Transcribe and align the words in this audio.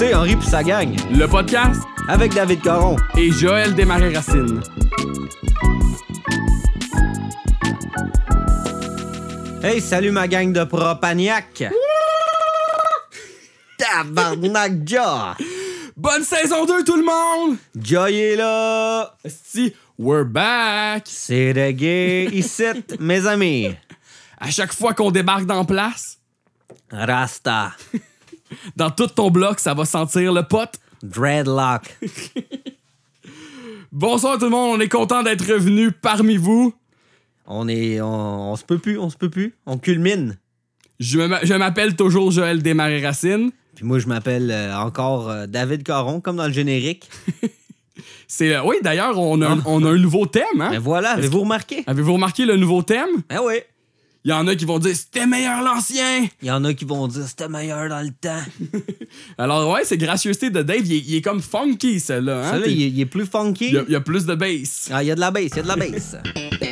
Écoutez 0.00 0.14
Henri 0.14 0.36
puis 0.36 0.46
sa 0.46 0.62
gang 0.62 0.94
Le 1.10 1.26
podcast 1.26 1.80
avec 2.06 2.32
David 2.32 2.62
Caron. 2.62 2.94
et 3.16 3.32
Joël 3.32 3.74
Desmarais-Racine. 3.74 4.60
Hey, 9.60 9.80
salut 9.80 10.12
ma 10.12 10.28
gang 10.28 10.52
de 10.52 10.62
propagnac. 10.62 11.64
Tabarnak, 13.76 14.88
Ja! 14.88 15.36
Bonne 15.96 16.22
saison 16.22 16.64
2 16.64 16.84
tout 16.84 16.96
le 16.96 17.04
monde! 17.04 17.56
Il 17.74 18.14
est 18.14 18.36
là! 18.36 19.16
Si, 19.26 19.74
we're 19.98 20.24
back! 20.24 21.06
C'est 21.06 21.50
reggae 21.50 22.32
ici, 22.32 22.62
mes 23.00 23.26
amis. 23.26 23.74
À 24.38 24.48
chaque 24.52 24.72
fois 24.72 24.94
qu'on 24.94 25.10
débarque 25.10 25.46
dans 25.46 25.64
place, 25.64 26.18
Rasta. 26.88 27.72
Dans 28.76 28.90
tout 28.90 29.06
ton 29.06 29.30
bloc, 29.30 29.58
ça 29.60 29.74
va 29.74 29.84
sentir 29.84 30.32
le 30.32 30.42
pote. 30.42 30.74
Dreadlock. 31.02 31.82
Bonsoir 33.92 34.38
tout 34.38 34.44
le 34.44 34.50
monde, 34.50 34.76
on 34.78 34.80
est 34.80 34.88
content 34.88 35.22
d'être 35.22 35.46
revenu 35.50 35.92
parmi 35.92 36.36
vous. 36.36 36.74
On 37.46 37.68
est. 37.68 38.00
On, 38.00 38.52
on 38.52 38.56
se 38.56 38.64
peut 38.64 38.78
plus, 38.78 38.98
on 38.98 39.08
se 39.10 39.16
peut 39.16 39.30
plus. 39.30 39.54
On 39.66 39.78
culmine. 39.78 40.36
Je 41.00 41.54
m'appelle 41.54 41.96
toujours 41.96 42.30
Joël 42.30 42.62
Desmarais-Racine. 42.62 43.50
Puis 43.74 43.84
moi, 43.86 43.98
je 44.00 44.06
m'appelle 44.08 44.50
euh, 44.50 44.76
encore 44.76 45.30
euh, 45.30 45.46
David 45.46 45.84
Caron, 45.84 46.20
comme 46.20 46.36
dans 46.36 46.46
le 46.48 46.52
générique. 46.52 47.08
C'est, 48.26 48.54
euh, 48.56 48.62
oui, 48.64 48.76
d'ailleurs, 48.82 49.18
on, 49.18 49.40
a 49.40 49.48
un- 49.48 49.62
on 49.64 49.84
a 49.84 49.90
un 49.90 49.96
nouveau 49.96 50.26
thème. 50.26 50.44
Hein? 50.60 50.68
Mais 50.72 50.78
voilà, 50.78 51.12
avez-vous 51.12 51.40
remarqué? 51.40 51.84
Avez-vous 51.86 52.12
remarqué 52.14 52.44
le 52.44 52.56
nouveau 52.56 52.82
thème? 52.82 53.08
Ah 53.30 53.38
oui. 53.42 53.54
Il 54.24 54.30
y 54.30 54.34
en 54.34 54.46
a 54.48 54.54
qui 54.56 54.64
vont 54.64 54.78
dire 54.78 54.94
c'était 54.96 55.26
meilleur 55.26 55.62
l'ancien. 55.62 56.26
Il 56.42 56.48
y 56.48 56.50
en 56.50 56.64
a 56.64 56.74
qui 56.74 56.84
vont 56.84 57.06
dire 57.08 57.22
c'était 57.26 57.48
meilleur 57.48 57.88
dans 57.88 58.00
le 58.00 58.10
temps. 58.10 58.42
Alors, 59.38 59.70
ouais, 59.72 59.82
c'est 59.84 59.96
gracieuseté 59.96 60.50
de 60.50 60.62
Dave. 60.62 60.84
Il 60.84 60.92
est, 60.92 60.98
il 60.98 61.14
est 61.16 61.22
comme 61.22 61.40
funky, 61.40 62.00
celle-là. 62.00 62.40
Hein? 62.46 62.50
Ça, 62.50 62.58
là, 62.58 62.66
il, 62.66 62.82
est- 62.82 62.88
il 62.88 63.00
est 63.00 63.06
plus 63.06 63.26
funky. 63.26 63.68
Il 63.68 63.74
y 63.74 63.78
a- 63.78 63.84
il 63.86 63.92
y 63.92 63.96
a 63.96 64.00
plus 64.00 64.26
de 64.26 64.34
bass. 64.34 64.88
Ah, 64.92 65.02
il 65.02 65.06
y 65.06 65.10
a 65.10 65.14
de 65.14 65.20
la 65.20 65.30
baisse, 65.30 65.50
il 65.52 65.56
y 65.56 65.60
a 65.60 65.62
de 65.62 65.68
la 65.68 65.76
baisse. 65.76 66.16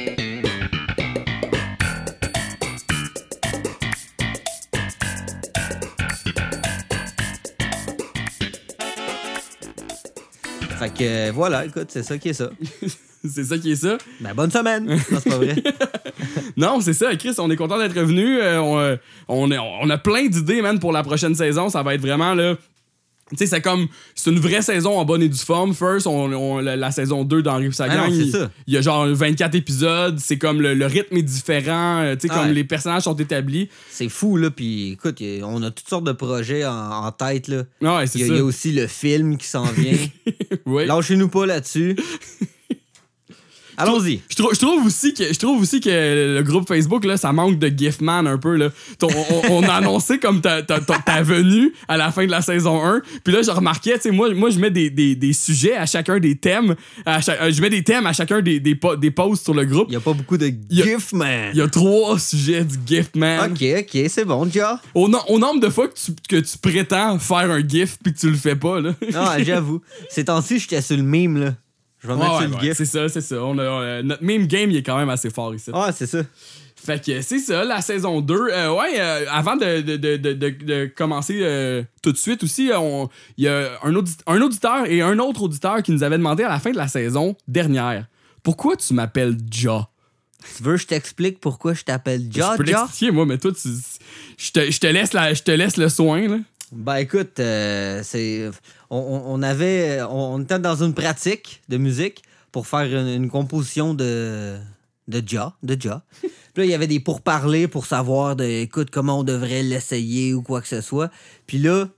fait 10.77 10.91
que 10.91 11.03
euh, 11.03 11.33
voilà, 11.33 11.65
écoute, 11.65 11.87
c'est 11.89 12.03
ça 12.03 12.19
qui 12.19 12.31
est 12.31 12.35
ça. 12.35 12.51
c'est 13.25 13.45
ça 13.45 13.59
qui 13.59 13.73
est 13.73 13.77
ça. 13.77 13.99
Ben, 14.21 14.35
bonne 14.35 14.51
semaine! 14.51 14.87
Non, 14.87 14.97
c'est 15.11 15.31
pas 15.31 15.37
vrai. 15.37 15.57
Non, 16.57 16.81
c'est 16.81 16.95
ça, 16.95 17.15
Chris, 17.17 17.35
on 17.39 17.51
est 17.51 17.57
content 17.57 17.79
d'être 17.79 17.99
revenu. 17.99 18.41
Euh, 18.41 18.61
on, 18.61 18.79
euh, 18.79 18.97
on 19.29 19.91
a 19.91 19.99
plein 19.99 20.27
d'idées, 20.27 20.63
man, 20.63 20.79
pour 20.79 20.93
la 20.93 21.03
prochaine 21.03 21.35
saison. 21.35 21.69
Ça 21.69 21.83
va 21.83 21.95
être 21.95 22.01
vraiment, 22.01 22.35
là... 22.35 22.55
Tu 23.31 23.39
sais, 23.39 23.47
c'est 23.47 23.61
comme... 23.61 23.89
C'est 24.15 24.31
une 24.31 24.39
vraie 24.39 24.63
saison 24.63 24.99
en 24.99 25.05
bonne 25.05 25.21
et 25.23 25.29
due 25.29 25.37
forme. 25.37 25.75
First, 25.75 26.07
on, 26.07 26.33
on- 26.33 26.59
la, 26.61 26.77
la 26.77 26.91
saison 26.93 27.25
2 27.25 27.43
d'Henri 27.43 27.73
Sagan. 27.73 28.05
Ah 28.05 28.09
il, 28.09 28.49
y 28.73 28.77
a 28.77 28.81
genre 28.81 29.05
24 29.07 29.55
épisodes. 29.57 30.17
C'est 30.21 30.39
comme 30.39 30.61
le, 30.63 30.75
le 30.75 30.87
rythme 30.87 31.17
est 31.17 31.23
différent. 31.23 32.03
euh, 32.03 32.15
Tu 32.15 32.29
sais, 32.29 32.33
Ah 32.33 32.37
comme 32.39 32.49
ouais. 32.49 32.55
les 32.55 32.63
personnages 32.65 33.03
sont 33.03 33.17
établis. 33.17 33.69
C'est 33.91 34.09
fou, 34.09 34.37
là, 34.37 34.51
puis 34.51 34.93
écoute, 34.93 35.21
on 35.43 35.61
a 35.65 35.71
toutes 35.73 35.89
sortes 35.89 36.05
de 36.05 36.13
projets 36.13 36.65
en, 36.65 36.73
en 37.05 37.11
tête, 37.11 37.49
là. 37.49 37.65
Ah 37.85 37.97
ouais, 37.97 38.05
Il 38.05 38.09
c'est 38.09 38.19
y, 38.21 38.23
a- 38.23 38.27
ça. 38.29 38.33
il 38.33 38.37
y 38.37 38.41
a 38.41 38.45
aussi 38.45 38.71
le 38.73 38.87
film 38.87 39.37
qui 39.37 39.47
s'en 39.49 39.65
vient. 39.65 39.97
Ouais. 40.67 40.87
Lâchez-nous 40.87 41.29
pas 41.29 41.47
là-dessus. 41.47 41.97
Allons-y. 43.77 44.21
Je 44.29 44.37
trouve, 44.37 44.55
je 44.55 44.59
trouve 44.61 44.87
aussi 44.87 45.13
que 45.15 45.33
je 45.33 45.39
trouve 45.39 45.61
aussi 45.63 45.81
que 45.81 45.89
le 46.37 46.43
groupe 46.43 46.67
Facebook 46.69 47.05
là, 47.05 47.17
ça 47.17 47.33
manque 47.33 47.59
de 47.59 47.69
Giftman 47.69 48.27
un 48.27 48.39
peu 48.39 48.57
là. 48.57 48.71
On, 49.03 49.09
on 49.51 49.63
a 49.65 49.75
annoncé 49.75 50.19
comme 50.19 50.41
ta, 50.41 50.63
ta, 50.63 50.81
ta- 50.81 50.99
ta 50.99 51.23
venue 51.23 51.73
à 51.89 51.97
la 51.97 52.11
fin 52.13 52.25
de 52.27 52.31
la 52.31 52.43
saison 52.43 52.85
1. 52.85 53.03
Puis 53.25 53.33
là, 53.35 53.43
je 53.43 53.51
remarquais, 53.51 53.95
tu 53.97 54.03
sais, 54.03 54.11
moi, 54.11 54.33
moi 54.35 54.51
je 54.51 54.59
mets 54.59 54.71
des, 54.71 54.91
des, 54.91 55.15
des 55.15 55.33
sujets 55.33 55.77
à 55.77 55.87
chacun 55.87 56.19
des 56.19 56.37
thèmes. 56.37 56.75
À 57.05 57.21
chaque- 57.21 57.41
euh, 57.41 57.51
je 57.53 57.61
mets 57.61 57.71
des 57.71 57.83
thèmes 57.83 58.07
à 58.07 58.13
chacun 58.13 58.41
des, 58.41 58.61
des, 58.61 58.79
des 58.99 59.11
posts 59.11 59.45
sur 59.45 59.55
le 59.55 59.65
groupe. 59.65 59.87
Il 59.89 59.95
y 59.95 59.97
a 59.97 60.01
pas 60.01 60.13
beaucoup 60.13 60.37
de 60.37 60.51
y 60.71 60.83
a- 60.83 60.85
gif, 60.85 61.13
man. 61.13 61.51
Il 61.53 61.59
y 61.59 61.63
a 61.63 61.69
trois 61.69 62.19
sujets 62.19 62.65
du 62.65 62.77
Giftman. 62.87 63.53
Ok, 63.53 63.65
ok, 63.81 64.03
c'est 64.09 64.25
bon. 64.25 64.49
Au, 64.95 65.09
no- 65.09 65.21
au 65.29 65.39
nombre 65.39 65.61
de 65.61 65.69
fois 65.69 65.89
que 65.89 65.95
tu, 65.95 66.13
que 66.29 66.37
tu 66.37 66.59
prétends 66.59 67.19
faire 67.19 67.51
un 67.51 67.61
GIF 67.67 67.97
puis 68.03 68.13
que 68.15 68.19
tu 68.19 68.31
le 68.31 68.37
fais 68.37 68.57
pas 68.57 68.81
là. 68.81 68.95
Non, 69.13 69.25
j'avoue. 69.45 69.81
Ces 70.11 70.25
temps-ci, 70.25 70.59
j'étais 70.59 70.81
sur 70.83 70.97
le 70.97 71.03
meme, 71.03 71.39
là. 71.41 71.55
Je 72.01 72.09
vais 72.09 72.15
Ouais, 72.15 72.19
mettre 72.21 72.33
ouais, 72.35 72.41
sur 72.43 72.49
le 72.51 72.55
ouais, 72.57 72.61
gif. 72.63 72.73
c'est 72.77 72.85
ça, 72.85 73.09
c'est 73.09 73.21
ça. 73.21 73.37
On 73.43 73.57
a, 73.59 73.63
euh, 73.63 74.03
notre 74.03 74.23
meme 74.23 74.47
game, 74.47 74.71
il 74.71 74.77
est 74.77 74.83
quand 74.83 74.97
même 74.99 75.09
assez 75.11 75.31
fort 75.31 75.55
ici. 75.55 75.71
Ah, 75.75 75.91
c'est 75.93 76.07
ça. 76.07 76.19
Fait 76.77 77.05
que 77.05 77.21
c'est 77.23 77.39
ça, 77.39 77.65
la 77.65 77.81
saison 77.81 78.21
2. 78.21 78.35
Euh, 78.35 78.73
ouais, 78.75 79.01
euh, 79.01 79.25
avant 79.31 79.57
de, 79.57 79.81
de, 79.81 79.97
de, 79.97 80.27
de, 80.27 80.93
commencer 80.95 81.39
euh, 81.43 81.83
tout 82.03 82.13
de 82.13 82.17
suite 82.19 82.45
aussi, 82.45 82.71
il 83.37 83.45
y 83.45 83.49
a 83.49 83.71
un, 83.83 83.91
un 84.27 84.41
auditeur 84.43 84.87
et 84.87 85.01
un 85.03 85.19
autre 85.19 85.43
auditeur 85.43 85.83
qui 85.83 85.91
nous 85.91 86.03
avait 86.05 86.19
demandé 86.19 86.45
à 86.45 86.49
la 86.49 86.61
fin 86.61 86.71
de 86.71 86.77
la 86.77 86.87
saison 86.87 87.35
dernière 87.49 88.07
Pourquoi 88.45 88.77
tu 88.77 88.95
m'appelles 88.95 89.37
Ja 89.51 89.89
Tu 90.57 90.63
veux 90.63 90.75
que 90.75 90.83
je 90.83 90.87
t'explique 90.87 91.41
pourquoi 91.41 91.73
je 91.75 91.83
t'appelle 91.83 92.21
Ja, 92.33 92.53
Je 92.53 92.63
peux 92.63 92.71
Ja? 92.71 92.81
l'expliquer, 92.83 93.11
moi, 93.11 93.27
mais 93.27 93.39
toi, 93.39 93.51
tu, 93.53 93.69
je, 94.39 94.53
te, 94.53 94.71
je, 94.71 94.79
te 94.79 94.87
laisse 94.87 95.13
la, 95.13 95.35
je 95.35 95.43
te 95.43 95.51
laisse 95.51 95.79
le 95.79 95.89
soin. 95.89 96.29
Là. 96.29 96.37
Ben 96.73 96.97
écoute, 96.97 97.41
euh, 97.41 98.01
c'est. 98.05 98.49
On, 98.91 99.43
avait. 99.43 100.01
On, 100.03 100.35
on 100.35 100.43
était 100.43 100.59
dans 100.59 100.83
une 100.83 100.95
pratique 100.95 101.63
de 101.69 101.77
musique 101.77 102.23
pour 102.53 102.67
faire 102.67 102.85
une, 102.85 103.09
une 103.09 103.31
composition 103.31 103.95
de. 103.95 104.57
de 105.09 105.23
Ja, 105.27 105.55
de 105.63 105.77
Ja. 105.81 106.03
Puis 106.21 106.63
là, 106.63 106.65
il 106.65 106.71
y 106.71 106.75
avait 106.75 106.87
des 106.87 107.01
pourparlers 107.01 107.69
pour 107.69 107.85
savoir 107.85 108.35
de, 108.35 108.45
écoute, 108.45 108.89
comment 108.91 109.19
on 109.19 109.25
devrait 109.25 109.63
l'essayer 109.63 110.33
ou 110.33 110.41
quoi 110.41 110.63
que 110.63 110.69
ce 110.69 110.81
soit. 110.81 111.11
Puis 111.47 111.59
là, 111.59 111.89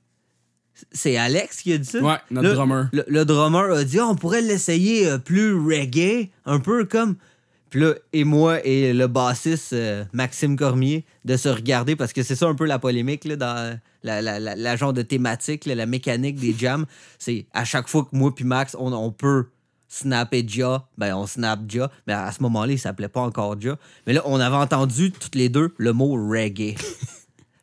c'est 0.92 1.16
Alex 1.16 1.62
qui 1.62 1.72
a 1.72 1.78
dit 1.78 1.88
ça? 1.88 2.00
Ouais, 2.00 2.16
notre 2.30 2.48
Là, 2.48 2.54
drummer. 2.54 2.88
Le, 2.92 3.04
le 3.06 3.24
drummer 3.24 3.72
a 3.72 3.84
dit 3.84 3.98
Ah, 4.00 4.06
on 4.06 4.16
pourrait 4.16 4.42
l'essayer 4.42 5.06
euh, 5.06 5.18
plus 5.18 5.54
reggae, 5.54 6.30
un 6.44 6.58
peu 6.60 6.84
comme. 6.84 7.16
Puis 7.70 7.80
là, 7.80 7.94
et 8.12 8.24
moi 8.24 8.64
et 8.64 8.92
le 8.92 9.06
bassiste 9.06 9.72
euh, 9.72 10.04
Maxime 10.12 10.56
Cormier, 10.56 11.04
de 11.24 11.36
se 11.36 11.48
regarder, 11.48 11.96
parce 11.96 12.12
que 12.12 12.22
c'est 12.22 12.36
ça 12.36 12.46
un 12.46 12.54
peu 12.54 12.64
la 12.64 12.78
polémique 12.78 13.28
dans 13.28 13.78
la, 14.02 14.22
la, 14.40 14.76
genre 14.76 14.92
de 14.92 15.02
thématique, 15.02 15.66
la 15.66 15.86
mécanique 15.86 16.36
des 16.36 16.54
jams. 16.56 16.86
C'est 17.18 17.46
à 17.52 17.64
chaque 17.64 17.88
fois 17.88 18.04
que 18.04 18.16
moi 18.16 18.34
puis 18.34 18.44
Max, 18.44 18.76
on, 18.78 18.92
on 18.92 19.10
peut 19.10 19.46
snapper 19.88 20.44
Ja, 20.46 20.86
ben 20.96 21.14
on 21.14 21.26
snap 21.26 21.60
Ja. 21.68 21.90
Mais 22.06 22.12
à 22.12 22.30
ce 22.32 22.42
moment-là, 22.42 22.72
il 22.72 22.78
s'appelait 22.78 23.08
pas 23.08 23.20
encore 23.20 23.56
Ja. 23.60 23.76
Mais 24.06 24.12
là, 24.12 24.22
on 24.24 24.38
avait 24.38 24.56
entendu 24.56 25.10
toutes 25.10 25.34
les 25.34 25.48
deux 25.48 25.74
le 25.78 25.92
mot 25.92 26.12
reggae. 26.12 26.76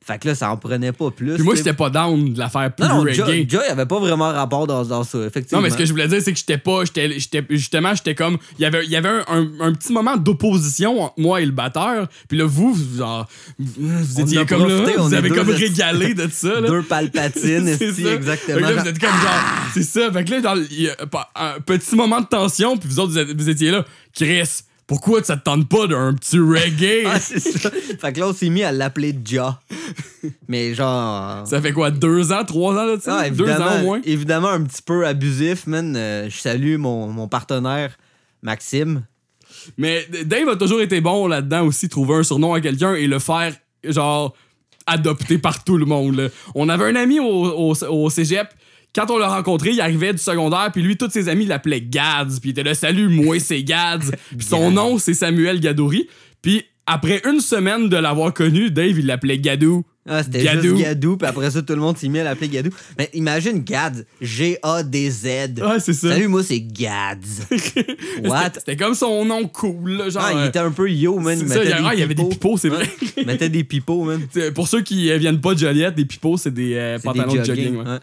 fait 0.07 0.19
que 0.19 0.27
là, 0.27 0.35
ça 0.35 0.51
en 0.51 0.57
prenait 0.57 0.91
pas 0.91 1.09
plus. 1.09 1.33
Puis 1.33 1.43
moi, 1.43 1.55
j'étais 1.55 1.73
pas 1.73 1.89
down 1.89 2.33
de 2.33 2.37
la 2.37 2.47
faire 2.49 2.71
plus 2.75 2.87
Non, 2.87 2.97
non, 2.97 3.01
reggae. 3.01 3.47
Ja, 3.49 3.61
il 3.67 3.71
avait 3.71 3.87
pas 3.87 3.99
vraiment 3.99 4.31
rapport 4.31 4.67
dans, 4.67 4.85
dans 4.85 5.03
ça, 5.03 5.17
effectivement. 5.25 5.59
Non, 5.59 5.63
mais 5.63 5.71
ce 5.71 5.77
que 5.77 5.85
je 5.85 5.91
voulais 5.91 6.07
dire, 6.07 6.21
c'est 6.23 6.31
que 6.31 6.37
j'étais 6.37 6.59
pas. 6.59 6.85
J'étais, 6.85 7.19
j'étais- 7.19 7.43
justement, 7.49 7.95
j'étais 7.95 8.13
comme. 8.13 8.37
Il 8.59 8.61
y 8.61 8.65
avait, 8.65 8.85
y 8.85 8.95
avait 8.95 9.09
un, 9.09 9.23
un- 9.27 9.49
un 9.61 9.73
petit 9.73 9.91
moment 9.91 10.15
d'opposition 10.15 11.01
entre 11.01 11.15
moi 11.17 11.41
et 11.41 11.45
le 11.45 11.51
batteur. 11.51 12.07
Puis 12.29 12.37
là, 12.37 12.45
vous, 12.45 12.73
vous, 12.73 12.97
genre. 12.99 13.27
Vous, 13.57 14.19
étiez 14.21 14.45
comme 14.45 14.67
là. 14.67 14.81
profité, 14.81 14.99
Vous 15.01 15.13
avez 15.15 15.29
comme 15.29 15.49
régalé 15.49 16.13
de 16.13 16.29
ça, 16.31 16.59
là. 16.61 16.67
Deux 16.67 16.83
palpatines, 16.83 17.75
C'est 17.77 17.91
ça. 17.93 18.13
exactement. 18.13 18.59
Là, 18.59 18.73
vous 18.73 18.87
êtes 18.87 18.99
comme 18.99 19.09
genre. 19.09 19.43
C'est 19.73 19.83
ça. 19.83 20.11
Fait 20.11 20.23
que 20.23 20.31
là, 20.31 20.41
dans- 20.41 20.55
y 20.71 20.87
a 20.87 20.95
un 21.35 21.59
petit 21.61 21.95
moment 21.95 22.21
de 22.21 22.27
tension, 22.27 22.77
puis 22.77 22.87
vous 22.89 22.99
autres, 22.99 23.11
vous, 23.11 23.17
êtes- 23.17 23.35
vous 23.35 23.49
étiez 23.49 23.71
là. 23.71 23.83
Chris, 24.13 24.43
pourquoi 24.87 25.23
ça 25.23 25.35
te 25.37 25.43
tente 25.43 25.67
pas 25.67 25.87
d'un 25.87 26.13
petit 26.13 26.37
reggae? 26.39 27.03
Ah, 27.07 27.19
c'est 27.19 27.39
ça. 27.39 27.71
Fait 27.71 28.13
que 28.13 28.19
là, 28.19 28.27
on 28.27 28.33
s'est 28.33 28.49
mis 28.49 28.63
à 28.63 28.71
l'appeler 28.71 29.15
Ja. 29.25 29.59
Mais 30.47 30.73
genre. 30.73 31.45
ça 31.47 31.61
fait 31.61 31.71
quoi, 31.71 31.91
deux 31.91 32.31
ans, 32.31 32.43
trois 32.45 32.73
ans 32.73 32.85
là, 32.85 32.95
Ah, 33.07 33.29
Deux 33.29 33.49
ans 33.49 33.79
au 33.79 33.83
moins? 33.83 34.01
évidemment, 34.03 34.49
un 34.49 34.63
petit 34.63 34.81
peu 34.81 35.05
abusif, 35.05 35.67
man. 35.67 35.95
Euh, 35.95 36.29
je 36.29 36.37
salue 36.37 36.77
mon, 36.77 37.07
mon 37.07 37.27
partenaire, 37.27 37.97
Maxime. 38.41 39.03
Mais 39.77 40.07
Dave 40.25 40.49
a 40.49 40.55
toujours 40.55 40.81
été 40.81 41.01
bon 41.01 41.27
là-dedans 41.27 41.65
aussi, 41.65 41.89
trouver 41.89 42.15
un 42.15 42.23
surnom 42.23 42.53
à 42.53 42.61
quelqu'un 42.61 42.93
et 42.93 43.07
le 43.07 43.17
faire, 43.19 43.53
genre, 43.83 44.35
adopter 44.85 45.37
par 45.39 45.63
tout 45.63 45.77
le 45.77 45.85
monde. 45.85 46.15
là. 46.17 46.27
On 46.53 46.69
avait 46.69 46.85
un 46.85 46.95
ami 46.95 47.19
au, 47.19 47.25
au, 47.71 47.83
au 47.85 48.09
cégep. 48.11 48.47
Quand 48.95 49.11
on 49.11 49.17
l'a 49.17 49.27
rencontré, 49.27 49.71
il 49.71 49.81
arrivait 49.81 50.13
du 50.13 50.19
secondaire, 50.19 50.69
puis 50.71 50.81
lui, 50.81 50.95
tous 50.95 51.09
ses 51.11 51.27
amis 51.27 51.45
l'appelaient 51.45 51.81
Gads, 51.81 52.39
puis 52.41 52.49
il 52.49 52.51
était 52.51 52.63
là, 52.63 52.73
salut, 52.73 53.09
moi, 53.09 53.39
c'est 53.39 53.61
Gads. 53.61 54.11
Puis 54.37 54.47
son 54.47 54.71
nom, 54.71 54.97
c'est 54.97 55.13
Samuel 55.13 55.59
Gadouri. 55.59 56.07
Puis 56.41 56.63
après 56.87 57.21
une 57.27 57.39
semaine 57.41 57.89
de 57.89 57.97
l'avoir 57.97 58.33
connu, 58.33 58.71
Dave, 58.71 58.97
il 58.99 59.05
l'appelait 59.07 59.39
Gadou. 59.39 59.83
Ah, 60.07 60.21
c'était 60.21 60.43
Gadou. 60.43 60.61
juste 60.77 60.81
Gadou, 60.83 61.17
puis 61.17 61.27
après 61.27 61.49
ça, 61.49 61.63
tout 61.63 61.73
le 61.73 61.79
monde 61.79 61.97
s'est 61.97 62.07
mis 62.09 62.19
à 62.19 62.23
l'appeler 62.23 62.47
Gadou. 62.47 62.69
Mais 62.99 63.09
imagine 63.15 63.63
Gads, 63.63 64.03
G-A-D-Z. 64.21 65.25
Ouais, 65.25 65.79
c'est 65.79 65.93
ça. 65.93 66.09
Salut, 66.09 66.27
moi, 66.27 66.43
c'est 66.43 66.59
Gads. 66.61 67.17
What? 68.23 68.51
C'était- 68.55 68.75
comme 68.77 68.93
son 68.93 69.25
nom 69.25 69.47
cool, 69.47 69.91
là, 69.97 70.09
genre. 70.09 70.23
Ah, 70.25 70.33
il 70.43 70.47
était 70.47 70.59
un 70.59 70.71
peu 70.71 70.89
yo, 70.89 71.19
man. 71.19 71.37
Il 71.41 71.47
ça, 71.49 71.55
mettait 71.55 71.65
il 71.65 71.69
y 71.69 71.87
a- 71.87 71.93
il 71.95 71.99
y 71.99 72.03
avait 72.03 72.13
des 72.13 72.23
pipeaux, 72.29 72.55
c'est 72.57 72.69
vrai. 72.69 72.85
Il 73.17 73.25
mettait 73.25 73.49
des 73.49 73.63
pipeaux, 73.63 74.03
man. 74.03 74.21
Pour 74.53 74.67
ceux 74.67 74.81
qui 74.81 75.09
euh, 75.11 75.17
viennent 75.17 75.41
pas 75.41 75.53
de 75.53 75.59
Joliette, 75.59 75.95
des 75.95 76.05
pipeaux, 76.05 76.37
c'est 76.37 76.53
des 76.53 76.75
euh, 76.75 76.97
C'est 76.97 77.03
pantalons 77.03 77.33
des 77.33 77.39
de 77.39 77.43
jogging. 77.43 77.63
jogging. 77.65 77.77
ouais. 77.83 77.91
ouais. 77.91 77.99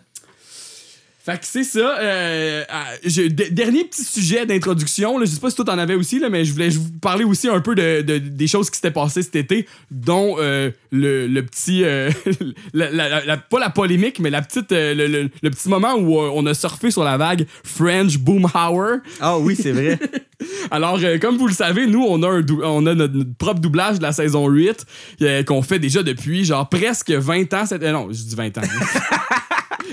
Fait 1.24 1.38
que 1.38 1.46
c'est 1.46 1.62
ça. 1.62 1.98
euh, 2.00 2.64
je- 3.04 3.28
de- 3.28 3.44
dernier 3.52 3.84
petit 3.84 4.02
sujet 4.04 4.44
d'introduction. 4.44 5.19
là, 5.19 5.24
Je 5.24 5.30
sais 5.30 5.40
pas 5.40 5.50
si 5.50 5.56
toi 5.56 5.64
t'en 5.64 5.78
avais 5.78 5.94
aussi, 5.94 6.19
là, 6.19 6.28
mais 6.28 6.44
je 6.44 6.52
voulais 6.52 6.70
vous 6.70 6.90
parler 7.00 7.22
aussi 7.22 7.48
un 7.48 7.60
peu 7.60 7.76
de, 7.76 8.00
de- 8.02 8.19
des 8.19 8.46
choses 8.48 8.70
qui 8.70 8.76
s'étaient 8.76 8.90
passées 8.90 9.22
cet 9.22 9.36
été, 9.36 9.66
dont 9.92 10.34
euh, 10.40 10.70
le, 10.90 11.28
le 11.28 11.46
petit. 11.46 11.84
euh, 11.84 12.10
la- 12.74 12.90
la- 12.90 13.24
la- 13.24 13.36
pas 13.36 13.60
la 13.60 13.70
polémique, 13.70 14.19
mais 14.19 14.30
la 14.30 14.42
petite, 14.42 14.72
euh, 14.72 14.94
le, 14.94 15.06
le- 15.06 15.30
le 15.42 15.50
petit 15.50 15.69
moment 15.69 15.94
où 15.94 16.19
euh, 16.20 16.28
on 16.34 16.44
a 16.46 16.54
surfé 16.54 16.90
sur 16.90 17.04
la 17.04 17.16
vague 17.16 17.46
French 17.62 18.18
Boomhauer. 18.18 18.98
Ah 19.20 19.38
oui, 19.38 19.54
c'est 19.54 19.70
vrai. 19.72 19.98
Alors, 20.72 20.98
euh, 21.04 21.18
comme 21.18 21.36
vous 21.36 21.46
le 21.46 21.54
savez, 21.54 21.86
nous, 21.86 22.02
on 22.04 22.20
a, 22.25 22.28
un 22.28 22.44
on 22.64 22.84
a 22.86 22.94
notre, 22.96 23.14
notre 23.14 23.34
propre 23.36 23.60
doublage 23.60 23.98
de 23.98 24.02
la 24.02 24.10
saison 24.12 24.48
8 24.48 24.84
euh, 25.22 25.44
qu'on 25.44 25.62
fait 25.62 25.78
déjà 25.78 26.02
depuis 26.02 26.44
genre 26.44 26.68
presque 26.68 27.10
20 27.12 27.54
ans. 27.54 27.64
Cette... 27.66 27.82
non, 27.82 28.08
je 28.10 28.22
dis 28.25 28.34
20 28.34 28.58
ans. 28.58 28.62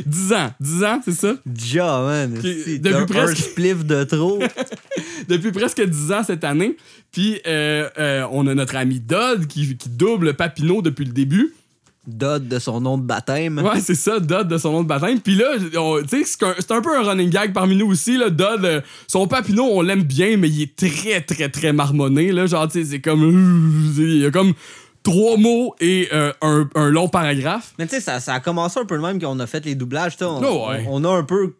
10 0.05 0.33
ans. 0.33 0.51
10 0.59 0.83
ans, 0.83 1.01
c'est 1.03 1.11
ça? 1.13 1.33
Déjà, 1.45 2.01
man. 2.01 2.37
C'est 2.41 2.79
depuis 2.79 2.95
un- 2.95 3.05
presque- 3.05 3.31
un 3.39 3.41
spliff 3.41 3.85
de 3.85 4.03
trop. 4.03 4.39
Depuis 5.27 5.51
presque 5.51 5.81
10 5.81 6.11
ans 6.11 6.23
cette 6.25 6.43
année. 6.43 6.75
Puis, 7.11 7.39
euh, 7.45 7.87
euh, 7.99 8.25
on 8.31 8.47
a 8.47 8.55
notre 8.55 8.75
ami 8.75 8.99
Dodd 8.99 9.47
qui, 9.47 9.75
qui 9.77 9.89
double 9.89 10.33
Papineau 10.33 10.81
depuis 10.81 11.05
le 11.05 11.11
début. 11.11 11.53
Dodd 12.07 12.47
de 12.47 12.57
son 12.57 12.81
nom 12.81 12.97
de 12.97 13.03
baptême. 13.03 13.59
Ouais, 13.59 13.81
c'est 13.81 13.93
ça, 13.95 14.19
Dodd 14.19 14.47
de 14.47 14.57
son 14.57 14.71
nom 14.71 14.83
de 14.83 14.87
baptême. 14.87 15.19
Puis 15.19 15.35
là, 15.35 15.45
tu 15.59 16.07
sais, 16.07 16.23
c'est 16.25 16.71
un, 16.71 16.77
un 16.77 16.81
peu 16.81 16.97
un 16.97 17.03
running 17.03 17.29
gag 17.29 17.53
parmi 17.53 17.75
nous 17.75 17.87
aussi. 17.87 18.17
Là, 18.17 18.29
Dodd, 18.31 18.65
euh, 18.65 18.81
son 19.07 19.27
Papineau, 19.27 19.65
on 19.71 19.81
l'aime 19.81 20.03
bien, 20.03 20.37
mais 20.37 20.49
il 20.49 20.61
est 20.63 20.75
très, 20.75 21.21
très, 21.21 21.49
très 21.49 21.71
marmonné. 21.73 22.31
Là, 22.31 22.47
genre, 22.47 22.67
tu 22.67 22.79
sais, 22.79 22.91
c'est 22.91 22.99
comme. 23.01 23.93
Il 23.97 24.17
y 24.17 24.25
a 24.25 24.31
comme 24.31 24.53
trois 25.11 25.37
mots 25.37 25.75
et 25.79 26.07
euh, 26.13 26.31
un, 26.41 26.69
un 26.75 26.89
long 26.89 27.07
paragraphe. 27.09 27.73
Mais 27.79 27.87
tu 27.87 27.95
sais, 27.95 28.01
ça, 28.01 28.19
ça 28.19 28.33
a 28.35 28.39
commencé 28.39 28.79
un 28.79 28.85
peu 28.85 28.95
le 28.95 29.01
même 29.01 29.19
qu'on 29.21 29.39
a 29.39 29.47
fait 29.47 29.65
les 29.65 29.75
doublages. 29.75 30.15
On, 30.21 30.41
Oh, 30.43 30.69
ouais. 30.69 30.85
on- 30.87 31.03
on 31.03 31.03
a 31.05 31.09
un 31.17 31.23
peu 31.23 31.55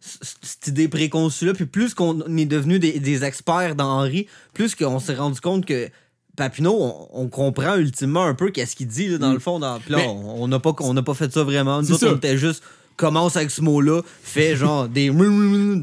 cette 0.00 0.68
idée 0.68 0.88
préconçue-là. 0.88 1.54
Puis 1.54 1.66
plus 1.66 1.94
qu'on 1.94 2.20
est 2.36 2.44
devenu 2.46 2.78
des, 2.78 2.98
des 3.00 3.24
experts 3.24 3.74
dans 3.74 3.88
Henri, 4.00 4.26
plus 4.52 4.74
qu'on 4.74 4.98
s'est 5.00 5.14
rendu 5.14 5.40
compte 5.40 5.64
que 5.66 5.88
Papineau, 6.36 6.76
on, 6.78 7.08
on 7.22 7.28
comprend 7.28 7.76
ultimement 7.76 8.24
un 8.24 8.34
peu 8.34 8.50
qu'est-ce 8.50 8.76
qu'il 8.76 8.88
dit 8.88 9.08
là, 9.08 9.18
dans 9.18 9.32
le 9.32 9.38
fond. 9.38 9.58
Dans, 9.58 9.78
là, 9.88 9.98
on 10.08 10.46
n'a 10.48 10.58
pas, 10.58 10.74
on 10.80 10.92
n'a 10.92 11.02
pas 11.02 11.14
fait 11.14 11.32
ça 11.32 11.42
vraiment. 11.44 11.80
Nous 11.80 11.92
autres, 11.92 12.06
ça. 12.06 12.12
on 12.12 12.16
était 12.16 12.36
juste 12.36 12.62
commence 12.96 13.36
avec 13.36 13.50
ce 13.50 13.60
mot-là, 13.60 14.00
fait 14.22 14.56
genre 14.56 14.88
des 14.88 15.08
dans 15.08 15.16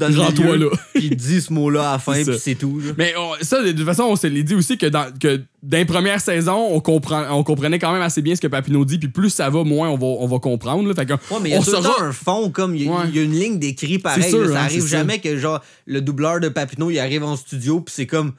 le 0.08 0.56
là. 0.56 0.70
puis 0.94 1.10
dit 1.10 1.40
ce 1.40 1.52
mot-là 1.52 1.88
à 1.90 1.92
la 1.92 1.98
fin, 1.98 2.12
puis 2.24 2.34
c'est 2.38 2.54
tout. 2.56 2.80
là. 2.84 2.92
Mais 2.98 3.14
on- 3.16 3.42
ça, 3.42 3.62
de 3.62 3.72
toute 3.72 3.84
façon, 3.84 4.02
on 4.04 4.16
se 4.16 4.26
l'est 4.26 4.42
dit 4.42 4.54
aussi 4.54 4.76
que 4.76 4.86
dans, 4.86 5.06
que 5.18 5.40
dans 5.62 5.78
les 5.78 5.84
premières 5.84 6.20
saisons, 6.20 6.68
on, 6.72 6.80
comprend, 6.80 7.24
on 7.30 7.42
comprenait 7.44 7.78
quand 7.78 7.92
même 7.92 8.02
assez 8.02 8.20
bien 8.22 8.34
ce 8.34 8.40
que 8.40 8.46
Papineau 8.48 8.84
dit, 8.84 8.98
puis 8.98 9.08
plus 9.08 9.30
ça 9.30 9.48
va, 9.50 9.64
moins 9.64 9.88
on 9.90 9.96
va, 9.96 10.06
on 10.06 10.26
va 10.26 10.38
comprendre. 10.38 10.86
là. 10.88 10.94
Fait 10.94 11.06
que 11.06 11.12
Ouais, 11.12 11.38
mais 11.42 11.50
il 11.50 11.52
y 11.52 11.54
a 11.56 11.60
on 11.60 11.62
tout 11.62 11.70
le 11.70 11.76
saura- 11.76 11.94
temps 11.96 12.02
un 12.02 12.12
fond, 12.12 12.50
comme 12.50 12.74
il 12.76 12.84
y, 12.84 12.88
a- 12.88 12.92
Ouais. 12.92 13.04
il 13.08 13.16
y 13.16 13.18
a 13.18 13.22
une 13.22 13.32
ligne 13.38 13.58
d'écrit 13.58 13.98
pareil. 13.98 14.22
C'est 14.22 14.30
sûr, 14.30 14.40
là. 14.42 14.48
ça 14.52 14.60
hein, 14.60 14.64
arrive 14.64 14.86
jamais 14.86 15.18
que 15.20 15.36
genre 15.38 15.60
le 15.86 16.00
doubleur 16.00 16.40
de 16.40 16.48
Papineau 16.48 16.90
il 16.90 16.98
arrive 16.98 17.22
en 17.24 17.36
studio 17.36 17.80
puis 17.80 17.94
c'est 17.96 18.06
comme 18.06 18.32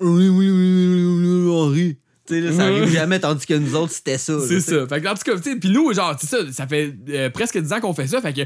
oui, 0.00 0.28
oui, 0.28 0.28
oui, 0.28 0.50
oui, 0.50 1.04
oui, 1.04 1.44
oui, 1.44 1.50
Henri. 1.52 1.78
Tu 1.78 1.92
sais, 1.92 1.98
là, 2.30 2.52
ça 2.52 2.64
arrive 2.64 2.88
jamais, 2.92 3.18
tandis 3.20 3.46
que 3.46 3.54
nous 3.54 3.74
autres, 3.74 3.92
c'était 3.92 4.18
ça. 4.18 4.34
C'est 4.46 4.60
ça. 4.60 4.86
Fait 4.88 5.00
que, 5.00 5.08
en 5.08 5.14
tout 5.14 5.22
cas, 5.24 5.32
puis 5.60 5.70
nous, 5.70 5.92
genre, 5.92 6.14
c'est 6.20 6.26
ça, 6.28 6.38
ça 6.52 6.66
fait 6.66 6.94
euh, 7.10 7.30
presque 7.30 7.58
10 7.58 7.72
ans 7.72 7.80
qu'on 7.80 7.94
fait 7.94 8.06
ça. 8.06 8.20
Fait 8.20 8.32
que, 8.32 8.40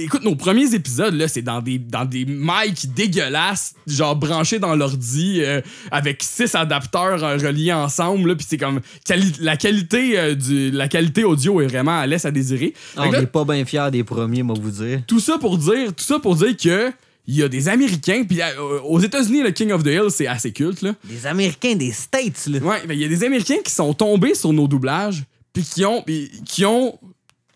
écoute, 0.00 0.22
nos 0.24 0.34
premiers 0.36 0.74
épisodes, 0.74 1.14
là, 1.14 1.28
c'est 1.28 1.42
dans 1.42 1.60
des, 1.60 1.78
dans 1.78 2.04
des 2.04 2.24
mics 2.26 2.92
dégueulasses, 2.94 3.74
genre 3.86 4.16
branchés 4.16 4.58
dans 4.58 4.74
l'ordi, 4.76 5.40
euh, 5.42 5.60
avec 5.90 6.22
six 6.22 6.54
adapteurs 6.54 7.22
euh, 7.24 7.36
reliés 7.36 7.72
ensemble, 7.72 8.28
là, 8.30 8.34
puis 8.36 8.46
c'est 8.48 8.58
comme, 8.58 8.80
quali- 9.06 9.36
la 9.40 9.56
qualité 9.56 10.34
du, 10.34 10.70
la 10.70 10.88
qualité 10.88 11.24
audio 11.24 11.60
est 11.60 11.66
vraiment 11.66 11.98
à 11.98 12.06
laisse 12.06 12.24
à 12.24 12.30
désirer. 12.30 12.72
Fait 12.76 13.00
Ah, 13.00 13.04
on 13.08 13.12
n'est 13.12 13.26
pas 13.26 13.44
bien 13.44 13.64
fiers 13.64 13.88
des 13.92 14.04
premiers, 14.04 14.42
moi, 14.42 14.56
vous 14.60 14.70
dire. 14.70 15.00
tout 15.06 15.20
ça 15.20 15.38
pour 15.38 15.58
dire, 15.58 15.88
tout 15.94 16.04
ça 16.04 16.18
pour 16.18 16.36
dire 16.36 16.56
que, 16.56 16.90
il 17.26 17.36
y 17.36 17.42
a 17.42 17.48
des 17.48 17.68
Américains, 17.68 18.24
puis 18.28 18.40
euh, 18.42 18.80
aux 18.84 19.00
États-Unis, 19.00 19.42
le 19.42 19.50
King 19.50 19.72
of 19.72 19.82
the 19.82 19.86
Hill, 19.88 20.10
c'est 20.10 20.26
assez 20.26 20.52
culte, 20.52 20.82
là. 20.82 20.94
Des 21.04 21.26
Américains 21.26 21.74
des 21.74 21.92
States, 21.92 22.46
là. 22.48 22.58
Ouais, 22.58 22.82
ben, 22.86 22.94
il 22.94 23.00
y 23.00 23.04
a 23.04 23.08
des 23.08 23.24
Américains 23.24 23.62
qui 23.64 23.72
sont 23.72 23.94
tombés 23.94 24.34
sur 24.34 24.52
nos 24.52 24.68
doublages, 24.68 25.24
puis 25.52 25.62
qui 25.62 25.84
ont, 25.84 26.02
puis 26.02 26.30
qui 26.44 26.64
ont 26.64 26.98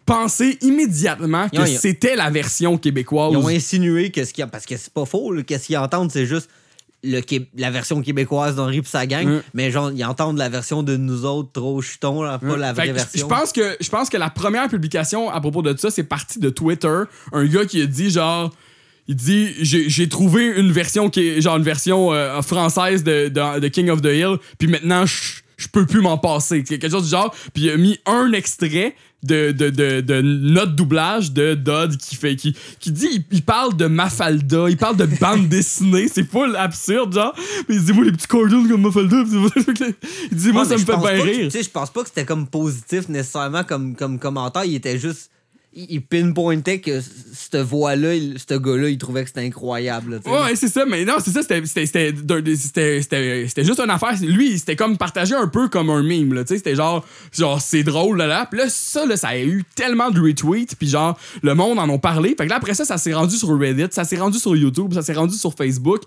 pensé 0.07 0.57
immédiatement 0.63 1.49
que 1.51 1.67
c'était 1.67 2.17
la 2.17 2.31
version 2.31 2.79
québécoise. 2.79 3.33
Ils 3.33 3.37
ont 3.37 3.49
insinué 3.49 4.11
que 4.11 4.25
ce 4.25 4.33
qu'il 4.33 4.41
y 4.41 4.45
a. 4.45 4.47
Parce 4.47 4.65
que 4.65 4.77
c'est 4.77 4.93
pas 4.93 5.05
faux, 5.05 5.35
qu'est-ce 5.47 5.67
qu'ils 5.67 5.77
entendent, 5.79 6.11
c'est 6.11 6.27
juste. 6.27 6.49
Le, 7.05 7.21
Qué- 7.21 7.49
la 7.57 7.71
version 7.71 8.03
québécoise 8.03 8.57
d'Henri 8.57 8.83
pis 8.83 8.89
sa 8.91 9.07
gang, 9.07 9.25
Mm. 9.29 9.43
mais 9.55 9.71
genre, 9.71 9.93
ils 9.93 10.05
entendent 10.05 10.37
la 10.39 10.49
version 10.49 10.83
de 10.83 10.97
nous 10.97 11.25
autres 11.25 11.53
trop 11.53 11.81
chutons, 11.81 12.23
là, 12.23 12.39
pas 12.41 12.57
la 12.57 12.73
vraie 12.73 12.89
que 12.89 12.95
je- 12.95 12.99
Je 12.99 13.05
version. 13.05 13.29
pense 13.29 13.53
que 13.53 13.77
je 13.81 13.89
pense 13.89 14.09
que 14.09 14.17
la 14.17 14.31
première 14.31 14.67
publication 14.69 15.31
à 15.31 15.41
propos 15.41 15.63
de 15.63 15.77
ça, 15.79 15.93
c'est 15.93 16.03
parti 16.03 16.41
de 16.41 16.51
Twitter. 16.51 17.03
Un 17.33 17.45
gars 17.47 17.67
qui 17.67 17.83
a 17.83 17.87
dit 17.87 18.11
genre. 18.11 18.51
Il 19.09 19.17
dit 19.17 19.55
j'ai 19.61 20.09
trouvé 20.09 20.47
une 20.57 20.71
version 20.71 21.09
qui 21.09 21.27
est 21.27 21.41
genre 21.41 21.57
une 21.57 21.63
version 21.63 22.13
euh, 22.13 22.43
française 22.43 23.03
de, 23.03 23.29
de, 23.29 23.59
de 23.59 23.69
King 23.69 23.89
of 23.89 24.03
the 24.03 24.13
Hill, 24.13 24.37
puis 24.59 24.69
maintenant 24.69 25.05
je 25.07 25.67
peux 25.67 25.87
plus 25.87 26.01
m'en 26.01 26.19
passer. 26.19 26.63
Quelque 26.63 26.89
chose 26.89 27.05
du 27.05 27.11
genre. 27.11 27.35
Puis 27.53 27.65
il 27.65 27.71
a 27.71 27.77
mis 27.77 27.99
un 28.07 28.33
extrait 28.33 28.95
de, 29.25 29.51
de, 29.51 29.71
de, 29.71 30.01
de 30.01 30.21
notre 30.21 30.73
doublage 30.73 31.33
de 31.33 31.55
Dodd 31.55 31.97
qui 31.97 32.15
fait 32.15 32.37
qui, 32.37 32.57
qui 32.79 32.93
dit 32.93 33.09
il, 33.11 33.25
il 33.33 33.43
parle 33.43 33.77
de 33.77 33.87
Mafalda, 33.87 34.69
il 34.69 34.77
parle 34.77 34.97
de 34.97 35.07
bande 35.07 35.49
dessinée, 35.49 36.07
c'est 36.07 36.23
full 36.23 36.55
absurde 36.55 37.13
genre. 37.13 37.35
Mais 37.69 37.77
il 37.77 37.85
dit 37.85 37.93
moi 37.93 38.05
les 38.05 38.13
petits 38.13 38.29
cartoons 38.29 38.69
comme 38.69 38.83
Mafalda. 38.83 39.17
il 40.31 40.37
dit 40.37 40.53
moi 40.53 40.63
Ouais, 40.63 40.69
ça 40.69 40.75
me 40.75 40.85
fait 40.85 40.97
bien 40.97 41.25
rire. 41.25 41.45
Tu 41.47 41.51
sais, 41.51 41.63
je 41.63 41.71
pense 41.71 41.91
pas 41.91 42.03
que 42.03 42.09
c'était 42.09 42.25
comme 42.25 42.47
positif 42.47 43.09
nécessairement 43.09 43.65
comme, 43.65 43.97
comme 43.97 44.19
commentaire. 44.19 44.65
Il 44.65 44.75
était 44.75 44.99
juste. 44.99 45.31
Il 45.75 46.01
pinpointait 46.01 46.81
que 46.81 47.01
cette 47.01 47.57
voix-là, 47.57 48.15
ce 48.37 48.55
gars-là, 48.59 48.89
il 48.89 48.97
trouvait 48.99 49.23
que 49.23 49.29
c'était 49.29 49.45
incroyable. 49.47 50.19
Ouais, 50.27 50.57
c'est 50.57 50.69
ça, 50.69 50.85
mais 50.87 51.05
non, 51.05 51.15
c'est 51.23 51.31
ça, 51.31 51.43
c'était- 51.43 51.63
juste 53.65 53.81
une 53.81 53.91
affaire. 53.91 54.15
Lui, 54.23 54.59
c'était 54.59 54.77
comme 54.77 54.97
partagé 54.97 55.35
un 55.35 55.47
peu 55.47 55.69
comme 55.69 55.91
un 55.91 56.03
meme, 56.03 56.41
tu 56.41 56.47
sais, 56.49 56.57
c'était 56.57 56.75
genre, 56.75 57.07
genre 57.33 57.61
c'est 57.61 57.83
drôle, 57.83 58.17
là, 58.17 58.27
là. 58.27 58.47
Puis 58.51 58.59
là, 58.59 58.67
ça, 58.69 59.05
là, 59.07 59.17
ça 59.17 59.29
a 59.29 59.39
eu 59.39 59.63
tellement 59.75 60.11
de 60.11 60.21
retweets, 60.21 60.75
puis 60.77 60.89
genre, 60.89 61.19
le 61.43 61.55
monde 61.55 61.79
en 61.79 61.89
a 61.95 61.99
parlé. 61.99 62.31
Fait 62.31 62.45
que 62.47 62.51
là, 62.51 62.57
après 62.57 62.75
ça, 62.75 62.85
ça 62.87 62.97
s'est 62.97 63.13
rendu 63.13 63.37
sur 63.37 63.57
Reddit, 63.57 63.89
ça 63.91 64.05
s'est 64.05 64.17
rendu 64.19 64.39
sur 64.39 64.57
YouTube, 64.57 64.95
ça 64.95 65.03
s'est 65.03 65.13
rendu 65.15 65.37
sur 65.37 65.53
Facebook. 65.55 66.01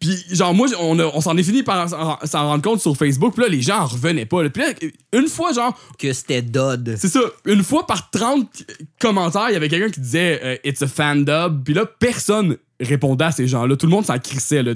Puis 0.00 0.16
genre, 0.30 0.52
moi, 0.54 0.66
on, 0.80 0.98
on 0.98 1.20
s'en 1.20 1.36
est 1.36 1.42
fini 1.42 1.62
par 1.62 1.88
s'en 1.88 2.18
s'en 2.24 2.46
rendre 2.46 2.62
compte 2.62 2.80
sur 2.80 2.96
Facebook, 2.96 3.34
puis 3.34 3.42
là, 3.44 3.48
les 3.48 3.62
gens 3.62 3.80
en 3.80 3.86
revenaient 3.86 4.26
pas. 4.26 4.42
là. 4.42 4.50
Puis 4.50 4.62
là, 4.62 4.72
une 5.12 5.28
fois, 5.28 5.52
genre, 5.52 5.78
Que 5.98 6.12
c'était 6.12 6.42
Dodd. 6.42 6.94
c'est 6.98 7.08
ça. 7.08 7.20
Une 7.46 7.62
fois 7.62 7.86
par 7.86 8.10
30 8.10 8.64
commentaires, 9.00 9.46
il 9.50 9.54
y 9.54 9.56
avait 9.56 9.68
quelqu'un 9.68 9.90
qui 9.90 10.00
disait 10.00 10.40
euh, 10.42 10.56
It's 10.64 10.82
a 10.82 10.86
fan 10.86 11.24
dub. 11.24 11.64
Puis 11.64 11.74
là, 11.74 11.86
personne 11.86 12.56
répondait 12.80 13.24
à 13.26 13.32
ces 13.32 13.46
gens-là. 13.46 13.76
Tout 13.76 13.86
le 13.86 13.92
monde 13.92 14.04
s'en 14.04 14.18
crissait. 14.18 14.62
Là. 14.62 14.72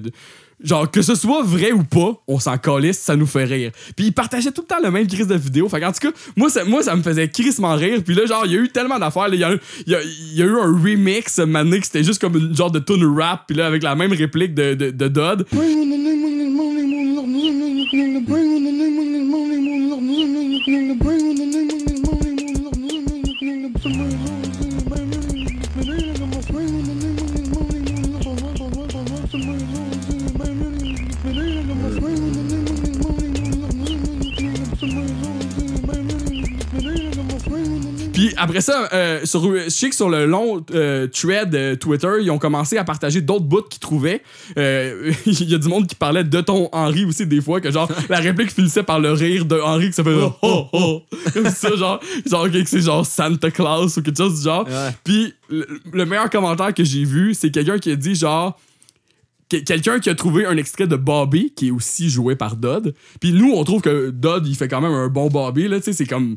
Genre, 0.63 0.91
que 0.91 1.03
ce 1.03 1.15
soit 1.15 1.43
vrai 1.43 1.71
ou 1.73 1.85
pas, 1.85 2.21
on 2.27 2.41
s'en 2.41 2.59
calisse, 2.59 2.99
ça 2.99 3.15
nous 3.15 3.27
fait 3.27 3.45
rire. 3.45 3.71
Puis 3.97 4.07
ils 4.07 4.13
partageaient 4.13 4.51
tout 4.51 4.63
le 4.63 4.67
temps 4.67 4.83
le 4.83 4.91
même 4.91 5.07
crise 5.07 5.29
de 5.29 5.37
vidéo. 5.37 5.69
Fait 5.69 5.85
en 5.85 5.93
tout 5.93 6.01
cas, 6.01 6.17
moi 6.37 6.51
ça, 6.51 6.65
moi, 6.65 6.83
ça 6.83 6.97
me 6.97 7.03
faisait 7.03 7.29
crissement 7.29 7.75
rire. 7.77 8.03
Puis 8.05 8.15
là, 8.15 8.27
genre, 8.27 8.45
il 8.45 8.53
y 8.53 8.57
a 8.57 8.61
eu 8.61 8.69
tellement 8.69 8.99
d'affaires. 8.99 9.29
Il 9.33 9.35
il 9.35 9.59
il 9.87 10.37
y 10.37 10.43
a 10.43 10.47
eu 10.47 10.59
un 10.59 10.73
remix, 10.83 11.39
mané, 11.39 11.79
que 11.81 11.87
c'était 11.87 12.05
juste 12.05 12.21
comme 12.21 12.37
une 12.37 12.57
genre 12.57 12.71
de 12.71 12.81
tune 12.81 13.05
rap. 13.05 13.45
Puis 13.47 13.57
là, 13.57 13.67
avec 13.67 13.83
la 13.83 13.95
même 13.95 14.13
réplique 14.13 14.55
de, 14.55 14.75
de, 14.75 14.91
de 14.91 15.09
Dodd. 15.09 15.47
Après 38.39 38.61
ça, 38.61 38.89
euh, 38.93 39.25
sur, 39.25 39.43
je 39.43 39.69
sais 39.69 39.91
que 39.91 39.95
sur 39.95 40.09
le 40.09 40.27
long 40.27 40.65
euh, 40.73 41.07
thread 41.09 41.55
euh, 41.55 41.77
Twitter, 41.77 42.09
ils 42.21 42.31
ont 42.31 42.39
commencé 42.39 42.79
à 42.79 42.85
partager 42.85 43.21
d'autres 43.21 43.45
bouts 43.45 43.63
qu'ils 43.63 43.81
trouvaient. 43.81 44.23
Il 44.57 45.51
y 45.51 45.55
a 45.55 45.59
du 45.59 45.69
monde 45.69 45.87
qui 45.87 45.95
parlait 45.95 46.25
de 46.25 46.41
ton 46.41 46.69
Henri 46.73 47.05
aussi 47.05 47.27
des 47.27 47.41
fois, 47.41 47.61
que 47.61 47.71
genre 47.71 47.91
la 48.09 48.19
réplique 48.19 48.53
finissait 48.53 48.83
par 48.83 49.01
le 49.01 49.13
rire 49.13 49.45
de 49.45 49.61
Henri 49.61 49.89
qui 49.89 49.95
s'appelle 49.95 50.19
oh 50.43 50.67
oh 50.73 51.03
comme 51.33 51.51
ça 51.51 51.75
genre 51.77 52.01
genre 52.27 52.51
que 52.51 52.65
c'est 52.65 52.81
genre 52.81 53.05
Santa 53.05 53.51
Claus 53.51 53.97
ou 53.97 54.03
quelque 54.03 54.17
chose 54.17 54.39
du 54.39 54.45
genre. 54.45 54.67
Ouais. 54.67 54.91
Puis 55.05 55.35
le, 55.49 55.67
le 55.93 56.07
meilleur 56.07 56.31
commentaire 56.31 56.73
que 56.73 56.85
j'ai 56.85 57.05
vu, 57.05 57.35
c'est 57.35 57.51
quelqu'un 57.51 57.79
qui 57.79 57.91
a 57.91 57.97
dit 57.97 58.15
genre 58.15 58.59
quelqu'un 59.49 59.99
qui 59.99 60.11
a 60.11 60.15
trouvé 60.15 60.45
un 60.47 60.57
extrait 60.57 60.87
de 60.87 60.97
Bobby 60.97 61.53
qui 61.57 61.69
est 61.69 61.71
aussi 61.71 62.11
joué 62.11 62.37
par 62.37 62.57
Dodd. 62.57 62.95
Puis 63.21 63.33
nous 63.33 63.53
on 63.55 63.65
trouve 63.65 63.81
que 63.83 64.11
Dodd 64.11 64.47
il 64.47 64.55
fait 64.57 64.69
quand 64.69 64.81
même 64.81 64.93
un 64.93 65.09
bon 65.09 65.29
Bobby 65.29 65.69
là, 65.69 65.79
tu 65.79 65.85
sais, 65.85 65.93
c'est 65.93 66.07
comme 66.07 66.37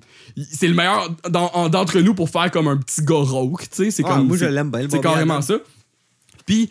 c'est 0.52 0.68
le 0.68 0.74
meilleur 0.74 1.10
d'entre 1.30 2.00
nous 2.00 2.14
pour 2.14 2.30
faire 2.30 2.50
comme 2.52 2.68
un 2.68 2.78
petit 2.78 3.04
gars 3.04 3.16
rauque, 3.16 3.62
tu 3.70 3.86
sais, 3.86 3.92
c'est 3.92 4.04
Ah, 4.06 4.10
comme 4.16 4.28
moi, 4.28 4.38
je 4.38 4.46
c'est- 4.46 4.52
l'aime 4.52 4.72
bien, 4.72 4.88
C'est 4.90 5.02
carrément 5.02 5.36
Adam. 5.36 5.42
ça. 5.42 5.56
Puis 6.46 6.70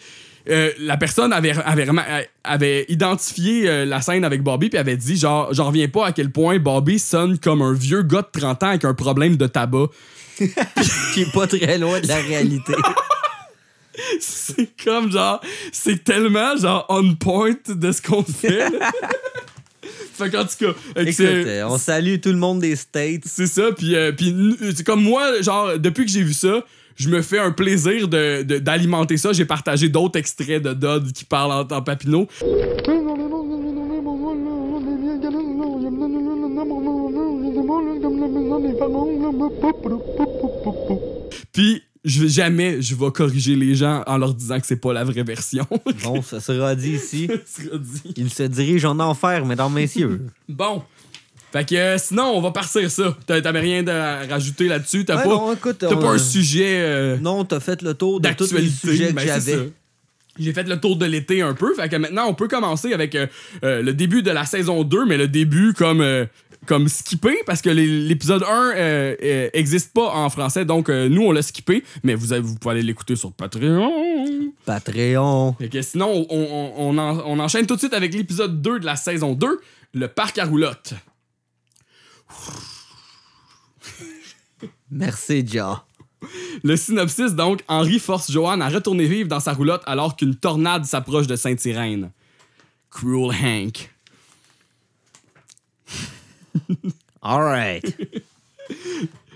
euh, 0.49 0.71
la 0.81 0.97
personne 0.97 1.33
avait, 1.35 1.53
avait, 1.53 1.87
euh, 1.89 2.23
avait 2.45 2.87
identifié 2.89 3.69
euh, 3.69 3.85
la 3.85 4.01
scène 4.01 4.25
avec 4.25 4.43
Bobby 4.43 4.71
puis 4.71 4.79
avait 4.79 4.97
dit 4.97 5.17
genre 5.17 5.53
j'en 5.53 5.67
reviens 5.67 5.89
pas 5.89 6.07
à 6.07 6.13
quel 6.13 6.31
point 6.33 6.59
Bobby 6.59 6.99
sonne 6.99 7.39
comme 7.39 7.61
un 7.61 7.75
vieux 7.75 8.03
gars 8.03 8.23
de 8.23 8.41
30 8.41 8.63
ans 8.63 8.69
avec 8.69 8.85
un 8.87 8.95
problème 8.95 9.37
de 9.37 9.47
tabac. 9.47 9.89
Qui 11.13 11.21
est 11.21 11.33
pas 11.35 11.47
très 11.47 11.77
loin 11.77 12.01
de 12.01 12.09
la 12.09 12.17
réalité. 12.17 12.73
c'est 14.21 14.69
comme 14.85 15.11
genre 15.11 15.41
c'est 15.73 16.03
tellement 16.05 16.57
genre 16.57 16.87
on 16.89 17.15
point 17.15 17.55
de 17.69 17.93
ce 17.93 18.01
qu'on 18.03 18.23
fait. 18.23 18.65
fait 20.15 20.31
qu'en 20.31 20.45
tout 20.45 20.57
cas, 20.67 20.73
Écoute, 21.01 21.21
euh, 21.21 21.65
on 21.69 21.79
salue 21.79 22.17
tout 22.23 22.29
le 22.31 22.37
monde 22.37 22.61
des 22.61 22.77
States. 22.77 23.23
C'est 23.25 23.47
ça, 23.47 23.73
puis 23.73 23.95
euh, 23.97 24.13
c'est 24.75 24.85
comme 24.85 25.03
moi, 25.03 25.41
genre, 25.43 25.79
depuis 25.79 26.05
que 26.05 26.11
j'ai 26.11 26.23
vu 26.23 26.35
ça, 26.35 26.65
je 26.97 27.09
me 27.09 27.23
fais 27.23 27.39
un 27.39 27.53
plaisir 27.53 28.09
de- 28.09 28.43
de- 28.43 28.59
d'alimenter 28.59 29.17
ça. 29.17 29.33
J'ai 29.33 29.47
partagé 29.47 29.89
d'autres 29.89 30.19
extraits 30.19 30.63
de 30.63 30.75
Dodd 30.75 31.11
qui 31.13 31.25
parlent 31.25 31.53
en, 31.53 31.77
en 31.77 31.81
papineau. 31.83 32.29
Puis 41.53 41.83
je, 42.05 42.27
jamais 42.27 42.81
je 42.81 42.95
vais 42.95 43.11
corriger 43.11 43.57
les 43.57 43.75
gens 43.75 44.03
en 44.07 44.17
leur 44.19 44.33
disant 44.35 44.59
que 44.61 44.67
c'est 44.67 44.81
pas 44.81 44.93
la 44.93 45.05
vraie 45.05 45.23
version. 45.23 45.67
Bon, 46.05 46.23
ça 46.23 46.41
sera 46.41 46.75
dit 46.75 46.93
ici. 46.95 47.29
Ça 47.47 47.63
sera 47.65 47.77
dit. 47.79 48.15
Il 48.17 48.31
se 48.31 48.43
dirige 48.45 48.85
en 48.85 48.99
enfer, 49.01 49.45
mesdames, 49.45 49.73
messieurs. 49.73 50.21
bon. 50.49 50.83
Fait 51.53 51.69
que 51.69 51.75
euh, 51.75 51.99
sinon, 51.99 52.33
on 52.37 52.41
va 52.41 52.53
partir 52.53 52.89
ça. 52.91 53.17
T'a- 53.27 53.41
T'avais 53.43 53.59
rien 53.61 53.87
à 53.89 54.25
rajouter 54.27 54.69
là-dessus? 54.69 55.05
T'as 55.05 55.17
Ouais, 55.17 55.25
pas, 55.25 55.29
non, 55.31 55.53
écoute, 55.53 55.85
on- 55.89 55.97
pas 55.97 56.11
un 56.13 56.19
sujet... 56.19 56.77
euh, 56.81 57.17
Non, 57.21 57.45
t'as 57.45 57.59
fait 57.61 57.83
le 57.83 57.93
tour 57.95 58.21
de 58.21 58.29
tous 58.35 58.53
les 58.55 58.69
sujets 58.69 59.09
que 59.09 59.13
ben, 59.15 59.27
j'avais. 59.27 59.73
J'ai 60.39 60.53
fait 60.53 60.63
le 60.69 60.79
tour 60.81 60.97
de 60.97 61.05
l'été 61.07 61.43
un 61.43 61.55
peu. 61.55 61.75
Fait 61.75 61.89
que 61.89 61.97
maintenant, 61.97 62.27
on 62.29 62.35
peut 62.35 62.47
commencer 62.47 62.93
avec 62.95 63.15
euh, 63.17 63.27
le 63.63 63.93
début 63.93 64.23
de 64.23 64.31
la 64.31 64.45
saison 64.47 64.85
2, 64.85 65.05
mais 65.07 65.17
le 65.19 65.27
début 65.27 65.75
comme, 65.75 66.01
comme 66.67 66.89
skippé, 66.89 67.39
parce 67.47 67.63
que 67.63 67.71
l'épisode 67.71 68.43
1 68.43 68.47
euh, 68.77 69.17
euh, 69.23 69.51
existe 69.55 69.93
pas 69.93 70.13
en 70.15 70.29
français. 70.31 70.65
Donc, 70.65 70.89
euh, 70.89 71.09
nous, 71.09 71.23
on 71.23 71.33
l'a 71.33 71.43
skippé, 71.43 71.83
mais 72.05 72.15
vous, 72.15 72.33
avez- 72.33 72.43
vous 72.43 72.55
pouvez 72.57 72.73
aller 72.75 72.83
l'écouter 72.83 73.17
sur 73.17 73.33
Patreon. 73.33 74.53
Patreon. 74.67 75.55
Fait 75.59 75.69
que 75.69 75.83
sinon, 75.83 76.27
on, 76.29 76.37
on- 76.39 76.73
on 76.77 76.99
en- 76.99 77.19
on 77.27 77.39
enchaîne 77.39 77.67
tout 77.67 77.75
de 77.75 77.81
suite 77.81 77.95
avec 77.95 78.13
l'épisode 78.15 78.61
2 78.63 78.79
de 78.81 78.87
la 78.87 78.97
saison 78.97 79.35
2, 79.35 79.61
le 79.95 80.09
parc 80.09 80.39
à 80.39 80.45
roulotte. 80.45 80.95
Merci, 84.91 85.45
Ja. 85.51 85.85
Le 86.63 86.77
synopsis, 86.77 87.33
donc, 87.35 87.63
Henry 87.69 87.99
force 87.99 88.31
Joanne 88.31 88.61
à 88.61 88.69
retourner 88.69 89.07
vivre 89.07 89.29
dans 89.29 89.41
sa 89.41 89.55
roulotte 89.55 89.83
alors 89.87 90.17
qu'une 90.17 90.35
tornade 90.35 90.85
s'approche 90.85 91.27
de 91.27 91.35
Sainte-Irène. 91.35 92.11
Cruel 92.91 93.31
Hank. 93.43 93.91
All 97.23 97.43
right. 97.43 97.85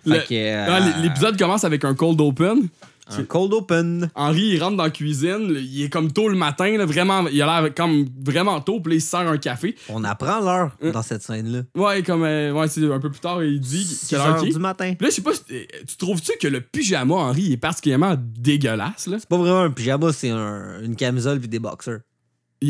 Euh, 0.07 0.67
Ah, 0.69 0.79
l- 0.79 1.03
L'épisode 1.03 1.39
commence 1.39 1.65
avec 1.65 1.85
un 1.85 1.95
cold 1.95 2.21
open. 2.21 2.69
un 3.11 3.23
cold 3.25 3.53
open. 3.55 4.11
Henry, 4.15 4.43
il 4.55 4.63
rentre 4.63 4.77
dans 4.77 4.85
la 4.85 4.91
cuisine. 4.91 5.55
Il 5.57 5.83
est 5.85 5.89
comme 5.89 6.13
tôt 6.13 6.29
le 6.29 6.37
matin. 6.37 6.77
là, 6.77 6.85
vraiment, 6.87 7.27
il 7.29 7.41
a 7.43 7.61
l'air 7.63 7.75
comme 7.75 8.07
vraiment 8.23 8.61
tôt. 8.61 8.81
Puis 8.81 8.93
là, 8.93 8.97
il 8.97 9.01
se 9.01 9.09
sert 9.09 9.21
un 9.21 9.39
café. 9.39 9.75
On 9.89 10.05
apprend 10.05 10.41
l'heure 10.41 10.73
dans 10.93 11.03
cette 11.03 11.23
scène-là. 11.23 11.61
Ouais, 11.75 12.03
comme. 12.03 12.25
euh, 12.25 12.53
ouais, 12.53 12.69
c'est 12.69 12.85
un 12.91 13.01
peu 13.01 13.11
plus 13.11 13.21
tard, 13.21 13.43
il 13.43 13.61
dit 13.61 13.85
6 13.85 14.09
quelle 14.11 14.21
heure 14.21 14.43
du 14.43 14.59
matin. 14.59 14.95
Puis 14.99 15.05
là, 15.07 15.11
je 15.11 15.15
sais 15.17 15.23
pas, 15.23 15.33
euh, 15.51 15.65
tu 15.87 15.97
trouves-tu 15.97 16.33
que 16.41 16.49
le 16.49 16.61
pyjama 16.61 17.15
Henry 17.15 17.43
il 17.43 17.53
est 17.53 17.57
particulièrement 17.59 18.15
dégueulasse, 18.19 19.07
là? 19.07 19.17
C'est 19.19 19.29
pas 19.29 19.39
vraiment 19.39 19.61
un 19.61 19.71
pyjama, 19.71 20.13
c'est 20.13 20.31
un- 20.31 20.83
une 20.83 20.97
camisole 20.97 21.39
puis 21.41 21.49
des 21.49 21.59
boxers. 21.59 22.01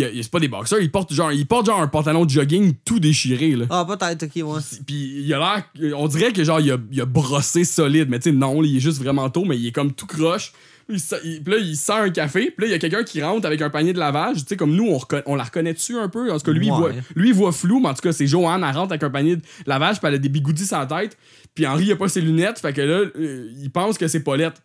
C'est 0.01 0.31
pas 0.31 0.41
des 0.41 0.49
boxers, 0.49 0.81
il 0.81 0.91
porte 0.91 1.13
genre, 1.13 1.33
il 1.33 1.47
porte 1.47 1.67
genre 1.67 1.81
un 1.81 1.89
pantalon 1.89 2.25
de 2.25 2.31
jogging 2.31 2.75
tout 2.85 3.01
déchiré, 3.01 3.51
là. 3.57 3.67
Ah, 3.71 3.87
peut-être, 3.87 4.25
ok, 4.25 4.33
ouais. 4.37 4.61
Puis 4.87 5.23
il 5.25 5.35
a 5.35 5.39
l'air. 5.39 5.95
On 5.97 6.09
dirait 6.09 6.33
que 6.33 6.43
genre, 6.45 6.61
il 6.61 6.73
a, 6.73 6.79
il 6.91 7.01
a 7.01 7.07
brossé 7.07 7.65
solide, 7.65 8.09
mais 8.09 8.19
tu 8.19 8.31
sais, 8.31 8.37
non, 8.37 8.63
il 8.63 8.77
est 8.77 8.81
juste 8.81 8.99
vraiment 8.99 9.29
tôt, 9.31 9.45
mais 9.45 9.59
il 9.59 9.67
est 9.67 9.73
comme 9.73 9.93
tout 9.93 10.07
croche. 10.07 10.53
Puis 10.87 10.99
là, 11.47 11.57
il 11.57 11.77
sert 11.77 11.97
un 11.97 12.11
café, 12.11 12.51
puis 12.51 12.63
là, 12.63 12.67
il 12.67 12.71
y 12.73 12.75
a 12.75 12.79
quelqu'un 12.79 13.05
qui 13.05 13.23
rentre 13.23 13.47
avec 13.47 13.63
un 13.63 13.71
panier 13.71 13.95
de 13.95 13.99
lavage. 13.99 14.37
Tu 14.39 14.45
sais, 14.49 14.57
comme 14.57 14.75
nous, 14.75 14.87
on, 14.91 15.01
on 15.25 15.35
la 15.35 15.45
reconnaît 15.45 15.73
dessus 15.73 15.97
un 15.97 16.11
peu? 16.11 16.31
En 16.31 16.39
tout 16.39 16.45
cas, 16.45 16.53
lui, 16.53 16.67
il 16.67 16.73
voit, 16.73 16.91
lui, 17.15 17.29
il 17.31 17.35
voit 17.35 17.53
flou, 17.53 17.81
mais 17.81 17.89
en 17.89 17.95
tout 17.95 18.03
cas, 18.03 18.13
c'est 18.13 18.27
Joanne, 18.27 18.63
elle 18.63 18.77
rentre 18.77 18.93
avec 18.93 19.03
un 19.03 19.09
panier 19.11 19.37
de 19.37 19.43
lavage, 19.67 19.99
puis 19.99 20.09
elle 20.09 20.15
a 20.15 20.19
des 20.19 20.29
bigoudis 20.29 20.67
sur 20.67 20.79
la 20.79 20.85
tête. 20.87 21.17
Puis 21.55 21.67
Henri, 21.67 21.87
il 21.87 21.93
a 21.93 21.97
pas 21.97 22.09
ses 22.09 22.21
lunettes, 22.21 22.59
fait 22.59 22.75
que 22.75 22.83
là, 22.83 23.05
euh, 23.17 23.51
il 23.63 23.71
pense 23.71 23.97
que 23.97 24.09
c'est 24.09 24.21
Paulette. 24.21 24.61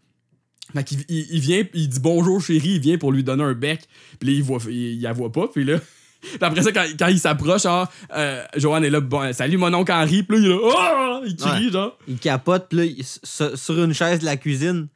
Fait 0.74 0.84
qu'il 0.84 1.00
il, 1.10 1.28
il 1.32 1.40
vient, 1.40 1.64
il 1.74 1.90
dit 1.90 2.00
bonjour 2.00 2.42
chérie, 2.42 2.74
il 2.76 2.80
vient 2.80 2.98
pour 2.98 3.12
lui 3.12 3.24
donner 3.24 3.44
un 3.44 3.54
bec. 3.54 3.82
Puis 4.20 4.30
là, 4.30 4.36
il, 4.36 4.44
voit, 4.44 4.60
il, 4.68 4.74
il 4.96 5.02
la 5.02 5.14
voit 5.14 5.32
pas, 5.32 5.48
puis 5.48 5.64
là. 5.66 5.80
Puis 6.22 6.38
après 6.42 6.62
ça, 6.64 6.74
quand, 6.74 6.86
quand 7.00 7.08
il 7.08 7.18
s'approche, 7.18 7.64
genre, 7.64 7.88
euh, 8.14 8.44
Joanne 8.58 8.84
est 8.84 8.90
là, 8.90 9.00
bon, 9.00 9.32
salut 9.32 9.56
mon 9.56 9.74
oncle 9.74 9.92
Henri, 9.94 10.24
puis 10.24 10.38
là, 10.38 10.44
il 10.44 10.52
est 10.52 10.56
là, 10.56 10.74
Ah! 10.78 11.22
il 11.26 11.36
crie, 11.38 11.66
Ouais. 11.68 11.72
genre. 11.72 11.98
Il 12.10 12.18
capote, 12.18 12.66
puis 12.68 12.78
là, 12.78 12.84
il- 12.86 13.04
sur, 13.06 13.58
sur 13.58 13.82
une 13.82 13.94
chaise 13.94 14.20
de 14.20 14.26
la 14.26 14.36
cuisine, 14.36 14.88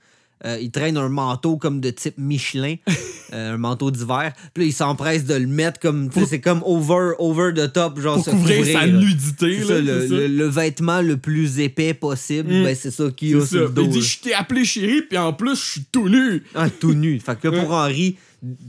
euh, 0.46 0.58
il 0.62 0.72
traîne 0.72 0.98
un 0.98 1.10
manteau 1.10 1.58
comme 1.58 1.80
de 1.80 1.90
type 1.90 2.16
Michelin, 2.18 2.76
euh, 3.34 3.54
un 3.54 3.58
manteau 3.58 3.92
d'hiver. 3.92 4.34
Puis 4.54 4.64
là, 4.64 4.70
il 4.70 4.74
s'empresse 4.74 5.26
de 5.26 5.34
le 5.36 5.48
mettre 5.48 5.80
comme, 5.80 6.10
c'est 6.28 6.42
comme 6.42 6.62
over, 6.66 7.12
over 7.20 7.52
the 7.56 7.72
top, 7.72 8.00
genre 8.00 8.16
Pour 8.16 8.26
se 8.26 8.30
couvrir, 8.32 8.66
sa 8.66 8.86
là. 8.86 8.88
nudité, 8.88 9.58
là. 9.60 9.66
ça, 9.68 9.80
le, 9.80 10.02
c'est 10.02 10.08
ça. 10.08 10.14
le- 10.16 10.28
le 10.28 10.48
vêtement 10.48 11.02
le 11.02 11.18
plus 11.18 11.60
épais 11.60 11.94
possible, 11.94 12.50
Mm. 12.54 12.64
ben 12.64 12.76
c'est 12.76 12.92
ça 12.92 13.06
qu'il 13.16 13.36
a 13.38 13.40
sur 13.40 13.48
ça. 13.48 13.58
le 13.58 13.70
dos. 13.70 13.84
Il 13.84 13.90
dit, 13.90 14.02
je 14.02 14.20
t'ai 14.20 14.34
appelé 14.34 14.66
chérie, 14.66 15.02
puis 15.02 15.18
en 15.18 15.34
plus, 15.34 15.56
je 15.56 15.72
suis 15.72 15.86
tout 15.92 16.10
nu. 16.10 16.44
Ah, 16.56 16.70
tout 16.70 16.94
nu. 16.94 17.20
Fait 17.20 17.40
que 17.40 17.48
là, 17.48 17.62
pour. 17.62 17.72
Henri, 17.84 18.18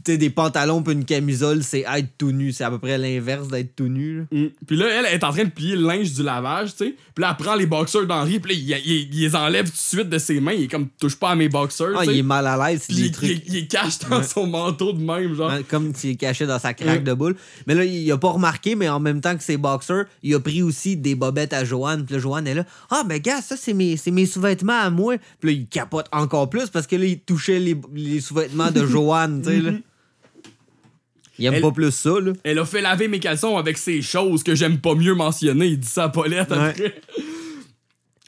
sais, 0.07 0.17
des 0.19 0.31
pantalons 0.31 0.83
puis 0.83 0.93
une 0.95 1.05
camisole, 1.05 1.63
c'est 1.63 1.81
être 1.97 2.09
tout 2.19 2.33
nu. 2.33 2.53
C'est 2.53 2.65
à 2.65 2.71
peu 2.71 2.79
près 2.79 2.97
l'inverse 2.99 3.49
d'être 3.49 3.75
tout 3.75 3.89
nu. 3.89 4.19
là. 4.19 4.25
Mm. 4.31 4.47
Puis 4.67 4.77
là, 4.77 4.87
elle 4.91 5.15
est 5.15 5.25
en 5.25 5.33
train 5.33 5.45
de 5.45 5.51
plier 5.51 5.77
le 5.77 5.87
linge 5.87 6.13
du 6.13 6.23
lavage, 6.23 6.71
tu 6.77 6.85
sais. 6.87 6.95
Puis 7.15 7.23
là, 7.23 7.37
elle 7.39 7.45
prend 7.45 7.55
les 7.55 7.67
boxers 7.67 8.07
d'Henri, 8.07 8.41
puis 8.41 8.55
là, 8.55 8.77
il, 8.79 8.91
il- 8.93 9.09
il 9.15 9.21
les 9.21 9.35
enlève 9.37 9.67
tout 9.67 9.73
de 9.73 9.77
suite 9.77 10.09
de 10.09 10.19
ses 10.19 10.41
mains. 10.41 10.53
Il 10.53 10.65
est 10.65 10.69
comme, 10.69 10.89
touche 11.01 11.17
pas 11.17 11.31
à 11.31 11.35
mes 11.37 11.49
boxers, 11.49 11.95
Ah, 11.97 12.05
il 12.05 12.19
est 12.19 12.23
mal 12.23 12.47
à 12.47 12.57
l'aise, 12.71 12.85
Puis 12.89 12.97
il, 12.99 13.13
trucs. 13.13 13.29
il- 13.31 13.43
il 13.49 13.57
est 13.57 13.67
cache 13.67 13.99
dans 14.09 14.23
son 14.23 14.47
manteau 14.47 14.93
de 14.93 15.01
même, 15.03 15.35
genre. 15.35 15.53
comme 15.69 15.95
s'il 15.95 16.11
est 16.11 16.17
caché 16.17 16.47
dans 16.47 16.59
sa 16.59 16.75
craque 16.75 17.05
de 17.05 17.13
boule. 17.15 17.37
Mais 17.67 17.75
là, 17.75 17.85
il 17.85 18.11
a 18.13 18.19
pas 18.19 18.31
remarqué, 18.31 18.75
mais 18.77 18.89
en 18.89 19.01
même 19.01 19.21
temps 19.21 19.37
que 19.37 19.43
ses 19.43 19.57
boxers, 19.57 20.05
il 20.23 20.35
a 20.35 20.41
pris 20.41 20.63
aussi 20.63 20.97
des 20.97 21.15
bobettes 21.15 21.53
à 21.53 21.65
Joanne. 21.65 22.05
Puis 22.05 22.15
là, 22.15 22.21
Joanne 22.21 22.47
est 22.47 22.55
là. 22.55 22.65
Ah, 22.91 23.03
mais 23.09 23.21
gars, 23.21 23.41
ça, 23.43 23.57
c'est 23.57 23.75
mes, 23.75 23.97
mes 24.13 24.27
sous-vêtements 24.27 24.81
à 24.81 24.91
moi. 24.91 25.17
Puis 25.41 25.51
là, 25.51 25.57
il 25.61 25.67
capote 25.67 26.07
encore 26.13 26.49
plus 26.51 26.71
parce 26.71 26.87
que 26.87 26.97
là, 26.97 27.05
il 27.07 27.19
touchait 27.21 27.59
les, 27.59 27.77
les 27.95 28.21
sous-vêtements 28.21 28.71
de 28.71 28.85
Joanne, 28.87 29.43
tu 29.43 29.51
sais, 29.51 29.64
là. 29.65 29.73
Il 31.39 31.47
aime 31.47 31.55
Elle- 31.55 31.63
pas 31.63 31.73
plus 31.73 31.91
ça, 31.91 32.21
là. 32.21 32.33
Elle 32.45 32.59
a 32.61 32.65
fait 32.65 32.81
laver 32.81 33.09
mes 33.09 33.19
caleçons 33.19 33.57
avec 33.57 33.77
ces 33.77 34.03
choses 34.03 34.43
que 34.45 34.55
j'aime 34.55 34.79
pas 34.79 34.95
mieux 34.95 35.15
mentionner. 35.15 35.67
Il 35.67 35.81
dit 35.81 35.89
ça 35.89 36.05
à 36.05 36.09
Paulette 36.09 36.51
Ouais. 36.51 36.57
après. 36.59 36.95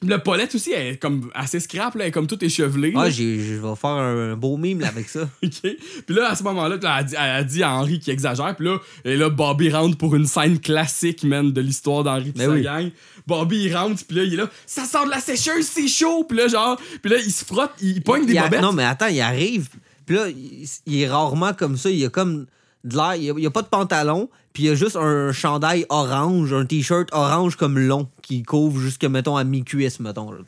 Le 0.07 0.19
Paulette 0.19 0.55
aussi, 0.55 0.73
elle 0.73 0.89
est 0.95 0.97
comme 0.99 1.31
assez 1.35 1.59
scrap, 1.59 1.95
là, 1.95 2.05
elle 2.05 2.09
est 2.09 2.13
comme 2.13 2.27
tout 2.27 2.45
échevelée. 2.45 2.93
Ah, 2.97 3.09
je 3.09 3.23
vais 3.23 3.77
faire 3.77 3.91
un, 3.91 4.33
un 4.33 4.37
beau 4.37 4.57
mime 4.59 4.81
là, 4.81 4.89
avec 4.89 5.09
ça. 5.09 5.23
OK. 5.43 5.51
Puis 5.63 6.15
là, 6.15 6.31
à 6.31 6.37
ce 6.37 6.43
moment-là, 6.43 6.77
là, 6.77 6.81
elle, 6.83 6.87
a 6.87 7.03
dit, 7.05 7.15
elle 7.15 7.31
a 7.31 7.45
dit 7.45 7.63
à 7.63 7.73
Henri 7.73 7.99
qui 7.99 8.11
exagère. 8.11 8.55
Puis 8.57 8.67
là, 8.67 8.79
et 9.07 9.17
là, 9.17 9.31
Bobby 9.31 9.71
rentre 9.71 9.97
pour 9.97 10.15
une 10.15 10.27
scène 10.27 10.61
classique, 10.61 11.23
man, 11.25 11.51
de 11.51 11.61
l'histoire 11.63 12.05
d'Henri 12.05 12.33
pis 12.33 12.39
Ben 12.39 12.47
sa 12.47 12.53
oui. 12.53 12.63
gang. 12.63 12.91
Bobby, 13.27 13.65
il 13.65 13.75
rentre, 13.77 14.05
puis 14.07 14.17
là, 14.19 14.25
il 14.25 14.35
est 14.35 14.37
là, 14.37 14.51
ça 14.67 14.85
sort 14.85 15.07
de 15.07 15.11
la 15.11 15.19
sécheuse, 15.21 15.65
c'est 15.67 15.89
chaud. 15.89 16.25
Puis 16.29 16.37
là, 16.39 16.49
genre, 16.49 16.79
puis 17.03 17.11
là, 17.11 17.17
il 17.25 17.33
se 17.33 17.45
frotte, 17.45 17.73
il 17.81 18.03
pogne 18.03 18.27
des 18.27 18.35
Il 18.35 18.41
bobettes. 18.43 18.61
Non, 18.61 18.73
mais 18.73 18.85
attends, 18.85 19.07
il 19.09 19.21
arrive. 19.21 19.69
Puis 20.07 20.17
là, 20.17 20.29
il, 20.29 20.67
il 20.87 21.01
est 21.03 21.09
rarement 21.09 21.53
comme 21.53 21.77
ça. 21.77 21.91
Il 21.91 22.05
a 22.05 22.09
comme 22.09 22.47
de 22.85 22.97
l'air. 22.97 23.15
Il, 23.17 23.33
il 23.39 23.47
a 23.47 23.51
pas 23.51 23.63
de 23.63 23.69
pantalon. 23.69 24.31
Puis 24.53 24.63
il 24.65 24.71
a 24.71 24.75
juste 24.75 24.97
un 24.97 25.33
chandail 25.33 25.85
orange, 25.91 26.53
un 26.55 26.65
t-shirt 26.65 27.09
orange 27.13 27.57
comme 27.57 27.79
long 27.79 28.09
qui 28.23 28.43
couvre 28.43 28.81
jusque, 28.81 29.05
mettons, 29.05 29.37
à 29.37 29.45
mi-cuisse, 29.45 30.01
mettons. 30.01 30.31
là. 30.31 30.39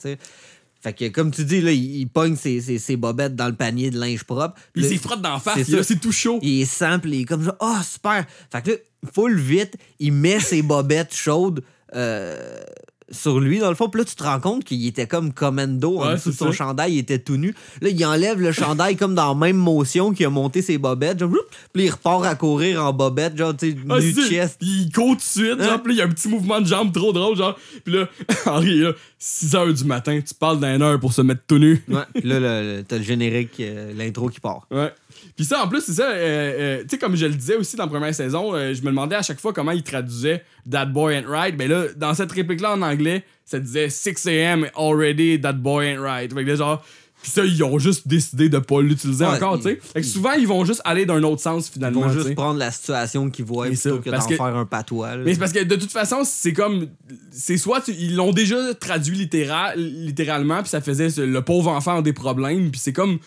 Fait 0.81 0.93
que, 0.93 1.09
comme 1.09 1.33
tu 1.33 1.45
dis, 1.45 1.61
là, 1.61 1.73
il, 1.73 1.97
il 2.01 2.07
pogne 2.07 2.37
ses, 2.37 2.61
ses- 2.61 2.79
ses 2.79 2.97
bobettes 2.97 3.35
dans 3.35 3.49
le 3.49 3.55
panier 3.55 3.91
de 3.91 3.99
linge 3.99 4.23
propre. 4.25 4.55
Puis 4.73 4.83
Là, 4.83 4.89
il 4.89 4.93
s'y 4.93 4.99
frotte 5.03 5.21
d'en 5.21 5.39
face, 5.41 5.59
c'est 5.83 6.01
tout 6.01 6.13
chaud. 6.13 6.39
il 6.41 6.63
est 6.63 6.65
simple, 6.67 7.09
il 7.09 7.23
est 7.23 7.25
comme 7.25 7.45
ça. 7.45 7.57
Oh, 7.61 7.75
super! 7.85 8.25
Fait 8.53 8.63
que 8.63 8.71
là, 8.71 8.77
full 9.13 9.37
vite, 9.37 9.75
il 9.99 10.13
met 10.13 10.39
ses 10.41 10.63
bobettes 10.63 11.13
chaudes 11.15 11.63
euh, 11.97 12.61
sur 13.11 13.41
lui, 13.41 13.59
dans 13.59 13.69
le 13.71 13.75
fond. 13.75 13.89
Puis 13.89 14.01
là, 14.01 14.05
tu 14.05 14.15
te 14.15 14.23
rends 14.23 14.41
compte 14.41 14.65
qu'il 14.65 14.87
était 14.87 15.07
comme 15.07 15.33
commando 15.33 15.99
en 15.99 16.07
Ouais, 16.09 16.15
dessous 16.15 16.31
de 16.31 16.35
son 16.37 16.47
ça. 16.47 16.53
chandail, 16.53 16.95
il 16.95 16.99
était 16.99 17.19
tout 17.19 17.37
nu. 17.37 17.55
Là, 17.81 17.89
il 17.89 18.05
enlève 18.05 18.41
le 18.41 18.53
chandail 18.53 18.97
comme 18.97 19.15
dans 19.15 19.29
la 19.29 19.35
même 19.35 19.57
motion 19.57 20.13
qu'il 20.13 20.27
a 20.27 20.31
monté 20.31 20.61
ses 20.63 20.79
bobettes. 20.79 21.19
Genre, 21.21 21.31
puis 21.73 21.85
il 21.85 21.91
repart 21.91 22.25
à 22.25 22.35
courir 22.35 22.85
en 22.85 22.93
bobette, 22.93 23.37
genre, 23.37 23.57
tu 23.57 23.71
sais, 23.73 23.77
Ah, 23.89 23.99
nu 24.01 24.13
chest. 24.29 24.59
Il 24.61 24.91
court 24.93 25.11
tout 25.13 25.17
de 25.17 25.21
suite, 25.23 25.63
genre, 25.63 25.73
Hein? 25.75 25.81
puis 25.83 25.95
là, 25.95 25.95
il 25.95 25.99
y 25.99 26.03
a 26.03 26.05
un 26.05 26.11
petit 26.15 26.29
mouvement 26.29 26.61
de 26.61 26.67
jambe 26.67 26.93
trop 26.93 27.13
drôle, 27.13 27.37
genre. 27.37 27.59
Puis 27.85 27.95
là, 27.95 28.09
Henri, 28.47 28.81
là, 28.81 28.93
6 29.19 29.53
h 29.55 29.73
du 29.75 29.85
matin, 29.85 30.21
tu 30.27 30.35
parles 30.35 30.61
d'un 30.61 30.81
heure 30.81 31.01
pour 31.01 31.13
se 31.13 31.23
mettre 31.23 31.41
tout 31.47 31.59
nu. 31.59 31.83
Ouais, 31.89 32.03
puis 32.15 32.29
là, 32.29 32.83
t'as 32.87 32.99
le 32.99 33.03
générique, 33.03 33.55
euh, 33.61 33.93
l'intro 33.97 34.29
qui 34.29 34.39
part. 34.41 34.67
Ouais. 34.71 34.93
Puis 35.37 35.45
ça, 35.45 35.63
en 35.65 35.69
plus, 35.69 35.81
c'est 35.81 35.93
ça, 35.95 36.09
euh, 36.11 36.15
euh, 36.15 36.83
tu 36.83 36.89
sais, 36.91 36.99
comme 36.99 37.17
je 37.17 37.27
le 37.27 37.35
disais 37.35 37.57
aussi 37.57 37.77
dans 37.77 37.85
la 37.85 37.91
première 37.91 38.15
saison, 38.15 38.55
euh, 38.55 38.75
je 38.75 38.81
me 38.83 38.87
demandais 38.89 39.17
à 39.17 39.23
chaque 39.23 39.41
fois 39.41 39.53
comment 39.53 39.73
il 39.73 39.83
traduisait 39.83 40.45
That 40.71 40.87
Boy 40.87 41.15
Ain't 41.15 41.27
Right. 41.29 41.57
Ben 41.57 41.69
là, 41.69 41.85
dans 41.97 42.15
cette 42.15 42.33
réplique-là 42.33 42.73
en 42.75 42.83
anglais, 42.83 43.25
ça 43.45 43.59
disait 43.59 43.89
6 43.91 44.27
a.m. 44.27 44.67
already, 44.77 45.41
That 45.41 45.55
Boy 45.55 45.87
Ain't 45.87 46.01
Right. 46.01 46.33
Fait 46.35 46.45
que 46.45 46.49
là, 46.51 46.57
genre, 46.57 46.85
Puis 47.21 47.33
ça, 47.33 47.45
ils 47.45 47.65
ont 47.65 47.81
juste 47.81 48.07
décidé 48.07 48.49
de 48.49 48.59
pas 48.61 48.81
l'utiliser 48.81 49.25
Ouais, 49.25 49.35
encore, 49.37 49.57
ils- 49.57 49.63
tu 49.63 49.69
sais. 49.71 49.81
Fait 49.93 50.01
que 50.03 50.07
souvent, 50.07 50.33
ils 50.35 50.47
vont 50.47 50.65
juste 50.65 50.81
aller 50.85 51.05
d'un 51.05 51.21
autre 51.25 51.43
sens, 51.43 51.69
Ils 51.69 51.73
finalement. 51.73 52.03
vont 52.03 52.11
tu 52.13 52.15
juste 52.23 52.35
prendre 52.37 52.61
la 52.61 52.71
situation 52.71 53.29
qu'ils 53.29 53.45
voient 53.45 53.67
C'est 53.71 53.75
ça, 53.75 53.91
plutôt 53.91 54.05
que 54.05 54.11
d'en 54.11 54.21
faire 54.21 54.55
un 54.57 54.65
patois. 54.65 55.17
là. 55.17 55.23
Mais 55.25 55.33
c'est 55.35 55.41
parce 55.41 55.53
que 55.53 55.65
de 55.65 55.75
toute 55.75 55.91
façon, 55.91 56.23
c'est 56.25 56.53
comme. 56.53 56.87
C'est 57.33 57.57
soit 57.57 57.81
tu- 57.81 57.91
ils 57.93 58.15
l'ont 58.15 58.31
déjà 58.33 58.73
traduit 58.75 59.17
littéral, 59.17 59.81
littéralement, 59.81 60.61
puis 60.61 60.69
ça 60.69 60.81
faisait 60.81 61.09
le 61.27 61.43
pauvre 61.43 61.71
enfant 61.73 61.99
a 61.99 62.03
des 62.03 62.13
problèmes, 62.13 62.71
puis 62.71 62.81
c'est 62.81 62.93
comme. 62.93 63.19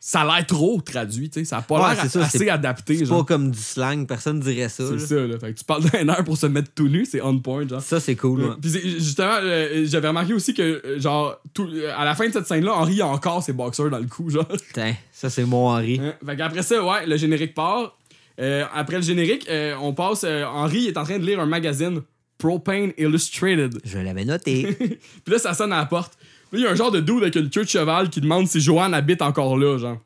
Ça 0.00 0.20
a 0.20 0.24
l'air 0.36 0.46
trop 0.46 0.80
traduit, 0.80 1.28
tu 1.28 1.40
sais. 1.40 1.44
Ça 1.44 1.58
a 1.58 1.62
pas 1.62 1.88
Ouais, 1.88 1.94
l'air 1.96 2.06
ça, 2.10 2.22
assez 2.22 2.48
adapté, 2.48 2.98
C'est 2.98 3.08
pas 3.08 3.24
comme 3.24 3.50
du 3.50 3.58
slang, 3.58 4.06
personne 4.06 4.38
dirait 4.40 4.68
ça. 4.68 4.84
C'est 4.96 5.06
ça, 5.06 5.14
là. 5.26 5.38
Fait 5.40 5.52
que 5.52 5.58
tu 5.58 5.64
parles 5.64 5.84
d'un 5.90 6.08
air 6.08 6.22
pour 6.24 6.36
se 6.36 6.46
mettre 6.46 6.70
tout 6.74 6.88
nu, 6.88 7.04
c'est 7.04 7.20
on 7.20 7.36
point, 7.40 7.66
genre. 7.66 7.82
Ça, 7.82 7.98
c'est 7.98 8.14
cool. 8.14 8.42
ouais. 8.42 8.54
Puis 8.60 8.70
justement, 9.00 9.38
euh, 9.42 9.84
j'avais 9.86 10.08
remarqué 10.08 10.34
aussi 10.34 10.54
que, 10.54 10.62
euh, 10.62 11.00
genre, 11.00 11.36
tout- 11.52 11.68
euh, 11.72 11.92
à 11.96 12.04
la 12.04 12.14
fin 12.14 12.28
de 12.28 12.32
cette 12.32 12.46
scène-là, 12.46 12.74
Henri 12.74 13.00
a 13.00 13.06
encore 13.08 13.42
ses 13.42 13.52
boxers 13.52 13.90
dans 13.90 13.98
le 13.98 14.06
cou, 14.06 14.30
genre. 14.30 14.46
Putain, 14.68 14.94
ça, 15.12 15.30
c'est 15.30 15.44
mon 15.44 15.68
Henri. 15.68 16.00
Hein? 16.02 16.14
Fait 16.24 16.36
qu'après 16.36 16.62
ça, 16.62 16.82
ouais, 16.84 17.06
le 17.06 17.16
générique 17.16 17.54
part. 17.54 17.96
Euh, 18.40 18.64
après 18.72 18.96
le 18.96 19.02
générique, 19.02 19.48
on 19.80 19.92
passe. 19.94 20.24
Henri 20.24 20.86
est 20.86 20.96
en 20.96 21.02
train 21.04 21.18
de 21.18 21.24
lire 21.26 21.40
un 21.40 21.46
magazine, 21.46 22.02
Propane 22.38 22.92
Illustrated. 22.96 23.80
Je 23.84 23.98
l'avais 23.98 24.24
noté. 24.24 24.62
Puis 24.78 25.32
là, 25.32 25.38
ça 25.38 25.54
sonne 25.54 25.72
à 25.72 25.78
la 25.78 25.86
porte. 25.86 26.16
Là, 26.52 26.58
il 26.58 26.60
y 26.62 26.66
a 26.66 26.70
un 26.70 26.74
genre 26.74 26.90
de 26.90 27.00
dude 27.00 27.22
avec 27.22 27.34
une 27.36 27.50
queue 27.50 27.64
de 27.64 27.68
cheval 27.68 28.08
qui 28.10 28.20
demande 28.20 28.46
si 28.48 28.60
Joanne 28.60 28.94
habite 28.94 29.22
encore 29.22 29.56
là, 29.58 29.76
genre. 29.78 29.98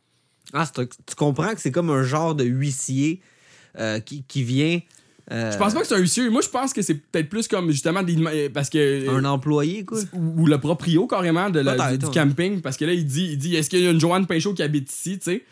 ah, 0.52 0.66
tu 0.74 1.14
comprends 1.16 1.54
que 1.54 1.60
c'est 1.60 1.70
comme 1.72 1.90
un 1.90 2.02
genre 2.02 2.34
de 2.34 2.44
huissier 2.44 3.20
euh, 3.78 4.00
qui, 4.00 4.24
qui 4.26 4.42
vient. 4.42 4.80
euh, 5.30 5.52
Je 5.52 5.56
pense 5.56 5.72
pas 5.72 5.80
que 5.82 5.86
c'est 5.86 5.94
un 5.94 5.98
huissier. 5.98 6.28
Moi, 6.28 6.42
je 6.42 6.48
pense 6.48 6.72
que 6.72 6.82
c'est 6.82 6.94
peut-être 6.94 7.28
plus 7.28 7.46
comme 7.48 7.70
justement 7.70 8.02
des. 8.02 8.16
euh, 8.16 8.48
Parce 8.52 8.68
que. 8.68 9.08
Un 9.08 9.24
employé, 9.24 9.84
quoi. 9.84 9.98
ou, 10.12 10.42
ou 10.42 10.46
le 10.46 10.58
proprio 10.58 11.06
carrément 11.06 11.48
de 11.48 11.60
la- 11.60 11.76
du, 11.96 12.06
camping 12.10 12.60
parce 12.60 12.76
que 12.76 12.84
là 12.84 12.92
il 12.92 13.06
dit 13.06 13.28
il 13.32 13.38
dit 13.38 13.54
est-ce 13.56 13.70
qu'il 13.70 13.80
y 13.80 13.86
a 13.86 13.90
une 13.90 14.00
Joanne 14.00 14.26
Pinchot 14.26 14.52
qui 14.54 14.62
habite 14.62 14.90
ici 14.92 15.18
tu 15.18 15.24
sais? 15.30 15.44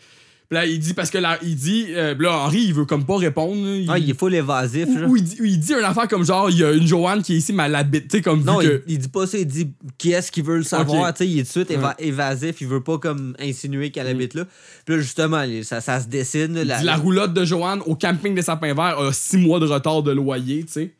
Là 0.51 0.65
il 0.65 0.79
dit 0.79 0.93
parce 0.93 1.09
que 1.09 1.17
là 1.17 1.39
il 1.41 1.55
dit 1.55 1.85
euh, 1.89 2.13
là 2.19 2.39
Henri 2.39 2.59
il 2.65 2.73
veut 2.73 2.85
comme 2.85 3.05
pas 3.05 3.17
répondre 3.17 3.65
là. 3.65 3.75
il, 3.77 3.89
Ah, 3.89 3.97
il 3.97 4.09
est 4.09 4.13
full 4.19 4.35
évasif. 4.35 4.87
ou, 4.87 5.11
ou 5.11 5.15
il 5.17 5.23
dit, 5.23 5.37
ou 5.41 5.45
il 5.45 5.59
dit 5.59 5.73
une 5.73 5.83
affaire 5.83 6.07
comme 6.07 6.23
genre 6.25 6.49
il 6.49 6.57
y 6.59 6.63
a 6.63 6.71
une 6.73 6.85
Joanne 6.85 7.23
qui 7.23 7.33
est 7.33 7.37
ici 7.37 7.53
mais 7.53 7.63
elle 7.63 7.75
habite 7.75 8.07
tu 8.09 8.17
sais 8.17 8.21
comme 8.21 8.43
Non, 8.43 8.59
vu 8.59 8.67
que 8.67 8.83
il, 8.87 8.93
il 8.93 8.99
dit 8.99 9.07
pas 9.07 9.25
ça, 9.27 9.37
il 9.37 9.45
dit 9.47 9.69
qui 9.97 10.11
est-ce 10.11 10.31
qui 10.31 10.41
veut 10.41 10.57
le 10.57 10.63
savoir. 10.63 11.09
Ok. 11.09 11.15
Tu 11.15 11.23
sais, 11.23 11.29
il 11.29 11.39
est 11.39 11.43
tout 11.53 11.59
de 11.59 11.65
suite 11.65 11.71
éva- 11.79 11.95
évasif, 11.99 12.61
il 12.61 12.67
veut 12.67 12.83
pas 12.83 12.97
comme 12.97 13.35
insinuer 13.39 13.91
qu'elle 13.91 14.07
habite 14.07 14.33
là. 14.33 14.45
Puis 14.85 14.95
là, 14.95 15.01
justement, 15.01 15.41
il- 15.43 15.63
ça, 15.65 15.79
ça 15.81 15.99
se 16.01 16.07
dessine. 16.07 16.61
la- 16.63 16.83
la 16.83 16.95
roulotte 16.97 17.33
de 17.33 17.45
Joanne 17.45 17.81
au 17.85 17.95
camping 17.95 18.35
des 18.35 18.41
sapins 18.41 18.73
verts 18.73 18.99
a 18.99 19.13
six 19.13 19.37
mois 19.37 19.59
de 19.59 19.65
retard 19.67 20.03
de 20.03 20.11
loyer 20.11 20.63
tu 20.65 20.71
sais 20.73 20.91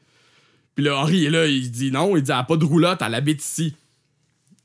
puis 0.76 0.86
là 0.86 0.98
Henri 1.00 1.26
est 1.26 1.30
là 1.30 1.46
il 1.48 1.70
dit 1.70 1.92
non 1.92 2.16
il 2.16 2.24
dit 2.24 2.32
elle 2.32 2.38
a 2.38 2.44
pas 2.44 2.56
de 2.56 2.64
roulotte 2.64 3.00
elle 3.06 3.14
habite 3.14 3.44
ici 3.44 3.76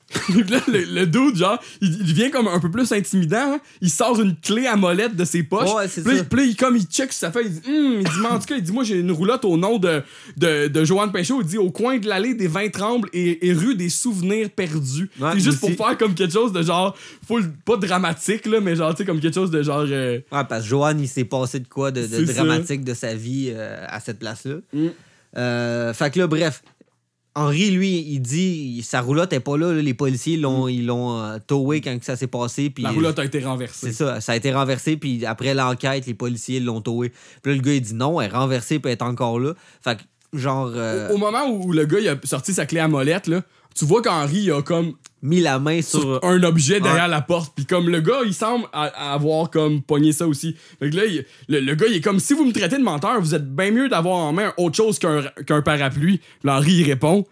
Là, 0.50 0.60
le, 0.68 0.84
le 0.84 1.06
dude, 1.06 1.36
genre, 1.36 1.58
il, 1.80 1.92
il 2.00 2.06
devient 2.14 2.30
comme 2.30 2.46
un 2.46 2.60
peu 2.60 2.70
plus 2.70 2.92
intimidant. 2.92 3.54
hein. 3.54 3.60
Il 3.80 3.90
sort 3.90 4.20
une 4.20 4.36
clé 4.36 4.66
à 4.66 4.76
molette 4.76 5.16
de 5.16 5.24
ses 5.24 5.42
poches. 5.42 5.72
Ouais, 5.74 5.88
c'est 5.88 6.02
Puis 6.04 6.12
là, 6.12 6.18
ça. 6.18 6.24
puis 6.24 6.38
là, 6.38 6.44
il, 6.46 6.56
comme 6.56 6.76
il 6.76 6.84
check 6.84 7.12
sa 7.12 7.32
feuille, 7.32 7.46
il 7.46 7.60
dit, 7.60 7.68
Hum, 7.68 7.94
il 8.00 8.04
dit, 8.04 8.10
mais 8.20 8.28
en 8.28 8.38
tout 8.38 8.44
cas, 8.46 8.54
il 8.56 8.62
dit, 8.62 8.70
moi, 8.70 8.84
j'ai 8.84 9.00
une 9.00 9.10
roulotte 9.10 9.44
au 9.44 9.56
nom 9.56 9.78
de, 9.78 10.02
de, 10.36 10.68
de 10.68 10.84
Joanne 10.84 11.10
Pinchot. 11.10 11.40
Il 11.40 11.46
dit, 11.48 11.58
au 11.58 11.72
coin 11.72 11.98
de 11.98 12.06
l'allée 12.06 12.34
des 12.34 12.46
vins 12.46 12.68
trembles 12.68 13.08
et, 13.12 13.48
et 13.48 13.52
rue 13.52 13.74
des 13.74 13.88
souvenirs 13.88 14.48
perdus. 14.50 15.10
Ouais, 15.18 15.30
c'est 15.32 15.40
juste 15.40 15.64
aussi. 15.64 15.74
pour 15.74 15.86
faire 15.88 15.98
comme 15.98 16.14
quelque 16.14 16.32
chose 16.32 16.52
de 16.52 16.62
genre, 16.62 16.96
full, 17.26 17.52
pas 17.64 17.76
dramatique, 17.76 18.46
là, 18.46 18.60
mais 18.60 18.76
genre, 18.76 18.92
tu 18.94 18.98
sais, 18.98 19.04
comme 19.04 19.18
quelque 19.18 19.34
chose 19.34 19.50
de 19.50 19.62
genre. 19.64 19.86
euh, 19.88 20.20
Ouais, 20.30 20.44
parce 20.48 20.62
que 20.62 20.68
Joanne, 20.68 21.00
il 21.00 21.08
s'est 21.08 21.24
passé 21.24 21.58
de 21.58 21.66
quoi 21.68 21.90
de, 21.90 22.02
de 22.02 22.06
C'est 22.06 22.26
ça. 22.26 22.44
dramatique 22.44 22.84
de 22.84 22.94
sa 22.94 23.12
vie 23.14 23.50
euh, 23.52 23.84
à 23.88 23.98
cette 23.98 24.20
place-là. 24.20 24.56
Mm. 24.72 24.86
Euh, 25.36 25.92
fait 25.92 26.10
que 26.12 26.20
là, 26.20 26.26
bref. 26.28 26.62
Henri, 27.36 27.70
lui, 27.70 27.98
il 28.08 28.20
dit 28.20 28.82
sa 28.82 29.00
roulotte 29.02 29.32
est 29.32 29.40
pas 29.40 29.56
là. 29.58 29.72
là. 29.72 29.82
les 29.82 29.92
policiers 29.94 30.36
l'ont, 30.38 30.68
ils 30.68 30.86
l'ont 30.86 31.20
euh, 31.22 31.38
towé 31.46 31.80
quand 31.82 31.96
ça 32.02 32.16
s'est 32.16 32.26
passé. 32.26 32.70
Puis 32.70 32.82
Mm. 32.82 32.86
la 32.86 32.92
roulotte 32.92 33.18
a 33.18 33.24
été 33.24 33.44
renversée. 33.44 33.86
C'est 33.88 33.92
ça, 33.92 34.20
ça 34.22 34.32
a 34.32 34.36
été 34.36 34.52
renversé, 34.52 34.96
puis 34.96 35.24
après 35.26 35.52
l'enquête, 35.54 36.06
les 36.06 36.14
policiers 36.14 36.60
l'ont 36.60 36.80
towé. 36.80 37.12
Puis 37.42 37.52
là, 37.52 37.56
le 37.56 37.62
gars, 37.62 37.74
il 37.74 37.82
dit 37.82 37.94
non, 37.94 38.20
elle 38.20 38.30
est 38.30 38.34
renversée, 38.34 38.78
puis 38.78 38.90
elle 38.90 38.98
est 38.98 39.02
encore 39.02 39.38
là. 39.38 39.52
Fait 39.84 39.96
que, 39.98 40.38
genre, 40.38 40.72
euh, 40.74 41.10
Au, 41.10 41.14
au 41.14 41.18
moment 41.18 41.46
où 41.50 41.72
le 41.72 41.84
gars 41.84 42.00
il 42.00 42.08
a 42.08 42.16
sorti 42.24 42.54
sa 42.54 42.64
clé 42.66 42.80
à 42.80 42.88
molette, 42.88 43.26
là, 43.26 43.42
tu 43.74 43.84
vois 43.84 44.00
qu'Henri 44.00 44.38
il 44.44 44.52
a 44.52 44.62
comme 44.62 44.94
mis 45.26 45.40
la 45.40 45.58
main 45.58 45.82
sur 45.82 46.00
sur. 46.00 46.20
un 46.24 46.42
objet 46.44 46.80
derrière 46.80 47.08
la 47.08 47.20
porte. 47.20 47.52
Puis 47.54 47.66
comme 47.66 47.88
le 47.90 48.00
gars, 48.00 48.20
il 48.24 48.32
semble 48.34 48.64
avoir 48.72 49.50
comme 49.50 49.82
pogné 49.82 50.12
ça 50.12 50.26
aussi. 50.26 50.56
Fait 50.78 50.90
que 50.90 50.96
là, 50.96 51.04
il- 51.04 51.24
le, 51.48 51.60
le 51.60 51.74
gars, 51.74 51.86
il 51.88 51.96
est 51.96 52.00
comme 52.00 52.20
si 52.20 52.32
vous 52.32 52.44
me 52.44 52.52
traitez 52.52 52.78
de 52.78 52.82
menteur, 52.82 53.20
vous 53.20 53.34
êtes 53.34 53.46
bien 53.54 53.70
mieux 53.70 53.88
d'avoir 53.88 54.16
en 54.16 54.32
main 54.32 54.52
autre 54.56 54.76
chose 54.76 54.98
qu'un 54.98 55.22
qu'un 55.46 55.62
parapluie. 55.62 56.20
Puis 56.40 56.50
Henri, 56.50 56.72
il 56.72 56.84
répond 56.84 57.26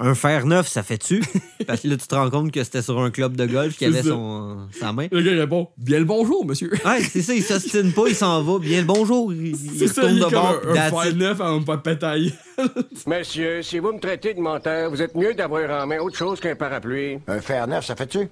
Un 0.00 0.16
fer 0.16 0.44
neuf, 0.44 0.66
ça 0.66 0.82
fait-tu? 0.82 1.22
Parce 1.68 1.82
que 1.82 1.88
là, 1.88 1.96
tu 1.96 2.06
te 2.08 2.14
rends 2.14 2.28
compte 2.28 2.50
que 2.50 2.64
c'était 2.64 2.82
sur 2.82 2.98
un 3.00 3.12
club 3.12 3.36
de 3.36 3.46
golf 3.46 3.76
qui 3.76 3.84
avait 3.84 4.02
ça. 4.02 4.08
son, 4.08 4.58
euh, 4.58 4.78
sa 4.78 4.92
main. 4.92 5.06
Le 5.12 5.22
gars, 5.22 5.30
il 5.30 5.40
répond 5.40 5.68
Bien 5.76 6.00
le 6.00 6.04
bonjour, 6.04 6.44
monsieur. 6.44 6.72
Ouais, 6.84 7.00
c'est 7.00 7.22
ça, 7.22 7.32
il 7.32 7.44
s'ostine 7.44 7.92
pas, 7.92 8.08
il 8.08 8.16
s'en 8.16 8.42
va. 8.42 8.58
Bien 8.58 8.80
le 8.80 8.86
bonjour, 8.86 9.32
il, 9.32 9.54
il 9.54 9.88
ça, 9.88 10.02
retourne 10.02 10.16
il 10.16 10.22
est 10.22 10.26
de 10.26 10.30
bord. 10.32 10.60
un, 10.68 10.90
fer 10.90 11.14
neuf 11.14 11.40
à 11.40 11.46
un 11.46 11.62
pas 11.62 11.78
pétaille. 11.78 12.34
Monsieur, 13.06 13.62
si 13.62 13.78
vous 13.78 13.92
me 13.92 14.00
traitez 14.00 14.34
de 14.34 14.40
menteur, 14.40 14.90
vous 14.90 15.00
êtes 15.00 15.14
mieux 15.14 15.32
d'avoir 15.34 15.84
en 15.84 15.86
main 15.86 15.98
autre 16.00 16.16
chose 16.16 16.40
qu'un 16.40 16.56
parapluie. 16.56 17.18
Un 17.28 17.40
fer 17.40 17.66
neuf, 17.68 17.86
ça 17.86 17.94
fait-tu? 17.94 18.28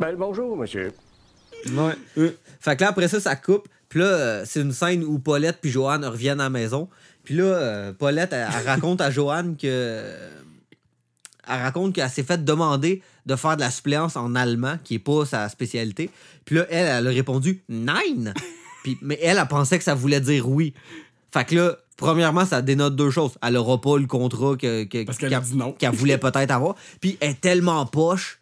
Ben, 0.00 0.10
le 0.10 0.16
bonjour, 0.16 0.56
monsieur. 0.56 0.92
Ouais. 1.72 2.32
Fait 2.60 2.76
que 2.76 2.82
là, 2.82 2.90
après 2.90 3.08
ça, 3.08 3.20
ça 3.20 3.36
coupe. 3.36 3.68
Puis 3.88 4.00
là, 4.00 4.06
euh, 4.06 4.42
c'est 4.46 4.60
une 4.60 4.72
scène 4.72 5.04
où 5.04 5.18
Paulette 5.18 5.58
puis 5.60 5.70
Joanne 5.70 6.04
reviennent 6.04 6.40
à 6.40 6.44
la 6.44 6.50
maison. 6.50 6.88
Puis 7.22 7.34
là, 7.34 7.44
euh, 7.44 7.92
Paulette, 7.92 8.32
elle, 8.32 8.48
elle 8.58 8.66
raconte 8.66 9.00
à 9.02 9.10
Joanne 9.10 9.56
que. 9.56 10.02
Elle 11.48 11.62
raconte 11.62 11.94
qu'elle 11.94 12.10
s'est 12.10 12.22
fait 12.22 12.44
demander 12.44 13.02
de 13.26 13.36
faire 13.36 13.56
de 13.56 13.60
la 13.62 13.70
suppléance 13.70 14.16
en 14.16 14.34
allemand, 14.34 14.78
qui 14.84 14.94
est 14.94 14.98
pas 15.00 15.24
sa 15.24 15.48
spécialité. 15.48 16.10
Puis 16.44 16.56
là, 16.56 16.66
elle, 16.70 16.86
elle 16.86 17.06
a 17.06 17.10
répondu 17.10 17.62
Nein! 17.68 18.32
Puis, 18.84 18.96
mais 19.02 19.18
elle, 19.22 19.38
elle 19.38 19.48
pensait 19.48 19.78
que 19.78 19.84
ça 19.84 19.94
voulait 19.94 20.20
dire 20.20 20.48
oui. 20.48 20.72
Fait 21.32 21.44
que 21.44 21.56
là, 21.56 21.76
premièrement, 21.96 22.44
ça 22.44 22.62
dénote 22.62 22.94
deux 22.94 23.10
choses. 23.10 23.32
Elle 23.42 23.56
aura 23.56 23.80
pas 23.80 23.98
le 23.98 24.06
contrat 24.06 24.54
que, 24.56 24.84
que- 24.84 25.04
Parce 25.04 25.18
qu'elle 25.18 25.90
voulait 25.92 26.18
peut-être 26.18 26.50
avoir. 26.52 26.76
Puis 27.00 27.16
elle 27.20 27.30
est 27.30 27.40
tellement 27.40 27.84
poche 27.86 28.38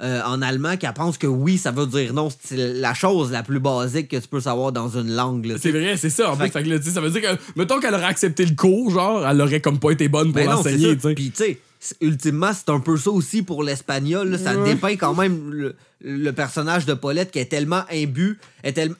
euh, 0.00 0.22
en 0.24 0.40
allemand 0.40 0.76
qu'elle 0.78 0.94
pense 0.94 1.18
que 1.18 1.26
oui, 1.26 1.58
ça 1.58 1.72
veut 1.72 1.86
dire 1.86 2.14
non. 2.14 2.28
C'est 2.42 2.56
la 2.56 2.94
chose 2.94 3.32
la 3.32 3.42
plus 3.42 3.60
basique 3.60 4.08
que 4.08 4.16
tu 4.16 4.28
peux 4.28 4.40
savoir 4.40 4.72
dans 4.72 4.88
une 4.88 5.10
langue. 5.14 5.56
C'est 5.60 5.72
vrai, 5.72 5.96
c'est 5.98 6.08
ça. 6.08 6.30
En 6.32 6.36
Fait 6.36 6.50
que 6.50 6.58
là, 6.60 6.80
ça 6.80 7.00
veut 7.02 7.10
dire 7.10 7.20
que, 7.20 7.38
mettons 7.56 7.80
qu'elle 7.80 7.94
aurait 7.94 8.04
accepté 8.04 8.46
le 8.46 8.54
cours, 8.54 8.90
genre, 8.92 9.26
elle 9.26 9.40
aurait 9.42 9.60
comme 9.60 9.78
pas 9.78 9.90
été 9.90 10.08
bonne 10.08 10.28
pour 10.32 10.36
Ben 10.36 10.44
c'est 10.62 10.72
l'enseigner. 10.72 10.96
Puis 11.14 11.30
tu 11.32 11.36
sais, 11.44 11.60
ultimement, 12.00 12.52
c'est 12.52 12.70
un 12.70 12.80
peu 12.80 12.96
ça 12.96 13.10
aussi 13.10 13.42
pour 13.42 13.62
l'espagnol. 13.62 14.38
Ça 14.38 14.56
Ouais. 14.56 14.74
dépeint 14.74 14.96
quand 14.96 15.14
même 15.14 15.50
le, 15.52 15.76
le 16.02 16.30
personnage 16.32 16.86
de 16.86 16.94
Paulette 16.94 17.30
qui 17.30 17.38
est 17.38 17.46
tellement 17.46 17.84
imbu, 17.90 18.38
est 18.62 18.72
tellement... 18.72 18.96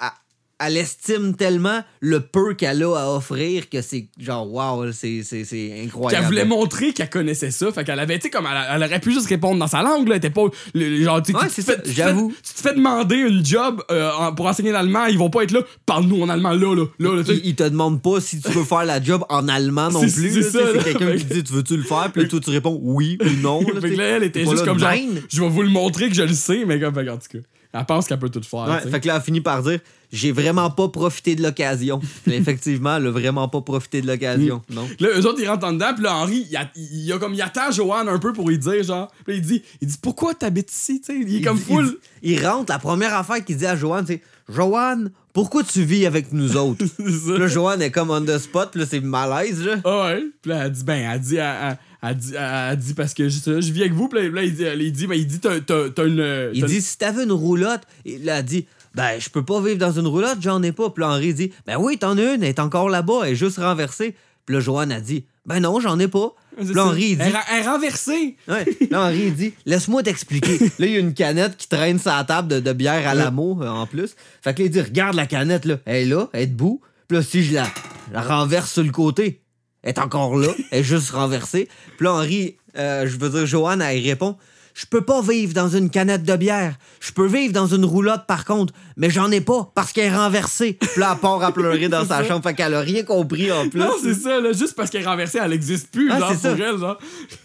Elle, 0.61 0.77
estime 0.77 1.35
tellement 1.35 1.81
le 2.01 2.20
peu 2.20 2.55
qu'elle 2.55 2.83
a 2.83 2.94
à 2.96 3.09
offrir 3.11 3.68
que 3.68 3.81
c'est 3.83 4.09
genre, 4.18 4.51
wow, 4.53 4.92
c'est 4.92 5.23
c'est- 5.23 5.44
c'est 5.44 5.83
incroyable. 5.85 6.16
qu'elle 6.23 6.27
voulait 6.27 6.44
montrer 6.44 6.92
qu'elle 6.92 7.11
connaissait 7.11 7.51
ça. 7.51 7.70
Fait 7.73 7.85
qu'elle 7.85 7.99
avait, 7.99 8.18
tu 8.18 8.25
sais, 8.25 8.31
comme 8.31 8.46
elle, 8.46 8.62
elle 8.77 8.83
aurait 8.83 9.01
pu 9.01 9.12
juste 9.12 9.27
répondre 9.29 9.59
dans 9.59 9.66
sa 9.66 9.83
langue, 9.83 10.07
là. 10.09 10.14
Elle 10.14 10.18
était 10.18 10.31
pas. 10.31 10.44
le- 10.75 11.03
genre, 11.03 11.23
tu 11.23 11.35
Ouais, 11.35 11.40
j'avoue. 11.87 12.33
Tu 12.46 12.55
te 12.55 12.61
fais 12.61 12.75
demander 12.75 13.16
une 13.16 13.44
job 13.44 13.83
euh, 13.90 14.11
pour 14.33 14.46
enseigner 14.46 14.73
l'allemand, 14.73 15.07
ils 15.07 15.18
vont 15.18 15.31
pas 15.31 15.42
être 15.44 15.53
là. 15.53 15.61
Parle-nous 15.87 16.23
en 16.23 16.29
allemand, 16.29 16.51
là, 16.53 16.75
là, 16.75 16.85
là, 17.16 17.25
sais. 17.25 17.40
il, 17.42 17.55
te 17.55 17.62
demande 17.64 18.03
pas 18.03 18.20
si 18.20 18.40
tu 18.40 18.51
veux 18.51 18.64
faire 18.64 18.85
la 18.85 19.03
job 19.03 19.25
en 19.29 19.49
allemand 19.49 19.90
non 19.90 20.01
plus. 20.01 20.42
c'est 20.42 20.83
quelqu'un 20.85 21.16
qui 21.16 21.25
dit 21.35 21.44
Tu 21.44 21.53
veux-tu 21.53 21.77
le 21.77 21.83
faire? 21.83 22.11
Puis 22.12 22.23
là, 22.23 22.29
toi, 22.29 22.40
tu 22.40 22.51
réponds 22.51 22.79
oui 22.83 23.18
ou 23.23 23.40
non. 23.42 23.61
là, 23.61 23.81
Fait 23.81 23.88
tu 23.88 23.94
que 23.94 23.99
là, 23.99 24.05
elle 24.16 24.25
était 24.25 24.44
juste 24.44 24.64
comme 24.64 24.79
genre, 24.79 24.90
je 25.29 25.40
vais 25.40 25.49
vous 25.49 25.62
le 25.62 25.68
montrer 25.70 26.09
que 26.09 26.14
je 26.14 26.23
le 26.23 26.35
sais, 26.35 26.64
mais 26.66 26.79
comme, 26.81 26.96
en 26.96 27.16
tout 27.16 27.29
cas, 27.33 27.38
elle 27.72 27.87
pense 27.87 28.06
qu'elle 28.06 28.18
peut 28.18 28.30
tout 28.30 28.42
faire. 28.42 28.66
Ouais, 28.68 28.90
fait 28.90 29.00
que 29.00 29.06
là, 29.06 29.16
elle 29.16 29.22
finit 29.22 29.40
par 29.40 29.62
dire 29.62 29.78
J'ai 30.12 30.33
vraiment 30.33 30.70
pas 30.70 30.88
profité 30.88 31.37
de 31.37 31.42
l'occasion. 31.42 32.00
Effectivement, 32.26 32.96
elle 32.96 33.06
a 33.06 33.11
vraiment 33.11 33.48
pas 33.48 33.61
profité 33.61 34.02
de 34.02 34.06
l'occasion. 34.09 34.61
Mm. 34.68 34.74
Non? 34.74 34.88
Là, 34.98 35.09
eux 35.16 35.26
autres, 35.26 35.40
ils 35.40 35.48
rentrent 35.48 35.66
en 35.66 35.72
dedans, 35.72 35.94
puis 35.94 36.02
là, 36.04 36.16
Henri, 36.16 36.46
il, 36.50 36.56
a, 36.56 36.68
il, 36.74 37.12
a 37.12 37.18
comme, 37.18 37.35
il 37.35 37.42
attend 37.42 37.70
Joanne 37.70 38.09
un 38.09 38.18
peu 38.18 38.33
pour 38.33 38.48
lui 38.48 38.59
dire, 38.59 38.83
genre, 38.83 39.11
puis 39.24 39.37
il 39.37 39.42
dit, 39.42 39.62
il 39.80 39.88
dit, 39.88 39.96
pourquoi 40.02 40.35
t'habites 40.35 40.72
ici, 40.72 41.00
tu 41.00 41.12
sais, 41.12 41.20
il 41.20 41.37
est 41.37 41.42
comme 41.42 41.59
Il- 41.59 41.62
full. 41.62 41.98
Il, 42.22 42.33
il 42.33 42.46
rentre, 42.46 42.72
la 42.72 42.78
première 42.78 43.14
affaire 43.14 43.44
qu'il 43.44 43.56
dit 43.56 43.66
à 43.66 43.76
Joanne, 43.76 44.04
c'est 44.06 44.20
Joanne, 44.48 45.11
pourquoi 45.33 45.62
tu 45.62 45.85
vis 45.85 46.06
avec 46.06 46.33
nous 46.33 46.56
autres? 46.56 46.85
Puis 46.96 47.38
là, 47.38 47.46
Joanne 47.46 47.83
est 47.83 47.92
comme 47.92 48.11
on 48.11 48.20
the 48.20 48.37
spot, 48.38 48.70
puis 48.72 48.80
là, 48.80 48.87
c'est 48.90 48.98
malaise, 49.00 49.64
là. 49.64 49.76
Ah 49.85 50.06
ouais. 50.06 50.24
Puis 50.42 50.50
là, 50.50 50.64
elle 50.66 50.72
dit, 50.72 50.83
ben, 50.83 51.09
elle 51.09 51.20
dit, 51.20 51.37
elle, 51.37 51.54
elle- 51.62 51.78
elle 52.02 52.16
dit, 52.16 52.34
elle 52.34 52.76
dit 52.76 52.94
parce 52.94 53.14
que 53.14 53.28
je, 53.28 53.38
je 53.60 53.72
vis 53.72 53.82
avec 53.82 53.92
vous. 53.92 54.08
Puis 54.08 54.30
là, 54.30 54.42
il 54.42 54.54
dit, 54.54 54.64
il 54.64 54.92
dit, 54.92 55.06
ben, 55.06 55.14
il 55.14 55.26
dit, 55.26 55.40
t'as, 55.40 56.04
une. 56.04 56.50
Il 56.54 56.64
dit 56.64 56.80
si 56.80 56.98
t'avais 56.98 57.24
une 57.24 57.32
roulotte, 57.32 57.82
il 58.04 58.28
a 58.30 58.42
dit 58.42 58.66
ben 58.94 59.20
je 59.20 59.28
peux 59.28 59.44
pas 59.44 59.60
vivre 59.60 59.78
dans 59.78 59.92
une 59.92 60.06
roulotte, 60.06 60.38
j'en 60.40 60.62
ai 60.62 60.72
pas. 60.72 60.90
Puis 60.90 61.02
là, 61.02 61.10
Henri 61.10 61.34
dit 61.34 61.52
ben 61.66 61.76
oui, 61.78 61.98
t'en 61.98 62.18
as 62.18 62.34
une, 62.34 62.42
elle 62.42 62.48
est 62.48 62.58
encore 62.58 62.88
là-bas, 62.88 63.20
elle 63.24 63.32
est 63.32 63.36
juste 63.36 63.58
renversée. 63.58 64.14
Puis 64.46 64.54
là, 64.54 64.60
Joanne 64.60 64.92
a 64.92 65.00
dit 65.00 65.24
ben 65.46 65.60
non, 65.60 65.80
j'en 65.80 65.98
ai 65.98 66.08
pas. 66.08 66.34
Là. 66.58 66.84
Henri 66.84 67.10
il 67.10 67.18
dit 67.18 67.24
Elle, 67.24 67.60
est 67.60 67.66
renversée. 67.66 68.36
Ouais. 68.48 68.66
Là, 68.90 69.06
Henri 69.06 69.26
il 69.26 69.34
dit 69.34 69.54
laisse-moi 69.64 70.02
t'expliquer. 70.02 70.58
là, 70.78 70.86
il 70.86 70.92
y 70.92 70.96
a 70.96 70.98
une 70.98 71.14
canette 71.14 71.56
qui 71.56 71.68
traîne 71.68 71.98
sur 71.98 72.10
la 72.10 72.24
table 72.24 72.48
de, 72.48 72.60
de 72.60 72.72
bière 72.72 73.06
à 73.08 73.14
l'amour 73.14 73.62
en 73.62 73.86
plus. 73.86 74.16
Fait 74.42 74.54
que 74.54 74.60
là, 74.60 74.66
il 74.66 74.70
dit 74.70 74.80
regarde 74.80 75.14
la 75.14 75.26
canette 75.26 75.64
là, 75.64 75.78
elle 75.84 75.96
est 75.96 76.06
là, 76.06 76.28
elle 76.32 76.42
est 76.42 76.46
debout. 76.48 76.80
Puis 77.08 77.16
là, 77.16 77.22
si 77.22 77.42
je 77.42 77.54
la, 77.54 77.66
la 78.12 78.22
renverse 78.22 78.72
sur 78.72 78.82
le 78.82 78.90
côté, 78.90 79.40
elle 79.83 79.90
est 79.90 79.99
encore 79.99 80.37
là, 80.37 80.49
elle 80.71 80.79
est 80.81 80.85
juste 80.85 81.11
renversée. 81.11 81.69
Puis 81.97 82.05
là, 82.05 82.12
Henri, 82.14 82.57
euh, 82.77 83.07
je 83.07 83.16
veux 83.16 83.29
dire, 83.31 83.47
Joanne, 83.47 83.83
elle 83.83 84.03
répond 84.03 84.37
Je 84.75 84.87
peux 84.87 85.01
pas 85.03 85.21
vivre 85.21 85.53
dans 85.53 85.69
une 85.69 85.90
canette 85.90 86.23
de 86.23 86.37
bière. 86.37 86.75
Je 87.01 87.11
peux 87.12 87.27
vivre 87.27 87.53
dans 87.53 87.66
une 87.66 87.85
roulotte, 87.85 88.27
par 88.29 88.45
contre, 88.45 88.73
mais 88.97 89.11
j'en 89.11 89.29
ai 89.33 89.40
pas 89.40 89.73
parce 89.75 89.93
qu'elle 89.93 90.12
est 90.12 90.16
renversée. 90.16 90.75
Puis 90.75 91.01
là, 91.01 91.12
elle 91.14 91.21
part 91.21 91.43
à 91.43 91.51
pleurer 91.53 91.88
dans 91.88 92.05
sa 92.07 92.23
chambre. 92.25 92.43
Fait 92.45 92.55
qu'elle 92.55 92.75
a 92.75 92.81
rien 92.81 93.03
compris 93.03 93.51
en 93.51 93.69
plus. 93.69 93.81
Non, 93.81 93.90
c'est 94.01 94.14
ça, 94.14 94.40
là, 94.40 94.53
juste 94.53 94.75
parce 94.77 94.88
qu'elle 94.90 95.03
est 95.03 95.07
renversée, 95.07 95.38
elle 95.43 95.53
existe 95.53 95.90
plus, 95.90 96.09
Ah, 96.12 96.21
genre, 96.21 96.33
c'est 96.40 96.49
pour 96.51 96.59
ça. 96.59 96.71
elle, 96.73 96.79
genre. 96.79 96.99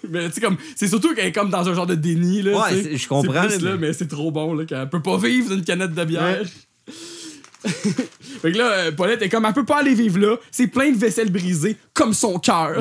Mais 0.10 0.28
tu 0.28 0.34
sais, 0.36 0.41
comme, 0.41 0.58
c'est 0.76 0.88
surtout 0.88 1.15
qu'elle 1.15 1.26
est 1.28 1.32
comme 1.32 1.50
dans 1.50 1.67
un 1.67 1.74
genre 1.74 1.88
de 1.88 1.95
déni, 1.95 2.43
là. 2.43 2.52
Ouais, 2.62 2.95
je 2.95 3.08
comprends, 3.08 3.41
C'est 3.50 3.56
plus, 3.58 3.63
mais- 3.65 3.71
là, 3.71 3.78
mais 3.80 3.93
c'est 3.93 4.08
trop 4.08 4.30
bon, 4.32 4.54
là, 4.54 4.65
qu'elle 4.65 4.88
peut 4.89 5.02
pas 5.02 5.17
vivre 5.17 5.50
d'une 5.56 5.65
canette 5.65 5.93
de 5.95 6.04
bière. 6.06 6.43
fait 8.41 8.51
que 8.51 8.58
là, 8.58 8.71
euh, 8.71 8.91
Paulette 8.91 9.21
est 9.21 9.30
comme, 9.30 9.45
elle 9.45 9.54
peut 9.54 9.65
pas 9.65 9.80
aller 9.80 9.93
vivre 9.93 10.19
là, 10.19 10.38
c'est 10.51 10.67
plein 10.67 10.91
de 10.91 10.97
vaisselle 10.97 11.32
brisée, 11.32 11.78
comme 11.93 12.13
son 12.13 12.39
cœur. 12.39 12.80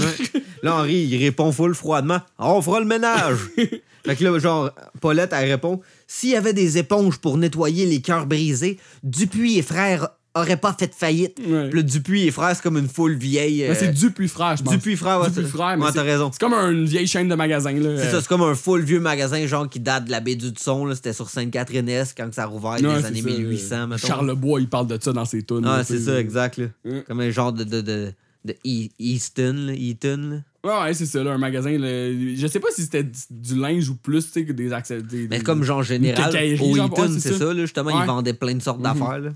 Là, 0.63 0.77
Henri, 0.77 0.95
il 0.95 1.23
répond 1.23 1.53
full 1.53 1.75
froidement 1.75 2.21
On 2.39 2.61
fera 2.63 2.81
le 2.81 2.87
ménage. 2.87 3.39
fait 3.57 4.17
que 4.17 4.25
là, 4.25 4.39
genre, 4.39 4.71
Paulette, 5.01 5.33
elle 5.33 5.51
répond 5.51 5.81
S'il 6.07 6.31
y 6.31 6.37
avait 6.37 6.53
des 6.53 6.79
éponges 6.79 7.19
pour 7.19 7.39
nettoyer 7.39 7.87
les 7.87 8.01
cœurs 8.01 8.27
brisés, 8.27 8.79
Dupuis 9.03 9.59
et 9.59 9.63
frères 9.63 10.09
auraient 10.35 10.57
pas 10.57 10.75
fait 10.79 10.93
faillite. 10.95 11.39
Ouais. 11.47 11.71
Là, 11.71 11.83
Dupuis 11.83 12.25
et 12.27 12.31
frères, 12.31 12.55
c'est 12.57 12.63
comme 12.63 12.77
une 12.77 12.89
foule 12.89 13.15
vieille. 13.15 13.63
Mais 13.63 13.71
euh, 13.71 13.75
c'est 13.79 13.93
Dupuis 13.93 14.29
frère, 14.29 14.57
je 14.57 14.63
pense. 14.65 14.73
Dupuis 14.75 14.97
frère, 14.97 15.21
ouais, 15.21 15.29
Dupuis 15.29 15.43
c'est- 15.45 15.49
frère, 15.51 15.77
mais 15.77 15.85
ouais, 15.85 15.91
c'est- 15.91 15.97
t'as 15.99 16.03
raison. 16.03 16.31
C'est 16.33 16.41
comme 16.41 16.55
une 16.55 16.87
vieille 16.87 17.07
chaîne 17.07 17.29
de 17.29 17.35
magasins, 17.35 17.73
là. 17.73 17.97
C'est 17.99 18.07
Euh, 18.07 18.11
ça, 18.13 18.21
c'est 18.21 18.29
comme 18.29 18.43
un 18.43 18.55
full 18.55 18.83
vieux 18.83 19.01
magasin, 19.01 19.47
genre, 19.47 19.69
qui 19.69 19.79
date 19.81 20.07
de 20.07 20.11
la 20.11 20.21
baie 20.21 20.35
du 20.37 20.49
Son. 20.59 20.87
là. 20.87 20.95
C'était 20.95 21.13
sur 21.13 21.31
Sainte-Catherine-Est 21.31 22.15
quand 22.17 22.33
ça 22.35 22.43
a 22.45 22.47
rouvert 22.47 22.77
c'est 22.79 22.87
années 22.87 23.23
ça, 23.23 23.29
1800, 23.29 23.75
euh, 23.77 23.87
mettons. 23.87 24.07
Charlebois, 24.09 24.61
il 24.61 24.69
parle 24.69 24.89
de 24.89 24.99
ça 25.01 25.13
dans 25.13 25.25
ses 25.25 25.43
tunes. 25.43 25.65
Ah, 25.67 25.83
c'est 25.85 25.99
ça, 26.01 26.19
exact. 26.19 26.59
Là. 26.59 26.67
Comme 27.07 27.21
un 27.21 27.31
genre 27.31 27.53
de, 27.53 27.63
de, 27.65 27.81
de, 27.81 28.13
de 28.45 28.53
E- 28.67 28.89
Easton, 28.99 29.67
là, 29.69 29.73
Eaton. 29.75 30.17
là. 30.31 30.37
Ouais, 30.65 30.83
ouais, 30.89 30.95
c'est 30.95 31.07
ça, 31.07 31.23
là, 31.23 31.33
un 31.33 31.39
magasin. 31.39 31.71
là, 31.79 31.87
je 32.35 32.47
sais 32.51 32.59
pas 32.61 32.69
si 32.75 32.83
c'était 32.83 33.05
du, 33.31 33.55
linge 33.55 33.89
ou 33.91 33.97
plus, 33.97 34.25
tu 34.27 34.33
sais, 34.33 34.45
que 34.47 34.53
des 34.53 34.73
accès. 34.73 35.03
des- 35.03 35.29
Mais 35.29 35.41
comme 35.41 35.63
genre 35.63 35.83
général, 35.83 36.35
au 36.61 36.77
Eaton, 36.77 37.09
c'est 37.13 37.21
c'est 37.21 37.39
ça. 37.39 37.53
là, 37.53 37.61
justement, 37.61 37.91
ils 38.03 38.07
vendaient 38.07 38.33
plein 38.33 38.55
de 38.55 38.63
sortes 38.63 38.79
Mhm. 38.79 38.85
d'affaires. 38.85 39.19
là. 39.21 39.31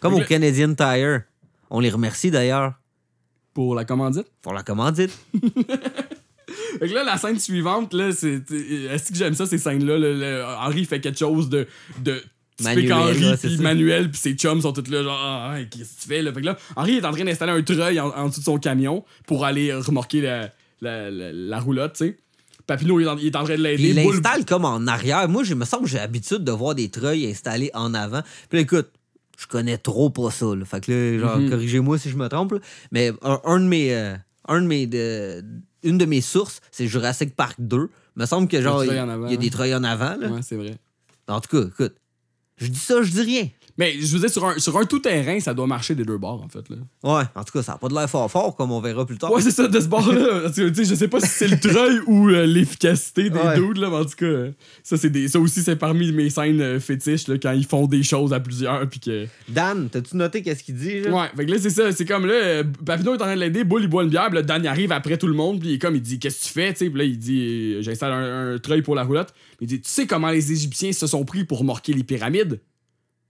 Comme 0.00 0.14
au 0.14 0.20
Canadian 0.20 0.74
Tire. 0.74 1.22
On 1.70 1.80
les 1.80 1.90
remercie 1.90 2.30
d'ailleurs 2.30 2.74
Pour 3.54 3.74
la 3.74 3.84
commandite? 3.84 4.26
pour 4.42 4.52
la 4.52 4.62
commandite. 4.62 5.10
Fait 6.78 6.88
que 6.88 6.94
là, 6.94 7.04
la 7.04 7.16
scène 7.16 7.38
suivante, 7.38 7.92
là, 7.94 8.12
c'est. 8.12 8.42
Est-ce 8.90 9.10
que 9.10 9.16
j'aime 9.18 9.34
ça, 9.34 9.46
ces 9.46 9.58
scènes-là? 9.58 9.98
là, 9.98 10.12
le- 10.12 10.44
Henri 10.44 10.84
fait 10.84 11.00
quelque 11.00 11.18
chose 11.18 11.48
de. 11.48 11.66
de 12.00 12.22
typique 12.56 12.88
Manuel, 12.88 12.92
Henri, 12.92 13.36
puis. 13.40 13.58
Manuel, 13.58 14.10
puis 14.10 14.20
ses 14.20 14.34
chums 14.34 14.60
sont 14.60 14.72
tous 14.72 14.88
là, 14.90 15.02
genre, 15.02 15.18
ah, 15.20 15.52
ah, 15.54 15.64
qu'est-ce 15.64 15.96
que 15.96 16.02
tu 16.02 16.08
fais, 16.08 16.22
là? 16.22 16.32
Fait 16.32 16.40
que 16.40 16.46
là, 16.46 16.56
Henri 16.76 16.96
est 16.98 17.04
en 17.04 17.12
train 17.12 17.24
d'installer 17.24 17.52
un 17.52 17.62
treuil 17.62 17.98
en, 17.98 18.08
en 18.10 18.28
dessous 18.28 18.40
de 18.40 18.44
son 18.44 18.58
camion 18.58 19.04
pour 19.26 19.44
aller 19.44 19.72
remorquer 19.74 20.20
la, 20.20 20.50
la, 20.82 21.10
la, 21.10 21.32
la 21.32 21.60
roulotte, 21.60 21.94
tu 21.94 22.06
sais. 22.08 22.16
Papineau, 22.66 23.00
il 23.00 23.04
est 23.04 23.08
en, 23.08 23.16
il 23.16 23.26
est 23.26 23.36
en 23.36 23.44
train 23.44 23.56
de 23.56 23.62
l'aider. 23.62 23.88
il 23.90 23.94
l'installe 23.96 24.44
comme 24.44 24.64
en 24.64 24.86
arrière. 24.86 25.28
Moi, 25.28 25.44
je 25.44 25.54
me 25.54 25.64
semble 25.64 25.84
que 25.84 25.90
j'ai 25.90 25.98
l'habitude 25.98 26.44
de 26.44 26.52
voir 26.52 26.74
des 26.74 26.90
treuils 26.90 27.26
installés 27.30 27.70
en 27.74 27.94
avant. 27.94 28.22
Puis 28.50 28.58
écoute, 28.60 28.88
je 29.36 29.46
connais 29.46 29.78
trop 29.78 30.10
pas 30.10 30.30
ça. 30.30 30.46
là. 30.54 30.64
Fait 30.64 30.84
que 30.84 30.92
là, 30.92 31.18
genre, 31.18 31.38
Mhm. 31.38 31.50
corrigez-moi 31.50 31.98
si 31.98 32.10
je 32.10 32.16
me 32.16 32.28
trompe. 32.28 32.52
là. 32.52 32.58
Mais 32.92 33.12
un, 33.22 33.40
un 33.44 33.60
de 33.60 33.64
mes. 33.66 33.94
euh, 33.94 34.16
un 34.48 34.60
de 34.62 34.66
mes 34.66 34.86
de- 34.86 35.44
une 35.82 35.98
de 35.98 36.04
mes 36.04 36.20
sources, 36.20 36.60
c'est 36.72 36.86
Jurassic 36.86 37.34
Park 37.36 37.56
2. 37.58 37.88
Il 38.16 38.20
me 38.20 38.26
semble 38.26 38.48
que 38.48 38.60
genre, 38.62 38.84
il 38.84 38.92
y, 38.92 39.34
a 39.34 39.36
des 39.36 39.50
treuils 39.50 39.74
en 39.74 39.84
avant. 39.84 40.16
Là. 40.16 40.28
Ouais, 40.28 40.40
c'est 40.42 40.56
vrai. 40.56 40.76
En 41.28 41.40
tout 41.40 41.48
cas, 41.60 41.66
écoute, 41.68 41.94
je 42.56 42.66
dis 42.68 42.78
ça, 42.78 43.02
je 43.02 43.10
dis 43.10 43.20
rien. 43.22 43.48
Mais 43.78 43.92
je 44.00 44.16
vous 44.16 44.24
dis, 44.24 44.32
sur 44.32 44.44
un, 44.46 44.58
sur 44.58 44.76
un 44.78 44.84
tout-terrain, 44.84 45.38
ça 45.40 45.52
doit 45.52 45.66
marcher 45.66 45.94
des 45.94 46.04
deux 46.04 46.16
bords, 46.16 46.42
en 46.42 46.48
fait, 46.48 46.66
là. 46.70 46.76
Ouais, 47.04 47.24
en 47.34 47.44
tout 47.44 47.52
cas, 47.52 47.62
ça 47.62 47.72
n'a 47.72 47.78
pas 47.78 47.88
de 47.88 47.94
l'air 47.94 48.08
fort 48.08 48.30
fort, 48.30 48.56
comme 48.56 48.72
on 48.72 48.80
verra 48.80 49.04
plus 49.04 49.18
tard. 49.18 49.30
Ouais, 49.32 49.42
c'est 49.42 49.50
ça, 49.50 49.68
de 49.68 49.78
ce 49.80 49.86
bord-là. 49.86 50.50
Je 50.56 50.94
sais 50.94 51.08
pas 51.08 51.20
si 51.20 51.26
c'est 51.26 51.48
le 51.48 51.58
treuil 51.60 51.98
ou 52.06 52.28
euh, 52.30 52.46
l'efficacité 52.46 53.28
des 53.28 53.38
Ouais. 53.38 53.56
dudes, 53.56 53.76
là, 53.76 53.90
mais 53.90 53.96
en 53.96 54.04
tout 54.04 54.16
cas, 54.16 54.24
euh, 54.26 54.50
ça, 54.82 54.96
c'est 54.96 55.10
des, 55.10 55.28
ça 55.28 55.38
aussi, 55.38 55.62
c'est 55.62 55.76
parmi 55.76 56.10
mes 56.12 56.30
scènes 56.30 56.60
euh, 56.60 56.80
fétiches, 56.80 57.28
là, 57.28 57.36
quand 57.36 57.52
ils 57.52 57.66
font 57.66 57.86
des 57.86 58.02
choses 58.02 58.32
à 58.32 58.40
plusieurs, 58.40 58.88
puis 58.88 58.98
que. 59.00 59.26
Dan, 59.48 59.88
t'as-tu 59.90 60.16
noté 60.16 60.40
qu'est-ce 60.42 60.64
qu'il 60.64 60.76
dit? 60.76 61.00
Là? 61.02 61.10
Ouais, 61.10 61.28
fait 61.36 61.44
que 61.44 61.50
là, 61.50 61.58
c'est 61.60 61.70
ça, 61.70 61.92
c'est 61.92 62.06
comme 62.06 62.24
là, 62.26 62.32
euh, 62.34 62.64
Papineau 62.84 63.12
est 63.12 63.16
en 63.16 63.26
train 63.26 63.34
de 63.34 63.40
l'aider, 63.40 63.64
Bull, 63.64 63.82
il 63.82 63.88
boit 63.88 64.04
une 64.04 64.08
bière, 64.10 64.26
puis 64.28 64.36
là, 64.36 64.42
Dan, 64.42 64.62
il 64.64 64.68
arrive 64.68 64.92
après 64.92 65.18
tout 65.18 65.26
le 65.26 65.34
monde, 65.34 65.60
puis 65.60 65.68
il 65.68 65.74
est 65.74 65.78
comme, 65.78 65.94
il 65.96 66.00
dit, 66.02 66.18
qu'est-ce 66.18 66.40
que 66.40 66.46
tu 66.46 66.52
fais, 66.52 66.72
puis 66.72 66.88
là, 66.94 67.04
il 67.04 67.18
dit, 67.18 67.82
j'installe 67.82 68.12
un, 68.12 68.54
un 68.54 68.58
treuil 68.58 68.80
pour 68.80 68.94
la 68.94 69.02
roulotte. 69.04 69.34
Il 69.60 69.66
dit, 69.66 69.80
tu 69.82 69.90
sais 69.90 70.06
comment 70.06 70.30
les 70.30 70.50
Égyptiens 70.50 70.92
se 70.92 71.06
sont 71.06 71.24
pris 71.26 71.44
pour 71.44 71.58
remorquer 71.58 71.92
les 71.92 72.04
pyramides? 72.04 72.58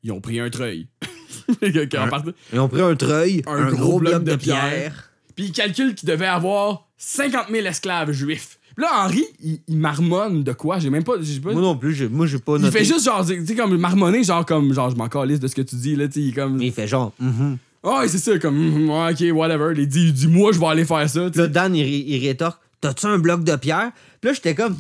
Ils 0.07 0.13
ont 0.13 0.21
pris 0.21 0.39
un 0.41 0.49
treuil. 0.51 0.87
Un- 1.63 2.09
part- 2.09 2.23
Ils 2.53 2.59
ont 2.61 2.69
pris 2.69 2.81
un 2.81 2.95
treuil, 2.95 3.43
Un 3.47 3.53
un, 3.67 3.71
gros 3.71 3.77
gros, 3.91 3.99
bloc 3.99 4.13
bloc, 4.15 4.25
de 4.25 4.31
de 4.33 4.37
pierre. 4.37 4.69
pierre. 4.69 5.11
Puis 5.35 5.47
il 5.47 5.53
calcule 5.53 5.95
qu'il 5.95 6.09
devait 6.09 6.27
avoir 6.27 6.87
50 6.97 7.47
000 7.51 7.67
esclaves 7.67 8.13
juifs. 8.13 8.59
Puis 8.77 8.85
là, 8.85 9.05
Henri, 9.05 9.25
il, 9.43 9.61
il 9.69 9.77
marmonne 9.77 10.45
de 10.45 10.53
quoi? 10.53 10.79
J'ai 10.79 10.91
même 10.91 11.03
pas. 11.05 11.15
Moi 11.43 11.55
non 11.55 11.77
plus, 11.77 11.95
j'ai- 11.95 12.09
moi 12.09 12.27
j'ai 12.27 12.39
pas 12.39 12.57
il 12.59 12.71
fait 12.71 12.85
juste 12.85 13.05
genre, 13.05 13.25
tu 13.27 13.45
sais, 13.47 13.55
comme 13.55 13.77
marmonner, 13.77 14.23
genre 14.23 14.45
comme, 14.47 14.73
genre, 14.73 14.91
je 14.91 14.97
m'en 14.97 15.09
calisse 15.09 15.41
de 15.41 15.49
ce 15.49 15.55
que 15.55 15.63
tu 15.63 15.77
dis, 15.77 15.97
là, 15.97 16.07
tu 16.09 16.29
sais, 16.29 16.33
comme. 16.35 16.57
Mais 16.59 16.67
il 16.67 16.73
fait 16.73 16.87
genre, 16.87 17.13
mhm. 17.19 17.59
Ah, 17.83 18.01
ouais, 18.01 18.09
c'est 18.09 18.19
ça, 18.19 18.39
comme, 18.39 18.57
mm, 18.57 18.91
ouais, 18.91 19.13
ok, 19.13 19.37
whatever. 19.37 19.73
Il 19.77 19.87
dit, 19.89 20.13
dit, 20.13 20.27
moi, 20.29 20.53
je 20.53 20.59
vais 20.59 20.67
aller 20.67 20.85
faire 20.85 21.09
ça, 21.09 21.29
là. 21.35 21.47
Dan, 21.49 21.75
il, 21.75 21.87
il 21.87 22.27
rétorque 22.27 22.61
T'as-tu 22.81 23.07
un 23.07 23.19
bloc 23.19 23.43
de 23.45 23.57
pierre 23.57 23.93
Puis 24.21 24.29
là, 24.31 24.35
j'étais 24.35 24.55
comme 24.55 24.77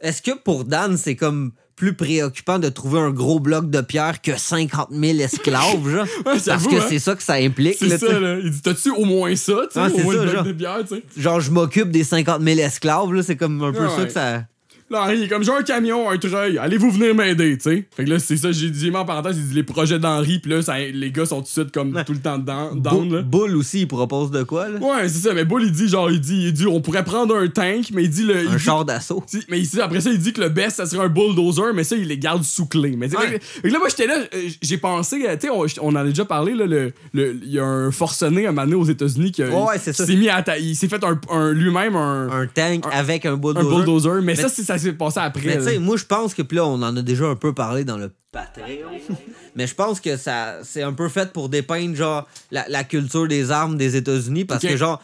Est-ce 0.00 0.22
que 0.22 0.32
pour 0.38 0.64
Dan, 0.64 0.96
c'est 0.96 1.16
comme 1.16 1.52
plus 1.80 1.94
préoccupant 1.94 2.58
de 2.58 2.68
trouver 2.68 3.00
un 3.00 3.08
gros 3.10 3.40
bloc 3.40 3.70
de 3.70 3.80
pierre 3.80 4.20
que 4.20 4.36
50 4.38 4.88
000 4.90 5.18
esclaves, 5.18 5.88
genre 5.88 6.06
Parce 6.24 6.44
j'avoue, 6.44 6.68
que 6.68 6.76
hein. 6.76 6.84
c'est 6.90 6.98
ça 6.98 7.14
que 7.14 7.22
ça 7.22 7.34
implique, 7.36 7.76
C'est 7.78 7.96
ça, 7.96 8.20
là. 8.20 8.36
Il 8.38 8.50
dit, 8.50 8.60
t'as-tu 8.60 8.90
au 8.90 9.06
moins 9.06 9.34
ça, 9.34 9.54
tu 9.72 9.72
sais, 9.72 9.80
Ah, 9.80 9.88
au 9.90 9.98
moins 10.02 10.14
ça, 10.14 10.18
le 10.20 10.24
bloc 10.24 10.34
genre. 10.34 10.44
de 10.44 10.52
bière, 10.52 10.78
tu 10.86 10.96
sais? 10.96 11.02
Genre, 11.16 11.40
je 11.40 11.50
m'occupe 11.50 11.90
des 11.90 12.04
50 12.04 12.42
000 12.42 12.58
esclaves, 12.60 13.10
là, 13.14 13.22
c'est 13.22 13.36
comme 13.36 13.62
un 13.64 13.72
peu 13.72 13.80
Ouais, 13.80 13.88
ça 13.88 13.96
ouais. 13.96 14.06
que 14.08 14.12
ça. 14.12 14.42
Là, 14.90 15.04
Henri, 15.04 15.18
il 15.18 15.22
est 15.22 15.28
comme, 15.28 15.44
j'ai 15.44 15.52
un 15.52 15.62
camion, 15.62 16.10
un 16.10 16.18
treuil, 16.18 16.58
allez-vous 16.58 16.90
venir 16.90 17.14
m'aider, 17.14 17.56
tu 17.56 17.62
sais? 17.70 17.84
Fait 17.96 18.04
que 18.04 18.10
là, 18.10 18.18
c'est 18.18 18.36
ça, 18.36 18.50
j'ai 18.50 18.70
dit, 18.70 18.90
en 18.92 19.04
parenthèse, 19.04 19.36
il 19.38 19.46
dit 19.46 19.54
les 19.54 19.62
projets 19.62 20.00
d'Henri, 20.00 20.40
puis 20.40 20.50
là, 20.50 20.62
ça- 20.62 20.80
les 20.80 21.12
gars 21.12 21.26
sont 21.26 21.36
tout 21.36 21.42
de 21.44 21.48
suite 21.48 21.70
comme 21.70 21.94
Ouais. 21.94 22.04
tout 22.04 22.12
le 22.12 22.18
temps 22.18 22.38
down, 22.38 22.80
down 22.82 23.08
Bull, 23.08 23.16
là. 23.18 23.22
Bull 23.22 23.56
aussi, 23.56 23.82
il 23.82 23.86
propose 23.86 24.32
de 24.32 24.42
quoi, 24.42 24.68
là? 24.68 24.80
Ouais, 24.80 25.08
c'est 25.08 25.28
ça, 25.28 25.32
mais 25.32 25.44
Bull, 25.44 25.62
il 25.62 25.70
dit, 25.70 25.86
genre, 25.86 26.10
il 26.10 26.20
dit, 26.20 26.46
il 26.46 26.52
dit, 26.52 26.66
on 26.66 26.80
pourrait 26.80 27.04
prendre 27.04 27.36
un 27.36 27.46
tank, 27.46 27.90
mais 27.94 28.02
il 28.02 28.10
dit, 28.10 28.24
le, 28.24 28.42
il 28.42 28.48
Un 28.48 28.58
char 28.58 28.84
d'assaut. 28.84 29.22
Mais 29.48 29.60
ici, 29.60 29.80
après 29.80 30.00
ça, 30.00 30.10
il 30.10 30.18
dit 30.18 30.32
que 30.32 30.40
le 30.40 30.48
best, 30.48 30.78
ça 30.78 30.86
serait 30.86 31.04
un 31.04 31.08
bulldozer, 31.08 31.72
mais 31.72 31.84
ça, 31.84 31.94
il 31.94 32.08
les 32.08 32.18
garde 32.18 32.42
sous 32.42 32.66
clé. 32.66 32.96
Mais 32.98 33.14
Ouais. 33.14 33.26
fait 33.28 33.38
que- 33.38 33.44
fait 33.44 33.68
que 33.68 33.72
là, 33.72 33.78
moi, 33.78 33.88
j'étais 33.90 34.08
là, 34.08 34.18
euh, 34.34 34.48
j'ai 34.60 34.78
pensé, 34.78 35.24
euh, 35.24 35.36
tu 35.40 35.46
sais, 35.46 35.50
on, 35.50 35.66
on 35.82 35.90
en 35.92 35.96
a 35.96 36.04
déjà 36.04 36.24
parlé, 36.24 36.52
là, 36.54 36.66
le, 36.66 36.92
le- 37.14 37.38
il 37.44 37.52
y 37.52 37.60
a 37.60 37.64
un 37.64 37.92
forcené 37.92 38.46
à 38.46 38.50
un 38.50 38.54
donné 38.54 38.74
aux 38.74 38.84
États-Unis 38.84 39.30
qui, 39.30 39.44
Ouais, 39.44 39.78
s'est 39.78 40.16
mis 40.16 40.28
à. 40.28 40.44
Il 40.58 40.74
s'est 40.74 40.88
fait 40.88 41.04
un, 41.04 41.16
un- 41.30 41.52
lui-même 41.52 41.94
un, 41.94 42.28
Un 42.42 42.46
tank 42.48 42.86
Un- 42.86 42.90
avec 42.90 43.24
un 43.24 43.34
un 43.34 43.36
bulldozer. 43.36 43.68
bulldozer, 43.70 44.14
mais, 44.16 44.22
Mais- 44.22 44.34
ça, 44.34 44.48
c'est- 44.48 44.64
ça 44.64 44.79
s'est 44.80 44.92
passé 44.92 45.20
après. 45.20 45.46
Mais 45.46 45.56
tu 45.58 45.64
sais, 45.64 45.78
moi, 45.78 45.96
je 45.96 46.04
pense 46.04 46.34
que, 46.34 46.42
puis 46.42 46.56
là, 46.56 46.66
on 46.66 46.82
en 46.82 46.96
a 46.96 47.02
déjà 47.02 47.26
un 47.26 47.36
peu 47.36 47.52
parlé 47.54 47.84
dans 47.84 47.96
le 47.98 48.10
Patreon. 48.32 48.90
mais 49.56 49.66
je 49.66 49.74
pense 49.74 50.00
que 50.00 50.16
ça 50.16 50.58
c'est 50.62 50.82
un 50.82 50.92
peu 50.92 51.08
fait 51.08 51.32
pour 51.32 51.48
dépeindre, 51.48 51.96
genre, 51.96 52.28
la, 52.52 52.64
la 52.68 52.84
culture 52.84 53.26
des 53.26 53.50
armes 53.50 53.76
des 53.76 53.96
États-Unis. 53.96 54.44
Parce 54.44 54.64
que, 54.64 54.76
genre, 54.76 55.02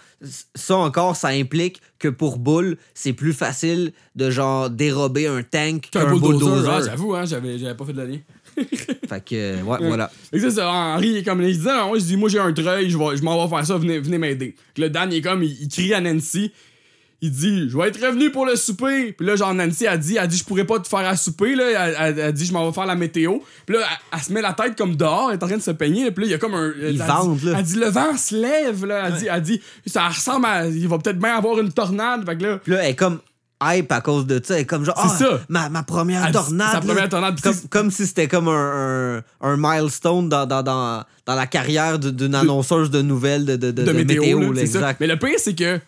ça 0.55 0.77
encore, 0.77 1.17
ça 1.17 1.29
implique 1.29 1.81
que 1.99 2.09
pour 2.09 2.39
Bull, 2.39 2.77
c'est 2.95 3.13
plus 3.13 3.33
facile 3.33 3.93
de, 4.15 4.31
genre, 4.31 4.71
dérober 4.71 5.27
un 5.27 5.43
tank 5.43 5.89
Qu'un 5.91 6.05
qu'un 6.05 6.11
bulldozer, 6.11 6.39
bulldozer. 6.39 6.71
ah, 6.71 6.81
j'avoue, 6.83 7.15
hein, 7.15 7.25
j'avais, 7.27 7.59
j'avais 7.59 7.75
pas 7.75 7.85
fait 7.85 7.93
de 7.93 7.99
l'année. 7.99 8.25
fait 8.57 9.25
que, 9.25 9.63
ouais, 9.63 9.79
voilà. 9.83 10.11
Fait 10.31 10.39
que 10.39 10.49
ça, 10.49 10.55
c'est 10.55 10.63
Henri, 10.63 11.23
comme, 11.25 11.43
il 11.43 11.59
dit, 11.59 11.67
non, 11.67 11.93
je 11.95 12.01
dis, 12.01 12.17
moi, 12.17 12.29
j'ai 12.31 12.39
un 12.39 12.53
treuil, 12.53 12.89
je, 12.89 12.97
vais- 12.97 13.17
je 13.17 13.23
m'en 13.23 13.45
vais 13.47 13.55
faire 13.55 13.67
ça, 13.67 13.77
venez, 13.77 13.99
venez 13.99 14.17
m'aider. 14.19 14.55
Là, 14.79 14.89
Dan, 14.89 15.13
il 15.13 15.19
est 15.19 15.21
comme, 15.21 15.43
il, 15.43 15.53
il 15.61 15.69
crie 15.69 15.93
à 15.93 16.01
Nancy, 16.01 16.53
il 17.23 17.31
dit, 17.31 17.71
je 17.71 17.77
vais 17.77 17.89
être 17.89 18.05
revenu 18.05 18.31
pour 18.31 18.45
le 18.45 18.57
souper. 18.57 19.13
Puis 19.13 19.27
là, 19.27 19.37
genre, 19.37 19.55
Nancy 19.55 19.87
a 19.87 19.97
dit, 19.97 20.17
elle 20.17 20.29
dit, 20.29 20.37
je 20.37 20.45
pourrais 20.45 20.65
pas 20.65 20.79
te 20.79 20.87
faire 20.87 21.07
à 21.07 21.17
souper, 21.17 21.55
là. 21.55 21.97
Elle, 21.99 22.19
elle 22.19 22.33
dit, 22.33 22.45
je 22.45 22.53
m'en 22.53 22.67
vais 22.67 22.75
faire 22.75 22.87
la 22.87 22.95
météo. 22.95 23.39
Puis 23.65 23.77
là, 23.77 23.83
elle, 23.83 24.19
elle 24.19 24.23
se 24.23 24.33
met 24.33 24.43
la 24.43 24.53
tête 24.53 24.77
comme 24.77 24.97
dehors, 24.97 25.31
elle 25.31 25.39
est 25.39 25.43
en 25.43 25.47
train 25.47 25.57
de 25.57 25.63
se 25.63 25.71
peigner. 25.71 26.11
Puis 26.11 26.25
là, 26.25 26.29
il 26.29 26.31
y 26.33 26.35
a 26.35 26.39
comme 26.39 26.55
un. 26.55 26.73
elle 26.81 26.99
vendent, 26.99 27.37
dit, 27.39 27.47
là. 27.47 27.55
Elle 27.59 27.65
dit, 27.65 27.77
le 27.77 27.89
vent 27.89 28.17
se 28.17 28.35
lève, 28.35 28.85
là. 28.85 29.09
Elle, 29.09 29.15
dit, 29.15 29.29
elle 29.31 29.43
dit, 29.43 29.61
ça 29.87 30.09
ressemble 30.09 30.47
à. 30.47 30.67
Il 30.67 30.89
va 30.89 30.99
peut-être 30.99 31.19
bien 31.19 31.37
avoir 31.37 31.59
une 31.59 31.73
tornade. 31.73 32.27
Fait 32.27 32.37
que 32.37 32.43
là. 32.43 32.59
Puis 32.59 32.73
là, 32.73 32.83
elle 32.83 32.91
est 32.91 32.97
comme 32.97 33.21
hype 33.63 33.91
à 33.91 34.01
cause 34.03 34.27
de 34.27 34.41
ça. 34.45 34.55
Elle 34.55 34.63
est 34.63 34.65
comme, 34.67 34.85
genre, 34.85 34.99
C'est 34.99 35.25
ah, 35.25 35.31
ça. 35.31 35.41
Ma, 35.49 35.69
ma 35.71 35.83
première 35.83 36.31
tornade. 36.31 36.73
sa 36.73 36.81
première 36.81 37.09
tornade. 37.09 37.41
Comme, 37.41 37.57
comme 37.71 37.91
si 37.91 38.07
c'était 38.07 38.29
comme 38.29 38.49
un, 38.49 39.17
un, 39.17 39.23
un 39.41 39.57
milestone 39.57 40.29
dans, 40.29 40.47
dans, 40.47 40.63
dans, 40.63 41.03
dans 41.25 41.35
la 41.35 41.47
carrière 41.47 41.99
d'une 41.99 42.35
annonceuse 42.35 42.91
de 42.91 43.01
nouvelles 43.01 43.47
de, 43.47 43.57
de, 43.57 43.71
de, 43.71 43.93
météo, 43.93 44.53
là, 44.53 44.61
exact. 44.61 45.01
Mais 45.01 45.07
le 45.07 45.19
pire, 45.19 45.39
c'est 45.39 45.55
que 45.55 45.81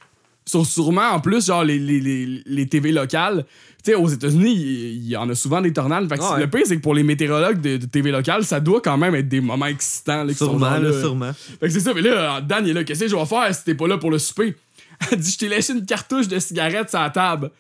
sur 0.49 0.65
sûrement 0.67 1.11
en 1.13 1.21
plus, 1.21 1.47
genre 1.47 1.63
les, 1.65 1.79
les, 1.79 2.01
les, 2.01 2.43
les 2.47 2.67
TV 2.69 2.91
locales, 2.93 3.45
tu 3.85 3.93
sais, 3.93 3.95
aux 3.95 4.09
États-Unis, 4.09 4.53
il 4.55 5.09
y, 5.09 5.17
en 5.17 5.29
a 5.29 5.35
souvent 5.35 5.61
des 5.61 5.73
tornades. 5.73 6.09
Fait 6.09 6.17
que 6.19 6.23
ouais. 6.35 6.41
Le 6.41 6.49
pire, 6.51 6.63
c'est 6.67 6.77
que 6.77 6.83
pour 6.83 6.95
les 6.95 7.03
météorologues 7.03 7.61
de, 7.61 7.77
de 7.77 7.87
TV 7.87 8.11
locales, 8.11 8.45
ça 8.45 8.59
doit 8.59 8.81
quand 8.81 8.97
même 8.97 9.15
être 9.15 9.29
des 9.29 9.41
moments 9.41 9.67
excitants. 9.67 10.25
Là, 10.25 10.35
Sûrement, 10.35 10.71
là, 10.71 10.79
là. 10.81 11.01
sûrement. 11.01 11.33
Fait 11.33 11.67
que 11.67 11.73
c'est 11.73 11.81
ça, 11.81 11.93
mais 11.95 12.01
là, 12.03 12.41
Dan, 12.41 12.65
il 12.67 12.71
est 12.71 12.75
là, 12.75 12.85
qu'est-ce 12.85 13.01
que 13.01 13.09
je 13.09 13.15
vais 13.17 13.27
faire 13.27 13.55
si 13.55 13.65
t'es 13.65 13.75
pas 13.75 13.87
là 13.87 13.99
pour 13.99 14.11
le 14.11 14.19
souper? 14.19 14.57
Elle 15.13 15.19
dit, 15.19 15.31
je 15.31 15.39
t'ai 15.39 15.49
laissé 15.49 15.73
une 15.75 15.87
cartouche 15.87 16.27
de 16.27 16.39
cigarettes 16.41 16.91
sur 16.91 16.99
la 16.99 17.11
table. 17.11 17.51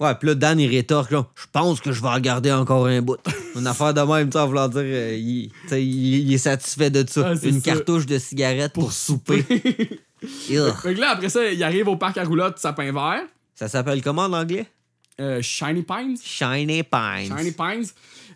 Ouais, 0.00 0.14
puis 0.14 0.28
là, 0.28 0.34
Dan, 0.34 0.58
il 0.60 0.68
rétorque, 0.68 1.10
là, 1.10 1.26
je 1.36 1.44
pense 1.52 1.80
que 1.80 1.92
je 1.92 2.00
vais 2.00 2.08
en 2.08 2.20
garder 2.20 2.50
encore 2.52 2.86
un 2.86 3.02
bout. 3.02 3.16
Une 3.56 3.66
affaire 3.66 3.92
de 3.92 4.00
même, 4.00 4.30
tu 4.30 4.38
voulant 4.38 4.68
dire, 4.68 4.80
euh, 4.82 5.16
il, 5.16 5.50
il- 5.72 6.28
il 6.28 6.32
est 6.34 6.38
satisfait 6.38 6.90
de 6.90 7.04
ça. 7.08 7.32
Ah, 7.34 7.46
Une 7.46 7.60
ça. 7.60 7.72
cartouche 7.74 8.06
de 8.06 8.18
cigarette 8.18 8.72
pour, 8.72 8.92
souper. 8.92 9.44
Fait 10.22 10.94
que 10.94 11.00
là, 11.00 11.10
après 11.10 11.28
ça, 11.28 11.50
il 11.50 11.62
arrive 11.62 11.88
au 11.88 11.96
parc 11.96 12.16
à 12.18 12.24
roulotte, 12.24 12.58
sapin 12.58 12.92
vert. 12.92 13.22
Ça 13.54 13.68
s'appelle 13.68 14.02
comment 14.02 14.22
en 14.22 14.32
anglais? 14.32 14.66
euh, 15.20 15.42
Shiny 15.42 15.82
Pines. 15.82 16.16
Shiny 16.22 16.82
Pines. 16.84 17.36
Shiny 17.36 17.52
Pines. 17.52 17.86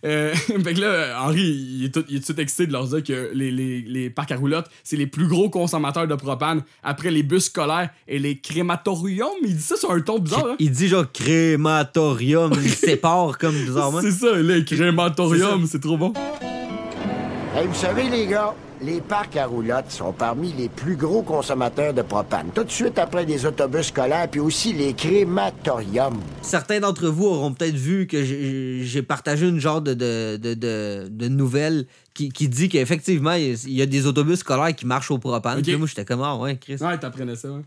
Euh, 0.05 0.35
fait 0.65 0.75
que 0.75 0.81
là, 0.81 1.23
Henri, 1.23 1.43
il 1.43 1.85
est, 1.85 1.91
tout, 1.95 2.05
il 2.09 2.17
est 2.17 2.27
tout 2.27 2.41
excité 2.41 2.67
de 2.67 2.73
leur 2.73 2.87
dire 2.89 3.05
que 3.05 3.31
les, 3.33 3.53
les, 3.53 3.83
les 3.83 4.11
parcs 4.11 4.33
à 4.33 4.37
roulottes, 4.37 4.69
c'est 4.83 4.97
les 4.97 5.07
plus 5.07 5.29
gros 5.29 5.49
consommateurs 5.49 6.09
de 6.09 6.15
propane 6.17 6.63
après 6.83 7.13
les 7.13 7.23
bus 7.23 7.45
scolaires 7.45 7.91
et 8.09 8.19
les 8.19 8.39
crématoriums. 8.41 9.29
Il 9.45 9.57
dit 9.57 9.63
ça 9.63 9.77
sur 9.77 9.93
un 9.93 10.01
ton 10.01 10.19
bizarre, 10.19 10.45
hein? 10.47 10.57
Il 10.59 10.73
dit 10.73 10.89
genre 10.89 11.11
crématorium, 11.13 12.53
il 12.61 12.71
sépare 12.75 13.39
comme 13.39 13.55
bizarrement. 13.55 14.01
C'est 14.01 14.11
ça, 14.11 14.35
les 14.35 14.65
crématoriums, 14.65 15.67
c'est 15.67 15.81
trop 15.81 15.97
bon. 15.97 16.13
Hey, 17.55 17.67
vous 17.67 17.75
savez, 17.75 18.09
les 18.09 18.27
gars, 18.27 18.55
les 18.83 19.01
parcs 19.01 19.37
à 19.37 19.47
roulottes 19.47 19.91
sont 19.91 20.13
parmi 20.13 20.53
les 20.53 20.69
plus 20.69 20.97
gros 20.97 21.23
consommateurs 21.23 21.95
de 21.95 22.03
propane. 22.03 22.49
Tout 22.55 22.65
de 22.65 22.71
suite 22.71 22.99
après 22.99 23.25
les 23.25 23.47
autobus 23.47 23.87
scolaires, 23.87 24.29
puis 24.31 24.41
aussi 24.41 24.73
les 24.73 24.93
crématoriums. 24.95 26.21
Certains 26.43 26.81
d'entre 26.81 27.09
vous 27.09 27.27
auront 27.27 27.53
peut-être 27.53 27.75
vu 27.77 28.07
que 28.07 28.23
j'ai 28.25 29.03
partagé 29.03 29.49
une 29.49 29.61
genre 29.61 29.81
de, 29.83 29.95
de, 29.95 30.37
de, 30.37 30.55
de, 30.55 31.09
de 31.11 31.29
nouvelle 31.29 31.87
qui, 32.15 32.29
qui 32.31 32.49
dit 32.49 32.69
qu'effectivement, 32.69 33.33
il 33.33 33.49
y 33.49 33.53
a- 33.53 33.65
il 33.67 33.73
y 33.75 33.83
a 33.83 33.87
des 33.87 34.07
autobus 34.07 34.41
scolaires 34.41 34.75
qui 34.75 34.87
marchent 34.87 35.11
au 35.11 35.19
propane. 35.19 35.59
Ok. 35.59 35.63
Puis 35.65 35.73
là, 35.73 35.79
moi, 35.79 35.87
j'étais 35.87 36.05
comme, 36.05 36.23
ah 36.23 36.37
ouais, 36.37 36.57
Chris. 36.57 36.77
Ouais, 36.81 36.99
t'apprenais 36.99 37.37
ça, 37.37 37.51
ouais. 37.51 37.63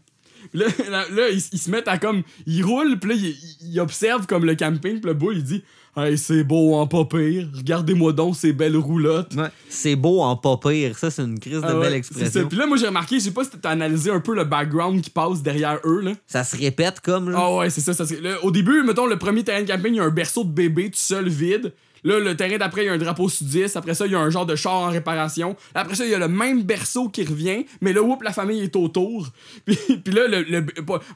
Là, 0.54 0.66
là, 0.92 1.06
là, 1.12 1.30
ils, 1.32 1.42
ils 1.54 1.58
se 1.60 1.72
mettent 1.72 1.88
à 1.88 1.98
comme. 1.98 2.22
Ils 2.46 2.64
roulent, 2.64 3.00
puis 3.00 3.10
là, 3.12 3.16
ils, 3.16 3.36
ils 3.74 3.80
observent 3.80 4.28
comme 4.28 4.46
le 4.46 4.56
camping, 4.56 5.00
puis 5.00 5.08
le 5.08 5.14
bout, 5.14 5.32
il 5.32 5.44
dit 5.44 5.64
Hey, 5.98 6.18
c'est 6.18 6.44
beau 6.44 6.74
en 6.76 6.88
pas 6.88 7.06
pire. 7.06 7.48
Regardez-moi 7.56 8.12
donc 8.12 8.36
ces 8.36 8.52
belles 8.52 8.76
roulottes. 8.76 9.34
Ouais. 9.36 9.48
C'est 9.70 9.96
beau 9.96 10.22
en 10.22 10.36
pas 10.36 10.58
pire. 10.58 10.98
Ça, 10.98 11.10
c'est 11.10 11.22
une 11.24 11.40
crise 11.40 11.62
de 11.62 11.66
Ah 11.66 11.76
ouais, 11.76 11.86
belle 11.86 11.94
expression. 11.94 12.48
Puis 12.50 12.58
là, 12.58 12.68
moi, 12.68 12.76
j'ai 12.78 12.88
remarqué, 12.88 13.18
je 13.18 13.26
sais 13.26 13.32
pas 13.32 13.46
si 13.46 13.52
t'as 13.52 13.70
analysé 13.70 14.12
un 14.12 14.20
peu 14.20 14.36
le 14.36 14.44
background 14.44 15.02
qui 15.02 15.10
passe 15.10 15.42
derrière 15.42 15.80
eux, 15.86 16.02
là. 16.02 16.12
Ça 16.28 16.44
se 16.44 16.58
répète 16.58 17.00
comme, 17.00 17.32
genre. 17.32 17.42
Ah 17.42 17.56
ouais, 17.60 17.70
c'est 17.70 17.82
ça. 17.82 17.94
ça 17.94 18.04
là, 18.22 18.36
au 18.44 18.52
début, 18.52 18.84
mettons, 18.84 19.06
le 19.06 19.18
premier 19.18 19.44
terrain 19.44 19.62
de 19.62 19.68
camping, 19.68 19.94
il 19.94 19.98
y 19.98 20.00
a 20.00 20.04
un 20.04 20.10
berceau 20.10 20.44
de 20.44 20.52
bébé 20.52 20.86
tout 20.90 21.00
seul 21.00 21.30
vide. 21.30 21.72
Là, 22.04 22.20
le 22.20 22.36
terrain 22.36 22.58
d'après, 22.58 22.84
il 22.84 22.86
y 22.86 22.90
a 22.90 22.94
un 22.94 23.00
drapeau 23.00 23.28
sudiste. 23.30 23.78
Après 23.78 23.96
ça, 23.96 24.06
il 24.06 24.12
y 24.12 24.16
a 24.16 24.20
un 24.20 24.30
genre 24.30 24.46
de 24.46 24.56
char 24.56 24.74
en 24.74 24.90
réparation. 24.90 25.56
Après 25.74 25.96
ça, 25.96 26.06
il 26.06 26.12
y 26.12 26.14
a 26.14 26.20
le 26.20 26.28
même 26.28 26.62
berceau 26.62 27.10
qui 27.10 27.24
revient. 27.24 27.66
Mais 27.82 27.94
là, 27.94 28.04
whoop, 28.04 28.22
la 28.22 28.32
famille 28.32 28.62
est 28.62 28.76
autour. 28.76 29.28
Puis, 29.66 29.76
puis 30.04 30.14
là, 30.14 30.28
le. 30.28 30.44
le- 30.44 30.66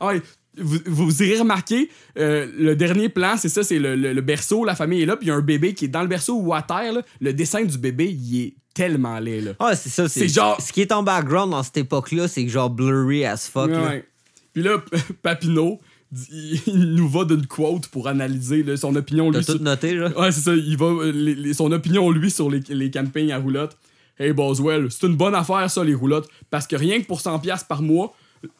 ouais, 0.02 0.22
vous, 0.60 0.78
vous 0.86 1.24
irez 1.24 1.40
remarquer, 1.40 1.90
euh, 2.18 2.48
le 2.58 2.76
dernier 2.76 3.10
plan, 3.10 3.36
c'est 3.38 3.50
ça, 3.50 3.64
c'est 3.64 3.80
le, 3.80 3.96
le- 3.96 4.14
le 4.14 4.22
berceau, 4.22 4.66
la 4.66 4.76
famille 4.76 5.02
est 5.02 5.06
là, 5.06 5.16
puis 5.18 5.28
il 5.28 5.30
y 5.30 5.32
a 5.32 5.36
un 5.36 5.42
bébé 5.42 5.74
qui 5.74 5.86
est 5.86 5.90
dans 5.90 6.02
le 6.02 6.08
berceau 6.08 6.36
ou 6.36 6.54
à 6.54 6.62
terre. 6.62 6.94
là. 6.94 7.02
Le 7.22 7.34
dessin 7.34 7.64
du 7.64 7.78
bébé, 7.78 8.10
il 8.12 8.42
est 8.42 8.54
tellement 8.74 9.20
laid, 9.20 9.42
là. 9.42 9.52
Ah, 9.60 9.76
c'est 9.76 9.90
ça. 9.90 10.08
C'est 10.08 10.28
genre- 10.28 10.60
Ce 10.62 10.72
qui 10.72 10.82
est 10.82 10.92
en 10.92 11.04
background 11.04 11.52
dans 11.52 11.64
cette 11.64 11.78
époque-là, 11.78 12.28
c'est 12.28 12.44
que 12.46 12.52
genre 12.52 12.70
blurry 12.70 13.26
as 13.26 13.50
fuck. 13.50 13.70
Ouais. 13.72 14.06
Puis 14.54 14.64
là, 14.64 14.78
Papineau, 15.22 15.80
il 16.32 16.96
nous 16.96 17.08
va 17.08 17.24
d'une 17.26 17.46
quote 17.46 17.88
pour 17.88 18.08
analyser 18.08 18.64
là, 18.64 18.78
son 18.78 18.96
opinion, 18.96 19.32
T'as 19.32 19.40
lui. 19.40 19.46
tout 19.46 19.52
sur- 19.54 19.62
noté, 19.62 19.94
là? 19.96 20.10
Ouais, 20.20 20.32
c'est 20.32 20.42
ça. 20.42 20.54
Il 20.56 20.78
va, 20.78 20.86
euh, 20.88 21.12
les- 21.12 21.36
les- 21.36 21.54
son 21.54 21.72
opinion, 21.72 22.10
lui, 22.10 22.32
sur 22.32 22.50
les, 22.50 22.62
les 22.70 22.90
campings 22.92 23.32
à 23.32 23.38
roulottes. 23.38 23.78
Hey, 24.18 24.34
Boswell, 24.34 24.88
c'est 24.90 25.08
une 25.08 25.16
bonne 25.16 25.36
affaire, 25.36 25.70
ça, 25.70 25.84
les 25.84 25.94
roulottes. 25.94 26.28
Parce 26.50 26.68
que 26.68 26.76
rien 26.76 27.00
que 27.00 27.06
pour 27.06 27.22
100$ 27.22 27.40
piastres 27.42 27.68
par 27.68 27.82
mois, 27.82 28.14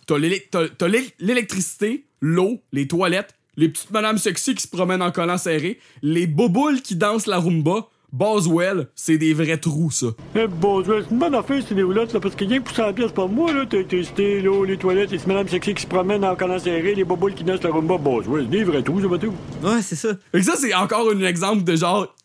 t'as 0.06 0.18
l'élec- 0.18 0.50
t'as- 0.52 0.70
t'as 0.70 0.88
l'é- 0.88 1.14
l'électricité, 1.20 2.06
l'eau, 2.22 2.60
les 2.72 2.88
toilettes, 2.88 3.36
les 3.58 3.70
petites 3.70 3.92
madames 3.92 4.18
sexy 4.18 4.56
qui 4.56 4.64
se 4.64 4.68
promènent 4.68 5.02
en 5.02 5.12
collant 5.12 5.38
serré, 5.38 5.80
les 6.02 6.28
boboules 6.28 6.82
qui 6.82 6.96
dansent 6.96 7.28
la 7.28 7.38
rumba. 7.40 7.88
Boswell, 8.12 8.88
c'est 8.96 9.20
des 9.20 9.34
vrais 9.36 9.58
trous, 9.60 9.92
ça. 9.92 10.08
Eh, 10.36 10.48
bon, 10.48 10.84
c'est 10.84 11.12
une 11.12 11.20
bonne 11.20 11.36
affaire, 11.36 11.62
c'est 11.68 11.76
des 11.76 11.84
roulottes, 11.84 12.12
là, 12.12 12.20
parce 12.20 12.34
que 12.36 12.44
rien 12.44 12.58
que 12.60 12.64
pour 12.64 12.76
100 12.76 12.92
pièces 12.94 13.12
par 13.12 13.28
mois, 13.30 13.54
là, 13.54 13.68
t'as 13.70 13.78
l'électricité, 13.78 14.42
l'eau, 14.42 14.64
les 14.66 14.78
toilettes, 14.78 15.12
les 15.12 15.20
madame 15.28 15.48
sexy 15.48 15.76
qui 15.76 15.84
se 15.84 15.88
promènent 15.88 16.26
en 16.26 16.36
collant 16.36 16.58
serré, 16.58 16.96
les 16.96 17.04
boboules 17.04 17.36
qui 17.36 17.44
dansent 17.44 17.62
la 17.62 17.70
rumba, 17.70 17.96
ouais, 17.98 18.24
c'est 18.44 18.50
des 18.50 18.64
vrais 18.64 18.82
trous, 18.82 19.02
ça 19.02 19.08
va 19.08 19.20
tout. 19.20 19.34
Ouais, 19.62 19.82
c'est 19.84 19.96
ça. 19.96 20.10
Fait 20.32 20.40
que 20.40 20.44
ça, 20.46 20.56
c'est 20.58 20.74
encore 20.74 21.08
un 21.12 21.22
exemple 21.22 21.64
de 21.64 21.76
genre. 21.76 22.16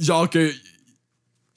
Genre 0.00 0.28
que. 0.28 0.50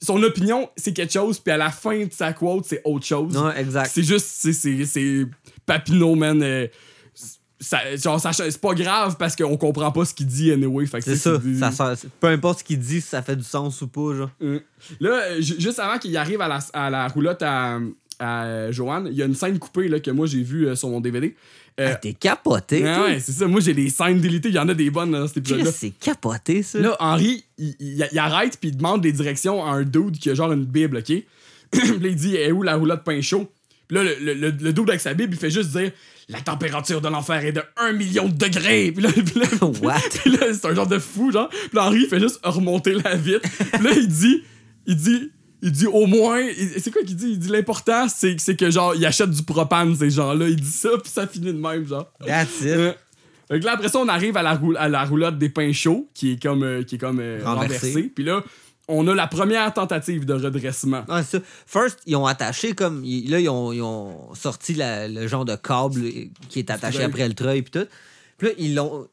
Son 0.00 0.20
opinion, 0.24 0.68
c'est 0.76 0.92
quelque 0.92 1.12
chose, 1.12 1.38
puis 1.38 1.52
à 1.52 1.56
la 1.56 1.70
fin 1.70 1.96
de 2.04 2.12
sa 2.12 2.32
quote, 2.32 2.64
c'est 2.66 2.82
autre 2.84 3.06
chose. 3.06 3.36
Ouais, 3.36 3.60
exact. 3.60 3.90
C'est 3.92 4.02
juste. 4.02 4.26
c'est 4.52 5.26
Papineau, 5.66 6.14
man. 6.14 6.42
euh, 6.42 6.66
ça, 7.60 7.78
genre, 7.96 8.18
ça, 8.20 8.32
c'est 8.32 8.60
pas 8.60 8.74
grave 8.74 9.16
parce 9.18 9.36
qu'on 9.36 9.56
comprend 9.56 9.92
pas 9.92 10.04
ce 10.04 10.12
qu'il 10.12 10.26
dit 10.26 10.50
anyway. 10.50 10.84
Fait 10.86 10.98
que 10.98 11.04
C'est 11.04 11.16
ça. 11.16 11.38
peu 12.18 12.26
importe 12.26 12.58
ce 12.60 12.64
qu'il 12.64 12.78
dit, 12.80 13.00
si 13.00 13.06
ça 13.08 13.22
fait 13.22 13.36
du 13.36 13.44
sens 13.44 13.80
ou 13.82 13.86
pas, 13.88 14.14
genre. 14.16 14.30
Euh, 14.42 14.58
Là, 14.98 15.10
euh, 15.10 15.40
ju- 15.40 15.60
juste 15.60 15.78
avant 15.78 15.98
qu'il 15.98 16.16
arrive 16.16 16.40
à 16.40 16.48
la, 16.48 16.58
à 16.72 16.90
la 16.90 17.06
roulotte 17.06 17.40
à, 17.42 17.78
à 18.18 18.70
Joanne, 18.72 19.06
il 19.12 19.16
y 19.16 19.22
a 19.22 19.26
une 19.26 19.36
scène 19.36 19.60
coupée 19.60 19.86
là, 19.86 20.00
que 20.00 20.10
moi 20.10 20.26
j'ai 20.26 20.42
vue 20.42 20.66
euh, 20.66 20.74
sur 20.74 20.88
mon 20.88 21.00
DVD. 21.00 21.36
Euh, 21.80 21.90
Ah, 21.92 21.94
T'es 21.94 22.12
capoté, 22.14 22.82
ouais, 22.82 22.98
ouais, 22.98 23.20
c'est 23.20 23.30
ça. 23.32 23.46
Moi 23.46 23.60
j'ai 23.60 23.74
des 23.74 23.88
scènes 23.90 24.20
délitées. 24.20 24.48
Il 24.48 24.56
y 24.56 24.58
en 24.58 24.68
a 24.68 24.74
des 24.74 24.90
bonnes 24.90 25.12
dans 25.12 25.26
cet 25.28 25.44
Chris, 25.44 25.52
épisode-là. 25.54 25.72
c'est 25.72 25.90
capoté, 25.90 26.64
ça. 26.64 26.80
Là, 26.80 26.96
Henri, 26.98 27.44
il, 27.58 27.76
il- 27.78 28.08
il 28.10 28.18
arrête 28.18 28.58
puis 28.60 28.70
il 28.70 28.76
demande 28.76 29.02
des 29.02 29.12
directions 29.12 29.64
à 29.64 29.70
un 29.70 29.84
dude 29.84 30.18
qui 30.18 30.28
a 30.30 30.34
genre 30.34 30.50
une 30.52 30.64
bible, 30.64 30.96
ok? 30.98 31.10
là, 31.72 32.08
il 32.08 32.16
dit, 32.16 32.34
est 32.34 32.50
où 32.50 32.62
la 32.64 32.74
roulotte 32.74 33.04
pain 33.04 33.20
chaud? 33.22 33.48
Là, 33.92 34.02
le, 34.02 34.16
le, 34.20 34.34
le- 34.34 34.54
le 34.60 34.72
dude 34.72 34.88
avec 34.88 35.00
sa 35.00 35.14
bible, 35.14 35.34
il 35.34 35.38
fait 35.38 35.50
juste 35.50 35.70
dire, 35.76 35.90
la 36.28 36.40
température 36.40 37.00
de 37.00 37.08
l'enfer 37.08 37.44
est 37.44 37.52
de 37.52 37.62
1 37.76 37.92
million 37.92 38.26
de 38.28 38.34
degrés. 38.34 38.90
Puis 38.92 39.02
là, 39.02 39.10
puis 39.12 39.38
là- 39.38 39.66
What? 39.82 40.00
puis 40.22 40.30
là, 40.32 40.46
c'est 40.52 40.66
un 40.66 40.74
genre 40.74 40.86
de 40.86 40.98
fou, 40.98 41.30
genre. 41.30 41.48
Puis 41.48 41.70
là, 41.74 41.84
Henri, 41.86 42.00
il 42.02 42.08
fait 42.08 42.20
juste 42.20 42.40
remonter 42.42 42.94
la 42.94 43.14
vitre. 43.16 43.40
Puis 43.72 43.82
là, 43.84 43.90
il 43.96 44.08
dit, 44.08 44.42
il 44.86 44.96
dit, 44.96 45.30
il 45.62 45.70
dit 45.70 45.86
au 45.86 46.06
moins, 46.06 46.40
c'est 46.78 46.90
quoi 46.90 47.02
qu'il 47.02 47.14
dit? 47.16 47.30
Il 47.32 47.38
dit 47.38 47.48
l'important, 47.48 48.08
c'est 48.08 48.34
c'est 48.40 48.56
que 48.56 48.70
genre, 48.70 48.94
il 48.96 49.04
achète 49.06 49.30
du 49.30 49.42
propane, 49.42 49.94
ces 49.94 50.10
gens-là. 50.10 50.48
Il 50.48 50.56
dit 50.60 50.66
ça, 50.70 50.88
puis 51.02 51.10
ça 51.12 51.26
finit 51.26 51.52
de 51.52 51.58
même, 51.58 51.86
genre. 51.86 52.10
That's 52.26 52.60
it. 52.62 52.66
Euh, 52.68 52.92
fait 53.48 53.60
que 53.60 53.64
là, 53.66 53.72
après 53.74 53.88
ça, 53.88 53.98
on 53.98 54.08
arrive 54.08 54.36
à 54.36 54.42
la, 54.42 54.54
roule- 54.54 54.76
à 54.78 54.88
la 54.88 55.04
roulotte 55.04 55.36
des 55.38 55.50
pains 55.50 55.72
chauds, 55.72 56.08
qui 56.14 56.32
est 56.32 56.42
comme, 56.42 56.62
euh, 56.62 56.82
qui 56.82 56.94
est 56.94 56.98
comme 56.98 57.20
euh, 57.20 57.40
Renversée. 57.44 57.76
renversée. 57.76 58.12
Puis 58.14 58.24
là, 58.24 58.42
on 58.92 59.06
a 59.08 59.14
la 59.14 59.26
première 59.26 59.72
tentative 59.72 60.24
de 60.26 60.34
redressement. 60.34 61.04
C'est 61.24 61.38
ça. 61.38 61.44
First, 61.66 62.00
ils 62.06 62.16
ont 62.16 62.26
attaché 62.26 62.72
comme. 62.74 63.04
ils- 63.04 63.30
Là, 63.30 63.40
ils 63.40 63.48
ont, 63.48 63.72
ils 63.72 63.82
ont 63.82 64.34
sorti 64.34 64.74
la- 64.74 65.08
le 65.08 65.26
genre 65.26 65.44
de 65.44 65.56
câble 65.56 66.02
qui 66.48 66.58
est 66.58 66.70
attaché 66.70 66.98
treuil. 66.98 67.06
après 67.10 67.28
le 67.28 67.34
treuil 67.34 67.62
puis 67.62 67.70
tout. 67.80 67.88
Puis 68.38 68.48
là, 68.48 68.54
ils 68.58 68.74
l'ont. 68.74 69.06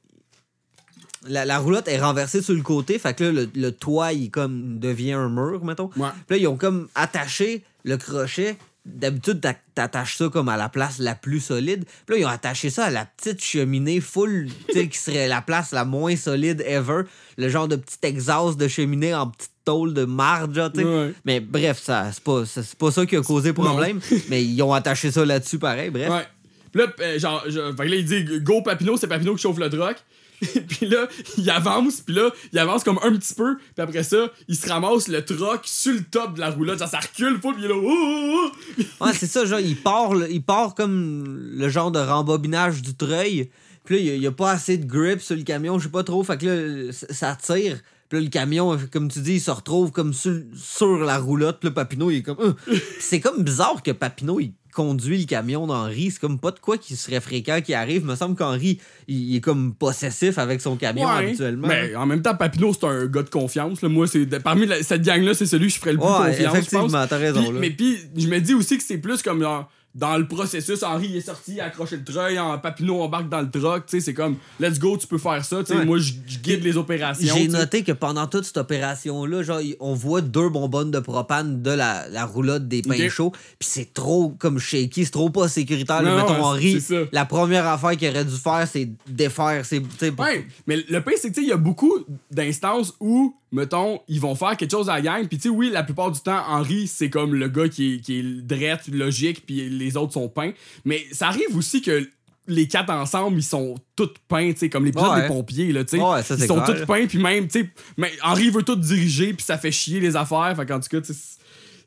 La, 1.28 1.44
la 1.46 1.60
roulotte 1.60 1.88
est 1.90 2.00
renversée 2.00 2.42
sur 2.42 2.54
le 2.56 2.62
côté, 2.62 2.98
fait 2.98 3.14
que 3.14 3.26
là, 3.26 3.32
le, 3.32 3.50
le 3.54 3.72
toit, 3.74 4.14
il 4.14 4.32
comme 4.32 4.80
devient 4.80 5.12
un 5.14 5.28
mur, 5.28 5.64
mettons. 5.66 5.90
Ouais. 5.98 6.08
Puis 6.28 6.38
là, 6.38 6.44
ils 6.44 6.48
ont 6.48 6.56
comme 6.56 6.88
attaché 6.96 7.64
le 7.84 7.98
crochet. 7.98 8.58
D'habitude, 8.96 9.42
t'a- 9.42 9.56
t'attaches 9.76 10.18
ça 10.18 10.30
comme 10.30 10.50
à 10.50 10.58
la 10.58 10.70
place 10.70 11.00
la 11.00 11.16
plus 11.16 11.40
solide. 11.40 11.86
Puis 12.06 12.16
là, 12.16 12.22
ils 12.22 12.26
ont 12.26 12.30
attaché 12.30 12.70
ça 12.70 12.86
à 12.86 12.90
la 12.90 13.06
petite 13.06 13.44
cheminée 13.44 14.02
full, 14.02 14.48
tu 14.68 14.74
sais, 14.74 14.88
qui 14.88 14.98
serait 14.98 15.28
la 15.28 15.42
place 15.42 15.72
la 15.72 15.86
moins 15.86 16.16
solide 16.16 16.64
ever. 16.66 17.02
Le 17.38 17.50
genre 17.50 17.68
de 17.68 17.76
petit 17.76 17.98
exhaust 18.04 18.58
de 18.60 18.68
cheminée 18.68 19.14
en 19.16 19.28
petite 19.28 19.52
tôle 19.66 19.94
de 19.94 20.06
marge, 20.06 20.54
genre, 20.56 20.72
tu 20.72 20.80
sais. 20.82 20.86
Ouais. 20.86 21.14
Mais 21.26 21.40
bref, 21.40 21.80
ça, 21.82 22.10
c'est 22.14 22.24
pas, 22.24 22.46
ça- 22.46 22.64
c'est 22.64 22.78
pas 22.78 22.92
ça 22.92 23.06
qui 23.06 23.16
a 23.16 23.22
causé 23.22 23.54
problème. 23.54 24.00
mais 24.30 24.44
ils 24.44 24.62
ont 24.64 24.74
attaché 24.74 25.12
ça 25.12 25.24
là-dessus 25.26 25.60
pareil, 25.60 25.90
bref. 25.90 26.10
Ouais. 26.10 26.28
Puis 26.72 26.82
là, 26.82 26.88
euh, 27.02 27.18
genre, 27.20 27.44
je- 27.48 27.72
fait 27.76 27.86
que 27.86 27.90
là, 27.90 27.96
il 27.96 28.06
dit 28.06 28.26
Go 28.42 28.62
Papineau, 28.62 28.96
c'est 28.98 29.08
Papineau 29.08 29.36
qui 29.36 29.42
chauffe 29.42 29.58
le 29.60 29.70
truck. 29.70 29.96
puis 30.68 30.88
là, 30.88 31.08
il 31.38 31.50
avance, 31.50 32.02
puis 32.02 32.16
là, 32.16 32.30
il 32.54 32.60
avance 32.60 32.84
comme 32.84 33.00
un 33.04 33.12
petit 33.16 33.34
peu, 33.34 33.58
puis 33.58 33.82
après 33.82 34.04
ça, 34.04 34.32
il 34.48 34.56
se 34.56 34.68
ramasse 34.70 35.08
le 35.08 35.24
truck 35.24 35.62
sur 35.66 35.94
le 35.94 36.04
top 36.04 36.36
de 36.36 36.40
la 36.40 36.50
roulotte. 36.52 36.80
Genre, 36.80 36.88
ça 36.88 37.00
recule, 37.00 37.40
full, 37.42 37.56
puis 37.56 37.64
il 37.64 37.66
est 37.66 37.70
là. 37.70 37.76
Oh, 37.78 37.88
oh, 37.88 38.52
oh. 38.80 39.06
Ouais, 39.06 39.12
c'est 39.14 39.28
ça, 39.28 39.46
genre, 39.46 39.60
il 39.60 39.76
part, 39.76 40.14
il 40.30 40.42
part 40.44 40.76
comme 40.76 41.52
le 41.54 41.70
genre 41.70 41.92
de 41.92 42.00
rembobinage 42.00 42.82
du 42.82 42.96
treuil. 42.96 43.50
Puis 43.86 43.96
là, 44.06 44.14
il 44.16 44.22
y 44.22 44.28
a- 44.28 44.32
pas 44.32 44.52
assez 44.52 44.78
de 44.78 44.86
grip 44.86 45.20
sur 45.22 45.36
le 45.36 45.44
camion, 45.44 45.80
je 45.80 45.86
sais 45.86 45.90
pas 45.90 46.04
trop. 46.04 46.24
Fait 46.24 46.38
que 46.38 46.46
là, 46.46 46.92
ça- 46.94 47.12
ça 47.14 47.36
tire. 47.42 47.80
Puis 48.08 48.18
là, 48.20 48.24
le 48.24 48.30
camion, 48.30 48.78
comme 48.92 49.10
tu 49.10 49.20
dis, 49.20 49.34
il 49.36 49.40
se 49.42 49.52
retrouve 49.52 49.92
comme 49.92 50.14
sur, 50.14 50.98
la 51.00 51.18
roulotte. 51.20 51.60
Puis 51.60 51.70
là, 51.70 51.74
Papineau, 51.74 52.10
il 52.12 52.18
est 52.18 52.22
comme. 52.24 52.40
Euh. 52.40 52.76
C'est 53.00 53.20
comme 53.20 53.44
bizarre 53.44 53.82
que 53.84 53.92
Papineau, 53.92 54.40
il 54.40 54.54
conduit 54.80 55.18
le 55.18 55.26
camion 55.26 55.68
d'Henri. 55.68 56.10
C'est 56.12 56.20
comme 56.22 56.40
pas 56.40 56.52
de 56.52 56.60
quoi 56.60 56.78
qui 56.78 56.96
serait 56.96 57.20
fréquent 57.20 57.60
qui 57.62 57.74
arrive. 57.74 58.02
Il 58.04 58.08
me 58.08 58.16
semble 58.16 58.36
qu'Henri, 58.36 58.80
il, 59.10 59.32
il 59.32 59.36
est 59.36 59.42
comme 59.42 59.74
possessif 59.74 60.38
avec 60.38 60.62
son 60.62 60.78
camion 60.78 61.06
Ouais. 61.06 61.26
habituellement. 61.28 61.68
Mais 61.68 61.94
en 61.96 62.06
même 62.06 62.22
temps, 62.22 62.34
Papineau, 62.36 62.72
c'est 62.74 62.86
un 62.88 63.06
gars 63.08 63.24
de 63.24 63.30
confiance. 63.30 63.82
Là. 63.82 63.90
Moi, 63.90 64.08
c'est 64.08 64.26
parmi 64.42 64.66
la- 64.66 64.82
cette 64.82 65.02
gang-là, 65.02 65.34
c'est 65.34 65.46
celui 65.46 65.68
que 65.68 65.74
je 65.74 65.80
ferais 65.80 65.92
le 65.94 65.98
plus 66.00 66.08
Ouais, 66.08 66.32
confiance, 66.32 66.56
effectivement, 66.56 67.06
t'as 67.08 67.18
raison, 67.18 67.52
là. 67.52 67.60
mais 67.60 67.72
puis, 67.72 67.98
je 68.16 68.28
me 68.28 68.40
dis 68.40 68.54
aussi 68.54 68.78
que 68.78 68.84
c'est 68.84 69.00
plus 69.00 69.22
comme 69.22 69.42
genre, 69.42 69.70
dans 70.00 70.18
le 70.18 70.26
processus, 70.26 70.82
Henri 70.84 71.18
est 71.18 71.22
sorti, 71.22 71.56
il 71.56 71.60
a 71.60 71.66
accroché 71.66 71.98
le 71.98 72.06
treuil, 72.06 72.40
en 72.40 72.58
Papineau 72.58 73.02
embarque 73.02 73.28
dans 73.28 73.42
le 73.42 73.50
truck, 73.52 73.86
tu 73.86 73.98
sais, 73.98 74.00
c'est 74.00 74.14
comme, 74.14 74.38
let's 74.60 74.80
go, 74.80 74.96
tu 74.98 75.06
peux 75.08 75.18
faire 75.18 75.44
ça, 75.44 75.58
tu 75.60 75.74
sais, 75.74 75.78
Ouais. 75.80 75.86
moi, 75.86 75.98
je 75.98 76.14
guide 76.42 76.64
les 76.64 76.78
opérations. 76.78 77.36
J'ai 77.36 77.50
noté 77.50 77.84
que 77.84 77.92
pendant 77.92 78.26
toute 78.26 78.46
cette 78.46 78.56
opération-là, 78.58 79.44
genre, 79.44 79.60
y- 79.62 79.76
on 79.82 79.94
voit 79.94 80.22
deux 80.22 80.48
bonbonnes 80.48 80.90
de 80.92 81.00
propane 81.00 81.62
de 81.62 81.72
la, 81.72 82.08
la 82.08 82.26
roulotte 82.26 82.68
des 82.70 82.82
pains 82.82 83.10
chauds, 83.10 83.32
puis 83.32 83.68
c'est 83.70 83.94
trop 83.94 84.30
comme 84.40 84.58
shaky, 84.58 85.04
c'est 85.04 85.12
trop 85.12 85.30
pas 85.30 85.50
sécuritaire. 85.50 86.02
là. 86.02 86.12
Non, 86.12 86.18
Mettons, 86.22 86.44
Henri, 86.46 86.82
la 87.12 87.26
première 87.26 87.68
affaire 87.68 87.98
qu'il 87.98 88.08
aurait 88.10 88.24
dû 88.24 88.38
faire, 88.38 88.66
c'est 88.72 88.90
défaire. 89.08 89.66
C'est, 89.66 89.82
tu 89.82 89.88
sais, 89.98 90.12
pour- 90.14 90.24
Ouais, 90.24 90.48
mais 90.66 90.78
le 90.90 91.02
pire, 91.04 91.14
c'est 91.18 91.30
que 91.30 91.34
tu 91.36 91.42
sais, 91.42 91.46
il 91.46 91.50
y 91.50 91.54
a 91.54 91.58
beaucoup 91.58 92.06
d'instances 92.32 92.94
où, 93.02 93.36
mettons, 93.52 94.02
ils 94.08 94.20
vont 94.20 94.36
faire 94.36 94.56
quelque 94.58 94.72
chose 94.72 94.90
à 94.90 94.96
la 94.96 95.02
gang. 95.02 95.28
Puis, 95.28 95.38
tu 95.38 95.44
sais, 95.44 95.50
oui, 95.50 95.70
la 95.72 95.84
plupart 95.84 96.12
du 96.12 96.20
temps, 96.20 96.42
Henri, 96.48 96.88
c'est 96.88 97.10
comme 97.10 97.34
le 97.36 97.48
gars 97.48 97.68
qui 97.70 97.96
est, 97.96 98.00
qui 98.00 98.20
est 98.20 98.24
drette, 98.42 98.88
logique, 98.88 99.46
puis 99.46 99.70
les 99.70 99.98
autres 99.98 100.14
sont 100.14 100.30
peints. 100.30 100.52
Mais 100.86 101.06
ça 101.12 101.28
arrive 101.28 101.56
aussi 101.56 101.82
que 101.82 102.08
les 102.48 102.68
quatre 102.68 102.90
ensemble, 102.92 103.38
ils 103.38 103.44
sont 103.44 103.76
tous 103.96 104.10
peints, 104.28 104.52
tu 104.54 104.60
sais, 104.60 104.70
comme 104.70 104.84
les 104.86 104.92
Ouais. 104.92 105.22
des 105.22 105.28
pompiers, 105.28 105.72
là, 105.72 105.84
tu 105.84 105.98
sais. 105.98 106.04
Ouais, 106.04 106.24
ça, 106.24 106.36
ils 106.36 106.46
sont 106.48 106.62
tous 106.62 106.86
peints, 106.88 107.06
puis 107.06 107.20
même, 107.20 107.48
tu 107.48 107.62
sais, 107.62 107.70
mais 107.98 108.12
Henri 108.24 108.50
veut 108.50 108.64
tout 108.64 108.76
diriger, 108.76 109.34
puis 109.34 109.44
ça 109.46 109.58
fait 109.58 109.72
chier 109.72 110.00
les 110.00 110.16
affaires. 110.16 110.54
Fait 110.56 110.66
qu'en 110.66 110.80
tout 110.80 110.90
cas, 110.90 111.02
tu 111.02 111.14
sais, 111.14 111.20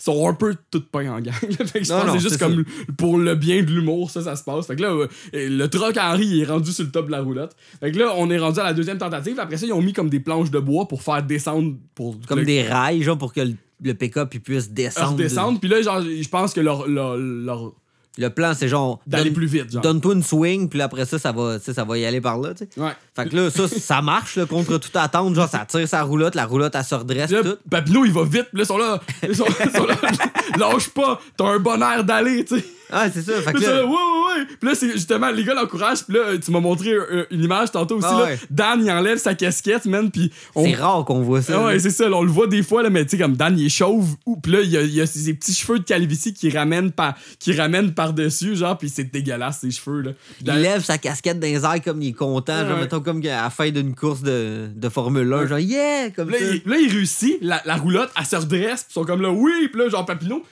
sont 0.04 0.28
un 0.28 0.34
peu 0.34 0.56
tous 0.70 0.80
peints 0.80 1.10
en 1.12 1.20
gang. 1.20 1.26
là. 1.26 1.32
fait 1.66 1.80
que 1.80 1.84
je 1.84 1.92
Non, 1.92 1.98
pense 1.98 2.06
non, 2.08 2.12
que 2.14 2.18
c'est 2.18 2.28
juste 2.28 2.38
comme 2.38 2.64
pour 2.96 3.18
le 3.18 3.34
bien 3.34 3.62
de 3.62 3.70
l'humour, 3.70 4.10
ça, 4.10 4.22
ça 4.22 4.34
se 4.36 4.42
passe. 4.44 4.66
Fait 4.66 4.76
que 4.76 4.82
là, 4.82 4.88
euh, 4.90 5.06
le 5.32 5.66
troc 5.68 5.96
Henri 5.96 6.26
il 6.26 6.42
est 6.42 6.44
rendu 6.46 6.72
sur 6.72 6.84
le 6.84 6.90
top 6.90 7.06
de 7.06 7.12
la 7.12 7.20
roulotte. 7.20 7.54
Fait 7.80 7.92
que 7.92 7.98
là, 7.98 8.12
on 8.16 8.30
est 8.30 8.38
rendu 8.38 8.58
à 8.60 8.64
la 8.64 8.74
deuxième 8.74 8.98
tentative. 8.98 9.38
Après 9.38 9.56
ça, 9.56 9.66
ils 9.66 9.72
ont 9.72 9.82
mis 9.82 9.92
comme 9.92 10.08
des 10.10 10.20
planches 10.20 10.50
de 10.50 10.58
bois 10.58 10.88
pour 10.88 11.02
faire 11.02 11.22
descendre, 11.22 11.74
pour 11.94 12.16
Comme 12.26 12.40
le- 12.40 12.44
des 12.44 12.62
rails, 12.62 13.02
genre, 13.02 13.16
pour 13.18 13.32
que 13.32 13.40
le, 13.42 13.54
le 13.82 13.94
pick-up 13.94 14.30
puisse 14.30 14.66
leur 14.66 14.74
descendre. 14.74 15.16
descendre. 15.16 15.60
Puis 15.60 15.68
là, 15.68 15.80
genre, 15.82 16.00
je 16.02 16.28
pense 16.28 16.52
que 16.52 16.60
leur, 16.60 16.86
leur, 16.88 17.16
leur- 17.16 17.72
Le 18.18 18.28
plan, 18.28 18.52
c'est 18.54 18.68
genre. 18.68 19.00
d'aller 19.06 19.30
plus 19.30 19.46
vite, 19.46 19.72
genre. 19.72 19.82
Donne-toi 19.82 20.14
une 20.14 20.22
swing, 20.22 20.68
puis 20.68 20.82
après 20.82 21.06
ça, 21.06 21.18
ça 21.18 21.32
va, 21.32 21.58
ça 21.58 21.84
va 21.84 21.98
y 21.98 22.04
aller 22.04 22.20
par 22.20 22.38
là, 22.38 22.52
tu 22.52 22.66
sais. 22.66 22.80
Ouais. 22.80 22.92
Fait 23.16 23.28
que 23.28 23.36
là, 23.36 23.50
ça, 23.50 23.68
ça 23.80 24.02
marche, 24.02 24.36
là, 24.36 24.44
contre 24.44 24.76
toute 24.78 24.96
attente. 24.96 25.34
Genre, 25.34 25.48
ça 25.48 25.64
tire 25.66 25.88
sa 25.88 26.02
roulotte, 26.02 26.34
la 26.34 26.44
roulotte, 26.44 26.74
elle 26.74 26.84
se 26.84 26.94
redresse, 26.94 27.30
là, 27.30 27.42
tout. 27.42 27.56
Papineau, 27.70 28.04
il 28.04 28.12
va 28.12 28.24
vite, 28.24 28.48
puis 28.52 28.58
là, 28.58 28.62
ils 28.62 28.66
sont 28.66 28.78
là. 28.78 29.00
Ils 29.22 29.34
sont, 29.34 29.46
ils 29.64 29.70
sont 29.70 29.86
là. 29.86 29.96
Lâche 30.58 30.90
pas, 30.90 31.20
t'as 31.36 31.46
un 31.46 31.58
bon 31.58 31.80
air 31.80 32.04
d'aller, 32.04 32.44
tu 32.44 32.58
sais. 32.58 32.64
Ah, 32.94 33.08
c'est 33.12 33.22
ça. 33.22 33.40
Fait 33.40 33.52
que 33.52 33.56
Puis 33.58 33.66
là, 33.66 33.76
là, 33.76 33.84
ouais, 33.86 33.90
ouais, 33.90 34.40
ouais. 34.40 34.46
Puis 34.60 34.68
là, 34.68 34.74
c'est 34.74 34.92
justement, 34.92 35.30
les 35.30 35.44
gars 35.44 35.54
l'encouragent. 35.54 36.04
Puis 36.04 36.14
là, 36.14 36.36
tu 36.38 36.50
m'as 36.50 36.60
montré 36.60 36.90
euh, 36.92 37.24
une 37.30 37.42
image 37.42 37.70
tantôt 37.72 37.96
aussi. 37.96 38.06
Ah 38.08 38.18
là. 38.18 38.24
ouais. 38.26 38.38
Dan, 38.50 38.84
il 38.84 38.90
enlève 38.90 39.18
sa 39.18 39.34
casquette, 39.34 39.86
man. 39.86 40.10
Puis 40.10 40.30
on. 40.54 40.64
c'est 40.64 40.74
rare 40.74 41.04
qu'on 41.06 41.22
voit 41.22 41.40
ça. 41.40 41.54
Ah 41.56 41.66
ouais, 41.66 41.78
c'est 41.78 41.90
ça, 41.90 42.08
là, 42.08 42.16
on 42.16 42.22
le 42.22 42.30
voit 42.30 42.46
des 42.46 42.62
fois, 42.62 42.82
là, 42.82 42.90
mais 42.90 43.04
tu 43.04 43.12
sais, 43.12 43.18
comme 43.18 43.34
Dan, 43.34 43.58
il 43.58 43.66
est 43.66 43.70
chauve, 43.70 44.16
ou, 44.26 44.36
puis 44.36 44.52
là, 44.52 44.60
il 44.60 44.70
y 44.70 44.76
a, 44.76 44.82
il 44.82 44.94
y 44.94 45.00
a 45.00 45.06
ses 45.06 45.32
petits 45.34 45.54
cheveux 45.54 45.78
de 45.78 45.84
calvitie 45.84 46.34
qui 46.34 46.50
ramènent, 46.50 46.92
par, 46.92 47.14
qui 47.38 47.52
ramènent 47.54 47.94
par-dessus, 47.94 48.56
genre, 48.56 48.76
puis 48.76 48.90
c'est 48.90 49.04
dégueulasse, 49.04 49.60
ses 49.60 49.70
cheveux, 49.70 50.02
là. 50.02 50.10
Il 50.40 50.52
lève 50.60 50.84
sa 50.84 50.98
casquette 50.98 51.40
dans 51.40 51.46
les 51.46 51.64
airs 51.64 51.82
comme 51.82 52.02
il 52.02 52.08
est 52.08 52.12
content. 52.12 52.66
Genre, 52.68 52.78
mettons, 52.78 53.00
comme 53.00 53.20
à 53.24 53.42
la 53.44 53.50
fin 53.50 53.70
d'une 53.70 53.94
course 53.94 54.22
de, 54.22 54.68
de 54.74 54.88
Formule 54.88 55.32
1. 55.32 55.46
Genre, 55.46 55.58
yeah! 55.58 56.10
Comme 56.10 56.30
Là, 56.30 56.38
ça. 56.38 56.44
il, 56.44 56.70
là, 56.70 56.76
il 56.78 56.92
réussit, 56.92 57.38
la, 57.40 57.62
la 57.64 57.76
roulotte, 57.76 58.10
elle 58.18 58.26
se 58.26 58.36
redresse, 58.36 58.82
pis 58.82 58.90
ils 58.90 58.94
sont 58.94 59.04
comme 59.04 59.22
là, 59.22 59.30
oui, 59.30 59.68
pis 59.72 59.78
là, 59.78 59.88
genre, 59.88 60.04
Papineau, 60.04 60.42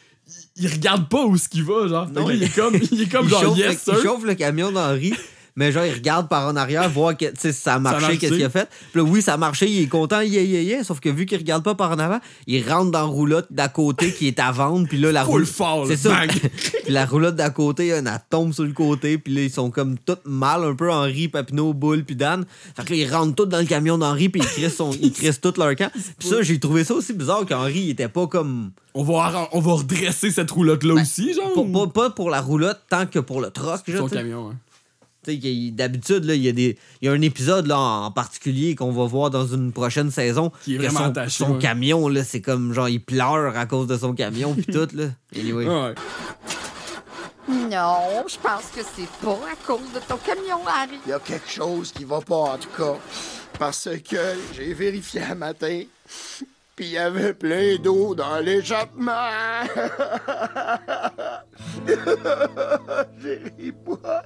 il, 0.60 0.72
regarde 0.72 1.08
pas 1.08 1.24
où 1.24 1.36
ce 1.36 1.48
qu'il 1.48 1.64
va, 1.64 1.88
genre. 1.88 2.08
Non, 2.10 2.30
il 2.30 2.42
est 2.42 2.54
comme, 2.54 2.76
il 2.92 3.02
est 3.02 3.10
comme 3.10 3.24
il, 3.26 3.30
genre, 3.30 3.42
chauffe 3.42 3.58
yes, 3.58 3.86
le, 3.86 3.94
il 3.94 4.02
chauffe 4.02 4.24
le 4.24 4.34
camion 4.34 4.70
d'Henri, 4.70 5.14
mais 5.60 5.72
genre, 5.72 5.84
il 5.84 5.92
regarde 5.92 6.26
par 6.26 6.48
en 6.48 6.56
arrière, 6.56 6.88
voir 6.88 7.14
que, 7.14 7.26
si 7.38 7.52
ça 7.52 7.74
a 7.74 7.78
marché, 7.78 8.16
qu'est-ce 8.16 8.32
qu'il 8.32 8.44
a 8.44 8.48
fait. 8.48 8.66
Puis 8.92 9.02
là, 9.02 9.06
oui, 9.06 9.20
ça 9.20 9.34
a 9.34 9.36
marché, 9.36 9.68
il 9.68 9.82
est 9.82 9.88
content, 9.88 10.22
yeah, 10.22 10.40
yeah, 10.40 10.62
yeah. 10.62 10.84
Sauf 10.84 11.00
que 11.00 11.10
vu 11.10 11.26
qu'il 11.26 11.36
regarde 11.36 11.62
pas 11.62 11.74
par 11.74 11.90
en 11.90 11.98
avant, 11.98 12.18
il 12.46 12.66
rentre 12.66 12.90
dans 12.90 13.00
la 13.00 13.04
roulotte 13.04 13.48
d'à 13.50 13.68
côté 13.68 14.10
qui 14.10 14.26
est 14.26 14.40
à 14.40 14.52
vendre, 14.52 14.88
puis 14.88 14.96
là, 14.96 15.12
la 15.12 15.22
Full 15.22 15.44
roulotte. 15.44 15.88
C'est 15.88 15.98
ça. 15.98 16.18
puis 16.84 16.94
la 16.94 17.04
roulotte 17.04 17.36
d'à 17.36 17.50
côté, 17.50 17.88
elle 17.88 18.10
tombe 18.30 18.54
sur 18.54 18.64
le 18.64 18.72
côté, 18.72 19.18
puis 19.18 19.34
là, 19.34 19.42
ils 19.42 19.50
sont 19.50 19.70
comme 19.70 19.98
tout 19.98 20.16
mal, 20.24 20.64
un 20.64 20.74
peu 20.74 20.90
Henri, 20.90 21.28
Papineau, 21.28 21.74
Boule, 21.74 22.04
puis 22.04 22.16
Dan. 22.16 22.46
Fait 22.74 22.82
que 22.82 22.94
là, 22.94 22.96
ils 22.96 23.14
rentrent 23.14 23.34
tous 23.34 23.44
dans 23.44 23.58
le 23.58 23.66
camion 23.66 23.98
d'Henri, 23.98 24.30
puis 24.30 24.40
ils 24.40 24.48
crissent, 24.48 24.76
son, 24.76 24.92
ils 24.92 25.12
crissent 25.12 25.42
tout 25.42 25.52
leur 25.58 25.76
camp. 25.76 25.90
Puis 26.18 26.26
ça, 26.26 26.40
j'ai 26.40 26.58
trouvé 26.58 26.84
ça 26.84 26.94
aussi 26.94 27.12
bizarre 27.12 27.44
qu'Henri, 27.44 27.80
il 27.80 27.90
était 27.90 28.08
pas 28.08 28.26
comme. 28.26 28.70
On 28.94 29.02
va, 29.04 29.50
on 29.52 29.60
va 29.60 29.72
redresser 29.74 30.30
cette 30.30 30.50
roulotte-là 30.50 30.94
aussi, 30.94 31.34
genre. 31.34 31.52
Pas, 31.52 31.84
pas- 31.84 31.92
pas 31.92 32.10
pour 32.10 32.30
la 32.30 32.40
roulotte, 32.40 32.80
tant 32.88 33.04
que 33.04 33.18
pour 33.18 33.42
le 33.42 33.50
troc. 33.50 33.82
genre, 33.86 33.98
Son 33.98 34.08
tu 34.08 34.14
sais. 34.14 34.22
camion, 34.22 34.48
hein. 34.48 34.56
D'habitude, 35.26 36.24
il 36.26 36.42
y 36.42 36.48
a 36.48 36.52
des. 36.52 36.78
Il 37.00 37.06
y 37.06 37.08
a 37.08 37.12
un 37.12 37.20
épisode 37.20 37.66
là, 37.66 37.78
en 37.78 38.10
particulier 38.10 38.74
qu'on 38.74 38.90
va 38.90 39.04
voir 39.04 39.30
dans 39.30 39.46
une 39.46 39.72
prochaine 39.72 40.10
saison. 40.10 40.50
Qui 40.64 40.74
est 40.74 40.78
vraiment 40.78 41.00
son, 41.00 41.04
attaché, 41.06 41.44
Son 41.44 41.54
ouais. 41.54 41.58
camion, 41.58 42.08
là, 42.08 42.24
c'est 42.24 42.40
comme 42.40 42.72
genre 42.72 42.88
il 42.88 43.02
pleure 43.02 43.56
à 43.56 43.66
cause 43.66 43.86
de 43.86 43.96
son 43.96 44.14
camion 44.14 44.54
puis 44.54 44.66
tout, 44.66 44.88
là. 44.94 45.06
Anyway. 45.36 45.66
Ouais. 45.66 45.94
Non, 47.48 48.24
je 48.28 48.36
pense 48.38 48.66
que 48.74 48.80
c'est 48.94 49.08
pas 49.24 49.38
à 49.50 49.56
cause 49.66 49.92
de 49.94 50.00
ton 50.06 50.16
camion, 50.16 50.60
Harry. 50.66 50.98
Il 51.06 51.10
y 51.10 51.12
a 51.12 51.18
quelque 51.18 51.50
chose 51.50 51.92
qui 51.92 52.04
va 52.04 52.20
pas, 52.20 52.34
en 52.34 52.58
tout 52.58 52.68
cas. 52.76 52.96
Parce 53.58 53.88
que 54.08 54.16
j'ai 54.54 54.72
vérifié 54.72 55.22
un 55.22 55.34
matin, 55.34 55.82
puis 56.76 56.86
il 56.86 56.92
y 56.92 56.98
avait 56.98 57.34
plein 57.34 57.76
d'eau 57.76 58.14
dans 58.14 58.38
l'échappement. 58.38 59.12
j'ai 63.22 63.42
ri 63.58 63.72
pas. 63.72 64.22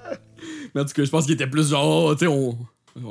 Mais 0.75 0.81
en 0.81 0.85
tout 0.85 0.93
cas, 0.95 1.05
je 1.05 1.11
pense 1.11 1.25
qu'il 1.25 1.35
était 1.35 1.47
plus 1.47 1.71
genre, 1.71 2.05
oh, 2.07 2.15
tu 2.15 2.21
sais, 2.21 2.27
on. 2.27 2.57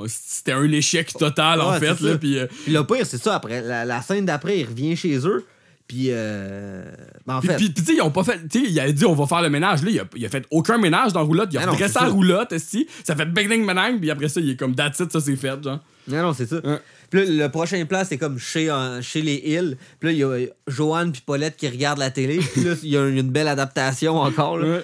C'était 0.07 0.53
un 0.53 0.71
échec 0.71 1.11
total, 1.13 1.59
en 1.59 1.73
fait, 1.73 1.99
là. 1.99 2.17
Puis. 2.17 2.37
euh, 2.39 2.47
Puis 2.63 2.71
le 2.71 2.85
pire, 2.85 3.05
c'est 3.05 3.21
ça. 3.21 3.35
Après, 3.35 3.61
la, 3.61 3.83
la 3.83 4.01
scène 4.01 4.25
d'après, 4.25 4.59
il 4.59 4.65
revient 4.65 4.95
chez 4.95 5.17
eux. 5.27 5.45
Puis, 5.85 6.07
euh, 6.09 6.83
ben, 7.27 7.35
en 7.35 7.39
Puis, 7.39 7.49
fait, 7.49 7.55
puis, 7.57 7.73
tu 7.73 7.83
sais, 7.83 7.93
ils 7.95 8.01
ont 8.01 8.09
pas 8.09 8.23
fait. 8.23 8.39
Tu 8.49 8.61
sais, 8.63 8.71
il 8.71 8.79
a 8.79 8.89
dit, 8.89 9.05
on 9.05 9.13
va 9.13 9.27
faire 9.27 9.41
le 9.41 9.49
ménage. 9.49 9.83
Là, 9.83 9.91
il 9.91 9.99
a, 9.99 10.05
il 10.15 10.25
a 10.25 10.29
fait 10.29 10.45
aucun 10.51 10.77
ménage 10.77 11.11
dans 11.11 11.19
la 11.19 11.25
roulotte. 11.25 11.49
Il 11.51 11.57
a 11.57 11.63
Ah 11.67 11.75
c'est 11.77 11.93
la 11.99 12.07
roulotte, 12.07 12.53
esti. 12.53 12.87
Ça 13.03 13.15
fait 13.15 13.25
bang 13.25 13.49
ding 13.49 13.65
bang 13.65 13.99
Puis 13.99 14.09
après 14.09 14.29
ça, 14.29 14.39
il 14.39 14.51
est 14.51 14.55
comme 14.55 14.73
that's 14.73 14.99
it, 15.01 15.11
ça 15.11 15.19
c'est 15.19 15.35
fait, 15.35 15.61
genre. 15.61 15.79
non, 16.07 16.21
non, 16.21 16.33
c'est 16.33 16.47
ça. 16.47 16.61
Puis 17.09 17.25
là, 17.25 17.45
le 17.45 17.51
prochain 17.51 17.83
plan, 17.85 18.03
c'est 18.07 18.17
comme 18.17 18.39
chez, 18.39 18.71
euh, 18.71 19.01
chez 19.01 19.21
les 19.21 19.35
Hills. 19.45 19.75
Puis 19.99 20.07
là, 20.09 20.11
il 20.13 20.17
y 20.17 20.23
a 20.23 20.47
Joanne 20.67 21.11
puis 21.11 21.21
Paulette 21.25 21.57
qui 21.57 21.67
regardent 21.67 21.99
la 21.99 22.09
télé. 22.09 22.37
Puis 22.37 22.63
là, 22.63 22.73
il 22.81 22.89
y 22.89 22.97
a 22.97 23.05
une 23.05 23.29
belle 23.29 23.49
adaptation 23.49 24.15
encore. 24.21 24.57
Là. 24.57 24.79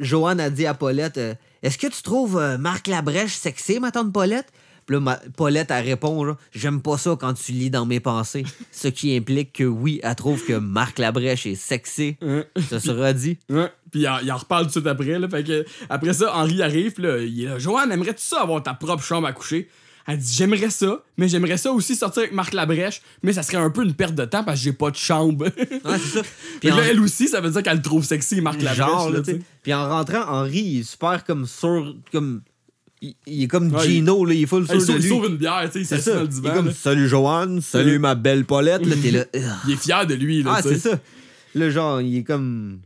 Joanne 0.00 0.40
a 0.40 0.48
dit 0.50 0.66
à 0.66 0.72
Paulette 0.74 1.18
euh, 1.18 1.34
Est-ce 1.62 1.78
que 1.78 1.86
tu 1.88 2.02
trouves 2.02 2.38
euh, 2.38 2.58
Marc 2.58 2.86
Labrèche 2.86 3.34
sexy, 3.34 3.80
ma 3.80 3.90
tante 3.90 4.12
Paulette? 4.12 4.48
Puis 4.86 4.94
là, 4.96 5.00
ma- 5.00 5.20
Paulette, 5.36 5.70
elle 5.70 5.84
répond 5.84 6.34
J'aime 6.52 6.80
pas 6.82 6.96
ça 6.98 7.16
quand 7.20 7.34
tu 7.34 7.52
lis 7.52 7.70
dans 7.70 7.86
mes 7.86 8.00
pensées. 8.00 8.44
Ce 8.72 8.88
qui 8.88 9.14
implique 9.16 9.52
que 9.52 9.64
oui, 9.64 10.00
elle 10.02 10.14
trouve 10.16 10.44
que 10.44 10.54
Marc 10.54 10.98
Labrèche 10.98 11.46
est 11.46 11.54
sexy. 11.54 12.16
Ça 12.68 12.80
sera 12.80 13.12
dit. 13.12 13.38
Puis 13.92 14.00
il 14.02 14.08
en, 14.08 14.18
il 14.20 14.32
en 14.32 14.36
reparle 14.36 14.62
tout 14.64 14.68
de 14.68 14.72
suite 14.72 14.86
après, 14.86 15.18
là. 15.18 15.28
Fait 15.28 15.44
que, 15.44 15.64
après 15.88 16.12
ça, 16.14 16.34
Henri 16.34 16.62
arrive, 16.62 16.92
puis 16.94 17.02
là, 17.04 17.18
il 17.18 17.42
est 17.44 17.48
là. 17.48 17.58
Joanne, 17.58 17.92
aimerais-tu 17.92 18.22
ça 18.22 18.40
avoir 18.42 18.62
ta 18.62 18.74
propre 18.74 19.02
chambre 19.04 19.26
à 19.28 19.32
coucher? 19.32 19.68
Elle 20.12 20.18
dit, 20.18 20.34
j'aimerais 20.34 20.70
ça, 20.70 21.04
mais 21.16 21.28
j'aimerais 21.28 21.56
ça 21.56 21.70
aussi 21.70 21.94
sortir 21.94 22.22
avec 22.22 22.32
Marc 22.32 22.52
Labrèche, 22.52 23.00
mais 23.22 23.32
ça 23.32 23.44
serait 23.44 23.58
un 23.58 23.70
peu 23.70 23.84
une 23.84 23.94
perte 23.94 24.14
de 24.16 24.24
temps 24.24 24.42
parce 24.42 24.58
que 24.58 24.64
j'ai 24.64 24.72
pas 24.72 24.90
de 24.90 24.96
chambre. 24.96 25.44
Ouais, 25.46 25.98
c'est 26.02 26.18
ça. 26.18 26.22
Puis 26.60 26.72
en- 26.72 26.76
là, 26.76 26.82
elle 26.90 26.98
aussi, 27.00 27.28
ça 27.28 27.40
veut 27.40 27.50
dire 27.50 27.62
qu'elle 27.62 27.76
le 27.76 27.82
trouve 27.82 28.04
sexy, 28.04 28.40
Marc 28.40 28.60
Labrèche. 28.60 28.76
genre, 28.88 29.10
là. 29.10 29.20
Puis 29.62 29.72
en 29.72 29.88
rentrant, 29.88 30.22
Henri, 30.28 30.58
il 30.60 30.80
est 30.80 30.82
super 30.82 31.22
comme 31.24 31.46
sûr, 31.46 31.94
comme. 32.10 32.42
Il, 33.02 33.14
il 33.26 33.44
est 33.44 33.48
comme 33.48 33.72
Ouais, 33.72 33.86
Gino, 33.86 34.24
là, 34.24 34.34
il 34.34 34.42
est 34.42 34.46
full 34.46 34.66
Hey, 34.68 34.80
sûr 34.80 34.96
il 34.98 35.08
sauve, 35.08 35.24
il 35.26 35.30
une 35.30 35.36
bière, 35.38 35.70
tu 35.72 35.84
sais, 35.84 35.96
il 35.96 36.04
dans 36.04 36.12
le 36.14 36.20
Il 36.20 36.24
est 36.24 36.28
divan. 36.28 36.54
comme. 36.54 36.72
Salut 36.72 37.08
Joanne, 37.08 37.60
salut 37.62 37.98
ma 37.98 38.14
belle 38.14 38.44
Paulette. 38.44 38.84
Là, 38.84 38.96
t'es 39.00 39.10
là. 39.10 39.24
Il 39.66 39.72
est 39.72 39.76
fier 39.76 40.06
de 40.06 40.14
lui, 40.14 40.42
là, 40.42 40.54
Ah, 40.56 40.62
c'est 40.62 40.78
ça. 40.78 40.98
Là, 41.54 41.70
genre, 41.70 42.00
il 42.00 42.16
est 42.18 42.24
comme. 42.24 42.80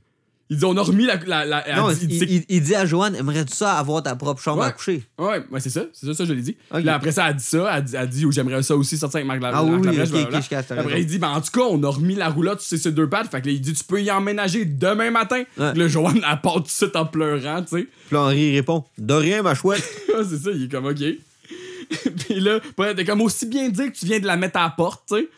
Il 0.51 0.59
dit, 0.59 0.65
on 0.67 0.77
a 0.77 0.83
remis 0.83 1.07
la. 1.07 1.17
la, 1.27 1.45
la- 1.47 1.77
Non, 1.77 1.91
dit- 1.91 1.99
il, 2.03 2.13
il 2.23 2.27
dit- 2.41 2.45
il- 2.51 2.63
dit 2.63 2.75
à 2.75 2.85
Joanne 2.85 3.15
Aimerais-tu 3.17 3.55
ça 3.55 3.75
avoir 3.79 4.03
ta 4.03 4.15
propre 4.15 4.43
chambre 4.43 4.61
Ouais. 4.61 4.67
à 4.67 4.73
coucher? 4.73 5.03
Ouais, 5.19 5.43
ouais, 5.51 5.59
c'est 5.61 5.71
ça, 5.71 5.85
c'est 5.95 6.05
ça, 6.07 6.13
ça, 6.13 6.25
je 6.27 6.33
l'ai 6.35 6.43
dit. 6.43 6.57
Ok. 6.71 6.85
Là, 6.85 6.97
après 6.97 7.13
ça, 7.13 7.31
elle 7.31 7.37
dit 7.37 7.43
ça, 7.45 7.75
elle 7.77 7.85
dit, 7.85 7.97
elle 7.97 8.09
dit, 8.09 8.27
oh, 8.27 8.31
j'aimerais 8.31 8.63
ça 8.63 8.77
aussi 8.77 8.99
sortir 8.99 9.17
avec 9.19 9.27
Marc 9.27 9.41
La- 9.41 9.53
Ah 9.55 9.65
oui, 9.65 9.71
Marc 9.71 9.85
Labrèche, 9.87 10.09
ok, 10.09 10.11
blablabla. 10.13 10.39
ok, 10.39 10.45
je 10.45 10.49
casse, 10.51 10.67
t'as 10.69 10.75
Après, 10.75 10.87
raison. 10.87 10.99
il 10.99 11.07
dit, 11.07 11.19
ben, 11.19 11.29
en 11.31 11.41
tout 11.41 11.51
cas, 11.51 11.63
on 11.71 11.83
a 11.83 11.89
remis 11.89 12.15
la 12.15 12.29
roulotte 12.29 12.61
sur 12.61 12.77
ses 12.79 12.93
deux 12.93 13.09
pattes. 13.09 13.31
Fait 13.31 13.41
que 13.41 13.47
là, 13.47 13.53
il 13.53 13.61
dit, 13.63 13.73
tu 13.73 13.85
peux 13.85 14.03
y 14.03 14.11
emménager 14.11 14.67
demain 14.67 15.11
matin. 15.11 15.43
Ouais. 15.57 15.73
Le 15.75 15.89
Joanne, 15.89 16.21
elle 16.31 16.41
part 16.43 16.57
tout 16.57 16.63
de 16.65 16.69
suite 16.69 16.95
en 16.95 17.07
pleurant, 17.07 17.63
tu 17.63 17.79
sais. 17.79 17.89
Puis 18.09 18.17
Henri 18.17 18.55
répond 18.55 18.85
De 18.99 19.15
rien, 19.15 19.41
ma 19.43 19.55
chouette. 19.55 19.83
C'est 20.29 20.39
ça, 20.39 20.51
il 20.55 20.65
est 20.65 20.71
comme, 20.71 20.85
ok. 20.87 20.99
Puis 22.29 22.41
là, 22.41 22.61
t'es 22.95 23.05
comme 23.05 23.21
aussi 23.23 23.47
bien 23.47 23.69
dire 23.69 23.93
que 23.93 23.97
tu 23.97 24.07
viens 24.07 24.21
de 24.21 24.27
la 24.27 24.37
mettre 24.37 24.59
à 24.59 24.65
la 24.65 24.71
porte, 24.71 25.05
tu 25.09 25.17
sais. 25.17 25.29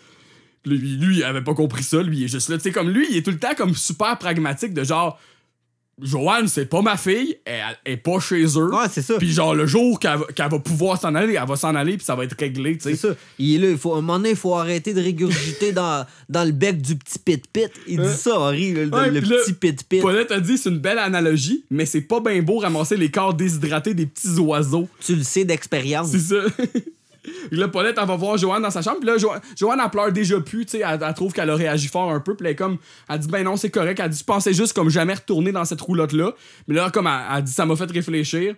Lui, 0.66 0.96
lui, 0.96 1.16
il 1.18 1.24
avait 1.24 1.42
pas 1.42 1.54
compris 1.54 1.82
ça, 1.84 2.02
lui, 2.02 2.18
il 2.18 2.24
est 2.24 2.28
juste 2.28 2.48
là. 2.48 2.56
Tu 2.56 2.64
sais, 2.64 2.72
comme 2.72 2.90
lui, 2.90 3.06
il 3.10 3.16
est 3.16 3.22
tout 3.22 3.30
le 3.30 3.38
temps 3.38 3.54
comme 3.56 3.74
super 3.74 4.18
pragmatique 4.18 4.74
de 4.74 4.84
genre, 4.84 5.18
Joanne, 6.02 6.46
c'est 6.46 6.66
pas 6.66 6.82
ma 6.82 6.98
fille, 6.98 7.38
elle, 7.46 7.62
elle 7.84 7.92
est 7.94 7.96
pas 7.96 8.20
chez 8.20 8.44
eux. 8.44 8.74
Ouais, 8.74 8.84
c'est 8.92 9.00
ça. 9.00 9.14
Puis 9.16 9.32
genre, 9.32 9.54
le 9.54 9.64
jour 9.64 9.98
qu'elle 9.98 10.18
va, 10.36 10.58
pouvoir 10.58 11.00
s'en 11.00 11.14
aller, 11.14 11.38
elle 11.40 11.48
va 11.48 11.56
s'en 11.56 11.74
aller, 11.74 11.96
puis 11.96 12.04
ça 12.04 12.14
va 12.14 12.24
être 12.24 12.38
réglé, 12.38 12.74
tu 12.76 12.82
C'est 12.82 12.96
sais. 12.96 13.08
ça. 13.08 13.14
Il 13.38 13.54
est 13.54 13.58
là, 13.58 13.70
il 13.70 13.78
faut, 13.78 13.94
à 13.94 13.98
un 13.98 14.00
moment 14.02 14.18
donné, 14.18 14.30
il 14.30 14.36
faut 14.36 14.54
arrêter 14.54 14.92
de 14.92 15.00
régurgiter 15.00 15.72
dans, 15.72 16.04
dans 16.28 16.44
le 16.44 16.52
bec 16.52 16.82
du 16.82 16.96
petit 16.96 17.18
pit-pit. 17.18 17.70
Il 17.86 18.02
dit 18.02 18.14
ça, 18.14 18.38
Henri, 18.38 18.72
le, 18.72 18.88
Ouais, 18.88 19.10
le 19.10 19.22
petit 19.22 19.54
pit-pit. 19.54 20.02
Paulette 20.02 20.32
a 20.32 20.40
dit 20.40 20.58
c'est 20.58 20.68
une 20.68 20.80
belle 20.80 20.98
analogie, 20.98 21.64
mais 21.70 21.86
c'est 21.86 22.02
pas 22.02 22.20
bien 22.20 22.42
beau 22.42 22.58
ramasser 22.58 22.98
les 22.98 23.10
corps 23.10 23.32
déshydratés 23.32 23.94
des 23.94 24.06
petits 24.06 24.38
oiseaux. 24.38 24.88
Tu 25.00 25.16
le 25.16 25.22
sais 25.22 25.44
d'expérience. 25.46 26.10
C'est 26.10 26.18
ça. 26.18 26.42
Là, 27.50 27.68
Paulette, 27.68 27.96
elle 28.00 28.06
va 28.08 28.16
voir 28.16 28.36
Joanne 28.38 28.62
dans 28.62 28.70
sa 28.70 28.82
chambre. 28.82 28.98
Puis 28.98 29.06
là, 29.08 29.18
Jo- 29.18 29.32
Joanne, 29.56 29.80
elle 29.82 29.90
pleure 29.90 30.12
déjà 30.12 30.40
plus. 30.40 30.64
Tu 30.66 30.78
sais, 30.78 30.84
elle, 30.86 31.00
elle 31.06 31.14
trouve 31.14 31.32
qu'elle 31.32 31.50
a 31.50 31.54
réagi 31.54 31.88
fort 31.88 32.10
un 32.10 32.20
peu. 32.20 32.34
Puis 32.34 32.44
là, 32.44 32.50
elle, 32.50 32.54
est 32.54 32.56
comme, 32.56 32.78
elle 33.08 33.18
dit, 33.18 33.28
ben 33.28 33.44
non, 33.44 33.56
c'est 33.56 33.70
correct. 33.70 34.00
Elle 34.02 34.10
dit, 34.10 34.18
je 34.18 34.24
pensais 34.24 34.52
juste 34.52 34.72
comme 34.72 34.88
jamais 34.90 35.14
retourner 35.14 35.52
dans 35.52 35.64
cette 35.64 35.80
roulotte-là. 35.80 36.32
Mais 36.68 36.74
là, 36.74 36.90
comme 36.90 37.06
elle, 37.06 37.36
elle 37.38 37.44
dit, 37.44 37.52
ça 37.52 37.66
m'a 37.66 37.76
fait 37.76 37.90
réfléchir. 37.90 38.54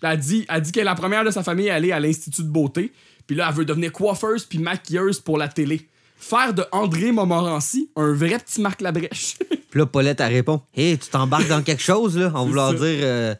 Puis 0.00 0.10
Elle 0.10 0.18
dit, 0.18 0.46
elle 0.48 0.60
dit 0.62 0.72
qu'elle 0.72 0.82
est 0.82 0.84
la 0.84 0.94
première 0.94 1.24
de 1.24 1.30
sa 1.30 1.42
famille 1.42 1.70
à 1.70 1.74
aller 1.76 1.92
à 1.92 2.00
l'Institut 2.00 2.42
de 2.42 2.48
beauté. 2.48 2.92
Puis 3.26 3.36
là, 3.36 3.46
elle 3.48 3.54
veut 3.54 3.64
devenir 3.64 3.92
coiffeuse 3.92 4.44
puis 4.44 4.58
maquilleuse 4.58 5.20
pour 5.20 5.38
la 5.38 5.48
télé. 5.48 5.86
Faire 6.18 6.54
de 6.54 6.64
André 6.70 7.10
Montmorency 7.10 7.90
un 7.96 8.12
vrai 8.12 8.38
petit 8.38 8.60
Marc 8.60 8.80
Labrèche. 8.80 9.36
Puis 9.70 9.80
là, 9.80 9.86
Paulette, 9.86 10.20
elle 10.20 10.32
répond 10.32 10.60
Hé, 10.76 10.96
tu 10.96 11.08
t'embarques 11.08 11.48
dans 11.48 11.62
quelque 11.62 11.82
chose, 11.82 12.16
là 12.16 12.30
En 12.34 12.46
voulant 12.46 12.68
ça. 12.70 12.74
dire 12.74 12.98
euh, 13.02 13.34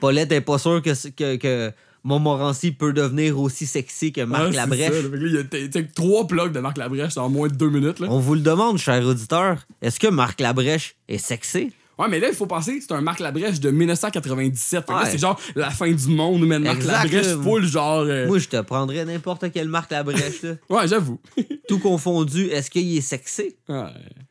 Paulette 0.00 0.32
est 0.32 0.40
pas 0.40 0.58
sûre 0.58 0.82
que, 0.82 0.90
que, 1.10 1.36
que 1.36 1.72
Montmorency 2.04 2.70
peut 2.72 2.92
devenir 2.92 3.40
aussi 3.40 3.66
sexy 3.66 4.12
que 4.12 4.20
Marc 4.20 4.44
Ouais, 4.44 4.52
Labrèche. 4.52 4.92
ça, 4.92 5.02
là. 5.02 5.08
Que 5.08 5.56
il 5.56 5.74
y 5.74 5.78
a 5.78 5.82
trois 5.94 6.26
plugs 6.26 6.52
de 6.52 6.60
Marc 6.60 6.76
Labrèche 6.78 7.16
en 7.16 7.30
moins 7.30 7.48
de 7.48 7.54
deux 7.54 7.70
minutes. 7.70 7.98
Là. 8.00 8.08
On 8.10 8.18
vous 8.20 8.34
le 8.34 8.40
demande, 8.42 8.76
cher 8.78 9.02
auditeur, 9.06 9.66
est-ce 9.80 9.98
que 9.98 10.08
Marc 10.08 10.40
Labrèche 10.40 10.96
est 11.08 11.18
sexy? 11.18 11.72
Ouais, 11.96 12.08
mais 12.08 12.18
là, 12.18 12.28
il 12.28 12.34
faut 12.34 12.46
penser, 12.46 12.80
c'est 12.80 12.92
un 12.92 13.00
Marc 13.00 13.20
Labrèche 13.20 13.60
de 13.60 13.70
1997. 13.70 14.80
Fait 14.80 14.86
que 14.86 14.92
là, 14.92 14.98
Ouais. 15.04 15.10
c'est 15.10 15.18
genre 15.18 15.40
la 15.54 15.70
fin 15.70 15.90
du 15.90 16.08
monde, 16.08 16.44
mais 16.44 16.58
Marc 16.58 16.82
Labrèche 16.84 17.36
full, 17.42 17.64
genre. 17.66 18.00
euh, 18.00 18.26
Moi, 18.26 18.38
je 18.38 18.48
te 18.48 18.60
prendrais 18.62 19.04
n'importe 19.04 19.50
quelle 19.52 19.68
marque 19.68 19.92
la 19.92 20.02
brèche, 20.02 20.42
là. 20.42 20.54
Ouais, 20.68 20.88
j'avoue. 20.88 21.20
Tout 21.68 21.78
confondu, 21.78 22.46
est-ce 22.48 22.68
qu'il 22.68 22.96
est 22.96 23.00
sexy? 23.00 23.54
Ouais. 23.68 23.84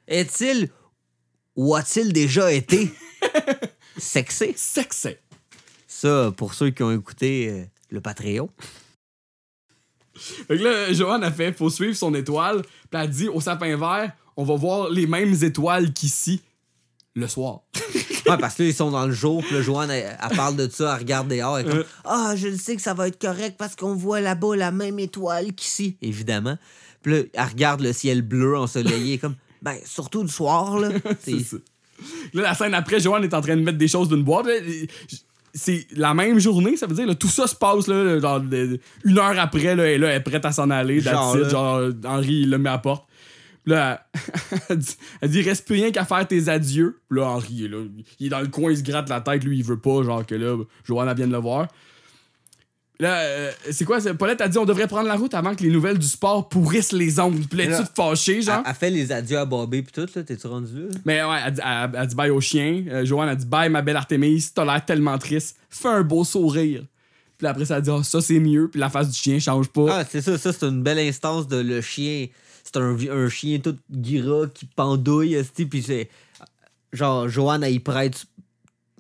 Est-il 0.08 0.70
ou 1.56 1.74
a-t-il 1.74 2.12
déjà 2.12 2.52
été 2.52 2.92
sexy? 3.98 4.54
Sexy. 4.58 5.16
Ça, 6.04 6.34
pour 6.36 6.54
ceux 6.54 6.70
qui 6.72 6.84
ont 6.84 6.92
écouté 6.92 7.50
euh, 7.50 7.64
le 7.90 8.02
Patreon. 8.02 8.50
Fait 10.16 10.58
que 10.58 10.64
là, 10.64 10.92
Joanne 10.92 11.24
a 11.24 11.32
fait, 11.32 11.54
faut 11.54 11.70
suivre 11.70 11.96
son 11.96 12.14
étoile. 12.14 12.62
Puis 12.62 12.72
elle 12.92 13.00
a 13.00 13.08
dit, 13.08 13.28
au 13.30 13.40
sapin 13.40 13.78
vert, 13.78 14.12
on 14.36 14.44
va 14.44 14.56
voir 14.56 14.90
les 14.90 15.08
mêmes 15.08 15.34
étoiles 15.42 15.94
qu'ici, 15.94 16.42
le 17.16 17.28
soir. 17.28 17.62
Ouais, 18.26 18.38
parce 18.38 18.56
que 18.56 18.64
là, 18.64 18.70
ils 18.70 18.74
sont 18.74 18.90
dans 18.90 19.06
le 19.06 19.12
jour, 19.12 19.44
puis 19.44 19.54
là, 19.54 19.62
Joanne, 19.62 19.92
elle, 19.92 20.18
elle 20.18 20.38
parle 20.38 20.56
de 20.56 20.70
ça, 20.70 20.94
elle 20.94 21.00
regarde 21.02 21.28
dehors, 21.28 21.60
elle 21.60 21.68
est 21.68 21.70
comme 21.70 21.80
Euh. 21.80 21.84
Ah, 22.06 22.36
je 22.38 22.48
le 22.48 22.56
sais 22.56 22.74
que 22.78 22.82
ça 22.82 22.94
va 22.94 23.10
être 23.10 23.20
correct 23.20 23.56
parce 23.58 23.76
qu'on 23.76 23.96
voit 23.96 24.22
là-bas 24.22 24.56
la 24.56 24.72
même 24.72 24.98
étoile 24.98 25.52
qu'ici, 25.54 25.98
évidemment. 26.02 26.58
Puis 27.02 27.12
là, 27.14 27.20
elle 27.34 27.44
regarde 27.50 27.82
le 27.82 27.92
ciel 27.92 28.22
bleu 28.22 28.58
ensoleillé, 28.58 29.18
comme 29.18 29.36
Ben, 29.62 29.76
surtout 29.84 30.22
le 30.22 30.30
soir, 30.30 30.80
là. 30.80 30.88
C'est- 31.20 31.44
ça. 31.44 31.58
Là, 32.34 32.44
la 32.44 32.56
scène 32.56 32.74
après, 32.74 33.02
Joanne 33.02 33.26
est 33.26 33.34
en 33.34 33.42
train 33.42 33.58
de 33.58 33.62
mettre 33.62 33.78
des 33.78 33.90
choses 33.90 34.08
d'une 34.08 34.24
boîte. 34.24 34.46
là. 34.46 34.54
C'est 35.54 35.86
la 35.96 36.14
même 36.16 36.40
journée, 36.40 36.78
ça 36.78 36.88
veut 36.88 36.96
dire. 36.96 37.06
là, 37.06 37.14
tout 37.16 37.28
ça 37.28 37.46
se 37.48 37.56
passe 37.56 37.88
là, 37.88 38.20
genre, 38.20 38.42
de- 38.42 38.80
une 39.06 39.20
heure 39.20 39.38
après. 39.38 39.76
Là, 39.76 39.90
et 39.92 39.98
là, 40.00 40.08
elle 40.10 40.18
est 40.18 40.24
prête 40.24 40.44
à 40.46 40.52
s'en 40.52 40.70
aller. 40.72 41.00
Genre, 41.00 41.14
Genre, 41.14 41.36
là. 41.38 41.50
genre 41.50 41.82
Henri, 42.06 42.42
il 42.42 42.50
le 42.50 42.58
met 42.58 42.70
à 42.70 42.74
la 42.74 42.78
porte. 42.80 43.06
Là, 43.66 44.06
elle 44.70 44.78
dit, 44.78 44.96
elle 45.22 45.30
dit 45.30 45.42
reste 45.42 45.66
plus 45.66 45.76
rien 45.76 45.92
qu'à 45.92 46.06
faire 46.06 46.28
tes 46.28 46.50
adieux. 46.50 47.00
Là, 47.12 47.28
Henri, 47.28 47.48
il 47.52 47.66
est 47.66 47.68
là, 47.70 47.78
il 48.20 48.26
est 48.26 48.30
dans 48.30 48.42
le 48.42 48.48
coin, 48.48 48.72
il 48.72 48.78
se 48.78 48.84
gratte 48.84 49.10
la 49.10 49.22
tête. 49.22 49.44
Lui, 49.44 49.58
il 49.60 49.64
veut 49.64 49.80
pas, 49.80 50.02
genre 50.04 50.26
que 50.26 50.36
là, 50.36 50.58
vient 51.14 51.28
de 51.28 51.32
le 51.32 51.38
voir. 51.38 51.68
Là, 53.04 53.20
euh, 53.20 53.52
c'est 53.72 53.84
quoi? 53.84 54.00
Paulette 54.18 54.40
a 54.40 54.48
dit 54.48 54.58
on 54.58 54.64
devrait 54.66 54.88
prendre 54.88 55.08
la 55.10 55.16
route 55.16 55.34
avant 55.34 55.54
que 55.56 55.62
les 55.64 55.70
nouvelles 55.70 55.98
du 55.98 56.08
sport 56.08 56.48
pourrissent 56.48 56.94
les 56.94 57.20
ondes. 57.20 57.46
Puis 57.50 57.58
là, 57.66 57.78
tu 57.78 57.84
te 57.84 57.94
fâché, 57.94 58.42
genre. 58.42 58.62
Elle, 58.64 58.70
elle 58.70 58.76
fait 58.76 58.90
les 58.90 59.12
adieux 59.12 59.38
à 59.38 59.46
Bobby, 59.46 59.82
puis 59.82 59.92
tout, 59.92 60.08
là. 60.16 60.24
T'es-tu 60.24 60.48
rendu 60.48 60.74
là? 60.74 60.88
Mais 61.04 61.22
ouais, 61.24 61.38
elle, 61.46 61.54
dit- 61.54 61.62
elle- 61.66 61.92
elle 62.00 62.08
dit 62.08 62.16
bye 62.16 62.30
au 62.30 62.40
chien. 62.40 62.86
Euh, 62.90 63.04
Joanne 63.04 63.28
a 63.30 63.36
dit 63.36 63.46
bye 63.46 63.70
ma 63.70 63.82
belle 63.82 63.98
Artémise, 63.98 64.54
t'as 64.54 64.64
l'air 64.64 64.86
tellement 64.86 65.18
triste. 65.18 65.58
Fais 65.70 65.90
un 65.90 66.02
beau 66.04 66.24
sourire. 66.24 66.84
Puis 67.38 67.46
après, 67.48 67.66
ça 67.66 67.76
a 67.76 67.82
dit 67.82 67.90
Ah, 67.92 68.02
ça 68.04 68.22
c'est 68.22 68.40
mieux. 68.40 68.70
Puis 68.70 68.80
la 68.80 68.90
face 68.90 69.10
du 69.10 69.18
chien 69.18 69.38
change 69.40 69.68
pas. 69.68 70.00
Ah, 70.00 70.06
c'est 70.10 70.22
ça, 70.22 70.38
ça, 70.38 70.54
c'est 70.54 70.66
une 70.66 70.82
belle 70.82 71.00
instance 71.00 71.48
de 71.50 71.58
le 71.58 71.82
chien. 71.82 72.28
C'est 72.64 72.78
un, 72.78 72.96
un 73.12 73.28
chien 73.28 73.60
tout 73.60 73.76
guira 73.92 74.48
qui 74.54 74.66
pendouille, 74.66 75.38
puis 75.70 75.84
c'est. 75.84 76.10
Genre, 76.94 77.28
Joanne, 77.28 77.64
elle 77.64 77.74
y 77.74 77.80
prête. 77.80 78.26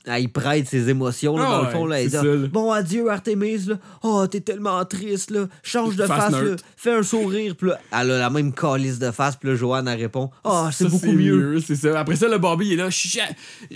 Elle 0.05 0.23
y 0.23 0.27
prête 0.27 0.67
ses 0.67 0.89
émotions, 0.89 1.37
là, 1.37 1.45
Ah 1.47 1.51
dans 1.51 1.61
le 1.61 1.67
ouais, 1.67 1.71
fond, 1.71 1.85
là. 1.85 2.47
Bon, 2.51 2.71
adieu, 2.71 3.09
Artemis, 3.09 3.65
là. 3.67 3.75
Oh, 4.03 4.25
t'es 4.27 4.41
tellement 4.41 4.83
triste, 4.85 5.31
là. 5.31 5.47
Change 5.61 5.95
de 5.95 6.05
Face 6.05 6.23
face, 6.23 6.31
là. 6.31 6.41
neutre. 6.41 6.63
Fais 6.75 6.93
un 6.93 7.03
sourire, 7.03 7.55
puis 7.55 7.69
là, 7.69 7.79
elle 7.91 8.11
a 8.11 8.19
la 8.19 8.29
même 8.29 8.53
calice 8.53 8.99
de 8.99 9.11
face, 9.11 9.35
puis 9.37 9.49
là, 9.49 9.55
Joanne, 9.55 9.87
elle 9.87 9.99
répond, 9.99 10.29
oh, 10.43 10.67
c'est 10.71 10.89
beaucoup 10.89 11.13
mieux. 11.13 11.59
c'est 11.61 11.75
ça. 11.75 11.99
Après 11.99 12.15
ça, 12.15 12.27
le 12.27 12.39
il 12.61 12.73
est 12.73 12.75
là. 12.75 12.89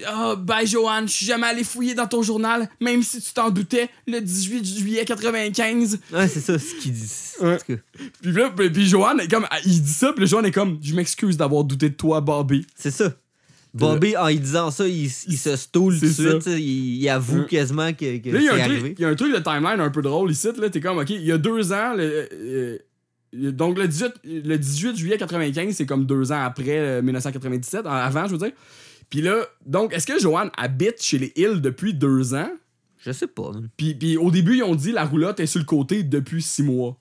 Ah, 0.05 0.36
bye 0.36 0.67
Joanne, 0.67 1.07
je 1.07 1.13
suis 1.13 1.25
jamais 1.25 1.47
allé 1.47 1.63
fouiller 1.63 1.95
dans 1.95 2.07
ton 2.07 2.21
journal, 2.21 2.69
même 2.82 3.01
si 3.01 3.21
tu 3.21 3.34
t'en 3.34 3.49
doutais, 3.49 3.89
le 4.05 4.19
18 4.19 4.65
juillet 4.65 5.05
95. 5.05 5.99
Ouais, 6.13 6.28
c'est 6.28 6.41
ça, 6.41 6.59
ce 6.59 6.75
qu'il 6.82 6.93
dit. 6.93 7.11
Ouais. 7.39 7.59
Puis 7.67 8.32
là, 8.32 8.49
puis 8.49 8.71
puis 8.71 8.88
Joanne, 8.88 9.19
est 9.19 9.28
comme, 9.28 9.45
il 9.63 9.80
dit 9.80 9.93
ça, 9.93 10.11
puis 10.11 10.25
Joanne 10.25 10.47
est 10.47 10.51
comme, 10.51 10.80
je 10.82 10.95
m'excuse 10.95 11.38
d'avoir 11.38 11.63
douté 11.63 11.89
de 11.89 11.93
toi, 11.93 12.19
Bobby. 12.19 12.65
C'est 12.75 12.89
ça. 12.89 13.11
Bobby, 13.78 14.17
en 14.17 14.28
y 14.28 14.39
disant 14.39 14.71
ça, 14.71 14.88
il, 14.88 15.05
il 15.05 15.38
se 15.38 15.55
stoule 15.55 15.99
tout 15.99 16.05
de 16.05 16.11
suite. 16.11 16.45
Il, 16.47 16.97
il 17.01 17.09
avoue 17.09 17.39
Ouais. 17.41 17.45
quasiment 17.47 17.93
que, 17.93 18.17
que 18.17 18.30
Là, 18.30 18.39
c'est 18.41 18.47
truc, 18.47 18.59
arrivé. 18.61 18.95
il 18.97 19.01
y 19.01 19.05
a 19.05 19.09
un 19.09 19.15
truc 19.15 19.34
de 19.34 19.39
timeline 19.39 19.80
un 19.80 19.89
peu 19.89 20.01
drôle 20.01 20.32
ici. 20.32 20.47
Là, 20.59 20.69
t'es 20.69 20.80
comme, 20.82 20.97
OK, 20.97 21.09
il 21.09 21.21
y 21.25 21.32
a 21.32 21.38
deux 21.38 21.71
ans, 21.73 21.93
le, 21.95 22.28
euh, 22.34 22.78
euh, 23.36 23.51
donc 23.51 23.78
le 23.78 23.88
18, 23.88 24.13
le 24.23 24.57
18 24.57 24.95
juillet 24.97 25.17
95, 25.17 25.73
c'est 25.75 25.86
comme 25.86 26.05
deux 26.05 26.32
ans 26.32 26.41
après 26.43 26.78
euh, 26.80 27.01
1997, 27.01 27.86
en- 27.86 27.91
avant, 27.91 28.25
je 28.28 28.32
veux 28.34 28.38
dire. 28.38 28.51
Puis 29.09 29.21
là, 29.21 29.45
donc, 29.65 29.93
est-ce 29.93 30.05
que 30.07 30.19
Joanne 30.19 30.49
habite 30.57 31.01
chez 31.01 31.17
les 31.17 31.32
Hills 31.36 31.61
depuis 31.61 31.93
deux 31.93 32.34
ans? 32.34 32.49
Je 32.99 33.11
sais 33.11 33.28
pas. 33.28 33.51
Puis, 33.78 33.93
puis 33.95 34.17
au 34.17 34.32
début, 34.32 34.57
ils 34.57 34.63
ont 34.63 34.75
dit 34.75 34.91
la 34.91 35.05
roulotte 35.05 35.39
est 35.39 35.45
sur 35.45 35.59
le 35.59 35.65
côté 35.65 36.03
depuis 36.03 36.41
six 36.41 36.63
mois. 36.63 36.97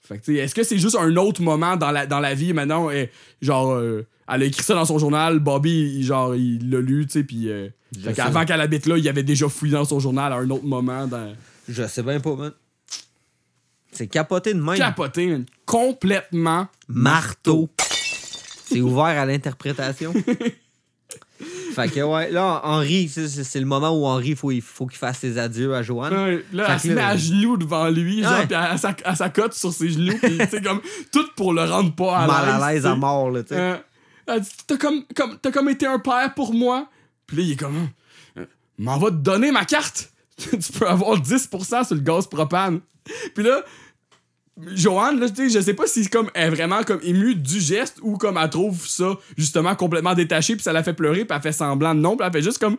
Fait 0.00 0.18
que, 0.18 0.30
est-ce 0.32 0.54
que 0.54 0.62
c'est 0.62 0.78
juste 0.78 0.96
un 0.96 1.16
autre 1.16 1.42
moment 1.42 1.76
dans 1.76 1.90
la, 1.90 2.06
dans 2.06 2.20
la 2.20 2.34
vie 2.34 2.52
maintenant? 2.52 2.90
eh, 2.90 3.08
genre, 3.40 3.72
euh, 3.72 4.04
elle 4.28 4.42
a 4.42 4.44
écrit 4.44 4.62
ça 4.62 4.74
dans 4.74 4.84
son 4.84 4.98
journal, 4.98 5.38
Bobby, 5.38 5.96
il- 5.98 6.04
genre, 6.04 6.34
il 6.34 6.70
l'a 6.70 6.80
lu, 6.80 7.06
tu 7.06 7.12
sais, 7.12 7.24
puis. 7.24 7.48
euh, 7.50 7.68
fait 8.02 8.12
qu'avant 8.14 8.44
qu'elle 8.44 8.60
habite 8.60 8.86
là, 8.86 8.96
il 8.96 9.08
avait 9.08 9.22
déjà 9.22 9.48
fouillé 9.48 9.72
dans 9.72 9.84
son 9.84 10.00
journal 10.00 10.32
à 10.32 10.36
un 10.36 10.48
autre 10.50 10.64
moment. 10.64 11.06
Dans... 11.06 11.34
Je 11.68 11.86
sais 11.86 12.02
bien 12.02 12.20
pas, 12.20 12.34
man. 12.36 12.52
C'est 13.92 14.06
capoté 14.06 14.54
de 14.54 14.60
même. 14.60 14.76
Capoté, 14.78 15.26
man. 15.26 15.44
complètement. 15.66 16.66
Marteau. 16.88 17.68
C'est 18.64 18.80
ouvert 18.80 19.04
à 19.04 19.26
l'interprétation. 19.26 20.14
fait 21.74 21.88
que, 21.92 22.00
ouais, 22.00 22.30
là, 22.30 22.62
Henri, 22.64 23.08
c'est 23.08 23.60
le 23.60 23.66
moment 23.66 23.90
où 23.90 24.06
Henri, 24.06 24.34
faut, 24.34 24.50
il 24.50 24.62
faut 24.62 24.86
qu'il 24.86 24.96
fasse 24.98 25.18
ses 25.18 25.36
adieux 25.36 25.74
à 25.74 25.82
Joanne. 25.82 26.14
Ouais, 26.14 26.44
là, 26.54 26.66
Fait 26.66 26.72
elle 26.72 26.80
se 26.80 26.88
met 26.88 26.94
là- 26.94 27.08
à 27.08 27.16
genoux 27.18 27.56
devant 27.58 27.88
lui, 27.90 28.22
genre, 28.22 28.32
elle, 28.32 28.48
elle, 28.50 28.94
elle 29.04 29.16
s'accote 29.16 29.52
sur 29.52 29.72
ses 29.72 29.90
genoux, 29.90 30.14
pis 30.22 30.38
tu 30.38 30.46
sais, 30.48 30.62
comme, 30.62 30.80
tout 31.12 31.26
pour 31.36 31.52
le 31.52 31.64
rendre 31.64 31.94
pas 31.94 32.16
à 32.18 32.26
l'aise. 32.26 32.34
Mal 32.36 32.62
à 32.62 32.72
l'aise 32.72 32.86
à 32.86 32.94
mort, 32.94 33.30
là, 33.30 33.42
tu 33.42 33.54
sais. 33.54 33.82
Elle 34.26 34.40
dit 34.40 34.50
T'as 34.66 34.76
comme, 34.76 35.04
comme, 35.14 35.38
t'as 35.38 35.50
comme 35.50 35.68
été 35.68 35.86
un 35.86 35.98
père 35.98 36.32
pour 36.34 36.54
moi. 36.54 36.88
Puis 37.26 37.36
là, 37.36 37.42
il 37.42 37.52
est 37.52 37.56
comme 37.56 37.88
euh, 38.38 38.44
M'en 38.78 38.98
va 38.98 39.10
te 39.10 39.16
donner 39.16 39.52
ma 39.52 39.64
carte. 39.64 40.10
tu 40.36 40.72
peux 40.78 40.86
avoir 40.88 41.20
10% 41.20 41.86
sur 41.86 41.94
le 41.94 42.00
gaz 42.00 42.26
propane. 42.26 42.80
Puis 43.34 43.44
là, 43.44 43.62
Joanne, 44.74 45.18
là, 45.18 45.26
je 45.36 45.60
sais 45.60 45.74
pas 45.74 45.86
si 45.86 46.08
comme, 46.08 46.30
elle 46.34 46.48
est 46.48 46.56
vraiment 46.56 46.82
comme 46.84 47.00
émue 47.02 47.34
du 47.34 47.60
geste 47.60 47.98
ou 48.02 48.16
comme 48.16 48.36
elle 48.36 48.50
trouve 48.50 48.86
ça 48.86 49.16
justement 49.36 49.74
complètement 49.74 50.14
détaché, 50.14 50.54
puis 50.54 50.62
ça 50.62 50.72
la 50.72 50.82
fait 50.82 50.92
pleurer, 50.92 51.24
puis 51.24 51.34
elle 51.34 51.42
fait 51.42 51.52
semblant 51.52 51.94
de 51.94 52.00
non, 52.00 52.16
puis 52.16 52.26
elle 52.26 52.32
fait 52.32 52.42
juste 52.42 52.58
comme 52.58 52.76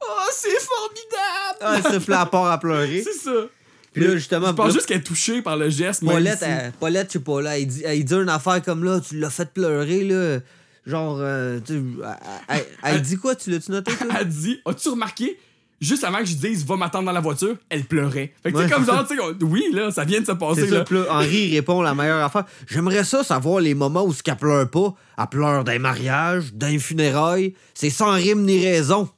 Oh, 0.00 0.28
c'est 0.32 0.60
formidable! 0.60 1.58
Ah, 1.60 1.74
elle 1.76 1.92
se 1.94 2.00
fait 2.00 2.12
à 2.12 2.58
pleurer. 2.58 3.02
c'est 3.04 3.30
ça. 3.30 3.46
Puis 3.92 4.04
là, 4.04 4.16
justement, 4.16 4.48
Je 4.48 4.52
pense 4.52 4.66
là, 4.66 4.72
juste 4.72 4.86
qu'elle 4.86 4.98
est 4.98 5.04
touchée 5.04 5.40
par 5.40 5.56
le 5.56 5.70
geste. 5.70 6.04
Paulette, 6.04 6.42
elle- 6.42 6.72
Paulette, 6.80 7.08
je 7.08 7.12
sais 7.14 7.24
pas, 7.24 7.40
là, 7.40 7.58
elle 7.58 7.66
dit, 7.68 7.82
elle 7.84 8.04
dit 8.04 8.14
une 8.14 8.28
affaire 8.28 8.60
comme 8.60 8.82
là, 8.82 9.00
tu 9.00 9.18
l'as 9.18 9.30
fait 9.30 9.50
pleurer, 9.52 10.02
là. 10.02 10.40
Genre, 10.86 11.16
euh, 11.20 11.60
tu 11.64 11.72
elle, 11.72 12.16
elle- 12.48 12.66
elle 12.82 13.02
dit 13.02 13.16
quoi, 13.16 13.34
tu 13.34 13.50
l'as-tu 13.50 13.70
noté, 13.70 13.92
toi? 13.94 14.06
Elle 14.20 14.28
dit 14.28 14.60
As-tu 14.66 14.88
remarqué? 14.90 15.38
Juste 15.80 16.04
avant 16.04 16.18
que 16.18 16.24
je 16.26 16.34
dise 16.36 16.64
va 16.64 16.76
m'attendre 16.76 17.06
dans 17.06 17.12
la 17.12 17.20
voiture, 17.20 17.56
elle 17.68 17.84
pleurait. 17.84 18.32
Fait 18.42 18.52
que 18.52 18.56
Ouais, 18.56 18.64
c'est 18.68 18.72
comme 18.74 18.86
genre, 18.86 19.06
tu 19.06 19.16
sais, 19.16 19.22
oui, 19.42 19.64
là, 19.72 19.90
ça 19.90 20.04
vient 20.04 20.20
de 20.20 20.26
se 20.26 20.32
passer. 20.32 20.68
Ça, 20.68 20.84
Là. 20.90 21.04
Henri 21.10 21.54
répond 21.54 21.82
la 21.82 21.94
meilleure 21.94 22.22
affaire. 22.24 22.44
J'aimerais 22.68 23.04
ça 23.04 23.22
savoir 23.24 23.60
les 23.60 23.74
moments 23.74 24.04
où 24.04 24.12
ce 24.12 24.22
qu'elle 24.22 24.36
pleure 24.36 24.70
pas. 24.70 24.94
Elle 25.18 25.26
pleure 25.26 25.64
d'un 25.64 25.78
mariage, 25.78 26.54
d'un 26.54 26.78
funérailles. 26.78 27.54
C'est 27.74 27.90
sans 27.90 28.12
rime 28.12 28.44
ni 28.44 28.64
raison. 28.64 29.08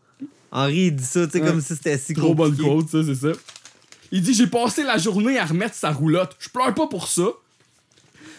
Henri 0.50 0.86
il 0.86 0.96
dit 0.96 1.04
ça, 1.04 1.26
tu 1.26 1.32
sais, 1.32 1.40
Ouais. 1.42 1.48
comme 1.50 1.60
si 1.60 1.76
c'était 1.76 1.98
si 1.98 2.14
Trop 2.14 2.34
bonne 2.34 2.56
quote, 2.56 2.88
ça, 2.88 2.98
c'est 3.04 3.14
ça. 3.14 3.32
Il 4.10 4.22
dit 4.22 4.34
J'ai 4.34 4.46
passé 4.46 4.82
la 4.82 4.98
journée 4.98 5.38
à 5.38 5.44
remettre 5.44 5.74
sa 5.74 5.90
roulotte. 5.90 6.34
Je 6.38 6.48
pleure 6.48 6.74
pas 6.74 6.86
pour 6.86 7.06
ça. 7.08 7.26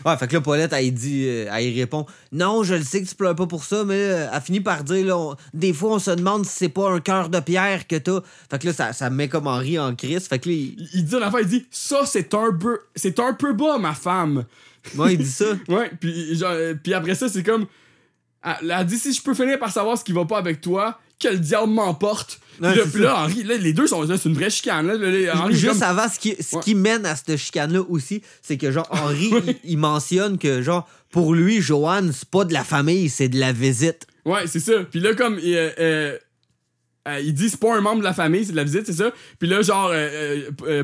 Ouais, 0.06 0.18
fait 0.18 0.28
que 0.28 0.34
là, 0.36 0.42
Paulette, 0.42 0.74
elle, 0.74 0.94
dit, 0.94 1.26
euh, 1.28 1.50
elle 1.52 1.74
répond 1.74 2.06
Non, 2.32 2.64
je 2.64 2.76
le 2.76 2.84
sais 2.84 3.02
que 3.02 3.08
tu 3.08 3.16
pleures 3.16 3.36
pas 3.36 3.48
pour 3.48 3.64
ça, 3.64 3.84
mais 3.84 3.96
euh, 3.96 4.28
elle 4.34 4.42
finit 4.42 4.62
par 4.62 4.84
dire 4.84 5.06
là, 5.06 5.18
on- 5.18 5.36
Des 5.54 5.74
fois, 5.74 5.92
on 5.94 6.00
se 6.00 6.12
demande 6.12 6.46
si 6.46 6.52
c'est 6.56 6.70
pas 6.70 6.90
un 6.92 7.00
cœur 7.00 7.30
de 7.30 7.40
pierre 7.40 7.88
que 7.88 7.96
t'as. 7.96 8.22
Fait 8.50 8.60
que 8.60 8.68
là, 8.68 8.74
ça, 8.74 8.94
ça 8.94 9.10
met 9.10 9.28
comme 9.28 9.48
Henri 9.48 9.78
en 9.80 9.96
crise. 9.96 10.28
Fait 10.28 10.40
que 10.40 10.50
là, 10.50 10.56
il, 10.56 10.90
Il, 10.94 11.06
dit 11.06 11.16
une 11.16 11.24
affaire, 11.24 11.42
il 11.42 11.48
dit 11.48 11.66
Ça, 11.72 12.02
c'est 12.06 12.34
un 12.34 12.54
peu, 12.54 12.80
c'est 12.96 13.20
un 13.20 13.34
peu 13.34 13.54
bas, 13.54 13.78
ma 13.78 13.94
femme. 13.94 14.46
ouais, 14.96 15.14
il 15.14 15.20
dit 15.20 15.26
ça. 15.32 15.46
Ouais, 15.68 15.92
puis, 16.00 16.36
genre, 16.38 16.52
euh, 16.54 16.74
puis 16.82 16.94
après 16.94 17.16
ça, 17.16 17.28
c'est 17.30 17.44
comme. 17.44 17.66
Elle, 18.44 18.56
elle 18.62 18.72
a 18.72 18.84
dit 18.84 18.98
Si 18.98 19.14
je 19.14 19.22
peux 19.22 19.34
finir 19.34 19.58
par 19.60 19.72
savoir 19.72 19.98
ce 19.98 20.04
qui 20.04 20.12
va 20.14 20.26
pas 20.26 20.38
avec 20.38 20.62
toi, 20.62 21.00
que 21.20 21.28
le 21.30 21.38
diable 21.40 21.72
m'emporte. 21.72 22.40
Puis 22.60 22.64
là, 22.66 22.74
c'est 22.76 22.92
puis 22.92 23.02
là, 23.04 23.20
Henri, 23.24 23.44
là, 23.44 23.56
les 23.58 23.74
deux 23.74 23.86
sont 23.88 24.02
là, 24.04 24.18
c'est 24.18 24.30
une 24.30 24.36
vraie 24.36 24.50
chicane. 24.50 24.88
Là, 24.88 24.96
Là, 24.96 25.10
là, 25.12 25.36
Henri, 25.42 25.54
Juste 25.56 25.74
comme- 25.74 25.84
avant, 25.84 26.10
ce 26.10 26.18
qui, 26.20 26.36
ce 26.42 26.56
Ouais. 26.56 26.62
qui 26.64 26.74
mène 26.76 27.06
à 27.06 27.16
cette 27.16 27.38
chicane-là 27.38 27.82
aussi, 27.88 28.22
c'est 28.42 28.58
que, 28.58 28.72
genre, 28.72 28.88
Henri, 28.90 29.30
il, 29.48 29.72
il 29.72 29.78
mentionne 29.78 30.38
que, 30.40 30.62
genre, 30.62 30.88
pour 31.12 31.34
lui, 31.36 31.62
Joanne, 31.62 32.12
c'est 32.14 32.28
pas 32.30 32.46
de 32.46 32.54
la 32.54 32.64
famille, 32.64 33.10
c'est 33.10 33.30
de 33.30 33.40
la 33.40 33.52
visite. 33.52 34.08
Ouais, 34.26 34.48
c'est 34.48 34.60
ça. 34.60 34.74
Puis 34.90 35.00
là, 35.00 35.14
comme. 35.14 35.38
euh, 35.38 35.70
euh, 35.80 36.18
euh, 37.08 37.20
il 37.22 37.34
dit 37.34 37.50
c'est 37.50 37.60
pas 37.60 37.74
un 37.74 37.80
membre 37.80 38.00
de 38.00 38.04
la 38.04 38.14
famille, 38.14 38.44
c'est 38.44 38.52
de 38.52 38.58
la 38.58 38.66
visite, 38.66 38.86
c'est 38.86 38.92
ça. 38.94 39.12
Puis 39.40 39.48
là, 39.48 39.62
genre, 39.62 39.92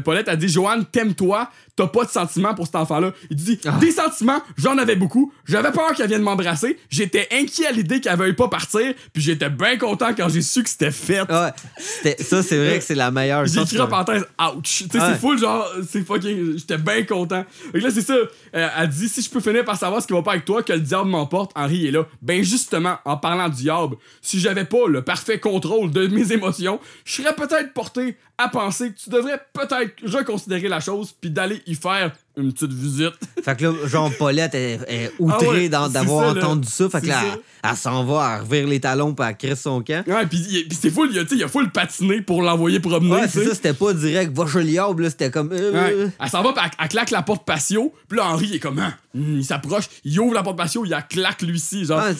Paulette 0.06 0.30
a 0.30 0.36
dit 0.38 0.48
Joanne, 0.48 0.86
t'aimes-toi, 0.86 1.50
t'as 1.76 1.88
pas 1.88 2.06
de 2.06 2.10
sentiments 2.10 2.54
pour 2.54 2.66
cet 2.66 2.76
enfant-là. 2.76 3.14
Il 3.30 3.36
dit 3.38 3.60
Ah. 3.66 3.78
des 3.80 3.92
sentiments, 3.92 4.42
j'en 4.58 4.78
avais 4.78 4.96
beaucoup. 4.96 5.34
J'avais 5.46 5.72
peur 5.72 5.94
qu'elle 5.96 6.08
vienne 6.08 6.22
m'embrasser. 6.22 6.78
J'étais 6.90 7.28
inquiet 7.32 7.68
à 7.68 7.72
l'idée 7.72 8.00
qu'elle 8.00 8.18
veuille 8.18 8.34
pas 8.34 8.48
partir. 8.48 8.94
Puis 9.14 9.22
j'étais 9.24 9.50
bien 9.50 9.78
content 9.78 10.14
quand 10.16 10.30
j'ai 10.30 10.42
su 10.42 10.64
que 10.64 10.70
c'était 10.70 10.92
fait. 10.92 11.22
Ouais, 11.22 12.16
ça, 12.20 12.44
c'est 12.44 12.58
vrai 12.58 12.80
que 12.80 12.84
c'est 12.84 12.96
la 12.96 13.12
meilleure. 13.12 13.46
J'ai 13.46 13.62
écrit 13.62 13.80
en 13.80 13.88
parenthèse, 13.88 14.26
ouch. 14.40 14.62
Tu 14.64 14.74
sais, 14.92 14.98
Ouais. 15.00 15.06
c'est 15.14 15.20
full, 15.20 15.38
genre, 15.40 15.68
c'est 15.90 16.06
fucking. 16.06 16.58
J'étais 16.58 16.78
bien 16.78 17.04
content. 17.04 17.46
Que 17.74 17.78
là, 17.80 17.90
c'est 17.92 18.02
ça. 18.02 18.14
Euh, 18.16 18.70
elle 18.78 18.90
dit 18.90 19.10
si 19.10 19.22
je 19.22 19.30
peux 19.30 19.40
finir 19.40 19.66
par 19.66 19.78
savoir 19.78 20.02
ce 20.02 20.08
qui 20.08 20.14
va 20.14 20.22
pas 20.22 20.32
avec 20.34 20.46
toi, 20.46 20.62
que 20.64 20.74
le 20.74 20.80
diable 20.80 21.10
m'emporte, 21.10 21.52
Henri 21.56 21.88
est 21.88 21.92
là. 21.92 22.06
Ben, 22.22 22.44
justement, 22.44 22.98
en 23.06 23.18
parlant 23.18 23.50
du 23.50 23.64
diable, 23.64 23.96
si 24.22 24.40
j'avais 24.40 24.66
pas 24.66 24.88
le 24.88 25.02
parfait 25.02 25.40
contrôle 25.40 25.92
de 25.92 26.08
mes 26.08 26.32
émotions, 26.32 26.80
je 27.06 27.22
serais 27.22 27.34
peut-être 27.36 27.74
porté 27.74 28.18
à 28.44 28.50
penser 28.50 28.92
que 28.92 28.98
tu 28.98 29.10
devrais 29.10 29.40
peut-être 29.54 29.94
reconsidérer 30.06 30.68
la 30.68 30.80
chose 30.80 31.14
puis 31.20 31.30
d'aller 31.30 31.62
y 31.66 31.76
faire 31.76 32.12
une 32.36 32.52
petite 32.52 32.74
visite. 32.74 33.14
Fait 33.44 33.56
que 33.56 33.66
là, 33.66 33.74
genre, 33.86 34.12
Paulette 34.18 34.56
est, 34.56 34.80
est 34.88 35.12
outrée 35.20 35.38
Ah 35.46 35.50
ouais, 35.50 35.70
c'est 35.88 35.94
d'avoir 35.94 36.36
entendu 36.36 36.68
ça. 36.68 36.90
Fait 36.90 37.02
que 37.02 37.08
là, 37.08 37.22
ça. 37.22 37.26
elle, 37.34 37.70
elle 37.70 37.78
s'en 37.78 38.04
va, 38.06 38.36
elle 38.38 38.42
revire 38.48 38.68
les 38.68 38.80
talons, 38.80 39.14
puis 39.14 39.26
elle 39.30 39.38
crisse 39.38 39.62
son 39.62 39.82
camp. 39.84 40.04
Ouais, 40.08 40.26
puis 40.26 40.40
puis 40.68 40.78
c'est 40.80 40.90
full, 40.90 41.10
il 41.12 41.26
il 41.38 41.44
a 41.44 41.48
full 41.48 41.70
patiné 41.72 42.22
pour 42.22 42.42
l'envoyer 42.42 42.80
promener. 42.80 43.12
Ouais, 43.12 43.28
c'est 43.28 43.46
ça, 43.46 43.54
c'était 43.54 43.74
pas 43.74 43.94
direct, 43.94 44.36
va 44.36 44.48
chez 44.48 44.64
là, 44.64 44.90
c'était 45.10 45.30
comme. 45.30 45.52
euh, 45.52 45.72
Ouais. 45.74 46.12
Elle 46.20 46.30
s'en 46.30 46.42
va, 46.42 46.54
pis 46.54 46.60
elle, 46.64 46.72
elle 46.80 46.88
claque 46.90 47.12
la 47.12 47.22
porte 47.22 47.46
patio. 47.46 47.94
Puis 48.08 48.18
là, 48.18 48.26
Henri, 48.28 48.48
il 48.50 48.56
est 48.56 48.60
comme, 48.60 48.80
Hein? 48.80 48.94
Hum, 49.16 49.38
il 49.38 49.46
s'approche, 49.46 49.86
il 50.04 50.20
ouvre 50.20 50.34
la 50.34 50.42
porte 50.42 50.58
patio, 50.58 50.86
il 50.86 50.90
la 50.90 51.04
claque 51.04 51.44
lui 51.44 51.60
ci 51.60 51.86
genre. 51.86 52.02
Ah, 52.04 52.14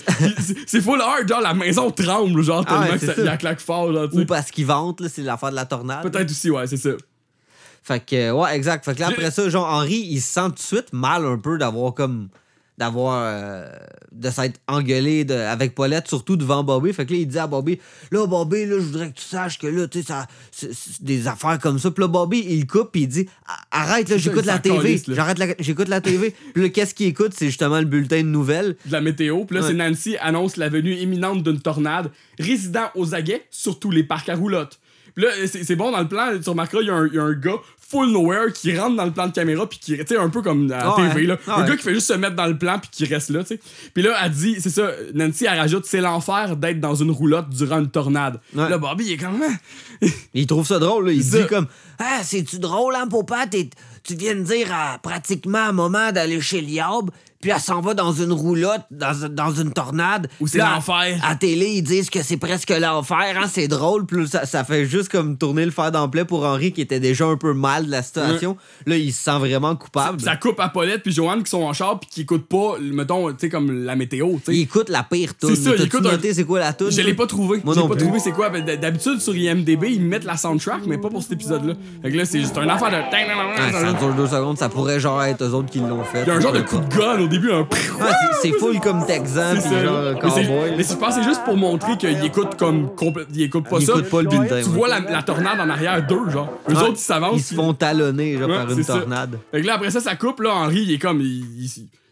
c'est- 0.68 0.82
full 0.82 1.02
hard, 1.02 1.28
genre, 1.28 1.42
la 1.42 1.56
maison 1.56 1.90
tremble, 1.90 2.44
genre, 2.44 2.64
Ah 2.68 2.70
tellement 2.70 2.84
ouais, 2.86 2.94
que 2.94 3.00
c'est 3.00 3.06
ça, 3.08 3.16
ça. 3.16 3.22
il 3.22 3.26
la 3.26 3.38
claque 3.38 3.60
fort, 3.62 3.92
genre, 3.92 4.10
Ou 4.14 4.26
parce 4.26 4.52
qu'il 4.52 4.66
vente, 4.68 5.02
là, 5.02 5.08
c'est 5.12 5.24
l'affaire 5.24 5.50
de 5.50 5.56
la 5.56 5.66
tornade. 5.66 6.04
Peut-être 6.04 6.30
aussi, 6.30 6.52
ouais, 6.52 6.68
c'est 6.68 6.78
ça. 6.78 6.90
Fait 7.84 8.00
que, 8.06 8.32
ouais, 8.32 8.56
exact. 8.56 8.86
Fait 8.86 8.96
que 8.96 9.02
là, 9.02 9.08
après 9.08 9.30
ça, 9.32 9.50
genre, 9.50 9.68
Henri, 9.68 10.08
il 10.10 10.22
se 10.22 10.34
sent 10.34 10.48
tout 10.48 10.54
de 10.54 10.60
suite 10.60 10.94
mal 10.94 11.26
un 11.26 11.38
peu 11.38 11.58
d'avoir 11.58 11.94
comme. 11.94 12.30
d'avoir. 12.78 13.22
euh, 13.28 13.68
de 14.12 14.30
s'être 14.30 14.60
engueulé 14.68 15.26
de- 15.26 15.34
avec 15.34 15.74
Paulette, 15.74 16.08
surtout 16.08 16.36
devant 16.38 16.64
Bobby. 16.64 16.94
Fait 16.94 17.04
que 17.06 17.14
là, 17.14 17.20
il 17.20 17.28
dit 17.28 17.40
à 17.40 17.48
Bobby, 17.48 17.80
là, 18.12 18.28
Bobby, 18.28 18.66
là, 18.68 18.76
je 18.78 18.84
voudrais 18.86 19.10
que 19.10 19.16
tu 19.18 19.24
saches 19.24 19.58
que 19.58 19.66
là, 19.66 19.88
tu 19.88 20.02
sais, 20.02 20.08
ça. 20.08 20.28
c'est- 20.52 20.72
c'est 20.72 21.02
des 21.04 21.28
affaires 21.28 21.58
comme 21.60 21.80
ça. 21.80 21.90
Puis 21.90 22.02
là, 22.04 22.08
Bobby, 22.08 22.46
il 22.48 22.68
coupe, 22.68 22.92
puis 22.92 23.02
il 23.02 23.08
dit, 23.08 23.28
arrête, 23.72 24.10
là, 24.10 24.18
j'écoute 24.18 24.46
la 24.46 24.60
TV. 24.60 25.02
J'arrête 25.08 25.40
la- 25.40 25.56
J'écoute 25.60 25.88
la 25.88 26.00
TV. 26.00 26.36
Puis 26.54 26.62
là, 26.64 26.70
qu'est-ce 26.70 26.94
qu'il 26.94 27.08
écoute? 27.08 27.34
C'est 27.36 27.48
justement 27.48 27.80
le 27.80 27.86
bulletin 27.86 28.18
de 28.22 28.28
nouvelles. 28.28 28.76
De 28.86 28.92
la 28.92 29.02
météo. 29.02 29.46
Puis 29.46 29.56
là, 29.56 29.62
Ouais. 29.64 29.68
c'est 29.70 29.74
Nancy 29.74 30.16
annonce 30.22 30.58
la 30.58 30.70
venue 30.70 30.94
imminente 30.96 31.42
d'une 31.44 31.60
tornade 31.60 32.12
résidant 32.40 32.90
aux 32.96 33.16
aguets 33.16 33.46
sur 33.50 33.80
tous 33.80 33.90
les 33.92 34.04
parcs 34.04 34.30
à 34.30 34.36
roulotte. 34.36 34.80
Puis 35.16 35.26
là, 35.26 35.32
c'est 35.48 35.76
bon 35.76 35.92
dans 35.92 36.00
le 36.00 36.08
plan, 36.08 36.32
tu 36.44 36.50
remarqueras, 36.50 36.82
il 36.82 36.86
y, 36.86 37.16
y 37.16 37.20
a 37.20 37.24
un 37.24 37.34
gars 37.34 37.58
full 37.78 38.10
nowhere 38.12 38.52
qui 38.52 38.76
rentre 38.76 38.96
dans 38.96 39.06
le 39.06 39.12
plan 39.12 39.28
de 39.28 39.32
caméra 39.34 39.70
puis 39.70 39.78
qui, 39.78 39.96
tu 39.98 40.04
sais, 40.08 40.18
un 40.18 40.30
peu 40.30 40.42
comme 40.42 40.72
à 40.72 40.78
la 40.78 40.84
Ah 40.86 41.00
ouais. 41.00 41.10
TV, 41.10 41.28
là. 41.28 41.38
Ah 41.48 41.58
un 41.58 41.62
ouais. 41.62 41.70
gars 41.70 41.76
qui 41.78 41.84
fait 41.84 41.94
juste 41.94 42.08
se 42.08 42.14
mettre 42.14 42.36
dans 42.36 42.48
le 42.48 42.58
plan 42.58 42.80
puis 42.80 42.90
qui 42.92 43.06
reste 43.06 43.30
là, 43.30 43.42
tu 43.44 43.50
sais. 43.50 43.60
Puis 43.94 44.02
là, 44.02 44.16
elle 44.24 44.32
dit, 44.32 44.56
c'est 44.60 44.72
ça, 44.72 44.90
Nancy, 45.14 45.46
elle 45.46 45.60
rajoute, 45.60 45.86
c'est 45.86 46.02
l'enfer 46.02 46.56
d'être 46.58 46.80
dans 46.80 46.96
une 46.96 47.12
roulotte 47.12 47.50
durant 47.50 47.78
une 47.80 47.92
tornade. 47.92 48.40
Ouais. 48.56 48.68
Là, 48.68 48.78
Bobby, 48.80 49.06
il 49.06 49.12
est 49.14 49.18
comme, 49.18 49.40
Ah. 49.44 50.08
Il 50.34 50.48
trouve 50.48 50.66
ça 50.66 50.80
drôle, 50.80 51.06
là. 51.08 51.12
Il 51.14 51.24
dit 51.24 51.46
comme 51.48 51.68
Ah, 52.00 52.22
c'est-tu 52.24 52.58
drôle, 52.60 52.96
hein, 52.96 53.08
papa? 53.08 53.46
Tu 54.04 54.16
viens 54.16 54.36
de 54.36 54.42
dire 54.42 54.68
à 54.74 54.98
pratiquement 54.98 55.60
un 55.60 55.72
moment 55.72 56.12
d'aller 56.12 56.42
chez 56.42 56.60
Liab, 56.62 57.10
puis 57.44 57.52
elle 57.54 57.60
s'en 57.60 57.82
va 57.82 57.94
dans 57.94 58.14
une 58.14 58.32
roulotte, 58.32 58.84
dans, 58.90 59.28
dans 59.30 59.52
une 59.52 59.74
tornade. 59.74 60.30
Ou 60.40 60.48
c'est 60.48 60.60
l'enfer. 60.60 61.20
À 61.28 61.36
télé, 61.36 61.72
ils 61.76 61.82
disent 61.82 62.10
que 62.10 62.24
c'est 62.24 62.38
presque 62.38 62.70
l'enfer, 62.70 63.36
hein, 63.38 63.48
c'est 63.52 63.68
drôle. 63.68 64.06
Puis 64.06 64.30
ça, 64.30 64.46
ça 64.46 64.64
fait 64.64 64.86
juste 64.86 65.10
comme 65.10 65.38
tourner 65.38 65.66
le 65.66 65.72
fer 65.72 65.92
d'emploi 65.92 66.24
pour 66.24 66.46
Henri 66.46 66.72
qui 66.72 66.80
était 66.80 67.02
déjà 67.02 67.26
un 67.26 67.36
peu 67.36 67.54
mal 67.54 67.88
de 67.88 67.92
la 67.92 68.02
situation. 68.02 68.56
Là, 68.86 68.96
il 68.96 69.12
se 69.12 69.24
sent 69.24 69.40
vraiment 69.40 69.76
coupable. 69.76 70.22
ça 70.22 70.38
coupe 70.38 70.58
à 70.62 70.70
Paulette 70.70 71.04
puis 71.04 71.12
Joanne 71.12 71.44
qui 71.44 71.50
sont 71.50 71.64
en 71.64 71.74
char 71.74 72.00
puis 72.00 72.10
qui 72.10 72.22
écoutent 72.22 72.48
pas, 72.48 72.78
mettons, 72.80 73.30
tu 73.32 73.36
sais, 73.40 73.50
comme 73.50 73.84
la 73.84 73.98
météo, 73.98 74.36
tu 74.38 74.46
sais. 74.46 74.54
Il 74.56 74.62
écoute 74.62 74.88
la 74.88 75.04
pire 75.04 75.38
tune. 75.38 75.50
C'est 75.50 75.56
ça, 75.56 75.72
il 75.72 75.76
T'as-tu 75.76 75.88
écoute 75.98 76.06
un- 76.06 76.34
c'est 76.34 76.46
quoi 76.46 76.60
la 76.62 76.72
tune? 76.72 76.92
Je 76.92 77.02
l'ai 77.02 77.14
pas 77.14 77.28
trouvé. 77.28 77.60
Moi 77.66 77.76
non 77.76 77.90
pas 77.90 77.96
plus. 77.96 78.06
trouvé 78.06 78.20
c'est 78.20 78.32
quoi. 78.32 78.50
D'habitude, 78.50 79.20
sur 79.20 79.36
IMDB, 79.36 79.90
ils 79.92 80.02
mettent 80.02 80.24
la 80.24 80.38
soundtrack, 80.38 80.86
mais 80.88 80.98
pas 80.98 81.10
pour 81.10 81.22
cet 81.22 81.34
épisode-là. 81.34 81.74
Fait 82.02 82.10
que 82.10 82.18
là, 82.18 82.24
c'est 82.26 82.40
juste 82.40 82.58
un 82.58 82.70
affaire 82.70 82.90
de. 82.90 82.96
Ah, 82.96 83.72
ça 83.72 83.94
dure 83.94 84.14
deux 84.14 84.28
secondes, 84.28 84.58
ça 84.58 84.70
pourrait 84.70 85.00
genre 85.00 85.22
être 85.24 85.44
eux 85.44 85.54
autres 85.54 85.70
qui 85.70 85.80
l'ont 85.80 86.04
fait. 86.04 86.22
Il 86.24 86.28
y 86.28 86.32
a 86.32 86.36
un 86.36 86.40
genre 86.40 86.54
de 86.54 86.62
coup 86.62 86.78
de 86.78 87.24
au 87.24 87.28
début, 87.34 87.52
un. 87.52 87.62
Ouais, 87.62 87.68
c'est- 88.42 88.52
full 88.60 88.80
comme 88.80 89.06
Texan, 89.06 89.56
C'est 89.60 89.70
puis 89.70 89.84
genre 89.86 90.02
Mais 90.24 90.30
c'est- 90.30 90.46
cowboy. 90.46 90.74
Mais 90.78 90.84
je 90.84 90.94
pense 90.96 91.16
que 91.16 91.22
c'est 91.22 91.28
juste 91.28 91.44
pour 91.44 91.58
montrer 91.58 91.98
qu'il 91.98 92.24
écoute 92.24 92.56
comme. 92.58 92.90
Il 93.34 93.42
écoute 93.42 93.68
pas 93.70 93.78
Il 93.80 93.86
ça. 93.86 93.94
écoute 93.94 94.10
pas 94.10 94.22
le 94.22 94.30
bulletin. 94.30 94.58
Tu 94.64 94.70
vois 94.70 94.88
la, 94.88 95.00
la 95.02 95.22
tornade 95.24 95.60
en 95.60 95.70
arrière 95.70 96.06
d'eux, 96.06 96.30
genre. 96.30 96.52
Eux 96.70 96.76
autres, 96.78 96.94
ils 96.94 96.98
s'avancent. 96.98 97.38
Ils 97.40 97.44
se 97.44 97.56
font 97.56 97.74
talonner 97.74 98.38
genre, 98.38 98.48
par 98.48 98.72
une 98.72 98.86
tornade. 98.86 99.40
Fait 99.52 99.62
que 99.62 99.68
là, 99.68 99.74
après 99.76 99.92
ça, 99.92 100.00
ça 100.00 100.16
coupe, 100.16 100.40
là, 100.42 100.54
Henri, 100.56 100.84
il 100.84 100.92
est 100.94 101.00
comme. 101.00 101.22
Il, 101.22 101.44
il- 101.64 101.66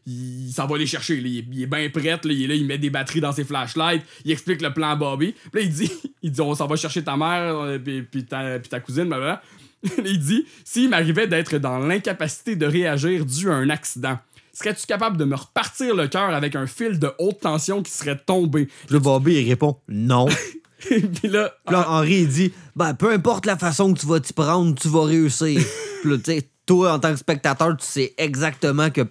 il- 0.08 0.48
il 0.48 0.52
s'en 0.52 0.66
va 0.66 0.78
les 0.78 0.88
chercher, 0.88 1.16
là. 1.22 1.28
Il 1.28 1.38
est, 1.40 1.46
il 1.54 1.62
est 1.64 1.68
bien 1.68 1.88
prêt, 1.90 2.04
là. 2.04 2.18
Il 2.26 2.44
est 2.44 2.48
là, 2.48 2.56
il 2.56 2.66
met 2.66 2.78
des 2.80 2.90
batteries 2.90 3.22
dans 3.22 3.32
ses 3.32 3.44
flashlights. 3.44 4.02
Il 4.26 4.32
explique 4.32 4.62
le 4.62 4.74
plan 4.74 4.90
à 4.90 4.96
Bobby. 4.96 5.34
Puis 5.52 5.62
là, 5.62 5.68
il 5.68 5.70
dit, 5.74 5.92
il 6.24 6.32
dit 6.32 6.42
on 6.42 6.56
s'en 6.56 6.66
va 6.68 6.76
chercher 6.76 7.04
ta 7.04 7.16
mère, 7.16 7.56
euh, 7.60 7.78
puis, 7.78 8.02
puis 8.02 8.26
ta, 8.26 8.58
puis 8.60 8.68
ta 8.70 8.80
cousine, 8.80 9.06
blablabla. 9.06 9.42
il 10.06 10.20
dit 10.20 10.46
s'il 10.64 10.90
m'arrivait 10.90 11.26
d'être 11.28 11.58
dans 11.58 11.80
l'incapacité 11.80 12.56
de 12.56 12.66
réagir 12.68 13.26
dû 13.26 13.50
à 13.50 13.54
un 13.56 13.70
accident, 13.70 14.20
serais-tu 14.62 14.86
capable 14.86 15.18
de 15.18 15.26
me 15.26 15.36
repartir 15.36 15.96
le 15.96 16.08
cœur 16.08 16.30
avec 16.34 16.56
un 16.56 16.68
fil 16.68 17.00
de 17.00 17.12
haute 17.20 17.40
tension 17.42 17.82
qui 17.84 17.92
serait 17.92 18.18
tombé? 18.18 18.68
Là, 18.90 19.00
Bobby, 19.00 19.42
il 19.42 19.50
répond 19.50 19.78
non. 19.88 20.28
puis 20.80 21.02
là, 21.30 21.54
Puis 21.66 21.74
là, 21.76 21.86
Henri, 21.90 22.22
il 22.22 22.28
dit 22.28 22.54
ben, 22.76 22.94
peu 22.94 23.12
importe 23.12 23.46
la 23.46 23.58
façon 23.58 23.94
que 23.94 24.00
tu 24.00 24.06
vas 24.08 24.20
t'y 24.20 24.34
prendre, 24.34 24.74
tu 24.76 24.88
vas 24.88 25.04
réussir. 25.06 25.62
Puis 26.02 26.10
là, 26.12 26.18
tu 26.18 26.24
sais, 26.32 26.50
toi, 26.66 26.94
en 26.94 27.00
tant 27.00 27.12
que 27.12 27.18
spectateur, 27.18 27.76
tu 27.78 27.86
sais 27.86 28.14
exactement 28.18 28.90
que 28.90 29.02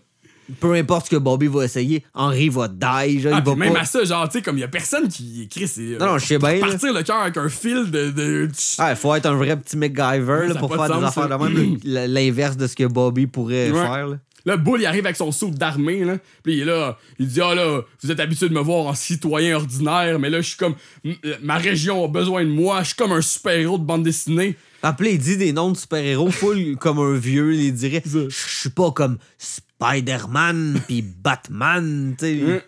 peu 0.59 0.75
importe 0.75 1.07
ce 1.07 1.11
que 1.13 1.17
Bobby 1.17 1.47
va 1.47 1.65
essayer, 1.65 2.05
Henri 2.13 2.49
va 2.49 2.67
die. 2.67 3.21
Genre, 3.21 3.33
Ah, 3.37 3.41
il 3.45 3.49
va 3.49 3.55
même 3.55 3.73
pas... 3.73 3.81
à 3.83 3.85
ça, 3.85 4.03
genre, 4.03 4.29
tu 4.29 4.39
sais, 4.39 4.43
comme 4.43 4.57
il 4.57 4.63
y 4.63 4.65
a 4.65 4.69
personne 4.69 5.07
qui 5.07 5.43
écrit, 5.43 5.69
c'est. 5.69 5.97
Non, 6.01 6.07
non, 6.07 6.19
je 6.19 6.27
sais 6.27 6.39
bien. 6.39 6.59
Partir 6.59 6.93
le 6.93 7.03
cœur 7.05 7.21
avec 7.21 7.37
un 7.37 7.49
fil 7.49 7.89
de. 7.89 8.11
de... 8.11 8.49
Ah, 8.79 8.91
il 8.91 8.97
faut 8.97 9.15
être 9.15 9.27
un 9.27 9.35
vrai 9.37 9.57
petit 9.57 9.77
MacGyver 9.77 10.27
Ouais, 10.27 10.49
là, 10.49 10.55
pour 10.57 10.75
faire 10.75 10.89
de 10.89 10.95
des 10.95 11.07
sens, 11.07 11.19
affaires 11.19 11.39
de 11.39 11.45
même. 11.45 11.79
L'inverse 11.85 12.57
de 12.57 12.67
ce 12.67 12.75
que 12.75 12.83
Bobby 12.85 13.29
pourrait 13.29 13.71
Ouais. 13.71 13.81
faire. 13.81 14.09
là. 14.09 14.17
Là, 14.47 14.57
Bull, 14.57 14.81
il 14.81 14.87
arrive 14.87 15.05
avec 15.05 15.17
son 15.17 15.33
saut 15.33 15.51
d'armée, 15.51 16.05
là. 16.05 16.17
Puis 16.43 16.55
il 16.55 16.61
est 16.61 16.65
là, 16.65 16.99
il 17.19 17.29
dit 17.29 17.41
Ah 17.43 17.55
là, 17.55 17.83
vous 18.03 18.11
êtes 18.11 18.21
habitué 18.21 18.49
de 18.49 18.55
me 18.55 18.61
voir 18.61 18.87
en 18.87 18.95
citoyen 18.95 19.57
ordinaire, 19.57 20.19
mais 20.19 20.31
là, 20.31 20.41
je 20.41 20.49
suis 20.49 20.57
comme. 20.57 20.75
euh, 21.07 21.13
Ma 21.43 21.57
région 21.59 22.05
a 22.05 22.09
besoin 22.09 22.45
de 22.45 22.51
moi, 22.51 22.81
je 22.83 22.89
suis 22.89 22.97
comme 22.97 23.13
un 23.13 23.21
super-héros 23.21 23.79
de 23.79 23.85
bande 23.85 24.03
dessinée. 24.03 24.57
Après, 24.83 25.13
il 25.13 25.19
dit 25.19 25.37
des 25.37 25.53
noms 25.53 25.73
de 25.73 25.77
super-héros 25.77 26.31
full 26.31 26.77
comme 26.81 26.99
un 26.99 27.15
vieux. 27.15 27.55
Il 27.55 27.75
dirait. 27.75 28.03
Je 28.07 28.29
suis 28.31 28.71
pas 28.71 28.91
comme 28.93 29.19
Spider-Man 29.39 30.81
puis 30.87 31.03
Batman. 31.03 32.15
tu 32.19 32.25
sais. 32.25 32.41
Hein? 32.43 32.61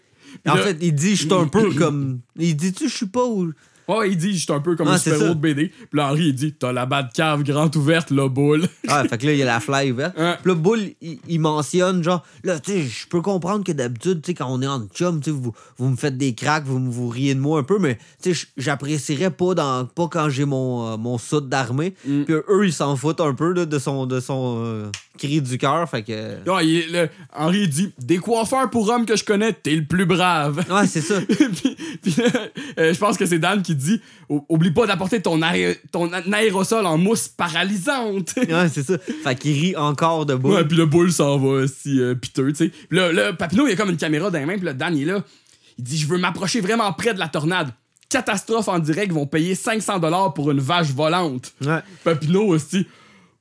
En 0.50 0.54
Là- 0.54 0.62
fait, 0.62 0.76
il 0.80 0.94
dit 0.94 1.16
Je 1.16 1.22
suis 1.26 1.32
un 1.34 1.46
peu 1.48 1.70
comme. 1.74 2.20
Il 2.38 2.56
dit-tu 2.56 2.88
Je 2.88 2.94
suis 2.94 3.06
pas 3.06 3.24
où. 3.24 3.52
Ouais, 3.88 4.10
il 4.10 4.16
dit, 4.16 4.34
je 4.36 4.44
suis 4.44 4.52
un 4.52 4.60
peu 4.60 4.76
comme 4.76 4.88
Ah, 4.88 4.94
un 4.94 4.98
ça. 4.98 5.10
de 5.16 5.34
BD. 5.34 5.68
Puis 5.68 5.86
là, 5.92 6.08
Henri, 6.08 6.28
il 6.28 6.34
dit 6.34 6.52
T'as 6.52 6.72
la 6.72 6.86
bas 6.86 7.02
de 7.02 7.12
cave 7.12 7.42
grande 7.42 7.74
ouverte, 7.76 8.10
là, 8.10 8.28
Bull. 8.28 8.66
Ah, 8.88 9.04
fait 9.04 9.16
que 9.18 9.26
là, 9.26 9.32
il 9.32 9.38
y 9.38 9.42
a 9.42 9.46
la 9.46 9.60
fly 9.60 9.90
ouverte. 9.92 10.18
Ouais. 10.18 10.36
Puis 10.42 10.50
là, 10.50 10.54
Bull, 10.54 10.80
il, 11.00 11.18
il 11.28 11.40
mentionne, 11.40 12.02
genre, 12.02 12.22
là, 12.44 12.58
tu 12.60 12.72
sais, 12.72 12.82
je 12.82 13.06
peux 13.08 13.22
comprendre 13.22 13.64
que 13.64 13.72
d'habitude, 13.72 14.20
tu 14.22 14.32
sais, 14.32 14.34
quand 14.34 14.48
on 14.48 14.60
est 14.60 14.66
en 14.66 14.86
chum, 14.88 15.20
tu 15.20 15.30
sais, 15.30 15.36
vous, 15.36 15.52
vous 15.78 15.88
me 15.88 15.96
faites 15.96 16.18
des 16.18 16.34
cracks, 16.34 16.64
vous, 16.64 16.78
vous 16.90 17.08
riez 17.08 17.34
de 17.34 17.40
moi 17.40 17.60
un 17.60 17.62
peu, 17.62 17.78
mais, 17.78 17.98
tu 18.22 18.34
sais, 18.34 18.46
j'apprécierais 18.56 19.30
pas, 19.30 19.54
dans, 19.54 19.86
pas 19.86 20.08
quand 20.08 20.28
j'ai 20.28 20.44
mon, 20.44 20.92
euh, 20.92 20.96
mon 20.96 21.18
d'armée. 21.40 21.94
Mm. 22.06 22.24
Puis 22.24 22.34
eux, 22.34 22.66
ils 22.66 22.72
s'en 22.72 22.96
foutent 22.96 23.20
un 23.20 23.34
peu 23.34 23.52
là, 23.52 23.64
de 23.64 23.78
son, 23.78 24.06
de 24.06 24.20
son 24.20 24.62
euh, 24.64 24.90
cri 25.18 25.40
du 25.40 25.58
cœur, 25.58 25.88
fait 25.88 26.02
que. 26.02 26.48
Ouais, 26.50 26.66
il 26.66 27.10
Henri, 27.34 27.68
dit 27.68 27.92
Des 27.98 28.18
coiffeurs 28.18 28.70
pour 28.70 28.88
hommes 28.88 29.06
que 29.06 29.16
je 29.16 29.24
connais, 29.24 29.52
t'es 29.52 29.74
le 29.74 29.84
plus 29.84 30.06
brave. 30.06 30.64
Ouais, 30.70 30.86
c'est 30.86 31.00
ça. 31.00 31.20
puis, 31.28 31.76
puis 32.02 32.14
là, 32.18 32.24
euh, 32.78 32.94
je 32.94 32.98
pense 32.98 33.16
que 33.16 33.26
c'est 33.26 33.38
Dan 33.38 33.62
qui 33.62 33.74
dit 33.74 34.00
Oublie 34.48 34.70
pas 34.70 34.86
d'apporter 34.86 35.20
ton, 35.20 35.40
aé- 35.42 35.78
ton 35.90 36.10
aérosol 36.32 36.86
en 36.86 36.98
mousse 36.98 37.28
paralysante. 37.28 38.34
Ouais, 38.52 38.68
c'est 38.68 38.82
ça. 38.82 38.98
Fait 38.98 39.34
qu'il 39.34 39.52
rit 39.58 39.76
encore 39.76 40.26
de 40.26 40.34
Bull. 40.34 40.52
Ouais, 40.54 40.64
puis 40.64 40.76
le 40.76 40.86
boule 40.86 41.12
s'en 41.12 41.38
va, 41.38 41.66
si 41.66 42.00
euh, 42.00 42.14
piteux, 42.14 42.52
tu 42.52 42.66
sais. 42.66 42.68
Puis 42.68 42.98
là, 42.98 43.12
là, 43.12 43.32
Papineau, 43.32 43.66
il 43.66 43.72
a 43.72 43.76
comme 43.76 43.90
une 43.90 43.96
caméra 43.96 44.30
dans 44.30 44.38
les 44.38 44.44
mains, 44.46 44.56
puis 44.56 44.66
là, 44.66 44.72
Dan, 44.74 44.96
il 44.96 45.02
est 45.02 45.12
là. 45.12 45.22
Il 45.78 45.84
dit 45.84 45.96
Je 45.98 46.06
veux 46.06 46.18
m'approcher 46.18 46.60
vraiment 46.60 46.92
près 46.92 47.14
de 47.14 47.18
la 47.18 47.28
tornade. 47.28 47.70
Catastrophe 48.08 48.68
en 48.68 48.78
direct, 48.78 49.06
ils 49.08 49.14
vont 49.14 49.26
payer 49.26 49.54
500$ 49.54 50.34
pour 50.34 50.50
une 50.50 50.60
vache 50.60 50.90
volante. 50.90 51.52
Ouais. 51.64 51.80
Papineau 52.04 52.44
aussi. 52.48 52.86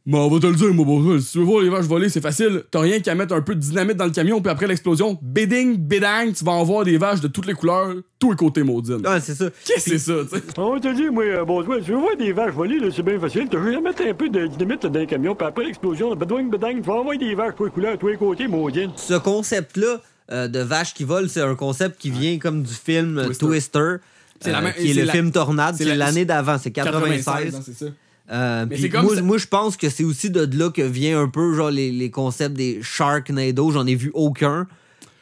Mais 0.08 0.18
on 0.18 0.30
va 0.30 0.40
te 0.40 0.48
le 0.48 0.56
dire, 0.56 0.74
moi, 0.74 0.84
bon, 0.84 1.20
si 1.20 1.32
tu 1.34 1.38
veux 1.38 1.44
voir 1.44 1.62
les 1.62 1.70
vaches 1.70 1.86
voler, 1.86 2.10
c'est 2.10 2.22
facile. 2.22 2.64
T'as 2.72 2.80
rien 2.80 3.00
qu'à 3.02 3.14
mettre 3.14 3.36
un 3.36 3.42
peu 3.42 3.54
de 3.54 3.60
dynamite 3.60 3.98
dans 3.98 4.06
le 4.06 4.12
camion, 4.12 4.42
puis 4.42 4.52
après 4.52 4.66
l'explosion, 4.66 5.16
béding, 5.22 5.78
bédang, 5.78 6.32
tu 6.36 6.44
vas 6.44 6.54
en 6.54 6.64
voir 6.64 6.84
des 6.86 6.98
vaches 6.98 7.22
de 7.22 7.28
toutes 7.28 7.46
les 7.46 7.54
couleurs, 7.54 7.94
tous 8.18 8.32
les 8.32 8.36
côtés 8.38 8.64
maudines. 8.64 9.06
Ouais, 9.06 9.20
c'est 9.20 9.36
ça. 9.36 9.46
Qu'est-ce 9.64 9.86
que 9.86 9.92
c'est 9.92 10.00
ça, 10.00 10.14
tu 10.24 10.38
sais? 10.40 10.44
On 10.58 10.74
va 10.74 10.80
te 10.80 10.92
dire, 10.96 11.12
moi, 11.14 11.24
euh, 11.24 11.46
bon, 11.46 11.62
tu 11.64 11.92
veux 11.92 11.98
voir 12.00 12.18
des 12.18 12.34
vaches 12.34 12.54
voler, 12.54 12.80
là, 12.80 12.88
c'est 12.96 13.04
bien 13.04 13.20
facile. 13.20 13.48
T'as 13.52 13.64
juste 13.64 13.78
à 13.78 13.82
mettre 13.82 14.02
un 14.02 14.14
peu 14.16 14.28
de 14.28 14.48
dynamite 14.48 14.84
là, 14.84 14.90
dans 14.90 15.00
le 15.02 15.06
camion, 15.06 15.36
puis 15.36 15.48
après 15.48 15.66
l'explosion, 15.66 16.16
bedouing, 16.16 16.50
bedang, 16.50 16.76
tu 16.78 16.82
vas 16.88 16.94
envoyer 16.96 17.20
des 17.20 17.36
vaches, 17.36 17.56
toi, 17.56 17.70
couleurs, 17.70 17.98
tous 18.00 18.08
les 18.08 18.18
côtés, 18.18 18.48
maudine. 18.48 18.90
ce 18.96 19.14
concept-là 19.14 20.02
euh, 20.32 20.48
de 20.48 20.60
vache 20.60 20.96
qui 20.96 21.04
vole, 21.04 21.30
c'est 21.30 21.42
un 21.42 21.54
concept 21.56 22.00
qui 22.02 22.10
vient 22.10 22.40
comme 22.40 22.64
du 22.64 22.74
film 22.74 23.20
euh, 23.20 23.26
Twister. 23.26 23.46
Twister. 23.46 23.96
C'est 24.40 24.52
la 24.52 24.58
euh, 24.58 24.62
même- 24.64 24.74
qui 24.74 24.90
est 24.90 24.94
c'est 24.96 25.00
le 25.02 25.06
la- 25.06 25.12
film 25.14 25.32
Tornade. 25.32 25.76
c'est 25.78 25.86
la- 25.86 25.96
l'année 25.96 26.26
d'avant, 26.26 26.58
c'est 26.58 26.72
96. 26.72 27.24
96, 27.26 27.56
hein, 27.56 27.62
c'est 27.64 27.86
ça. 27.86 27.92
Euh, 28.32 28.66
Mais 28.70 28.90
comme 28.90 29.04
moi, 29.06 29.16
ça- 29.16 29.22
moi, 29.22 29.38
je 29.38 29.48
pense 29.48 29.76
que 29.78 29.90
c'est 29.90 30.04
aussi 30.06 30.30
de 30.30 30.48
là 30.58 30.70
que 30.70 30.82
vient 30.82 31.20
un 31.22 31.28
peu 31.28 31.54
genre 31.54 31.70
les, 31.72 31.92
les 31.92 32.10
concepts 32.10 32.56
des 32.56 32.80
Sharknado. 32.82 33.72
J'en 33.72 33.86
ai 33.86 33.96
vu 33.96 34.10
aucun. 34.14 34.68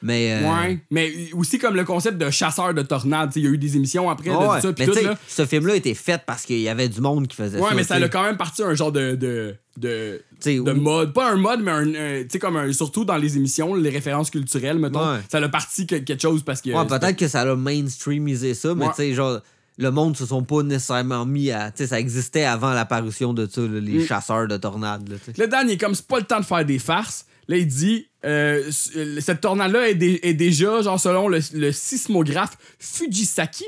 Mais. 0.02 0.32
euh, 0.42 0.50
Ouais, 0.50 0.80
mais 0.92 1.12
aussi 1.34 1.58
comme 1.60 1.76
le 1.76 1.84
concept 1.84 2.18
de 2.18 2.30
chasseur 2.30 2.74
de 2.74 2.82
tornades. 2.84 3.32
Il 3.36 3.44
y 3.44 3.48
a 3.48 3.50
eu 3.50 3.58
des 3.58 3.76
émissions 3.76 4.10
après 4.10 4.30
ouais, 4.30 4.58
de 4.58 4.62
ça, 4.62 4.72
puis 4.74 4.86
mais 4.88 4.94
tout, 4.94 5.04
là. 5.04 5.18
ce 5.28 5.46
film-là 5.46 5.76
était 5.76 5.94
fait 5.94 6.22
parce 6.26 6.44
qu'il 6.46 6.60
y 6.62 6.70
avait 6.70 6.88
du 6.88 7.02
monde 7.02 7.28
qui 7.28 7.36
faisait 7.36 7.58
ça. 7.60 7.64
Ouais, 7.66 7.74
mais 7.76 7.84
ça 7.84 7.96
a 7.96 8.08
quand 8.08 8.24
même 8.24 8.38
parti 8.38 8.64
un 8.64 8.74
genre 8.76 8.92
de. 8.94 9.16
de, 9.16 9.56
de 9.76 10.22
de 10.42 10.72
mode, 10.72 11.12
pas 11.14 11.32
un 11.32 11.36
mode, 11.36 11.62
mais 11.62 11.72
un, 11.72 11.86
tu 11.86 12.28
sais, 12.32 12.40
comme 12.40 12.56
un, 12.56 12.72
surtout 12.72 13.04
dans 13.04 13.18
les 13.18 13.36
émissions, 13.36 13.76
les 13.76 13.90
références 13.90 14.30
culturelles, 14.30 14.80
mettons, 14.80 15.00
Ouais. 15.16 15.20
ça 15.30 15.40
a 15.40 15.50
parti 15.50 15.86
que- 15.86 15.96
quelque 15.98 16.22
chose 16.22 16.44
parce 16.44 16.62
que. 16.62 16.70
Ouais, 16.70 16.88
peut-être 16.88 17.18
que 17.18 17.28
ça 17.28 17.42
a 17.42 17.56
mainstreamisé 17.56 18.54
ça, 18.54 18.74
mais 18.76 18.86
Ouais. 18.86 18.92
tu 18.92 19.02
sais, 19.02 19.14
genre, 19.14 19.42
le 19.80 19.90
monde 19.92 20.16
se 20.16 20.26
sont 20.28 20.44
pas 20.44 20.62
nécessairement 20.62 21.26
mis 21.26 21.50
à. 21.52 21.72
Tu 21.72 21.78
sais, 21.80 21.88
ça 21.88 22.00
existait 22.00 22.44
avant 22.44 22.74
l'apparition 22.74 23.34
de 23.34 23.48
ça, 23.50 23.62
là, 23.62 23.80
les 23.80 24.00
Mm. 24.04 24.06
chasseurs 24.06 24.48
de 24.48 24.58
tornades. 24.58 25.10
là. 25.10 25.16
Là, 25.38 25.48
Dan, 25.48 25.68
il 25.70 25.74
est 25.74 25.78
comme, 25.78 25.96
c'est 25.96 26.06
pas 26.06 26.20
le 26.20 26.26
temps 26.26 26.40
de 26.42 26.46
faire 26.46 26.66
des 26.66 26.80
farces. 26.80 27.26
Là, 27.48 27.58
il 27.58 27.66
dit, 27.66 28.08
euh, 28.26 28.62
euh, 28.96 29.20
cette 29.22 29.42
tornade-là 29.42 29.90
est, 29.90 29.96
dé- 29.96 30.20
est 30.22 30.36
déjà, 30.36 30.82
genre, 30.84 31.00
selon 31.00 31.28
le, 31.28 31.40
le 31.54 31.72
sismographe 31.72 32.58
Fujisaki, 32.78 33.64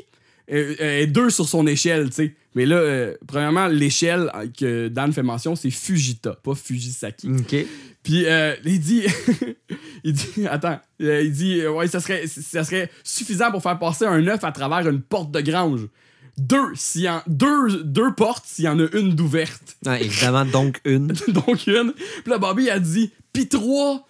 euh, 0.51 0.75
euh, 0.81 0.99
est 1.01 1.07
deux 1.07 1.29
sur 1.29 1.47
son 1.47 1.65
échelle, 1.65 2.09
tu 2.09 2.15
sais. 2.15 2.35
Mais 2.53 2.65
là, 2.65 3.11
premièrement, 3.27 3.67
l'échelle 3.67 4.29
que 4.59 4.89
Dan 4.89 5.13
fait 5.13 5.23
mention, 5.23 5.55
c'est 5.55 5.69
Fujita, 5.71 6.35
pas 6.43 6.53
Fujisaki. 6.53 7.29
OK. 7.31 7.55
Puis 8.03 8.25
euh, 8.25 8.55
il 8.65 8.79
dit, 8.79 9.03
il 10.03 10.13
dit, 10.13 10.47
attends, 10.47 10.79
euh, 11.01 11.21
il 11.21 11.31
dit, 11.31 11.59
euh, 11.59 11.71
ouais, 11.71 11.87
ça 11.87 11.99
serait, 11.99 12.25
ça 12.27 12.63
serait 12.63 12.89
suffisant 13.03 13.51
pour 13.51 13.61
faire 13.61 13.77
passer 13.77 14.05
un 14.05 14.25
œuf 14.27 14.43
à 14.43 14.51
travers 14.51 14.87
une 14.87 15.01
porte 15.01 15.31
de 15.31 15.41
grange. 15.41 15.87
Deux, 16.37 16.73
s'il 16.75 17.01
y 17.01 17.09
en, 17.09 17.21
deux, 17.27 17.83
deux 17.83 18.13
portes 18.15 18.45
s'il 18.47 18.65
y 18.65 18.67
en 18.67 18.79
a 18.79 18.87
une 18.93 19.13
d'ouverte. 19.13 19.77
Ouais, 19.85 20.03
évidemment, 20.03 20.45
donc 20.45 20.79
une. 20.85 21.07
Donc 21.27 21.67
une. 21.67 21.93
Puis 21.93 22.31
là, 22.31 22.37
Bobby 22.37 22.69
a 22.69 22.79
dit, 22.79 23.11
puis 23.33 23.47
trois. 23.47 24.07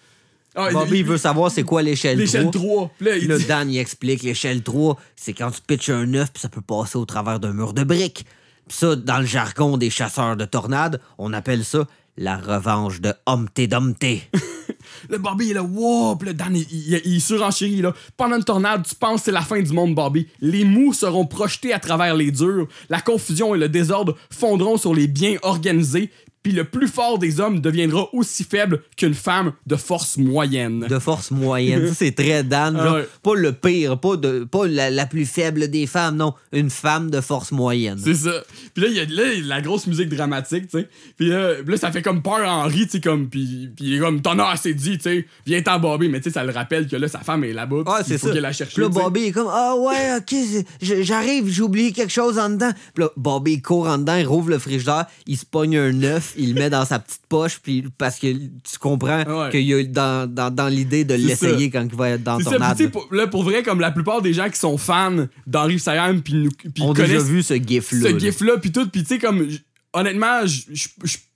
Ah, 0.56 0.70
Bobby, 0.72 1.00
il 1.00 1.06
veut 1.06 1.18
savoir 1.18 1.50
c'est 1.50 1.64
quoi 1.64 1.82
l'échelle 1.82 2.18
3. 2.18 2.22
l'échelle 2.24 2.52
3. 2.52 2.92
Puis 2.98 3.06
là, 3.06 3.18
il 3.18 3.28
là, 3.28 3.38
dit, 3.38 3.46
Dan, 3.46 3.72
il 3.72 3.78
explique 3.80 4.22
l'échelle 4.22 4.62
3, 4.62 4.98
c'est 5.16 5.34
quand 5.34 5.50
tu 5.50 5.62
pitches 5.66 5.90
un 5.90 6.14
œuf, 6.14 6.32
puis 6.32 6.42
ça 6.42 6.50
peut 6.50 6.62
passer 6.62 6.98
au 6.98 7.06
travers 7.06 7.40
d'un 7.40 7.54
mur 7.54 7.74
de 7.74 7.84
briques. 7.84 8.26
Puis 8.68 8.78
ça, 8.78 8.96
dans 8.96 9.20
le 9.20 9.26
jargon 9.26 9.78
des 9.78 9.90
chasseurs 9.90 10.38
de 10.38 10.46
tornades, 10.46 11.02
on 11.18 11.34
appelle 11.34 11.66
ça 11.66 11.88
la 12.22 12.38
revanche 12.38 13.02
de 13.02 13.14
Humpty 13.26 13.68
Dumpty. 13.68 14.22
Le 15.10 15.18
Bobby 15.18 15.52
est 15.52 15.54
là, 15.56 15.64
wow! 15.64 16.18
Là, 16.24 16.34
Dan, 16.34 16.56
il, 16.56 16.68
il, 16.72 17.02
il 17.06 17.22
surenchérit, 17.22 17.82
là. 17.82 17.94
Pendant 18.16 18.38
une 18.38 18.44
tornade, 18.44 18.86
tu 18.88 18.96
penses 18.96 19.22
que 19.22 19.26
c'est 19.26 19.32
la 19.32 19.42
fin 19.42 19.60
du 19.60 19.72
monde, 19.74 19.96
Bobby. 19.96 20.28
Les 20.40 20.64
mous 20.64 20.94
seront 20.94 21.26
projetés 21.26 21.74
à 21.74 21.80
travers 21.80 22.16
les 22.16 22.32
durs. 22.32 22.68
La 22.90 23.02
confusion 23.02 23.56
et 23.56 23.58
le 23.58 23.70
désordre 23.70 24.16
fondront 24.30 24.78
sur 24.78 24.94
les 24.94 25.08
biens 25.08 25.38
organisés. 25.42 26.12
Puis 26.44 26.54
le 26.54 26.64
plus 26.64 26.88
fort 26.88 27.20
des 27.20 27.40
hommes 27.40 27.60
deviendra 27.60 28.10
aussi 28.14 28.44
faible 28.44 28.82
qu'une 28.98 29.14
femme 29.14 29.54
de 29.68 29.76
force 29.76 30.18
moyenne. 30.18 30.88
de 30.90 31.00
force 31.00 31.32
moyenne. 31.32 31.94
C'est 31.96 32.14
très 32.16 32.44
Dan. 32.44 32.76
Genre. 32.76 33.00
Pas 33.22 33.36
le 33.36 33.52
pire, 33.52 34.00
pas, 34.00 34.16
de, 34.18 34.44
pas 34.44 34.68
la, 34.68 34.90
la 34.90 35.06
plus 35.06 35.26
faible 35.26 35.70
des 35.70 35.86
femmes, 35.88 36.18
non. 36.18 36.34
Une 36.52 36.70
femme 36.70 37.12
de 37.12 37.22
force 37.22 37.52
moyenne. 37.52 38.00
C'est 38.04 38.16
ça. 38.16 38.44
Puis 38.74 38.84
là, 38.84 38.90
il 38.90 38.96
y 38.96 39.00
a 39.00 39.06
là, 39.06 39.24
la 39.46 39.62
grosse 39.62 39.86
musique 39.88 40.10
dramatique, 40.10 40.68
tu 40.68 40.80
sais. 40.80 40.90
Puis 41.18 41.30
là, 41.30 41.62
là, 41.66 41.78
ça 41.78 41.92
fait 41.92 42.02
comme 42.02 42.22
peur 42.24 42.40
à 42.42 42.66
Henri, 42.66 42.86
tu 42.86 42.92
sais, 42.94 43.02
comme. 43.02 43.30
Puis, 43.30 43.70
puis 43.76 43.86
il 43.86 43.96
est 43.96 44.00
comme, 44.00 44.22
t'en 44.22 44.38
as 44.40 44.50
assez 44.50 44.74
dit, 44.74 44.98
tu 44.98 45.04
sais. 45.04 45.28
Viens-t'en, 45.46 45.80
Bobby. 45.80 46.10
Mais 46.10 46.20
tu 46.20 46.30
sais, 46.30 46.34
ça 46.34 46.44
le 46.44 46.52
rappelle 46.52 46.88
que 46.88 46.96
là, 46.96 47.08
sa 47.08 47.20
femme 47.20 47.44
est 47.44 47.54
là-bas. 47.54 47.84
Ah, 47.86 48.02
c'est 48.06 48.14
il 48.14 48.20
faut 48.20 48.28
ça. 48.28 48.34
qu'elle 48.34 48.42
la 48.42 48.54
cherche. 48.54 48.74
Puis 48.74 48.82
là, 48.82 48.90
Bobby 48.90 49.26
est 49.26 49.32
comme 49.32 49.50
Ah 49.52 49.76
ouais, 49.76 50.18
ok, 50.18 50.36
j'arrive, 50.82 51.48
j'ai 51.50 51.62
oublié 51.62 51.92
quelque 51.92 52.12
chose 52.14 52.40
en 52.40 52.50
dedans. 52.50 52.72
Puis 52.94 53.04
là, 53.04 53.10
Bobby 53.16 53.62
court 53.62 53.88
en 53.88 53.98
dedans, 54.00 54.16
il 54.16 54.26
rouvre 54.26 54.50
le 54.50 54.60
frigidaire, 54.60 55.06
il 55.28 55.38
se 55.38 55.46
pogne 55.46 55.78
un 55.78 56.04
œuf, 56.04 56.31
il 56.38 56.54
le 56.54 56.60
met 56.62 56.70
dans 56.70 56.86
sa 56.86 57.00
petite 57.00 57.22
poche, 57.30 57.60
puis 57.62 57.86
parce 57.98 58.18
que 58.20 58.28
tu 58.34 58.78
comprends 58.80 59.24
Ouais. 59.24 59.50
qu'il 59.52 59.62
y 59.62 59.74
a 59.74 59.84
dans, 59.84 60.32
dans, 60.32 60.54
dans 60.54 60.68
l'idée 60.68 61.04
de 61.04 61.14
l'essayer 61.14 61.70
quand 61.70 61.84
il 61.90 61.96
va 61.96 62.10
être 62.12 62.24
dans 62.24 62.38
ton 62.40 62.50
ça, 62.52 62.76
pour, 62.92 63.08
là, 63.12 63.28
pour 63.28 63.44
vrai, 63.44 63.64
comme 63.64 63.80
la 63.80 63.92
plupart 63.92 64.22
des 64.22 64.34
gens 64.34 64.50
qui 64.50 64.60
sont 64.60 64.78
fans 64.78 65.28
d'Henri 65.48 65.80
Sayam, 65.80 66.22
puis 66.22 66.34
nous 66.36 66.50
puis 66.52 66.84
On 66.84 66.92
a 66.92 66.96
déjà 66.96 67.20
vu 67.20 67.44
ce 67.44 67.56
gif-là. 67.56 68.00
ce 68.10 68.14
là. 68.14 68.18
gif-là, 68.20 68.58
puis 68.58 68.72
tout, 68.72 68.88
puis 68.90 69.02
tu 69.04 69.08
sais, 69.16 69.20
comme, 69.20 69.48
honnêtement, 69.94 70.46
je 70.46 70.76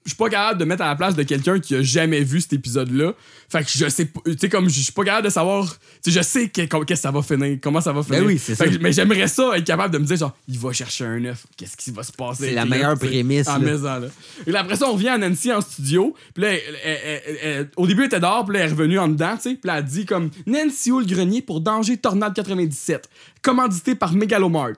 suis 0.07 0.15
pas 0.17 0.29
capable 0.29 0.59
de 0.59 0.65
mettre 0.65 0.83
à 0.83 0.87
la 0.89 0.95
place 0.95 1.15
de 1.15 1.23
quelqu'un 1.23 1.59
qui 1.59 1.73
a 1.75 1.81
jamais 1.81 2.21
vu 2.23 2.39
cet 2.39 2.53
épisode-là. 2.53 3.13
Fait 3.49 3.63
que 3.63 3.69
je 3.73 3.89
sais 3.89 4.05
pas, 4.05 4.19
tu 4.25 4.37
sais, 4.39 4.49
comme, 4.49 4.69
je 4.69 4.79
suis 4.79 4.91
pas 4.91 5.03
capable 5.03 5.25
de 5.25 5.31
savoir, 5.31 5.67
tu 6.03 6.11
sais, 6.11 6.19
je 6.19 6.23
sais 6.23 6.47
que- 6.49 6.61
qu'est-ce 6.61 6.85
que 6.85 6.95
ça 6.95 7.09
va 7.11 7.21
finir, 7.23 7.57
comment 7.61 7.81
ça 7.81 7.91
va 7.91 8.03
finir. 8.03 8.19
Ben 8.21 8.27
oui, 8.27 8.39
c'est 8.39 8.53
ça. 8.55 8.67
que- 8.67 8.77
mais 8.77 8.91
j'aimerais 8.93 9.27
ça, 9.27 9.57
être 9.57 9.63
capable 9.65 9.93
de 9.93 9.97
me 9.99 10.05
dire, 10.05 10.15
genre, 10.17 10.35
il 10.47 10.59
va 10.59 10.71
chercher 10.73 11.05
un 11.05 11.25
œuf, 11.25 11.45
qu'est-ce 11.57 11.75
qui 11.75 11.89
va 11.91 12.03
se 12.03 12.11
passer? 12.11 12.45
C'est 12.49 12.53
la 12.53 12.65
meilleure 12.65 12.97
prémisse, 12.99 13.47
En 13.47 13.53
là. 13.57 13.59
maison, 13.71 13.83
là. 13.99 14.07
Et 14.45 14.51
là, 14.51 14.59
après 14.61 14.75
ça, 14.75 14.87
on 14.89 14.93
revient 14.93 15.09
à 15.09 15.17
Nancy 15.17 15.51
en 15.51 15.61
studio, 15.61 16.15
puis 16.35 16.43
là, 16.43 16.53
elle- 16.53 16.61
elle- 16.83 16.99
elle- 17.25 17.37
elle- 17.41 17.69
au 17.75 17.87
début, 17.87 18.01
elle 18.01 18.07
était 18.07 18.19
dehors, 18.19 18.45
puis 18.45 18.53
là, 18.57 18.63
elle 18.63 18.69
est 18.69 18.73
revenue 18.73 18.99
en 18.99 19.07
dedans, 19.07 19.35
tu 19.37 19.49
sais, 19.49 19.55
puis 19.55 19.67
là, 19.67 19.79
elle 19.79 19.85
dit 19.85 20.05
comme, 20.05 20.29
Nancy 20.45 20.91
ou 20.91 20.99
le 20.99 21.05
grenier 21.07 21.41
pour 21.41 21.61
Danger 21.61 21.97
Tornade 21.97 22.35
97, 22.35 23.09
commandité 23.41 23.95
par 23.95 24.13
Megalomart. 24.13 24.73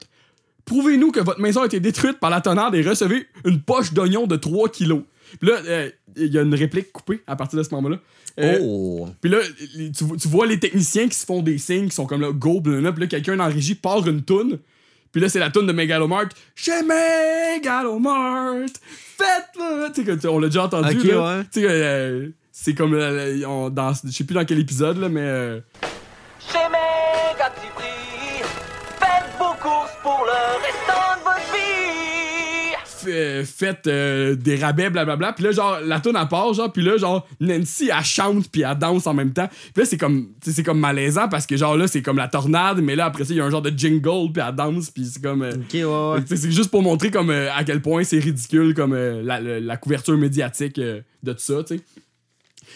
Prouvez-nous 0.67 1.11
que 1.11 1.19
votre 1.21 1.39
maison 1.39 1.63
a 1.63 1.65
été 1.65 1.79
détruite 1.79 2.19
par 2.19 2.29
la 2.29 2.41
tornade 2.41 2.75
et 2.75 2.81
recevez 2.83 3.25
une 3.45 3.61
poche 3.61 3.93
d'oignon 3.93 4.27
de 4.27 4.35
3 4.35 4.69
kilos. 4.69 5.01
Puis 5.39 5.49
là, 5.49 5.55
euh, 5.65 5.89
il 6.15 6.27
y 6.33 6.37
a 6.37 6.41
une 6.43 6.53
réplique 6.53 6.91
coupée 6.91 7.21
à 7.25 7.35
partir 7.35 7.57
de 7.57 7.63
ce 7.63 7.73
moment-là. 7.73 7.97
Euh, 8.39 8.59
Oh! 8.61 9.07
Puis 9.19 9.31
là, 9.31 9.39
tu, 9.75 9.91
tu 9.93 10.27
vois 10.27 10.45
les 10.45 10.59
techniciens 10.59 11.07
qui 11.07 11.15
se 11.17 11.25
font 11.25 11.41
des 11.41 11.57
signes, 11.57 11.89
qui 11.89 11.95
sont 11.95 12.05
comme 12.05 12.21
là, 12.21 12.31
go, 12.31 12.59
blablabla. 12.61 12.91
Puis 12.91 13.01
là, 13.01 13.07
quelqu'un 13.07 13.39
en 13.39 13.47
régie 13.47 13.73
part 13.75 14.07
une 14.07 14.21
toune. 14.21 14.59
Puis 15.11 15.21
là, 15.21 15.29
c'est 15.29 15.39
la 15.39 15.49
toune 15.49 15.65
de 15.67 15.71
Megalomart. 15.73 16.27
Chez 16.53 16.83
Megalomart, 16.83 18.65
faites-le! 19.17 19.91
Tu 19.93 20.05
sais, 20.21 20.27
on 20.27 20.39
l'a 20.39 20.47
déjà 20.47 20.65
entendu. 20.65 20.97
Ok, 20.97 21.03
là. 21.05 21.37
ouais. 21.39 21.43
Tu 21.51 21.61
sais, 21.61 21.67
euh, 21.67 22.27
c'est 22.51 22.73
comme. 22.73 22.93
je 22.99 24.11
sais 24.11 24.23
plus 24.25 24.33
dans 24.35 24.45
quel 24.45 24.59
épisode, 24.59 24.97
là, 24.99 25.09
mais. 25.09 25.21
euh, 25.23 25.59
Chez 26.39 26.57
Méga 26.69 27.49
euh, 33.07 33.43
faites 33.45 33.87
euh, 33.87 34.35
des 34.35 34.55
rabais, 34.57 34.89
blablabla. 34.89 35.33
Puis 35.33 35.43
là, 35.43 35.51
genre, 35.51 35.79
la 35.83 35.99
toune 35.99 36.15
à 36.15 36.25
part, 36.25 36.53
genre, 36.53 36.71
puis 36.71 36.81
là, 36.83 36.97
genre, 36.97 37.27
Nancy, 37.39 37.89
elle 37.95 38.03
chante, 38.03 38.49
puis 38.51 38.61
elle 38.61 38.77
danse 38.77 39.07
en 39.07 39.13
même 39.13 39.33
temps. 39.33 39.47
Puis 39.73 39.83
là, 39.83 39.85
c'est 39.85 39.97
comme, 39.97 40.29
c'est 40.41 40.63
comme 40.63 40.79
malaisant 40.79 41.27
parce 41.29 41.45
que, 41.47 41.57
genre, 41.57 41.75
là, 41.77 41.87
c'est 41.87 42.01
comme 42.01 42.17
la 42.17 42.27
tornade, 42.27 42.79
mais 42.81 42.95
là, 42.95 43.05
après 43.05 43.25
ça, 43.25 43.33
il 43.33 43.37
y 43.37 43.41
a 43.41 43.45
un 43.45 43.49
genre 43.49 43.61
de 43.61 43.73
jingle, 43.77 44.31
puis 44.33 44.43
elle 44.47 44.55
danse, 44.55 44.89
puis 44.91 45.05
c'est 45.05 45.21
comme. 45.21 45.43
euh, 45.43 45.51
ouais, 46.15 46.23
C'est 46.27 46.51
juste 46.51 46.69
pour 46.71 46.81
montrer 46.81 47.11
comme 47.11 47.29
euh, 47.29 47.49
à 47.55 47.63
quel 47.63 47.81
point 47.81 48.03
c'est 48.03 48.19
ridicule 48.19 48.73
comme 48.73 48.93
la, 48.95 49.39
la- 49.39 49.59
la 49.59 49.77
couverture 49.77 50.17
médiatique 50.17 50.75
de 50.79 51.03
tout 51.23 51.33
ça, 51.37 51.63
tu 51.63 51.77
sais. 51.77 51.83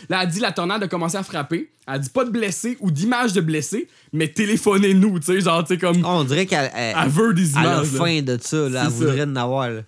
Là, 0.10 0.22
elle 0.24 0.30
dit 0.30 0.40
la 0.40 0.52
tornade 0.52 0.82
a 0.82 0.88
commencé 0.88 1.18
à 1.18 1.22
frapper. 1.24 1.70
Elle 1.86 2.00
dit 2.00 2.10
pas 2.10 2.24
de 2.24 2.30
blessés 2.30 2.78
ou 2.80 2.90
d'image 2.92 3.34
de 3.34 3.42
blessés, 3.42 3.88
mais 4.14 4.30
téléphonez-nous, 4.30 5.20
tu 5.20 5.26
sais, 5.26 5.42
genre, 5.42 5.64
tu 5.64 5.74
sais, 5.74 5.78
comme. 5.80 6.04
On 6.06 6.24
dirait 6.24 6.46
qu'elle 6.46 6.72
elle, 6.76 6.96
Elle 7.04 7.10
veut 7.10 7.34
des 7.34 7.52
elle 7.52 7.58
a 7.68 7.76
images. 7.84 7.88
faim 7.88 8.22
de 8.22 8.38
ça, 8.42 8.58
là. 8.58 8.66
Elle 8.68 8.74
ça. 8.74 8.90
voudrait 8.90 9.24
en 9.24 9.36
avoir, 9.36 9.70
là. 9.70 9.82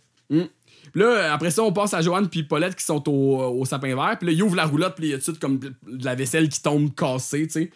Là, 0.96 1.34
après 1.34 1.52
ça, 1.52 1.64
on 1.64 1.74
passe 1.74 1.94
à 1.94 2.02
Joanne 2.02 2.30
puis 2.30 2.44
Paulette 2.44 2.76
qui 2.76 2.86
sont 2.86 3.08
au, 3.10 3.38
au 3.60 3.66
sapin 3.66 3.96
vert. 3.96 4.16
Puis 4.20 4.28
là, 4.28 4.34
ils 4.34 4.44
ouvrent 4.44 4.56
la 4.56 4.66
roulotte, 4.66 4.96
puis 4.96 5.08
il 5.08 5.12
y 5.12 5.14
a 5.14 5.20
tout 5.20 5.36
comme 5.40 5.60
de 5.60 5.74
la 6.06 6.16
vaisselle 6.16 6.50
qui 6.50 6.62
tombe 6.62 6.94
cassée, 6.94 7.48
tu 7.48 7.54
sais. 7.54 7.72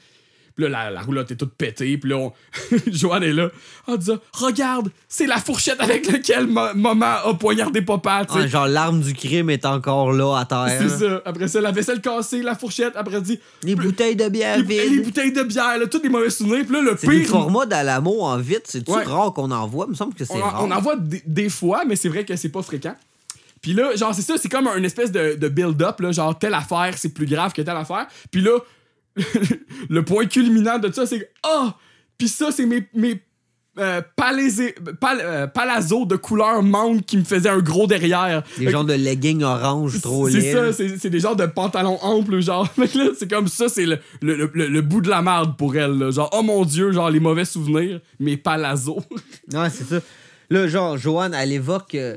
Puis 0.58 0.66
là, 0.66 0.70
la, 0.86 0.90
la 0.90 1.02
roulotte 1.02 1.30
est 1.32 1.36
toute 1.36 1.54
pétée. 1.54 1.98
Puis 2.00 2.10
là, 2.10 2.18
on- 2.18 2.34
Joanne 2.92 3.22
est 3.24 3.32
là. 3.32 3.50
En 3.86 3.96
disant 3.96 4.18
Regarde, 4.34 4.90
c'est 5.08 5.28
la 5.28 5.38
fourchette 5.38 5.80
avec 5.80 6.12
laquelle 6.12 6.48
ma- 6.48 6.74
maman 6.74 7.06
a 7.26 7.34
poignardé 7.36 7.84
papa. 7.84 8.26
Ah, 8.28 8.48
genre, 8.48 8.68
l'arme 8.68 9.00
du 9.02 9.14
crime 9.14 9.52
est 9.52 9.66
encore 9.66 10.12
là 10.12 10.36
à 10.40 10.46
terre. 10.46 10.80
c'est 10.82 10.90
ça. 11.06 11.22
Après 11.26 11.48
ça, 11.48 11.62
la 11.62 11.72
vaisselle 11.72 12.02
cassée, 12.02 12.42
la 12.42 12.56
fourchette. 12.56 12.94
Après, 12.96 13.16
elle 13.18 13.22
dit 13.22 13.40
Les 13.62 13.76
bouteilles 13.76 14.16
de 14.16 14.28
bière 14.30 14.58
les, 14.58 14.64
les 14.66 14.90
vides. 14.90 15.04
bouteilles 15.06 15.32
de 15.32 15.44
bière, 15.44 15.78
là, 15.78 15.86
tous 15.86 16.00
des 16.00 16.10
mauvais 16.10 16.32
souvenirs. 16.32 16.66
Puis 16.66 16.74
là, 16.74 16.82
le 16.82 16.96
pire. 16.96 17.28
formats 17.30 17.68
d'Alamo 17.68 18.22
en 18.22 18.38
vite. 18.38 18.64
C'est-tu 18.66 18.92
Ouais. 18.92 19.04
rare 19.04 19.32
qu'on 19.34 19.52
en 19.52 19.68
voit? 19.68 19.86
Il 19.88 19.92
me 19.92 19.96
semble 19.96 20.16
que 20.16 20.26
c'est 20.26 20.34
on, 20.34 20.40
rare. 20.42 20.64
on 20.64 20.72
en 20.72 20.82
voit 20.82 20.96
des, 20.96 21.22
des 21.26 21.50
fois, 21.50 21.84
mais 21.88 21.96
c'est 21.96 22.10
vrai 22.10 22.26
que 22.26 22.36
c'est 22.36 22.50
pas 22.50 22.64
fréquent. 22.64 22.96
Puis 23.62 23.74
là, 23.74 23.96
genre, 23.96 24.14
c'est 24.14 24.22
ça, 24.22 24.36
c'est 24.38 24.50
comme 24.50 24.68
une 24.76 24.86
espèce 24.86 25.12
de, 25.12 25.36
de 25.36 25.48
build-up, 25.50 26.00
là, 26.00 26.12
genre, 26.12 26.38
telle 26.38 26.54
affaire, 26.54 26.94
c'est 26.96 27.10
plus 27.10 27.26
grave 27.26 27.54
que 27.54 27.62
telle 27.62 27.76
affaire. 27.76 28.08
Puis 28.32 28.42
là, 28.42 28.58
le 29.90 30.04
point 30.04 30.26
culminant 30.26 30.80
de 30.80 30.92
ça, 30.92 31.06
c'est 31.06 31.30
Ah! 31.44 31.76
Puis 32.18 32.28
ça, 32.28 32.52
c'est 32.52 32.66
mes, 32.66 32.88
mes 32.96 33.22
euh, 33.80 34.02
pal- 34.16 35.22
euh, 35.22 35.46
palazzo 35.46 36.06
de 36.06 36.16
couleur 36.16 36.64
menthe 36.64 37.06
qui 37.06 37.16
me 37.18 37.24
faisaient 37.24 37.50
un 37.50 37.60
gros 37.60 37.86
derrière. 37.86 38.42
Des 38.58 38.66
Fait 38.66 38.72
genres 38.72 38.86
de 38.86 38.94
leggings 38.94 39.44
orange 39.44 40.02
trop 40.02 40.28
c'est 40.30 40.52
ça, 40.52 40.74
c'est 40.74 41.10
des 41.12 41.20
genres 41.20 41.36
de 41.36 41.46
pantalons 41.46 42.00
amples, 42.02 42.40
genre. 42.42 42.68
C'est 43.20 43.30
comme 43.30 43.48
ça, 43.48 43.70
c'est 43.70 43.86
le, 43.86 44.00
le, 44.22 44.50
le- 44.52 44.68
le 44.68 44.82
bout 44.82 45.02
de 45.02 45.10
la 45.10 45.22
merde 45.22 45.56
pour 45.58 45.76
elle. 45.76 45.92
là. 45.98 46.10
Genre, 46.10 46.30
oh 46.34 46.42
mon 46.42 46.66
dieu, 46.66 46.92
genre 46.92 47.12
les 47.12 47.20
mauvais 47.20 47.46
souvenirs, 47.46 48.00
mes 48.20 48.36
palazzo. 48.38 48.98
Ouais, 49.54 49.70
c'est 49.70 49.84
ça. 49.88 50.00
Là, 50.50 50.68
genre, 50.68 50.98
Joanne, 50.98 51.36
elle 51.36 51.52
évoque. 51.52 51.94
euh, 51.96 52.16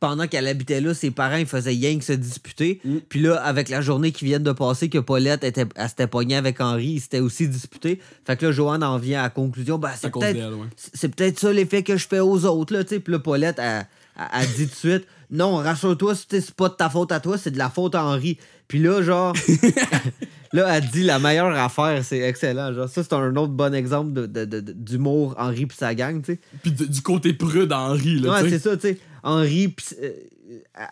pendant 0.00 0.26
qu'elle 0.26 0.46
habitait 0.48 0.80
là, 0.80 0.94
ses 0.94 1.10
parents 1.10 1.36
ils 1.36 1.46
faisaient 1.46 1.70
rien 1.70 1.98
que 1.98 2.04
se 2.04 2.14
disputer. 2.14 2.80
Mm. 2.84 2.96
Puis 3.08 3.20
là, 3.20 3.36
avec 3.36 3.68
la 3.68 3.80
journée 3.82 4.12
qui 4.12 4.24
vient 4.24 4.40
de 4.40 4.52
passer, 4.52 4.88
que 4.88 4.98
Paulette 4.98 5.44
était, 5.44 5.66
elle 5.76 5.88
s'était 5.88 6.06
pognée 6.06 6.36
avec 6.36 6.60
Henri, 6.60 6.86
ils 6.94 7.00
s'étaient 7.00 7.20
aussi 7.20 7.46
disputés. 7.48 8.00
Fait 8.26 8.36
que 8.36 8.46
là, 8.46 8.52
Joanne 8.52 8.82
en 8.82 8.96
vient 8.98 9.20
à 9.20 9.24
la 9.24 9.30
conclusion, 9.30 9.76
ben, 9.78 9.90
c'est 9.94 10.10
peut-être 10.10 10.36
ouais. 10.54 10.66
c'est 10.76 11.14
peut-être 11.14 11.38
ça 11.38 11.52
l'effet 11.52 11.82
que 11.82 11.96
je 11.96 12.08
fais 12.08 12.20
aux 12.20 12.44
autres, 12.46 12.72
là, 12.74 12.82
tu 12.82 12.94
sais. 12.94 13.00
Puis 13.00 13.12
là, 13.12 13.18
Paulette, 13.18 13.58
elle, 13.58 13.86
elle- 14.18 14.26
elle 14.40 14.46
dit 14.56 14.66
tout 14.66 14.72
de 14.72 14.92
suite, 14.92 15.06
non, 15.30 15.56
rassure-toi, 15.56 16.14
c'est 16.14 16.50
pas 16.52 16.68
de 16.70 16.74
ta 16.74 16.88
faute 16.90 17.12
à 17.12 17.20
toi, 17.20 17.38
c'est 17.38 17.50
de 17.52 17.58
la 17.58 17.68
faute 17.70 17.94
à 17.94 18.02
Henri. 18.04 18.36
Puis 18.68 18.78
là, 18.80 19.02
genre, 19.02 19.32
là, 20.52 20.76
elle 20.76 20.86
dit 20.88 21.02
la 21.02 21.18
meilleure 21.18 21.56
affaire, 21.58 22.04
c'est 22.04 22.18
excellent. 22.20 22.72
Genre, 22.72 22.88
ça, 22.88 23.02
c'est 23.02 23.12
un 23.12 23.34
autre 23.36 23.52
bon 23.52 23.74
exemple 23.74 24.12
de- 24.12 24.26
de- 24.26 24.44
de- 24.44 24.60
de- 24.60 24.72
d'humour, 24.72 25.34
Henri 25.38 25.66
puis 25.66 25.76
sa 25.78 25.94
gang, 25.94 26.22
tu 26.22 26.32
sais. 26.34 26.40
Puis 26.62 26.72
de- 26.72 26.84
du 26.86 27.02
côté 27.02 27.32
prude 27.32 27.72
Henri, 27.72 28.18
là, 28.18 28.32
Ouais, 28.42 28.50
c'est 28.50 28.58
ça, 28.58 28.76
tu 28.76 28.82
sais. 28.88 28.98
Henri, 29.22 29.68
pis, 29.68 29.84
euh, 30.02 30.10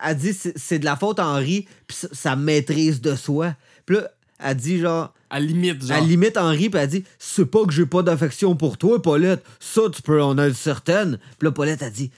elle 0.05 0.17
dit 0.17 0.33
c'est- 0.35 0.79
de 0.79 0.85
la 0.85 0.97
faute 0.97 1.19
à 1.19 1.27
Henri, 1.27 1.67
puis 1.87 1.97
sa- 2.13 2.37
maîtrise 2.37 3.01
de 3.01 3.15
soi. 3.17 3.55
Puis 3.87 3.97
là, 3.97 4.09
elle 4.41 4.57
dit 4.57 4.79
genre, 4.81 5.13
À 5.31 5.41
limite, 5.41 5.85
genre. 5.87 5.97
elle 5.99 6.07
limite 6.09 6.37
Henri, 6.37 6.71
puis 6.71 6.81
elle 6.81 6.89
dit 6.89 7.05
c'est 7.19 7.47
pas 7.47 7.65
que 7.65 7.73
j'ai 7.73 7.87
pas 7.87 8.03
d'affection 8.03 8.55
pour 8.57 8.79
toi, 8.79 9.01
Paulette. 9.03 9.45
Ça, 9.61 9.83
tu 9.93 10.03
peux 10.03 10.23
en 10.23 10.39
être 10.39 10.55
certaine. 10.57 11.19
Puis 11.39 11.47
là, 11.47 11.53
Paulette 11.53 11.83
a 11.83 11.91
dit 11.91 12.11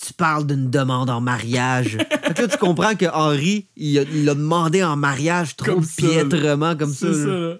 tu 0.00 0.12
parles 0.12 0.46
d'une 0.46 0.70
demande 0.70 1.10
en 1.10 1.20
mariage. 1.20 1.98
fait 2.22 2.34
que 2.34 2.42
là, 2.42 2.48
tu 2.48 2.56
comprends 2.58 2.94
que 2.94 3.06
Henri, 3.12 3.66
il 3.76 3.94
l'a 4.24 4.34
demandé 4.34 4.84
en 4.84 4.94
mariage 4.96 5.56
trop 5.56 5.72
Comme 5.74 5.86
piètrement, 5.86 6.76
comme 6.76 6.92
ça. 6.94 7.12
C'est 7.12 7.24
ça. 7.24 7.58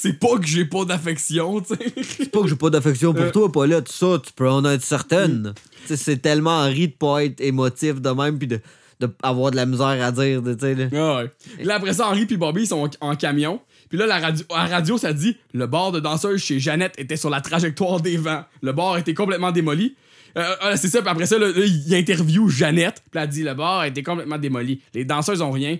C'est 0.00 0.12
pas 0.12 0.38
que 0.38 0.46
j'ai 0.46 0.64
pas 0.64 0.84
d'affection, 0.84 1.60
tu 1.60 1.74
sais. 1.74 1.92
C'est 2.04 2.30
pas 2.30 2.42
que 2.42 2.46
j'ai 2.48 2.54
pas 2.54 2.70
d'affection 2.70 3.12
pour 3.12 3.24
Euh. 3.24 3.30
toi, 3.32 3.50
Paulette. 3.50 3.88
Ça, 3.88 4.20
tu 4.24 4.32
peux 4.32 4.48
en 4.48 4.64
être 4.64 4.82
certaine. 4.84 5.54
Sais, 5.86 5.96
C'est 5.96 6.18
tellement 6.18 6.60
Henri 6.60 6.86
de 6.86 6.92
pas 6.92 7.24
être 7.24 7.40
émotif 7.40 8.00
de 8.00 8.10
même, 8.10 8.38
puis 8.38 8.46
de, 8.46 8.60
de 9.00 9.08
avoir 9.24 9.50
de 9.50 9.56
la 9.56 9.66
misère 9.66 9.86
à 10.00 10.12
dire. 10.12 10.40
tu 10.44 10.54
sais, 10.60 10.74
là. 10.76 10.84
Ah 10.94 11.16
ouais. 11.24 11.64
Là, 11.64 11.74
après 11.74 11.94
ça, 11.94 12.06
Henri 12.08 12.26
puis 12.26 12.36
Bobby, 12.36 12.62
ils 12.62 12.66
sont 12.68 12.88
en, 13.00 13.08
en 13.10 13.16
camion. 13.16 13.60
Puis 13.88 13.98
là, 13.98 14.06
la 14.06 14.18
radio, 14.20 14.44
à 14.54 14.68
la 14.68 14.76
radio, 14.76 14.98
ça 14.98 15.12
dit 15.12 15.36
le 15.52 15.66
bar 15.66 15.90
de 15.90 15.98
danseuse 15.98 16.40
chez 16.40 16.60
Jeannette 16.60 16.94
était 16.96 17.16
sur 17.16 17.30
la 17.30 17.40
trajectoire 17.40 18.00
des 18.00 18.18
vents. 18.18 18.44
Le 18.62 18.72
bar 18.72 18.98
était 18.98 19.14
complètement 19.14 19.50
démoli. 19.50 19.96
Euh, 20.36 20.44
euh, 20.62 20.76
c'est 20.76 20.88
ça, 20.88 21.00
puis 21.00 21.10
après 21.10 21.26
ça, 21.26 21.38
là, 21.38 21.48
il 21.56 21.92
interview 21.94 22.48
Jeannette. 22.48 23.02
Puis 23.10 23.20
elle 23.20 23.28
dit 23.28 23.42
le 23.42 23.54
bar 23.54 23.82
été 23.84 24.04
complètement 24.04 24.38
démoli. 24.38 24.80
Les 24.94 25.04
danseuses 25.04 25.42
ont 25.42 25.50
rien. 25.50 25.76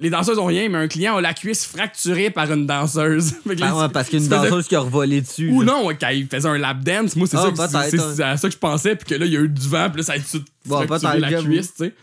Les 0.00 0.10
danseuses 0.10 0.38
ont 0.38 0.46
rien, 0.46 0.68
mais 0.68 0.78
un 0.78 0.86
client 0.86 1.16
a 1.16 1.20
la 1.20 1.34
cuisse 1.34 1.66
fracturée 1.66 2.30
par 2.30 2.52
une 2.52 2.66
danseuse. 2.66 3.34
Que 3.44 3.52
là, 3.54 3.66
Ah 3.70 3.76
ouais, 3.78 3.88
parce 3.92 4.08
qu'il 4.08 4.20
y 4.20 4.22
a 4.22 4.24
il 4.24 4.26
une 4.26 4.30
se 4.30 4.36
faisait- 4.36 4.50
danseuse 4.50 4.68
qui 4.68 4.76
a 4.76 4.80
revolé 4.80 5.20
dessus. 5.20 5.50
Ou 5.50 5.62
là. 5.62 5.72
non, 5.72 5.88
quand 6.00 6.08
il 6.10 6.26
faisait 6.28 6.48
un 6.48 6.56
lap 6.58 6.82
dance, 6.84 7.16
moi, 7.16 7.26
c'est 7.26 7.36
Ah, 7.36 7.50
ça, 7.56 7.84
que- 7.90 7.90
c'est- 7.98 8.22
hein. 8.22 8.28
à 8.30 8.36
ça 8.36 8.48
que 8.48 8.54
je 8.54 8.58
pensais, 8.58 8.94
puis 8.94 9.06
que 9.08 9.14
là, 9.16 9.26
il 9.26 9.32
y 9.32 9.36
a 9.36 9.40
eu 9.40 9.48
du 9.48 9.66
vent, 9.68 9.88
puis 9.90 9.98
là, 9.98 10.02
ça 10.04 10.12
a 10.12 10.18
tout 10.18 10.44
Bon, 10.66 10.86
fracturé 10.86 11.18
la 11.18 11.32
cuisse, 11.42 11.74
tu 11.74 11.84
sais. 11.86 11.94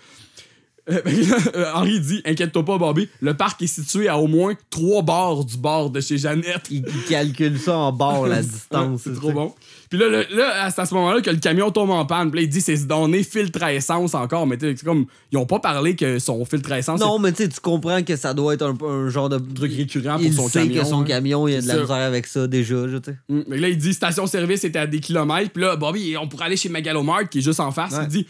Henri 1.74 2.00
dit 2.00 2.22
Inquiète-toi 2.26 2.64
pas, 2.64 2.78
Bobby, 2.78 3.10
le 3.22 3.34
parc 3.36 3.62
est 3.62 3.68
situé 3.68 4.08
à 4.08 4.18
au 4.18 4.28
moins 4.28 4.54
trois 4.70 5.02
bars 5.02 5.44
du 5.44 5.58
bar 5.58 5.90
de 5.90 6.00
chez 6.02 6.18
Jeannette. 6.18 6.68
Il, 6.70 6.84
il 6.88 7.04
calcule 7.10 7.60
ça 7.60 7.76
en 7.78 7.92
bord, 7.92 8.28
la 8.28 8.42
distance. 8.44 9.02
c'est 9.04 9.12
tu 9.12 9.16
trop 9.18 9.32
bon. 9.32 9.54
Puis 9.90 10.00
là, 10.00 10.08
le- 10.10 10.26
là, 10.36 10.70
c'est 10.72 10.82
à 10.82 10.86
ce 10.86 10.94
moment-là 10.96 11.22
que 11.22 11.30
le 11.30 11.38
camion 11.38 11.72
tombe 11.72 11.92
en 11.92 12.06
panne. 12.06 12.30
Puis 12.32 12.42
là, 12.42 12.44
il 12.44 12.50
dit 12.50 12.62
c'est 12.62 12.86
donné 12.88 13.24
filtre 13.24 13.64
à 13.64 13.74
essence 13.74 14.14
encore. 14.14 14.46
Mais 14.48 14.58
tu 14.58 14.66
sais, 14.68 14.76
c'est 14.78 14.86
comme, 14.86 15.06
ils 15.32 15.38
ont 15.38 15.46
pas 15.46 15.60
parlé 15.60 15.96
que 15.96 16.20
son 16.20 16.44
filtre 16.46 16.72
à 16.72 16.80
essence 16.80 17.00
Non, 17.00 17.20
mais 17.20 17.32
tu 17.32 17.48
tu 17.50 17.60
comprends 17.60 18.04
que 18.04 18.16
ça 18.16 18.34
doit 18.34 18.54
être 18.54 18.64
un, 18.66 18.86
un 18.86 19.10
genre 19.10 19.30
de 19.30 19.38
truc 19.38 19.74
récurrent 19.76 20.16
pour 20.18 20.26
Il 20.26 20.34
son 20.34 20.48
sait 20.50 20.60
camion. 20.68 20.82
que 20.82 20.88
son 20.88 21.02
hein. 21.02 21.06
camion, 21.06 21.48
il 21.48 21.54
y 21.54 21.58
a 21.58 21.62
de 21.62 21.68
la 21.68 21.78
misère 21.78 21.92
avec 21.96 22.28
ça 22.28 22.48
déjà, 22.48 22.88
je 22.88 22.98
sais. 23.04 23.16
Mm. 23.30 23.42
Mais 23.48 23.58
là, 23.58 23.70
il 23.70 23.78
dit 23.78 23.94
station-service 23.94 24.64
était 24.64 24.80
à 24.80 24.88
des 24.88 25.00
kilomètres. 25.00 25.52
Puis 25.52 25.64
là, 25.64 25.76
Bobby, 25.76 26.16
on 26.20 26.28
pourrait 26.28 26.46
aller 26.46 26.58
chez 26.58 26.70
Megalomart, 26.70 27.30
qui 27.30 27.40
est 27.40 27.42
juste 27.42 27.60
en 27.60 27.72
face. 27.72 27.94
Ouais. 27.94 28.04
Il 28.04 28.08
dit 28.10 28.28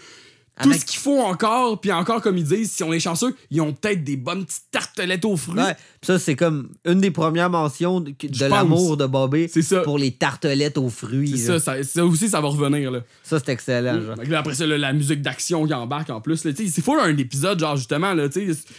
tout 0.61 0.71
ce 0.73 0.85
qu'il 0.85 0.99
faut 0.99 1.19
encore, 1.21 1.81
puis 1.81 1.91
encore, 1.91 2.21
comme 2.21 2.37
ils 2.37 2.43
disent, 2.45 2.71
si 2.71 2.83
on 2.83 2.93
est 2.93 2.99
chanceux, 2.99 3.35
ils 3.51 3.59
ont 3.61 3.73
peut-être 3.73 4.03
des 4.03 4.15
bonnes 4.15 4.45
petites 4.45 4.63
tartelettes 4.71 5.25
aux 5.25 5.35
fruits. 5.35 5.59
Ouais, 5.59 5.73
pis 5.99 6.07
ça, 6.07 6.17
c'est 6.17 6.35
comme 6.35 6.69
une 6.85 7.01
des 7.01 7.11
premières 7.11 7.49
mentions 7.49 7.99
de, 7.99 8.13
l'amour 8.49 8.95
de 8.95 9.05
Bobby 9.05 9.49
ça. 9.49 9.81
pour 9.81 9.97
les 9.97 10.11
tartelettes 10.11 10.77
aux 10.77 10.89
fruits. 10.89 11.37
Ça, 11.37 11.59
ça, 11.59 11.83
ça 11.83 12.05
aussi, 12.05 12.29
ça 12.29 12.39
va 12.39 12.47
revenir. 12.47 12.89
Là. 12.91 13.01
Ça, 13.23 13.39
c'est 13.39 13.49
excellent. 13.51 13.99
genre. 14.01 14.15
Là, 14.27 14.39
après 14.39 14.53
ça, 14.55 14.65
là, 14.65 14.77
la 14.77 14.93
musique 14.93 15.21
d'action 15.21 15.65
qui 15.67 15.73
embarque 15.73 16.09
en 16.09 16.21
plus. 16.21 16.37
C'est 16.37 16.81
fou 16.81 16.95
un 16.95 17.15
épisode, 17.17 17.59
genre, 17.59 17.75
justement, 17.75 18.13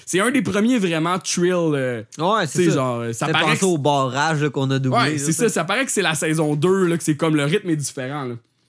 c'est 0.07 0.21
un 0.21 0.31
des 0.31 0.43
premiers 0.43 0.79
vraiment 0.79 1.19
thrill. 1.19 1.75
euh, 1.75 2.03
Ouais, 2.19 2.47
c'est 2.47 2.71
ça. 2.71 2.75
genre, 2.75 3.01
euh, 3.01 3.13
ça 3.13 3.29
paraît. 3.29 3.57
que- 3.57 3.65
au 3.67 3.79
barrage 3.79 4.49
qu'on 4.51 4.71
a 4.71 4.79
doublé. 4.79 4.99
Ouais, 4.99 5.19
c'est 5.19 5.33
ça, 5.33 5.49
ça 5.49 5.65
paraît 5.65 5.85
que 5.85 5.93
c'est 5.93 6.03
la 6.03 6.15
saison 6.15 6.55
2, 6.55 6.87
là, 6.87 6.97
que 6.97 7.05
c'est 7.05 7.17
comme 7.17 7.37
le 7.37 7.45
rythme 7.45 7.69
est 7.71 7.77
différent. 7.77 8.29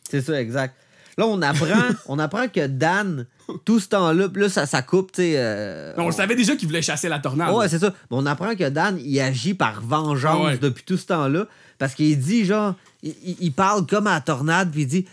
C'est 0.10 0.22
ça, 0.22 0.40
exact. 0.42 0.76
Là, 1.18 1.26
on 1.26 1.42
apprend, 1.42 1.66
on 2.08 2.20
apprend 2.20 2.48
que 2.48 2.68
Dan, 2.68 3.26
tout 3.66 3.80
ce 3.80 3.88
temps-là, 3.90 4.28
là, 4.34 4.50
ça, 4.50 4.66
ça 4.66 4.82
coupe, 4.82 5.12
tu 5.12 5.22
sais. 5.22 5.34
euh, 5.38 5.94
On 5.98 6.06
le 6.08 6.12
savait 6.12 6.36
déjà 6.36 6.56
qu'il 6.56 6.68
voulait 6.68 6.82
chasser 6.82 7.10
la 7.10 7.20
tornade. 7.20 7.54
Ouais, 7.56 7.68
c'est 7.70 7.80
ça. 7.80 7.90
Mais 8.12 8.18
on 8.18 8.26
apprend 8.26 8.56
que 8.56 8.70
Dan, 8.70 9.00
il 9.04 9.20
agit 9.20 9.54
par 9.56 9.82
vengeance 9.82 10.46
ouais. 10.46 10.58
depuis 10.58 10.84
tout 10.84 10.98
ce 10.98 11.08
temps-là. 11.08 11.48
Parce 11.80 11.94
qu'il 11.96 12.18
dit, 12.20 12.46
genre, 12.46 12.76
il 13.04 13.52
parle 13.52 13.86
comme 13.86 14.08
à 14.08 14.14
la 14.16 14.22
tornade, 14.22 14.72
puis 14.72 14.82
il 14.82 14.88
dit 14.88 15.06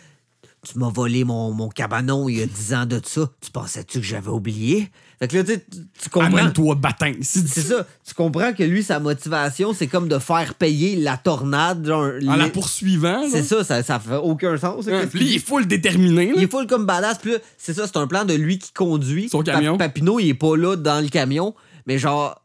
Tu 0.66 0.78
m'as 0.78 0.88
volé 0.90 1.24
mon, 1.24 1.52
mon 1.52 1.68
cabanon 1.68 2.28
il 2.28 2.38
y 2.38 2.42
a 2.42 2.46
10 2.46 2.74
ans 2.74 2.86
de 2.86 3.00
ça. 3.04 3.30
Tu 3.40 3.50
pensais-tu 3.50 4.00
que 4.00 4.04
j'avais 4.06 4.30
oublié? 4.30 4.90
Fait 5.24 5.28
que 5.28 5.36
là, 5.36 5.44
tu 5.44 5.52
sais, 5.52 5.64
tu- 5.70 5.78
tu 6.02 6.08
comprends. 6.10 6.28
Amène-toi, 6.36 6.74
bâtin. 6.74 7.12
C'est 7.22 7.46
ça. 7.48 7.86
Tu 8.06 8.14
comprends 8.14 8.52
que 8.52 8.62
lui, 8.62 8.82
sa 8.82 9.00
motivation, 9.00 9.72
c'est 9.72 9.86
comme 9.86 10.06
de 10.08 10.18
faire 10.18 10.54
payer 10.54 10.96
la 10.96 11.16
tornade. 11.16 11.86
Genre, 11.86 12.12
En 12.28 12.36
la 12.36 12.48
poursuivant. 12.48 13.22
C'est 13.30 13.42
ça, 13.42 13.64
ça, 13.64 13.82
ça 13.82 13.98
fait 13.98 14.16
aucun 14.16 14.56
sens. 14.56 14.86
Hein, 14.88 15.04
Puis 15.10 15.20
il 15.24 15.34
est 15.36 15.38
full 15.38 15.66
déterminé. 15.66 16.26
là. 16.26 16.32
Il 16.36 16.42
est 16.42 16.50
full 16.50 16.66
comme 16.66 16.84
badass. 16.86 17.18
Puis 17.18 17.32
c'est 17.58 17.72
ça, 17.74 17.86
c'est 17.86 17.96
un 17.96 18.06
plan 18.06 18.24
de 18.24 18.34
lui 18.34 18.58
qui 18.58 18.72
conduit. 18.72 19.28
Son 19.28 19.42
camion. 19.42 19.78
Papineau, 19.78 20.20
il 20.20 20.28
est 20.28 20.34
pas 20.34 20.56
là 20.56 20.76
dans 20.76 21.00
le 21.02 21.08
camion. 21.08 21.54
Mais 21.86 21.98
genre. 21.98 22.40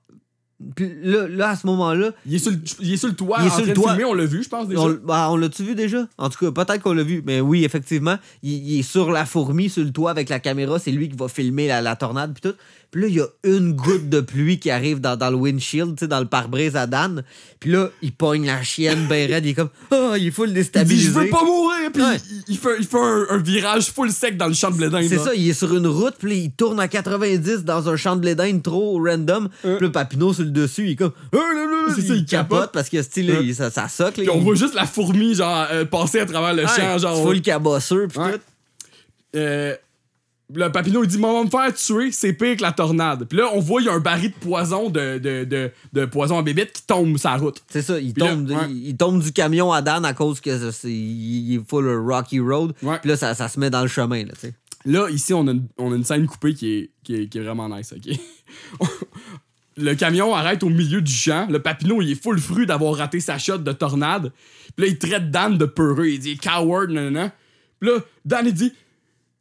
Puis 0.76 0.92
là, 1.04 1.28
là, 1.30 1.50
à 1.52 1.56
ce 1.56 1.66
moment-là, 1.68 2.12
Il 2.26 2.36
est 2.36 2.40
sur 2.40 2.52
le, 2.52 2.58
il 2.82 2.94
est 2.94 2.98
sur 2.98 3.08
le 3.08 3.16
toit, 3.16 3.38
Il 3.40 3.46
est 3.48 3.50
en 3.50 3.54
sur 3.54 3.58
train 3.60 3.64
le 3.68 3.70
de 3.70 3.74
toit. 3.76 3.90
filmer, 3.92 4.06
on 4.06 4.14
l'a 4.14 4.26
vu, 4.26 4.44
je 4.44 4.50
pense, 4.50 4.68
déjà. 4.68 4.82
on, 4.82 4.98
bah, 5.06 5.28
on 5.32 5.38
l'a-tu 5.38 5.64
vu 5.64 5.74
déjà? 5.76 6.06
En 6.18 6.30
tout 6.30 6.38
cas, 6.52 6.52
peut-être 6.66 6.82
qu'on 6.84 6.94
l'a 6.94 7.04
vu. 7.04 7.24
Mais 7.26 7.40
oui, 7.40 7.64
effectivement, 7.64 8.18
il, 8.44 8.52
il 8.68 8.80
est 8.80 8.84
sur 8.84 9.10
la 9.12 9.26
fourmi, 9.26 9.70
sur 9.70 9.84
le 9.84 9.92
toit 9.92 10.12
avec 10.12 10.28
la 10.30 10.40
caméra. 10.40 10.78
C'est 10.80 10.92
lui 10.92 11.08
qui 11.10 11.16
va 11.16 11.28
filmer 11.30 11.68
la, 11.68 11.82
la 11.82 11.96
tornade. 11.96 12.34
Puis 12.40 12.50
tout. 12.52 12.58
Puis 12.92 13.04
là, 13.04 13.08
il 13.08 13.14
y 13.14 13.22
a 13.22 13.28
une 13.44 13.74
goutte 13.74 14.10
de 14.10 14.20
pluie 14.20 14.58
qui 14.60 14.72
arrive 14.72 15.00
dans, 15.00 15.16
dans 15.16 15.30
le 15.30 15.36
windshield, 15.36 15.96
tu 15.96 16.00
sais, 16.00 16.08
dans 16.08 16.20
le 16.20 16.26
pare-brise 16.26 16.76
à 16.76 16.88
Dan. 16.88 17.24
Puis 17.60 17.70
là, 17.72 17.90
il 18.02 18.12
pogne 18.12 18.48
la 18.48 18.64
chienne 18.64 19.06
ben 19.08 19.32
raide. 19.32 19.46
Il 19.46 19.50
est 19.50 19.54
comme, 19.54 19.70
ah, 19.92 20.16
il 20.18 20.26
est 20.28 20.32
full 20.32 20.48
Il 20.48 20.54
dit, 20.54 20.60
déstabilisé. 20.62 21.04
je 21.04 21.10
veux 21.12 21.30
pas 21.30 21.44
mourir, 21.46 21.92
puis 21.94 22.02
Ouais. 22.02 22.18
il, 22.48 22.54
il 22.54 22.58
fait, 22.58 22.78
il 22.80 22.86
fait 22.88 22.98
un, 22.98 23.28
un 23.30 23.38
virage 23.38 23.92
full 23.92 24.12
sec 24.12 24.38
dans 24.38 24.48
le 24.48 24.56
champ 24.56 24.72
de 24.72 24.78
blé 24.78 24.90
d'Inde, 24.90 25.06
C'est 25.08 25.20
ça, 25.20 25.36
il 25.36 25.48
est 25.48 25.54
sur 25.54 25.72
une 25.76 25.86
route, 25.86 26.16
puis 26.18 26.30
là, 26.32 26.36
il 26.36 26.52
tourne 26.52 26.80
à 26.80 26.88
90 26.88 27.64
dans 27.64 27.90
un 27.90 27.96
champ 27.96 28.16
de 28.16 28.22
blé 28.22 28.34
d'Inde 28.34 28.64
trop 28.64 29.00
random. 29.04 29.50
Puis 29.62 29.72
là, 29.80 29.90
Papineau 29.90 30.34
sur 30.34 30.44
le 30.46 30.49
dessus, 30.52 30.86
il 30.86 30.92
est 30.92 30.96
comme. 30.96 31.12
Là, 31.34 31.40
là, 31.54 31.94
C'est 31.96 32.02
ça, 32.02 32.14
il 32.16 32.26
capote. 32.26 32.72
parce 32.72 32.90
que 32.90 33.02
style, 33.02 33.36
il- 33.42 33.56
ça, 33.56 33.70
ça 33.72 33.88
socle. 33.88 34.22
Puis 34.22 34.30
on 34.30 34.40
voit 34.40 34.56
juste 34.56 34.74
la 34.76 34.86
fourmi, 34.86 35.36
genre, 35.36 35.68
euh, 35.72 35.86
passer 35.86 36.20
à 36.20 36.26
travers 36.26 36.54
le 36.54 36.66
champ, 36.68 36.98
genre. 36.98 37.22
full 37.24 37.42
cabosseux, 37.42 38.08
puis 38.08 38.20
Ouais. 38.20 38.34
tout. 38.34 38.40
Euh, 39.36 39.76
le 40.52 40.68
Papineau, 40.72 41.04
il 41.04 41.08
dit 41.08 41.20
Maman, 41.20 41.46
me 41.46 41.50
faire 41.52 41.72
tuer, 41.76 42.12
c'est 42.12 42.34
pire 42.34 42.58
que 42.58 42.64
la 42.64 42.72
tornade. 42.72 43.26
Puis 43.26 43.38
là, 43.38 43.50
on 43.54 43.60
voit, 43.60 43.82
il 43.82 43.86
y 43.86 43.90
a 43.90 43.94
un 43.94 44.00
baril 44.00 44.32
de 44.32 44.36
poison, 44.36 44.90
de, 44.90 45.20
de, 45.20 45.44
de, 45.44 45.72
de 45.94 46.06
poison 46.06 46.40
à 46.40 46.42
bébête 46.42 46.74
qui 46.74 46.82
tombe 46.88 47.16
sur 47.20 47.30
la 47.30 47.38
route. 47.38 47.62
C'est 47.70 47.84
ça, 47.84 48.00
il 48.00 48.14
Puis 48.16 48.24
là, 48.24 48.32
tombe, 48.32 48.50
ouais. 48.50 48.56
il, 48.70 48.88
il 48.88 48.98
tombe 48.98 49.22
du 49.22 49.32
camion 49.32 49.72
à 49.72 49.84
Dan 49.84 50.04
à 50.06 50.14
cause 50.14 50.40
que 50.42 50.72
c'est, 50.72 50.90
il 50.92 51.52
il 51.52 51.56
est 51.58 51.62
full 51.70 51.88
Rocky 51.88 52.40
Road. 52.40 52.74
Ouais. 52.82 52.98
Puis 53.00 53.10
là, 53.12 53.16
ça, 53.18 53.36
ça 53.36 53.48
se 53.48 53.60
met 53.60 53.70
dans 53.70 53.84
le 53.84 53.88
chemin, 53.88 54.24
là, 54.26 54.32
tu 54.34 54.48
sais. 54.48 54.54
Là, 54.86 55.08
ici, 55.12 55.36
on 55.36 55.46
a 55.48 55.52
une, 55.52 55.68
on 55.78 55.92
a 55.92 55.96
une 55.96 56.04
scène 56.06 56.26
coupée 56.26 56.56
qui 56.56 56.72
est, 56.74 56.90
qui 57.04 57.14
est, 57.16 57.28
qui 57.28 57.38
est 57.38 57.42
vraiment 57.42 57.70
nice, 57.70 57.94
ok? 57.96 58.18
le 59.80 59.96
camion 59.96 60.36
arrête 60.36 60.64
au 60.64 60.70
milieu 60.70 61.02
du 61.02 61.12
champ. 61.12 61.48
Le 61.50 61.60
Papineau, 61.60 62.02
il 62.02 62.12
est 62.12 62.22
full 62.22 62.40
fru 62.40 62.66
d'avoir 62.66 62.96
raté 62.96 63.20
sa 63.20 63.38
shot 63.38 63.60
de 63.60 63.72
tornade. 63.72 64.32
Puis 64.76 64.86
là, 64.86 64.92
il 64.92 64.98
traite 65.00 65.32
Dan 65.32 65.58
de 65.58 65.66
peureux. 65.66 66.08
Il 66.08 66.20
dit 66.20 66.38
coward, 66.38 66.90
nanana. 66.92 67.32
Puis 67.80 67.90
là, 67.90 67.98
Dan, 68.26 68.46
il 68.48 68.54
dit 68.54 68.74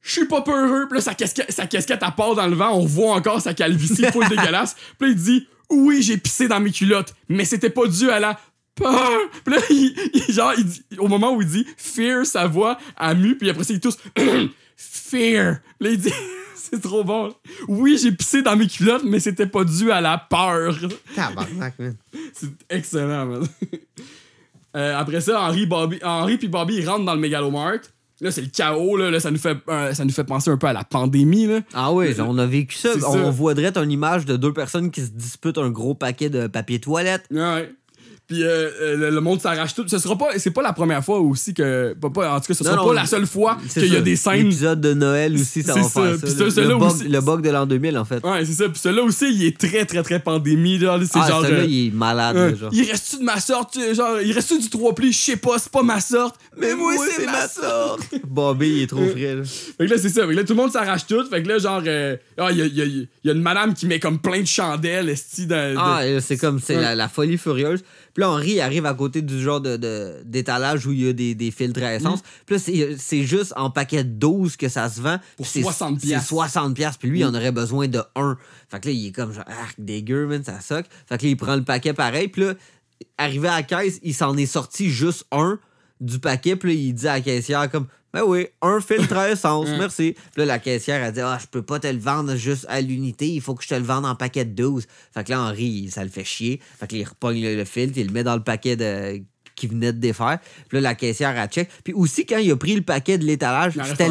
je 0.00 0.12
suis 0.12 0.26
pas 0.26 0.40
peureux. 0.42 0.86
Puis 0.88 0.98
là, 0.98 1.02
sa 1.02 1.14
casquette, 1.14 1.50
sa 1.50 1.66
casquette, 1.66 2.00
part 2.16 2.34
dans 2.34 2.46
le 2.46 2.54
vent. 2.54 2.70
On 2.72 2.86
voit 2.86 3.14
encore 3.14 3.40
sa 3.40 3.52
calvitie 3.54 4.04
full 4.12 4.26
dégueulasse. 4.30 4.76
Puis 4.98 5.08
là, 5.10 5.14
il 5.16 5.22
dit 5.22 5.46
oui, 5.70 6.02
j'ai 6.02 6.16
pissé 6.16 6.48
dans 6.48 6.60
mes 6.60 6.70
culottes, 6.70 7.14
mais 7.28 7.44
c'était 7.44 7.68
pas 7.70 7.86
dû 7.86 8.08
à 8.10 8.18
la 8.20 8.38
peur. 8.74 9.10
Puis 9.44 9.54
là, 9.54 9.60
il, 9.70 9.94
il- 10.14 10.32
genre, 10.34 10.52
il 10.56 10.64
dit, 10.64 10.82
au 10.98 11.08
moment 11.08 11.34
où 11.34 11.42
il 11.42 11.48
dit 11.48 11.66
fear, 11.76 12.24
sa 12.24 12.46
voix 12.46 12.78
a 12.96 13.12
mu. 13.14 13.36
Puis 13.36 13.50
après 13.50 13.64
ça, 13.64 13.74
il 13.74 13.80
tousse 13.80 13.98
fear. 14.76 15.58
Là, 15.80 15.90
il 15.90 15.98
dit 15.98 16.12
c'est 16.70 16.80
trop 16.80 17.04
bon. 17.04 17.34
Oui, 17.68 17.98
j'ai 18.02 18.12
pissé 18.12 18.42
dans 18.42 18.56
mes 18.56 18.66
culottes, 18.66 19.04
mais 19.04 19.20
c'était 19.20 19.46
pas 19.46 19.64
dû 19.64 19.90
à 19.90 20.00
la 20.00 20.18
peur. 20.18 20.76
Tabarnak, 21.14 21.78
man. 21.78 21.96
C'est 22.32 22.50
excellent, 22.70 23.26
man. 23.26 23.48
Euh, 24.76 24.94
après 24.96 25.22
ça, 25.22 25.40
Henri, 25.40 25.64
Bobby, 25.66 25.98
Henri 26.04 26.36
puis 26.36 26.46
Bobby, 26.46 26.76
ils 26.76 26.88
rentrent 26.88 27.06
dans 27.06 27.14
le 27.14 27.20
Megalomart. 27.20 27.78
Là, 28.20 28.30
c'est 28.30 28.42
le 28.42 28.48
chaos, 28.48 28.96
là. 28.96 29.10
Là, 29.10 29.18
ça, 29.18 29.30
nous 29.30 29.38
fait, 29.38 29.56
euh, 29.68 29.94
ça 29.94 30.04
nous 30.04 30.10
fait 30.10 30.24
penser 30.24 30.50
un 30.50 30.56
peu 30.56 30.66
à 30.66 30.72
la 30.72 30.84
pandémie, 30.84 31.46
là. 31.46 31.60
Ah 31.72 31.92
oui, 31.92 32.14
on 32.20 32.36
a 32.36 32.46
vécu 32.46 32.76
ça. 32.76 32.90
On, 33.06 33.12
ça. 33.12 33.30
voit 33.30 33.54
direct 33.54 33.76
une 33.78 33.90
image 33.90 34.26
de 34.26 34.36
deux 34.36 34.52
personnes 34.52 34.90
qui 34.90 35.00
se 35.00 35.10
disputent 35.10 35.58
un 35.58 35.70
gros 35.70 35.94
paquet 35.94 36.28
de 36.28 36.48
papier 36.48 36.80
toilette. 36.80 37.24
Ouais. 37.30 37.72
Puis 38.28 38.42
euh, 38.44 38.68
euh, 38.82 38.96
le, 38.98 39.08
le 39.10 39.20
monde 39.22 39.40
s'arrache 39.40 39.74
tout. 39.74 39.84
Ce 39.88 39.98
sera 39.98 40.16
pas, 40.18 40.28
c'est 40.36 40.50
pas 40.50 40.60
la 40.60 40.74
première 40.74 41.02
fois 41.02 41.18
aussi 41.18 41.54
que. 41.54 41.94
Pas, 41.98 42.10
pas- 42.10 42.34
en 42.34 42.40
tout 42.40 42.48
cas, 42.48 42.54
ce 42.54 42.62
Non, 42.62 42.70
sera 42.72 42.82
non, 42.82 42.88
pas 42.88 42.94
la 42.94 43.06
seule 43.06 43.26
fois 43.26 43.56
qu'il 43.72 43.86
y 43.86 43.92
a 43.92 43.94
ça. 43.94 44.00
des 44.02 44.16
scènes. 44.16 44.42
L'épisode 44.42 44.80
de 44.82 44.92
Noël 44.92 45.34
aussi, 45.34 45.62
ça 45.62 45.72
va 45.74 45.82
ça. 45.82 45.88
faire 45.88 46.18
ça. 46.18 46.26
le, 46.62 46.68
le 46.68 46.74
bug, 46.78 46.82
aussi- 46.82 47.08
le 47.08 47.20
bug 47.22 47.40
de 47.40 47.48
l'an 47.48 47.64
2000, 47.64 47.96
en 47.96 48.04
fait. 48.04 48.22
Ouais, 48.26 48.44
c'est 48.44 48.52
ça. 48.52 48.68
Puis 48.68 48.78
celui-là 48.80 49.02
aussi, 49.02 49.32
il 49.32 49.44
est 49.46 49.56
très, 49.58 49.86
très, 49.86 50.02
très 50.02 50.20
pandémie. 50.20 50.78
Genre, 50.78 50.98
c'est 51.10 51.18
ah, 51.18 51.26
genre. 51.28 51.40
celui-là, 51.42 51.60
euh, 51.62 51.66
il 51.66 51.86
est 51.86 51.90
malade, 51.90 52.36
euh, 52.36 52.54
genre. 52.54 52.70
il 52.70 52.82
reste-tu 52.90 53.18
de 53.20 53.24
ma 53.24 53.40
sorte? 53.40 53.78
Genre, 53.94 54.20
il 54.20 54.32
reste-tu 54.32 54.58
du 54.60 54.68
3 54.68 54.94
plis? 54.94 55.12
Je 55.12 55.18
sais 55.18 55.36
pas, 55.36 55.58
c'est 55.58 55.72
pas 55.72 55.82
ma 55.82 56.00
sorte. 56.00 56.36
Mais, 56.60 56.74
moi, 56.74 56.92
c'est 57.16 57.24
ma 57.24 57.48
sorte. 57.48 58.02
Bobby, 58.26 58.68
il 58.68 58.82
est 58.82 58.86
trop 58.88 59.06
frais, 59.06 59.36
là. 59.36 59.42
Fait 59.44 59.86
que 59.86 59.90
là, 59.90 59.96
c'est 59.98 60.10
ça. 60.10 60.26
Fait 60.26 60.32
que 60.34 60.36
là, 60.36 60.44
tout 60.44 60.52
le 60.52 60.60
monde 60.60 60.70
s'arrache 60.70 61.06
tout. 61.06 61.24
Fait 61.30 61.42
que 61.42 61.48
là, 61.48 61.56
genre, 61.58 61.82
euh, 61.86 62.14
ah, 62.36 62.48
il 62.52 62.58
y, 62.58 62.62
a, 62.62 62.66
y 62.66 62.82
a- 62.82 63.04
y 63.24 63.30
a 63.30 63.32
une 63.32 63.40
madame 63.40 63.72
qui 63.72 63.86
met 63.86 63.98
comme 63.98 64.18
plein 64.18 64.42
de 64.42 64.46
chandelles, 64.46 65.08
esti, 65.08 65.48
Ah, 65.50 66.02
c'est 66.20 66.36
comme, 66.36 66.60
c'est 66.60 66.94
la 66.94 67.08
folie 67.08 67.38
furieuse. 67.38 67.82
Puis 68.18 68.24
là, 68.24 68.32
Henri 68.32 68.60
arrive 68.60 68.84
à 68.84 68.94
côté 68.94 69.22
du 69.22 69.40
genre 69.40 69.60
de, 69.60 69.76
d'étalage 70.24 70.84
où 70.88 70.90
il 70.90 71.04
y 71.04 71.08
a 71.08 71.12
des, 71.12 71.36
des 71.36 71.52
filtres 71.52 71.84
à 71.84 71.94
essence. 71.94 72.20
Puis 72.46 72.56
là, 72.56 72.96
c'est, 72.98 73.22
juste 73.22 73.52
en 73.54 73.70
paquet 73.70 74.02
de 74.02 74.10
12 74.10 74.56
que 74.56 74.68
ça 74.68 74.88
se 74.88 75.00
vend. 75.00 75.20
Pour 75.36 75.46
c'est, 75.46 75.62
60 75.62 76.00
C'est 76.00 76.06
piastres. 76.08 76.28
60 76.30 76.74
piastres. 76.74 76.98
Puis 76.98 77.10
lui, 77.10 77.20
il 77.20 77.24
en 77.24 77.32
aurait 77.32 77.52
besoin 77.52 77.86
de 77.86 78.02
un. 78.16 78.36
Fait 78.68 78.80
que 78.80 78.88
là, 78.88 78.92
il 78.92 79.06
est 79.06 79.12
comme 79.12 79.32
genre, 79.32 79.44
ah, 79.46 79.68
dégueu, 79.78 80.26
man, 80.26 80.42
ça 80.42 80.60
soque. 80.60 80.86
Fait 81.08 81.16
que 81.16 81.26
là, 81.26 81.30
il 81.30 81.36
prend 81.36 81.54
le 81.54 81.62
paquet 81.62 81.92
pareil. 81.92 82.26
Puis 82.26 82.42
là, 82.42 82.54
arrivé 83.18 83.46
à 83.46 83.58
la 83.58 83.62
caisse, 83.62 84.00
il 84.02 84.14
s'en 84.16 84.36
est 84.36 84.46
sorti 84.46 84.90
juste 84.90 85.24
un 85.30 85.60
du 86.00 86.18
paquet. 86.18 86.56
Puis 86.56 86.74
là, 86.74 86.80
il 86.80 86.94
dit 86.94 87.06
à 87.06 87.12
la 87.12 87.20
caissière 87.20 87.70
comme, 87.70 87.86
ben 88.12 88.22
oui, 88.26 88.46
un 88.62 88.80
filtre 88.80 89.16
à 89.16 89.30
essence, 89.30 89.68
merci. 89.78 90.14
Puis 90.32 90.40
là, 90.40 90.44
la 90.46 90.58
caissière 90.58 91.02
a 91.02 91.10
dit, 91.10 91.20
ah, 91.20 91.38
je 91.40 91.46
peux 91.46 91.62
pas 91.62 91.78
te 91.78 91.86
le 91.86 91.98
vendre 91.98 92.36
juste 92.36 92.66
à 92.68 92.80
l'unité, 92.80 93.28
il 93.28 93.40
faut 93.40 93.54
que 93.54 93.62
je 93.62 93.68
te 93.68 93.74
le 93.74 93.82
vende 93.84 94.06
en 94.06 94.14
paquet 94.14 94.44
de 94.44 94.54
12. 94.54 94.86
Fait 95.12 95.24
que 95.24 95.30
là, 95.30 95.40
Henri, 95.42 95.88
ça 95.90 96.04
le 96.04 96.10
fait 96.10 96.24
chier. 96.24 96.60
Fait 96.78 96.86
que 96.86 96.94
là, 96.94 97.00
il 97.00 97.04
repogne 97.04 97.42
le, 97.42 97.56
le 97.56 97.64
filtre, 97.64 97.98
il 97.98 98.06
le 98.06 98.12
met 98.12 98.24
dans 98.24 98.36
le 98.36 98.42
paquet 98.42 98.76
de 98.76 99.22
qui 99.58 99.66
venait 99.66 99.92
de 99.92 99.98
défaire. 99.98 100.38
Puis 100.68 100.76
là, 100.76 100.80
la 100.80 100.94
caissière, 100.94 101.36
elle 101.36 101.48
check. 101.48 101.68
Puis 101.82 101.92
aussi, 101.92 102.24
quand 102.24 102.38
il 102.38 102.50
a 102.50 102.56
pris 102.56 102.76
le 102.76 102.82
paquet 102.82 103.18
de 103.18 103.24
l'étalage, 103.24 103.74
c'était 103.84 104.08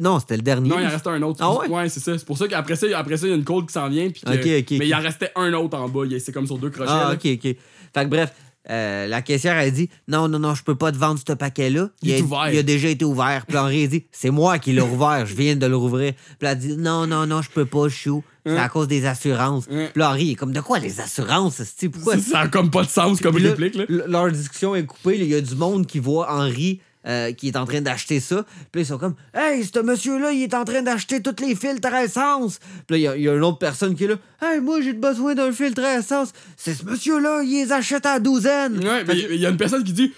non, 0.00 0.18
c'était 0.20 0.36
le 0.36 0.42
dernier. 0.42 0.68
Non, 0.70 0.78
il 0.80 0.86
en 0.86 0.90
restait 0.90 1.10
un 1.10 1.22
autre. 1.22 1.38
Ah 1.42 1.68
ouais? 1.68 1.88
c'est 1.88 2.00
ça. 2.00 2.16
C'est 2.18 2.24
pour 2.24 2.38
ça 2.38 2.48
qu'après 2.48 2.76
ça, 2.76 2.86
après 2.98 3.16
ça, 3.16 3.26
il 3.26 3.30
y 3.30 3.32
a 3.32 3.36
une 3.36 3.44
côte 3.44 3.66
qui 3.66 3.74
s'en 3.74 3.88
vient. 3.88 4.08
Puis 4.10 4.22
que- 4.22 4.78
mais 4.78 4.88
il 4.88 4.94
en 4.94 5.00
restait 5.00 5.30
un 5.36 5.52
autre 5.52 5.76
en 5.78 5.88
bas. 5.88 6.04
C'est 6.18 6.32
comme 6.32 6.46
sur 6.46 6.58
deux 6.58 6.70
crochets. 6.70 6.90
Ah, 6.90 7.10
là. 7.10 7.12
ok, 7.14 7.26
ok. 7.44 7.56
Fait 7.94 8.04
que 8.04 8.08
bref, 8.10 8.32
euh, 8.70 9.06
la 9.06 9.22
caissière 9.22 9.56
a 9.56 9.68
dit 9.70 9.88
Non, 10.08 10.28
non, 10.28 10.38
non, 10.38 10.54
je 10.54 10.62
peux 10.64 10.74
pas 10.74 10.92
te 10.92 10.96
vendre 10.96 11.20
ce 11.26 11.32
paquet-là. 11.32 11.90
Il 12.02 12.10
est 12.10 12.20
a, 12.20 12.22
ouvert. 12.22 12.50
il 12.52 12.58
a 12.58 12.62
déjà 12.62 12.88
été 12.88 13.04
ouvert. 13.04 13.44
Puis 13.46 13.56
Henri 13.56 13.84
a 13.84 13.86
dit 13.86 14.04
C'est 14.12 14.30
moi 14.30 14.58
qui 14.58 14.72
l'ai 14.72 14.80
ouvert, 14.82 15.24
je 15.26 15.34
viens 15.34 15.56
de 15.56 15.66
le 15.66 15.76
rouvrir. 15.76 16.12
Puis 16.14 16.36
elle 16.40 16.46
a 16.48 16.54
dit 16.54 16.76
Non, 16.76 17.06
non, 17.06 17.26
non, 17.26 17.42
je 17.42 17.50
peux 17.50 17.66
pas, 17.66 17.88
chou. 17.88 18.22
C'est 18.44 18.52
Hein? 18.52 18.62
à 18.62 18.68
cause 18.68 18.86
des 18.86 19.06
assurances. 19.06 19.66
Hein? 19.70 19.88
Puis 19.92 20.02
Henri 20.04 20.24
il 20.26 20.30
est 20.32 20.34
comme 20.36 20.52
De 20.52 20.60
quoi 20.60 20.78
les 20.78 21.00
assurances? 21.00 21.60
Pourquoi? 21.92 22.14
Ça, 22.14 22.20
ça 22.20 22.40
a 22.40 22.48
comme 22.48 22.70
pas 22.70 22.84
de 22.84 22.88
sens 22.88 23.20
comme 23.20 23.36
réplique. 23.36 23.74
Là. 23.74 23.84
Leur 24.06 24.30
discussion 24.30 24.76
est 24.76 24.84
coupée. 24.86 25.18
Il 25.18 25.26
y 25.26 25.34
a 25.34 25.40
du 25.40 25.56
monde 25.56 25.86
qui 25.86 25.98
voit 25.98 26.32
Henri 26.32 26.80
euh, 27.06 27.32
qui 27.32 27.48
est 27.48 27.56
en 27.56 27.64
train 27.66 27.80
d'acheter 27.80 28.20
ça. 28.20 28.44
Puis 28.72 28.80
là, 28.80 28.82
ils 28.82 28.86
sont 28.86 28.98
comme 28.98 29.14
Hey, 29.34 29.64
ce 29.64 29.78
monsieur-là, 29.80 30.32
il 30.32 30.42
est 30.42 30.54
en 30.54 30.64
train 30.64 30.82
d'acheter 30.82 31.20
tous 31.22 31.36
les 31.42 31.54
filtres 31.54 31.88
à 31.92 32.04
essence. 32.04 32.58
Puis 32.86 32.94
là, 32.94 32.96
il 32.98 33.02
y 33.02 33.08
a- 33.08 33.16
il 33.16 33.22
y, 33.22 33.28
a 33.28 33.34
une 33.34 33.44
autre 33.44 33.58
personne 33.58 33.94
qui 33.94 34.04
est 34.04 34.08
là 34.08 34.16
Hey, 34.42 34.60
moi, 34.60 34.80
j'ai 34.82 34.92
besoin 34.92 35.34
d'un 35.34 35.52
filtre 35.52 35.82
à 35.82 35.98
essence. 35.98 36.32
C'est 36.56 36.74
ce 36.74 36.84
monsieur-là, 36.84 37.42
il 37.42 37.50
les 37.64 37.72
achète 37.72 38.04
à 38.06 38.18
douzaine. 38.20 38.78
Ouais, 38.84 39.04
mais 39.06 39.16
il 39.18 39.36
y 39.40 39.46
a 39.46 39.50
une 39.50 39.56
personne 39.56 39.82
qui 39.84 39.92
dit 39.92 40.12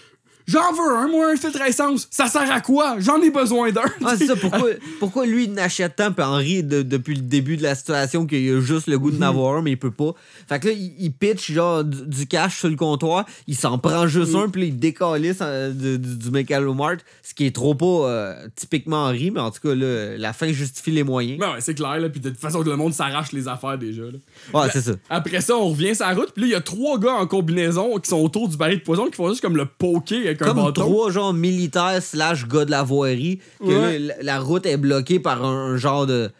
J'en 0.48 0.72
veux 0.72 0.96
un, 0.96 1.08
moi, 1.08 1.30
un 1.30 1.36
filtre 1.36 1.60
à 1.60 1.68
essence. 1.68 2.08
Ça 2.10 2.26
sert 2.26 2.50
à 2.50 2.62
quoi? 2.62 2.96
J'en 2.98 3.20
ai 3.20 3.30
besoin 3.30 3.70
d'un. 3.70 3.82
Ah, 4.02 4.14
c'est 4.16 4.26
ça, 4.26 4.34
pourquoi, 4.34 4.70
pourquoi 4.98 5.26
lui 5.26 5.44
il 5.44 5.52
n'achète 5.52 5.96
tant, 5.96 6.10
puis 6.10 6.24
Henri, 6.24 6.62
de- 6.62 6.80
depuis 6.80 7.14
le 7.14 7.20
début 7.20 7.58
de 7.58 7.62
la 7.62 7.74
situation, 7.74 8.26
qu'il 8.26 8.50
a 8.56 8.60
juste 8.60 8.86
le 8.86 8.98
goût 8.98 9.10
de 9.10 9.18
n'avoir 9.18 9.56
un, 9.56 9.62
mais 9.62 9.72
il 9.72 9.78
peut 9.78 9.90
pas. 9.90 10.14
Fait 10.48 10.58
que 10.58 10.68
là, 10.68 10.72
il, 10.74 10.94
il 10.98 11.12
pitch 11.12 11.52
genre 11.52 11.84
du, 11.84 12.06
du 12.06 12.26
cash 12.26 12.60
sur 12.60 12.68
le 12.70 12.76
comptoir, 12.76 13.26
il 13.46 13.56
s'en 13.56 13.76
prend 13.78 14.06
juste 14.06 14.34
un, 14.34 14.48
puis 14.48 14.68
il 14.68 14.78
décalisse 14.78 15.38
euh, 15.42 15.70
du, 15.70 15.98
du, 15.98 16.30
McAlomart, 16.30 16.96
ce 17.22 17.34
qui 17.34 17.44
est 17.44 17.54
trop 17.54 17.74
pas 17.74 18.08
euh, 18.08 18.46
typiquement 18.56 19.04
Henri, 19.04 19.30
mais 19.30 19.40
en 19.40 19.50
tout 19.50 19.60
cas, 19.60 19.74
là, 19.74 20.16
la 20.16 20.32
fin 20.32 20.50
justifie 20.50 20.92
les 20.92 21.02
moyens. 21.02 21.38
Ben 21.38 21.52
ouais, 21.52 21.60
c'est 21.60 21.74
clair, 21.74 22.00
là. 22.00 22.08
Puis 22.08 22.20
de 22.20 22.30
toute 22.30 22.40
façon, 22.40 22.62
le 22.62 22.76
monde 22.76 22.94
s'arrache 22.94 23.32
les 23.32 23.48
affaires 23.48 23.76
déjà. 23.76 24.02
Là. 24.02 24.18
Ouais, 24.54 24.68
c'est 24.72 24.80
ça. 24.80 24.92
Après 25.10 25.42
ça, 25.42 25.56
on 25.56 25.68
revient 25.68 25.94
sur 25.94 26.06
la 26.06 26.14
route. 26.14 26.32
Puis 26.32 26.42
là, 26.42 26.48
il 26.48 26.52
y 26.52 26.56
a 26.56 26.60
trois 26.62 26.98
gars 26.98 27.12
en 27.14 27.26
combinaison 27.26 27.98
qui 27.98 28.08
sont 28.08 28.18
autour 28.20 28.48
du 28.48 28.56
baril 28.56 28.78
de 28.78 28.82
poison 28.84 29.06
qui 29.06 29.16
font 29.16 29.28
juste 29.28 29.42
comme 29.42 29.56
le 29.56 29.66
poker 29.66 30.37
avec 30.40 30.52
un 30.52 30.54
Comme 30.54 30.64
bâton. 30.64 30.80
trois 30.82 31.10
genre 31.10 31.32
militaires 31.34 32.02
slash 32.02 32.46
gars 32.46 32.64
de 32.64 32.70
la 32.70 32.82
voirie, 32.82 33.40
que 33.60 33.66
Ouais. 33.66 33.98
là, 33.98 34.14
la, 34.22 34.40
route 34.40 34.66
est 34.66 34.76
bloquée 34.76 35.20
par 35.20 35.44
un, 35.44 35.72
un 35.74 35.76
genre 35.76 36.06
de 36.06 36.30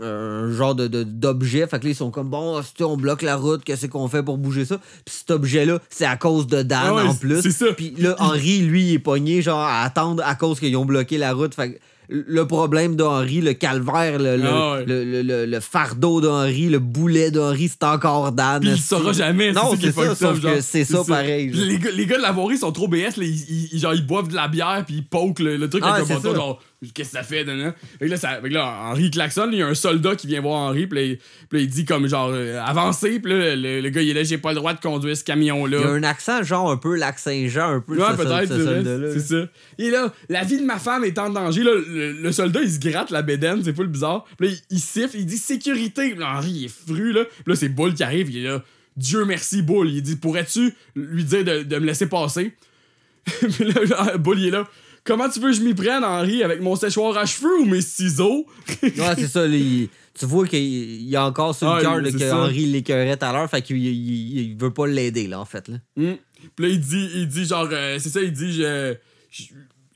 un 0.00 0.52
genre 0.52 0.76
de, 0.76 0.86
d'objet. 1.02 1.66
Fait 1.66 1.80
que 1.80 1.84
là, 1.84 1.90
ils 1.90 1.94
sont 1.96 2.12
comme, 2.12 2.28
bon, 2.30 2.56
hostie, 2.56 2.84
on 2.84 2.96
bloque 2.96 3.22
la 3.22 3.34
route, 3.36 3.64
qu'est-ce 3.64 3.86
qu'on 3.86 4.06
fait 4.06 4.22
pour 4.22 4.38
bouger 4.38 4.64
ça? 4.64 4.78
Puis 5.04 5.16
cet 5.18 5.30
objet-là, 5.32 5.80
c'est 5.90 6.04
à 6.04 6.16
cause 6.16 6.46
de 6.46 6.62
Dan 6.62 6.94
ouais, 6.94 7.02
en 7.02 7.14
plus. 7.16 7.42
c'est 7.42 7.50
ça. 7.50 7.72
Puis 7.76 7.94
là, 7.98 8.14
Henri, 8.20 8.60
lui, 8.60 8.90
il 8.90 8.94
est 8.94 8.98
pogné, 9.00 9.42
genre, 9.42 9.58
à 9.60 9.82
attendre 9.82 10.22
à 10.24 10.36
cause 10.36 10.60
qu'ils 10.60 10.76
ont 10.76 10.84
bloqué 10.84 11.18
la 11.18 11.32
route. 11.32 11.52
Fait 11.52 11.72
que 11.72 11.78
le 12.08 12.46
problème 12.46 12.96
d'Henri, 12.96 13.40
le 13.42 13.52
calvaire, 13.52 14.18
le, 14.18 14.36
le, 14.36 14.46
Ah 14.46 14.72
ouais. 14.74 14.84
le, 14.86 15.04
le- 15.04 15.22
le- 15.22 15.46
le 15.46 15.60
fardeau 15.60 16.20
d'Henri, 16.20 16.68
le 16.70 16.78
boulet 16.78 17.30
d'Henri, 17.30 17.68
c'est 17.68 17.84
encore 17.84 18.32
Dan. 18.32 18.60
Puis 18.60 18.70
il 18.70 18.78
saura 18.78 19.12
jamais. 19.12 19.52
Non, 19.52 19.70
ça 19.72 19.76
c'est 19.80 19.86
est 19.88 19.92
ça, 19.92 20.14
sauf 20.14 20.40
que 20.40 20.60
c'est 20.62 20.84
ça 20.84 21.02
pareil, 21.06 21.48
Puis 21.50 21.58
genre. 21.58 21.68
Les 21.68 21.78
gars, 21.78 21.90
les 21.92 22.06
gars 22.06 22.16
de 22.16 22.22
la 22.22 22.32
voirie 22.32 22.56
sont 22.58 22.72
trop 22.72 22.88
BS. 22.88 23.16
Là, 23.18 23.24
ils, 23.24 23.68
ils- 23.72 23.78
genre, 23.78 23.94
ils 23.94 24.06
boivent 24.06 24.28
de 24.28 24.34
la 24.34 24.48
bière 24.48 24.84
puis 24.86 24.96
ils 24.96 25.04
poke 25.06 25.38
le, 25.40 25.68
truc 25.68 25.82
Ah, 25.86 25.94
avec 25.94 26.10
un 26.10 26.14
bâton. 26.14 26.30
ça. 26.30 26.34
Genre, 26.34 26.62
qu'est-ce 26.94 27.10
que 27.10 27.16
ça 27.16 27.22
fait? 27.24 27.44
que 27.44 28.04
là, 28.04 28.16
ça, 28.16 28.40
fait 28.40 28.48
que 28.48 28.54
là, 28.54 28.66
Henri 28.90 29.10
klaxonne. 29.10 29.50
Il 29.52 29.58
y 29.58 29.62
a 29.62 29.66
un 29.66 29.74
soldat 29.74 30.14
qui 30.14 30.26
vient 30.28 30.40
voir 30.40 30.60
Henri. 30.60 30.86
Puis 30.86 30.98
là, 30.98 31.04
il- 31.04 31.18
là, 31.60 31.66
dit 31.66 31.84
comme 31.84 32.06
genre, 32.06 32.30
euh, 32.32 32.60
avancez. 32.64 33.18
Puis 33.20 33.32
là, 33.32 33.56
le, 33.56 33.80
le 33.80 33.88
gars, 33.90 34.00
il 34.02 34.10
est 34.10 34.14
là, 34.14 34.22
j'ai 34.22 34.38
pas 34.38 34.50
le 34.50 34.56
droit 34.56 34.74
de 34.74 34.80
conduire 34.80 35.16
ce 35.16 35.24
camion-là. 35.24 35.76
Il 35.78 35.82
y 35.82 35.84
a 35.84 35.90
un 35.90 36.02
accent, 36.04 36.42
genre, 36.42 36.70
un 36.70 36.76
peu 36.76 36.96
lac 36.96 37.18
Saint-Jean, 37.18 37.68
un 37.76 37.80
peu 37.80 37.96
de 37.96 38.00
Ouais, 38.00 38.06
ce, 38.12 38.16
peut-être, 38.22 38.48
ce 38.48 39.12
c'est 39.18 39.26
ça. 39.40 39.48
Et 39.78 39.90
là, 39.90 40.12
la 40.28 40.44
vie 40.44 40.58
de 40.58 40.64
ma 40.64 40.78
femme 40.78 41.04
est 41.04 41.18
en 41.18 41.30
danger. 41.30 41.64
Là, 41.64 41.72
le, 41.74 42.12
le 42.12 42.32
soldat, 42.32 42.60
il 42.62 42.70
se 42.70 42.78
gratte 42.78 43.10
la 43.10 43.22
bédaine, 43.22 43.62
c'est 43.64 43.72
pas 43.72 43.82
le 43.82 43.88
bizarre. 43.88 44.24
Puis 44.38 44.48
là, 44.48 44.54
il, 44.70 44.76
il 44.76 44.80
siffle, 44.80 45.16
il 45.16 45.26
dit 45.26 45.38
sécurité. 45.38 46.10
Puis 46.10 46.20
là, 46.20 46.36
Henri, 46.36 46.50
il 46.50 46.64
est 46.66 46.68
fru, 46.86 47.12
là. 47.12 47.24
Puis 47.24 47.42
là, 47.46 47.56
c'est 47.56 47.68
Bull 47.68 47.94
qui 47.94 48.02
arrive, 48.04 48.30
il 48.30 48.44
est 48.44 48.48
là. 48.48 48.62
Dieu 48.96 49.24
merci, 49.24 49.62
Bull. 49.62 49.90
Il 49.90 50.02
dit 50.02 50.16
Pourrais-tu 50.16 50.74
lui 50.96 51.22
dire 51.24 51.44
de, 51.44 51.62
de 51.62 51.78
me 51.78 51.86
laisser 51.86 52.06
passer? 52.08 52.52
Puis 53.24 53.64
là, 53.64 54.16
Bull, 54.16 54.38
il 54.40 54.48
est 54.48 54.50
là. 54.50 54.68
Comment 55.08 55.26
tu 55.30 55.40
veux 55.40 55.48
que 55.52 55.56
je 55.56 55.62
m'y 55.62 55.72
prenne, 55.72 56.04
Henri, 56.04 56.42
avec 56.42 56.60
mon 56.60 56.76
séchoir 56.76 57.16
à 57.16 57.24
cheveux 57.24 57.60
ou 57.60 57.64
mes 57.64 57.80
ciseaux? 57.80 58.46
Ouais, 58.82 59.14
c'est 59.16 59.26
ça. 59.26 59.46
tu 59.48 60.26
vois 60.26 60.46
qu'il 60.46 60.60
il 60.60 61.08
y 61.08 61.16
a 61.16 61.24
encore 61.24 61.54
sur 61.54 61.74
le 61.74 61.80
cœur 61.80 62.02
que. 62.02 62.30
Henri 62.30 62.66
l'écœurait 62.66 63.16
tout 63.16 63.24
à 63.24 63.32
l'heure, 63.32 63.48
fait 63.48 63.62
qu'il 63.62 63.78
il, 63.78 64.54
veut 64.58 64.70
pas 64.70 64.86
l'aider, 64.86 65.26
là, 65.26 65.40
en 65.40 65.46
fait. 65.46 65.66
Là. 65.68 65.78
Hmm. 65.96 66.16
Puis 66.54 66.66
là, 66.66 66.68
il 66.68 66.80
dit, 66.80 67.10
il 67.14 67.26
dit 67.26 67.46
genre, 67.46 67.68
euh, 67.72 67.98
c'est 67.98 68.10
ça, 68.10 68.20
il 68.20 68.32
dit, 68.32 68.52
je, 68.52 68.96
je- 69.30 69.44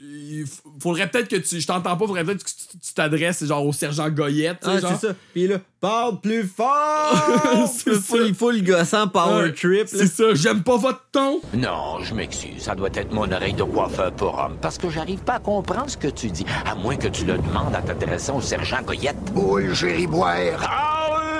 il 0.05 0.44
faudrait 0.80 1.09
peut-être 1.09 1.28
que 1.28 1.36
tu, 1.36 1.61
je 1.61 1.66
t'entends 1.66 1.96
pas, 1.96 2.07
faudrait 2.07 2.24
peut-être 2.24 2.42
que 2.42 2.50
tu 2.50 2.92
t'adresses 2.94 3.44
genre 3.44 3.64
au 3.64 3.72
sergent 3.72 4.11
Goyette, 4.11 4.59
Ah, 4.64 4.78
c'est 4.80 5.07
ça. 5.09 5.14
Puis 5.32 5.46
là, 5.46 5.59
parle 5.80 6.20
plus 6.20 6.44
fort! 6.44 7.68
C'est 7.72 7.94
full, 7.94 8.28
ça. 8.28 8.34
full 8.34 8.64
gossant 8.64 9.09
power 9.09 9.44
Ouais, 9.44 9.53
trip. 9.53 9.86
C'est 9.86 10.07
ça, 10.07 10.34
j'aime 10.34 10.62
pas 10.62 10.76
votre 10.76 11.03
ton. 11.12 11.40
Non, 11.55 12.03
je 12.03 12.14
m'excuse. 12.14 12.62
Ça 12.62 12.74
doit 12.74 12.90
être 12.94 13.12
mon 13.12 13.30
oreille 13.30 13.55
de 13.55 13.62
coiffeur 13.62 14.12
pour 14.12 14.38
homme. 14.38 14.57
Parce 14.61 14.78
que 14.78 14.90
j'arrive 14.90 15.20
pas 15.20 15.34
à 15.34 15.40
comprendre 15.40 15.88
ce 15.90 15.96
que 15.96 16.09
tu 16.09 16.28
dis. 16.30 16.46
À 16.66 16.74
moins 16.74 16.96
que 16.96 17.09
tu 17.09 17.24
le 17.24 17.34
demandes 17.38 17.74
en 17.74 17.82
t'adressant 17.82 18.38
au 18.38 18.40
sergent 18.40 18.82
Goyette. 18.82 19.16
Boule, 19.32 19.72
gériboire. 19.74 20.59
Parlez 20.59 21.32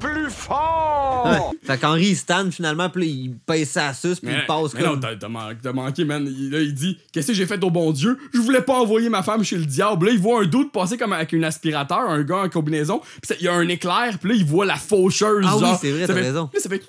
plus 0.00 0.30
fort! 0.30 1.26
Ouais. 1.26 1.58
Fait 1.62 1.78
qu'Henri, 1.78 2.06
il 2.08 2.16
stand 2.16 2.50
finalement, 2.52 2.88
puis 2.90 3.02
là, 3.04 3.08
il 3.10 3.34
pèse 3.46 3.68
sa 3.70 3.92
suce, 3.92 4.20
puis 4.20 4.32
il 4.32 4.46
passe 4.46 4.74
mais 4.74 4.80
comme. 4.82 4.94
non, 4.94 5.00
t'as, 5.00 5.16
t'as 5.16 5.28
man- 5.28 5.56
t'as 5.62 5.72
manqué, 5.72 6.04
man. 6.04 6.26
Il, 6.26 6.50
là, 6.50 6.60
il 6.60 6.74
dit 6.74 6.98
Qu'est-ce 7.12 7.28
que 7.28 7.34
j'ai 7.34 7.46
fait 7.46 7.62
au 7.62 7.70
bon 7.70 7.92
Dieu? 7.92 8.18
Je 8.32 8.40
voulais 8.40 8.62
pas 8.62 8.74
envoyer 8.80 9.08
ma 9.08 9.22
femme 9.22 9.44
chez 9.44 9.56
le 9.58 9.66
diable. 9.66 10.06
Là, 10.06 10.12
il 10.12 10.18
voit 10.18 10.42
un 10.42 10.46
doute 10.46 10.72
passer 10.72 10.96
comme 10.96 11.12
avec 11.12 11.32
un 11.34 11.42
aspirateur, 11.42 12.00
un 12.08 12.22
gars 12.22 12.38
en 12.44 12.48
combinaison. 12.48 13.00
Puis 13.22 13.36
il 13.40 13.44
y 13.44 13.48
a 13.48 13.54
un 13.54 13.68
éclair, 13.68 14.18
puis 14.20 14.30
là, 14.30 14.34
il 14.36 14.44
voit 14.44 14.64
la 14.66 14.76
faucheuse. 14.76 15.44
Ah 15.46 15.54
oui, 15.56 15.60
genre. 15.60 15.78
c'est 15.80 15.90
vrai, 15.92 16.06
t'as 16.06 16.14
fait- 16.14 16.20
raison. 16.22 16.50
Là, 16.52 16.60
ça 16.60 16.68
fait 16.68 16.82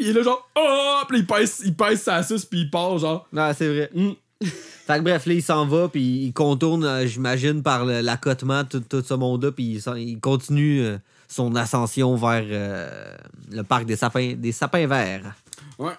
Il 0.00 0.08
est 0.08 0.12
là, 0.12 0.22
genre 0.22 0.48
Oh 0.56 1.00
Puis 1.08 1.18
là, 1.18 1.22
il 1.22 1.26
pèse, 1.26 1.62
il 1.64 1.74
pèse 1.74 2.02
sa 2.02 2.22
suce, 2.22 2.44
puis 2.44 2.60
il 2.60 2.70
part, 2.70 2.98
genre. 2.98 3.26
Non, 3.32 3.50
c'est 3.56 3.68
vrai. 3.68 3.90
Hmm. 3.94 4.10
Fait 4.84 4.98
que 4.98 5.02
bref, 5.04 5.26
là, 5.26 5.32
il 5.34 5.42
s'en 5.42 5.64
va, 5.64 5.88
puis 5.88 6.02
il 6.24 6.32
contourne, 6.32 6.84
euh, 6.84 7.06
j'imagine, 7.06 7.62
par 7.62 7.84
le- 7.86 8.00
l'accotement, 8.00 8.64
tout, 8.64 8.80
tout 8.80 9.00
ce 9.06 9.14
monde-là, 9.14 9.52
puis 9.52 9.80
il 9.96 10.18
continue 10.20 10.82
euh, 10.82 10.98
son 11.32 11.54
ascension 11.56 12.14
vers 12.16 12.44
euh, 12.46 13.16
le 13.50 13.62
parc 13.62 13.84
des 13.86 13.96
sapins, 13.96 14.34
des 14.36 14.52
sapins 14.52 14.86
verts. 14.86 15.34
Ouais. 15.78 15.92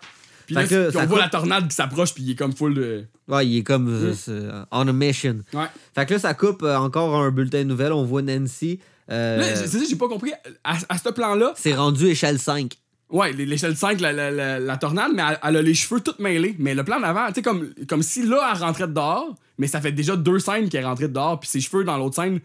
Puis 0.46 0.56
là, 0.56 0.66
que 0.68 0.96
on 0.98 1.06
voit 1.06 1.20
la 1.20 1.30
tornade 1.30 1.68
qui 1.70 1.76
s'approche, 1.76 2.14
puis 2.14 2.24
il 2.24 2.32
est 2.32 2.36
comme 2.36 2.54
full 2.54 2.74
de. 2.76 3.06
Ouais, 3.28 3.48
il 3.48 3.58
est 3.60 3.64
comme 3.64 3.88
euh, 3.88 4.14
c'est- 4.14 4.48
on 4.72 4.88
a 4.88 4.94
mission. 4.94 5.40
Ouais. 5.54 5.66
Fait 5.96 6.06
que 6.06 6.14
là, 6.14 6.20
ça 6.20 6.34
coupe 6.34 6.64
euh, 6.64 6.76
encore 6.78 7.16
un 7.16 7.32
bulletin 7.32 7.60
de 7.60 7.64
nouvelles. 7.70 7.94
On 7.94 8.04
voit 8.04 8.22
Nancy. 8.22 8.80
euh, 9.10 9.38
Là, 9.38 9.56
c'est 9.56 9.68
ça, 9.68 9.78
j'ai 9.90 9.96
pas 9.96 10.10
compris. 10.10 10.32
À, 10.64 10.76
à 10.90 10.98
ce 10.98 11.10
plan-là, 11.10 11.54
c'est 11.56 11.74
rendu 11.74 12.08
échelle 12.08 12.40
5. 12.40 12.74
Ouais, 13.10 13.32
l'échelle 13.32 13.78
5, 13.78 14.00
la, 14.02 14.12
la, 14.12 14.32
la, 14.32 14.60
la 14.60 14.78
tornade, 14.78 15.12
mais 15.16 15.22
elle, 15.30 15.40
elle 15.44 15.58
a 15.58 15.62
les 15.62 15.74
cheveux 15.76 16.02
tout 16.02 16.16
mêlés. 16.20 16.56
Mais 16.60 16.74
le 16.76 16.84
plan 16.84 17.00
d'avant, 17.00 17.28
tu 17.28 17.36
sais, 17.36 17.42
comme, 17.42 17.70
comme 17.88 18.02
si 18.04 18.26
là, 18.28 18.52
elle 18.54 18.60
rentrait 18.62 18.88
dehors, 18.88 19.36
mais 19.60 19.68
ça 19.68 19.80
fait 19.82 19.92
déjà 19.92 20.16
deux 20.16 20.40
scènes 20.40 20.68
qu'elle 20.68 20.82
est 20.82 20.88
rentrée 20.88 21.08
dehors, 21.08 21.40
puis 21.40 21.48
ses 21.50 21.62
cheveux 21.62 21.84
dans 21.84 21.98
l'autre 21.98 22.16
scène, 22.16 22.40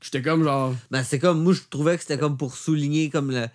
j'étais 0.00 0.22
comme 0.22 0.44
genre. 0.44 0.74
Ben, 0.90 1.02
c'est 1.02 1.18
comme, 1.18 1.42
moi, 1.42 1.52
je 1.52 1.60
trouvais 1.70 1.96
que 1.96 2.02
c'était 2.02 2.18
comme 2.18 2.36
pour 2.36 2.54
souligner 2.56 3.10
comme 3.10 3.30
le, 3.30 3.46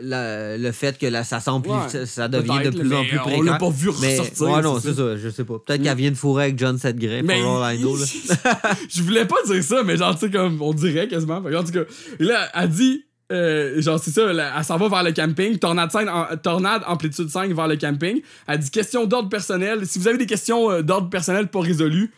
la- 0.00 0.56
le 0.56 0.72
fait 0.72 0.96
que 0.98 1.06
là, 1.06 1.24
ça 1.24 1.40
semble 1.40 1.64
plus, 1.64 1.72
Ouais, 1.72 1.88
ça, 1.88 2.06
ça 2.06 2.28
devient 2.28 2.60
de 2.64 2.70
plus 2.70 2.92
en 2.94 3.04
plus 3.04 3.18
on 3.18 3.22
précaire. 3.22 3.42
l'a 3.42 3.54
pas 3.58 3.70
vu 3.70 3.90
mais, 4.00 4.18
ressortir, 4.20 4.48
Ouais, 4.48 4.62
non, 4.62 4.78
c'est 4.80 4.90
ça. 4.90 4.94
ça. 4.94 5.16
je 5.16 5.28
sais 5.28 5.44
pas. 5.44 5.58
Peut-être 5.58 5.82
qu'elle 5.82 5.96
vient 5.96 6.10
de 6.10 6.16
fourrer 6.16 6.44
avec 6.44 6.58
John 6.58 6.78
Mais 6.84 7.22
pour 7.40 7.50
Orlando. 7.50 7.96
je 8.88 9.02
voulais 9.02 9.24
pas 9.24 9.36
dire 9.46 9.62
ça, 9.64 9.82
mais 9.82 9.96
genre, 9.96 10.14
tu 10.18 10.26
sais, 10.26 10.30
comme 10.30 10.60
on 10.62 10.72
dirait 10.72 11.08
quasiment. 11.08 11.38
En 11.38 11.64
tout 11.64 11.72
cas, 11.72 11.80
là, 12.20 12.48
elle 12.54 12.68
dit, 12.70 13.04
euh, 13.32 13.80
genre, 13.82 13.98
c'est 13.98 14.12
ça, 14.12 14.32
là, 14.32 14.52
elle 14.56 14.64
s'en 14.64 14.76
va 14.76 14.88
vers 14.88 15.02
le 15.02 15.10
camping, 15.12 15.58
tornade, 15.58 15.90
5 15.90 16.08
en- 16.08 16.36
tornade 16.36 16.82
amplitude 16.86 17.28
5 17.28 17.52
vers 17.52 17.66
le 17.66 17.76
camping. 17.76 18.20
Elle 18.46 18.58
dit 18.60 18.70
question 18.70 19.04
d'ordre 19.04 19.28
personnel. 19.28 19.84
Si 19.84 19.98
vous 19.98 20.06
avez 20.06 20.18
des 20.18 20.26
questions 20.26 20.70
euh, 20.70 20.82
d'ordre 20.82 21.10
personnel 21.10 21.48
pas 21.48 21.60
résolues, 21.60 22.12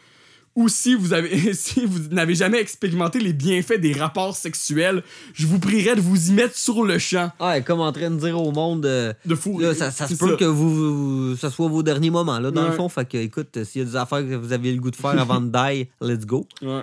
ou 0.59 0.69
si 0.69 0.95
vous 0.95 1.13
avez 1.13 1.55
si 1.55 1.85
vous 1.87 2.09
n'avez 2.11 2.35
jamais 2.35 2.59
expérimenté 2.59 3.21
les 3.21 3.33
bienfaits 3.33 3.79
des 3.81 3.93
rapports 3.93 4.37
sexuels, 4.37 5.03
je 5.35 5.47
vous 5.47 5.59
prierais 5.61 5.95
de 5.95 6.01
vous 6.01 6.31
y 6.31 6.33
mettre 6.33 6.57
sur 6.57 6.83
le 6.85 6.99
champ. 6.99 7.31
Est 7.55 7.63
comme 7.63 7.81
en 7.81 7.93
train 7.93 8.11
de 8.11 8.17
dire 8.19 8.41
au 8.41 8.51
monde. 8.51 8.85
euh, 8.85 9.13
De 9.25 9.35
fou. 9.37 9.59
Là, 9.61 9.75
ça, 9.75 9.91
ça 9.91 10.09
se 10.09 10.15
peut 10.17 10.31
ça. 10.31 10.37
que 10.37 10.45
vous, 10.45 11.37
ça 11.37 11.51
soit 11.51 11.69
vos 11.69 11.83
derniers 11.85 12.11
moments, 12.11 12.41
là, 12.41 12.51
dans 12.51 12.63
Ouais. 12.65 12.71
le 12.71 12.75
fond. 12.75 12.89
Fait 12.89 13.09
que, 13.09 13.17
écoute, 13.19 13.57
euh, 13.57 13.65
s'il 13.65 13.83
y 13.83 13.85
a 13.85 13.89
des 13.89 13.97
affaires 13.97 14.21
que 14.27 14.35
vous 14.35 14.53
avez 14.53 14.73
le 14.73 14.81
goût 14.81 14.91
de 14.91 14.97
faire 14.97 15.19
avant 15.21 15.41
de 15.41 15.47
die, 15.51 15.89
let's 16.01 16.27
go. 16.27 16.47
Ouais. 16.61 16.83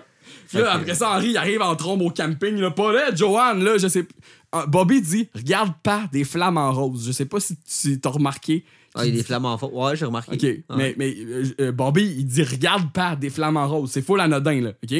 Là, 0.54 0.72
après 0.74 0.96
ça, 0.96 1.12
Henri 1.12 1.32
il 1.32 1.38
arrive 1.38 1.62
en 1.62 1.76
trombe 1.76 2.02
au 2.02 2.10
camping. 2.10 2.56
Là, 2.56 2.72
pas 2.72 2.94
là, 2.94 3.14
Joanne, 3.14 3.64
là, 3.64 3.78
je 3.78 3.88
sais. 3.88 4.08
Ah, 4.52 4.66
Bobby 4.68 5.02
dit 5.02 5.28
Regarde 5.36 5.74
pas 5.84 6.04
des 6.14 6.24
flammes 6.24 6.58
en 6.58 6.72
rose. 6.72 7.04
Je 7.06 7.12
sais 7.12 7.26
pas 7.26 7.40
si 7.42 7.58
tu 7.58 8.00
t'as 8.00 8.10
remarqué. 8.10 8.64
Ah, 8.96 9.06
il 9.06 9.10
y 9.10 9.14
a 9.14 9.18
des 9.18 9.24
flammes 9.24 9.46
en 9.46 9.58
fond. 9.58 9.70
Ouais, 9.74 9.96
j'ai 9.96 10.06
remarqué. 10.06 10.64
Ok, 10.70 10.78
mais, 10.78 10.96
mais 10.98 11.14
euh, 11.20 11.44
euh, 11.60 11.72
Bobby, 11.72 12.04
il 12.18 12.26
dit 12.26 12.44
Regarde 12.44 12.92
pas 12.94 13.16
des 13.16 13.30
flammes 13.30 13.58
en 13.58 13.68
rose. 13.68 13.90
C'est 13.92 14.02
full 14.02 14.20
anodin, 14.22 14.62
là. 14.62 14.72
Ok? 14.84 14.96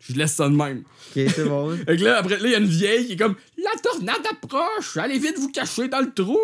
Je 0.00 0.14
laisse 0.14 0.32
ça 0.32 0.48
de 0.48 0.54
même. 0.54 0.78
Ok, 0.78 1.22
c'est 1.34 1.44
bon. 1.44 1.76
Fait 1.86 1.96
que 1.96 2.04
là, 2.04 2.18
après, 2.18 2.38
là, 2.38 2.44
il 2.46 2.52
y 2.52 2.54
a 2.54 2.58
une 2.58 2.64
vieille 2.64 3.06
qui 3.06 3.12
est 3.12 3.16
comme 3.16 3.34
La 3.62 3.70
tornade 3.82 4.24
approche, 4.30 4.96
allez 4.96 5.18
vite 5.18 5.38
vous 5.38 5.50
cacher 5.50 5.88
dans 5.88 6.00
le 6.00 6.12
trou. 6.12 6.38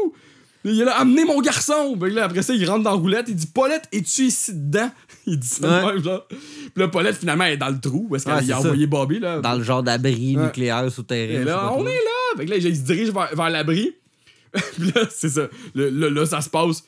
Là, 0.65 0.71
il 0.73 0.81
est 0.81 0.85
là, 0.85 0.99
amenez 0.99 1.25
mon 1.25 1.41
garçon. 1.41 1.97
Fait 2.01 2.09
que 2.11 2.15
là, 2.15 2.25
après 2.25 2.43
ça, 2.43 2.53
il 2.55 2.69
rentre 2.69 2.83
dans 2.85 2.91
la 2.91 2.97
roulette, 2.97 3.27
il 3.29 3.37
dit 3.37 3.47
Paulette, 3.47 3.85
es-tu 3.93 4.23
ici 4.23 4.53
dedans? 4.55 4.91
Il 5.27 5.39
dit 5.39 5.49
ça 5.49 5.81
de 5.81 5.87
même, 5.87 6.05
genre. 6.05 6.27
Puis 6.29 6.71
là, 6.77 6.89
Paulette, 6.89 7.17
finalement, 7.17 7.45
elle 7.45 7.55
est 7.55 7.57
dans 7.57 7.71
le 7.71 7.81
trou 7.81 8.09
parce 8.11 8.27
Ouais, 8.27 8.53
a 8.53 8.59
envoyé 8.59 8.87
Bobby, 8.87 9.21
là. 9.21 9.41
Dans 9.41 9.55
le 9.55 9.63
genre 9.63 9.83
d'abri 9.83 10.37
Ouais. 10.37 10.43
nucléaire 10.45 10.91
souterrain. 10.93 11.41
Et 11.41 11.45
là, 11.45 11.73
on 11.75 11.87
est 11.87 11.95
là! 11.95 12.37
Fait 12.37 12.45
que 12.45 12.51
là, 12.51 12.57
il 12.59 12.77
se 12.77 12.83
dirige 12.83 13.11
vers, 13.11 13.35
vers 13.35 13.49
l'abri. 13.49 13.95
Puis 14.77 14.93
là, 14.95 15.03
c'est 15.11 15.29
ça. 15.31 15.43
Le- 15.75 15.91
le- 15.91 16.09
là, 16.09 16.27
ça 16.27 16.41
se 16.41 16.49
passe. 16.51 16.85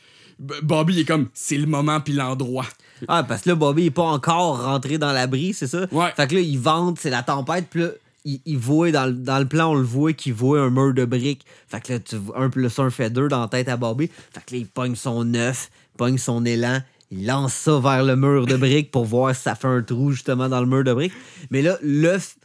Bobby 0.62 1.01
est 1.01 1.05
comme, 1.05 1.29
c'est 1.33 1.57
le 1.57 1.67
moment 1.67 1.99
puis 2.01 2.12
l'endroit. 2.12 2.67
Ah, 3.09 3.25
parce 3.25 3.43
que 3.43 3.49
là, 3.51 3.55
Bobby 3.55 3.87
est 3.87 3.91
pas 3.91 4.03
encore 4.05 4.62
rentré 4.64 4.99
dans 4.99 5.12
l'abri, 5.12 5.55
c'est 5.55 5.67
ça? 5.67 5.87
Ouais. 5.91 6.12
Fait 6.14 6.27
que 6.29 6.35
là, 6.35 6.41
il 6.43 6.59
vente, 6.59 6.99
c'est 7.01 7.09
la 7.11 7.23
tempête, 7.23 7.67
puis 7.71 7.81
là, 7.83 7.89
il, 8.27 8.41
il 8.45 8.59
voit, 8.59 8.91
dans, 8.91 9.07
le- 9.07 9.12
dans 9.14 9.39
le 9.39 9.47
plan, 9.47 9.71
on 9.71 9.75
le 9.77 9.83
voit 9.83 10.12
qu'il 10.12 10.35
voit 10.35 10.61
un 10.61 10.69
mur 10.71 10.93
de 10.93 11.05
briques. 11.07 11.47
Fait 11.69 11.81
que 11.81 11.95
là, 11.95 12.01
tu 12.01 12.17
vois, 12.17 12.39
un 12.39 12.51
plus 12.51 12.79
un 12.79 12.91
fait 12.91 13.09
deux 13.09 13.29
dans 13.29 13.41
la 13.41 13.49
tête 13.49 13.69
à 13.69 13.77
Bobby. 13.79 14.11
Fait 14.33 14.41
que 14.45 14.53
là, 14.55 14.59
il 14.59 14.67
pogne 14.67 14.95
son 14.95 15.33
œuf, 15.35 15.71
pogne 15.97 16.19
son 16.19 16.45
élan, 16.45 16.81
il 17.11 17.25
lance 17.27 17.55
ça 17.55 17.79
vers 17.79 18.05
le 18.05 18.17
mur 18.17 18.47
de 18.47 18.57
briques 18.57 18.91
pour 18.91 19.05
voir 19.07 19.35
si 19.35 19.43
ça 19.43 19.55
fait 19.55 19.69
un 19.69 19.81
trou, 19.83 20.12
justement, 20.12 20.49
dans 20.51 20.61
le 20.61 20.67
mur 20.67 20.85
de 20.85 20.93
briques. 20.93 21.12
Mais 21.51 21.62
là, 21.62 21.79
l'œuf, 21.83 22.36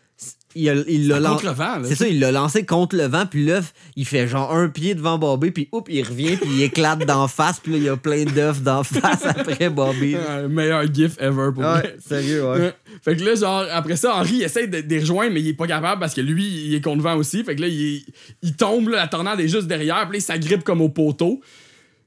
il 0.55 0.85
il 0.87 1.07
l'a 1.07 1.15
Ça 1.15 1.19
lan- 1.21 1.29
contre 1.33 1.45
le 1.45 1.51
vent, 1.51 1.77
là. 1.79 1.81
C'est 1.85 1.95
ça, 1.95 2.07
il 2.07 2.19
l'a 2.19 2.31
lancé 2.31 2.65
contre 2.65 2.95
le 2.95 3.05
vent, 3.05 3.25
puis 3.25 3.45
l'œuf, 3.45 3.73
il 3.95 4.05
fait 4.05 4.27
genre 4.27 4.53
un 4.53 4.67
pied 4.69 4.95
devant 4.95 5.17
Bobby, 5.17 5.51
puis 5.51 5.69
oups, 5.71 5.89
il 5.93 6.03
revient, 6.03 6.35
puis 6.37 6.49
il 6.51 6.61
éclate 6.63 7.05
d'en 7.05 7.27
face, 7.27 7.59
puis 7.59 7.71
là, 7.73 7.77
il 7.77 7.83
y 7.85 7.89
a 7.89 7.97
plein 7.97 8.25
d'œufs 8.25 8.61
d'en 8.61 8.83
face 8.83 9.25
après 9.25 9.69
Bobby. 9.69 10.15
Euh, 10.15 10.47
meilleur 10.47 10.83
gif 10.93 11.13
ever 11.19 11.49
pour 11.53 11.63
Ouais, 11.63 11.95
sérieux, 12.07 12.43
ouais. 12.51 12.59
Ouais. 12.59 12.73
Fait 13.03 13.15
que 13.15 13.23
là, 13.23 13.35
genre, 13.35 13.65
après 13.71 13.95
ça, 13.95 14.15
Henri 14.15 14.35
il 14.35 14.43
essaie 14.43 14.67
de, 14.67 14.81
de 14.81 14.87
les 14.89 14.99
rejoindre, 14.99 15.33
mais 15.33 15.41
il 15.41 15.47
est 15.47 15.53
pas 15.53 15.67
capable 15.67 15.99
parce 15.99 16.13
que 16.13 16.21
lui, 16.21 16.45
il 16.45 16.73
est 16.75 16.81
contre 16.81 17.01
vent 17.03 17.15
aussi. 17.15 17.43
Fait 17.43 17.55
que 17.55 17.61
là, 17.61 17.67
il, 17.67 18.03
il 18.41 18.53
tombe, 18.55 18.89
là, 18.89 18.97
la 18.97 19.07
tornade 19.07 19.39
est 19.39 19.47
juste 19.47 19.67
derrière, 19.67 20.07
puis 20.09 20.17
là, 20.17 20.17
il 20.19 20.21
s'agrippe 20.21 20.63
comme 20.63 20.81
au 20.81 20.89
poteau. 20.89 21.41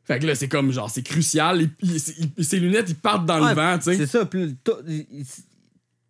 Fait 0.06 0.18
que 0.18 0.26
là, 0.26 0.34
c'est 0.34 0.48
comme, 0.48 0.70
genre, 0.70 0.90
c'est 0.90 1.02
crucial. 1.02 1.62
Il- 1.62 1.70
il- 1.82 2.30
il- 2.36 2.44
ses 2.44 2.60
lunettes, 2.60 2.90
ils 2.90 2.94
partent 2.94 3.24
dans 3.24 3.42
Ouais, 3.42 3.48
le 3.48 3.54
vent, 3.54 3.78
tu 3.78 3.84
sais. 3.84 3.96
C'est 3.96 4.06
ça, 4.06 4.26
puis 4.26 4.54
le- 4.66 5.04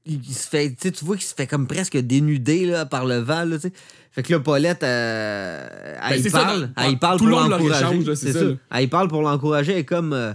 il, 0.07 0.35
se 0.35 0.49
fait, 0.49 0.75
tu 0.75 1.05
vois 1.05 1.17
qu'il 1.17 1.25
se 1.27 1.35
fait 1.35 1.47
comme 1.47 1.67
presque 1.67 1.97
dénuder 1.97 2.67
là, 2.67 2.85
par 2.87 3.07
le 3.07 3.19
vent, 3.19 3.45
là, 3.45 3.57
tu 3.57 3.63
sais. 3.63 3.73
Fait 4.13 4.23
que 4.23 4.33
là, 4.33 4.39
Paulette, 4.39 4.85
euh, 4.85 5.97
elle 6.03 6.11
Ben, 6.11 6.17
y 6.17 6.23
c'est 6.23 6.31
ça, 6.31 6.45
parle, 6.45 6.71
elle 6.77 6.99
parle 6.99 7.19
pour 7.19 7.27
l'encourager. 7.29 8.15
c'est 8.15 8.33
ça, 8.33 8.39
ça. 8.41 8.47
Elle 8.73 8.89
parle 8.89 9.09
pour 9.09 9.23
l'encourager, 9.23 9.73
elle 9.73 9.79
est 9.79 9.85
comme... 9.85 10.13
euh, 10.13 10.33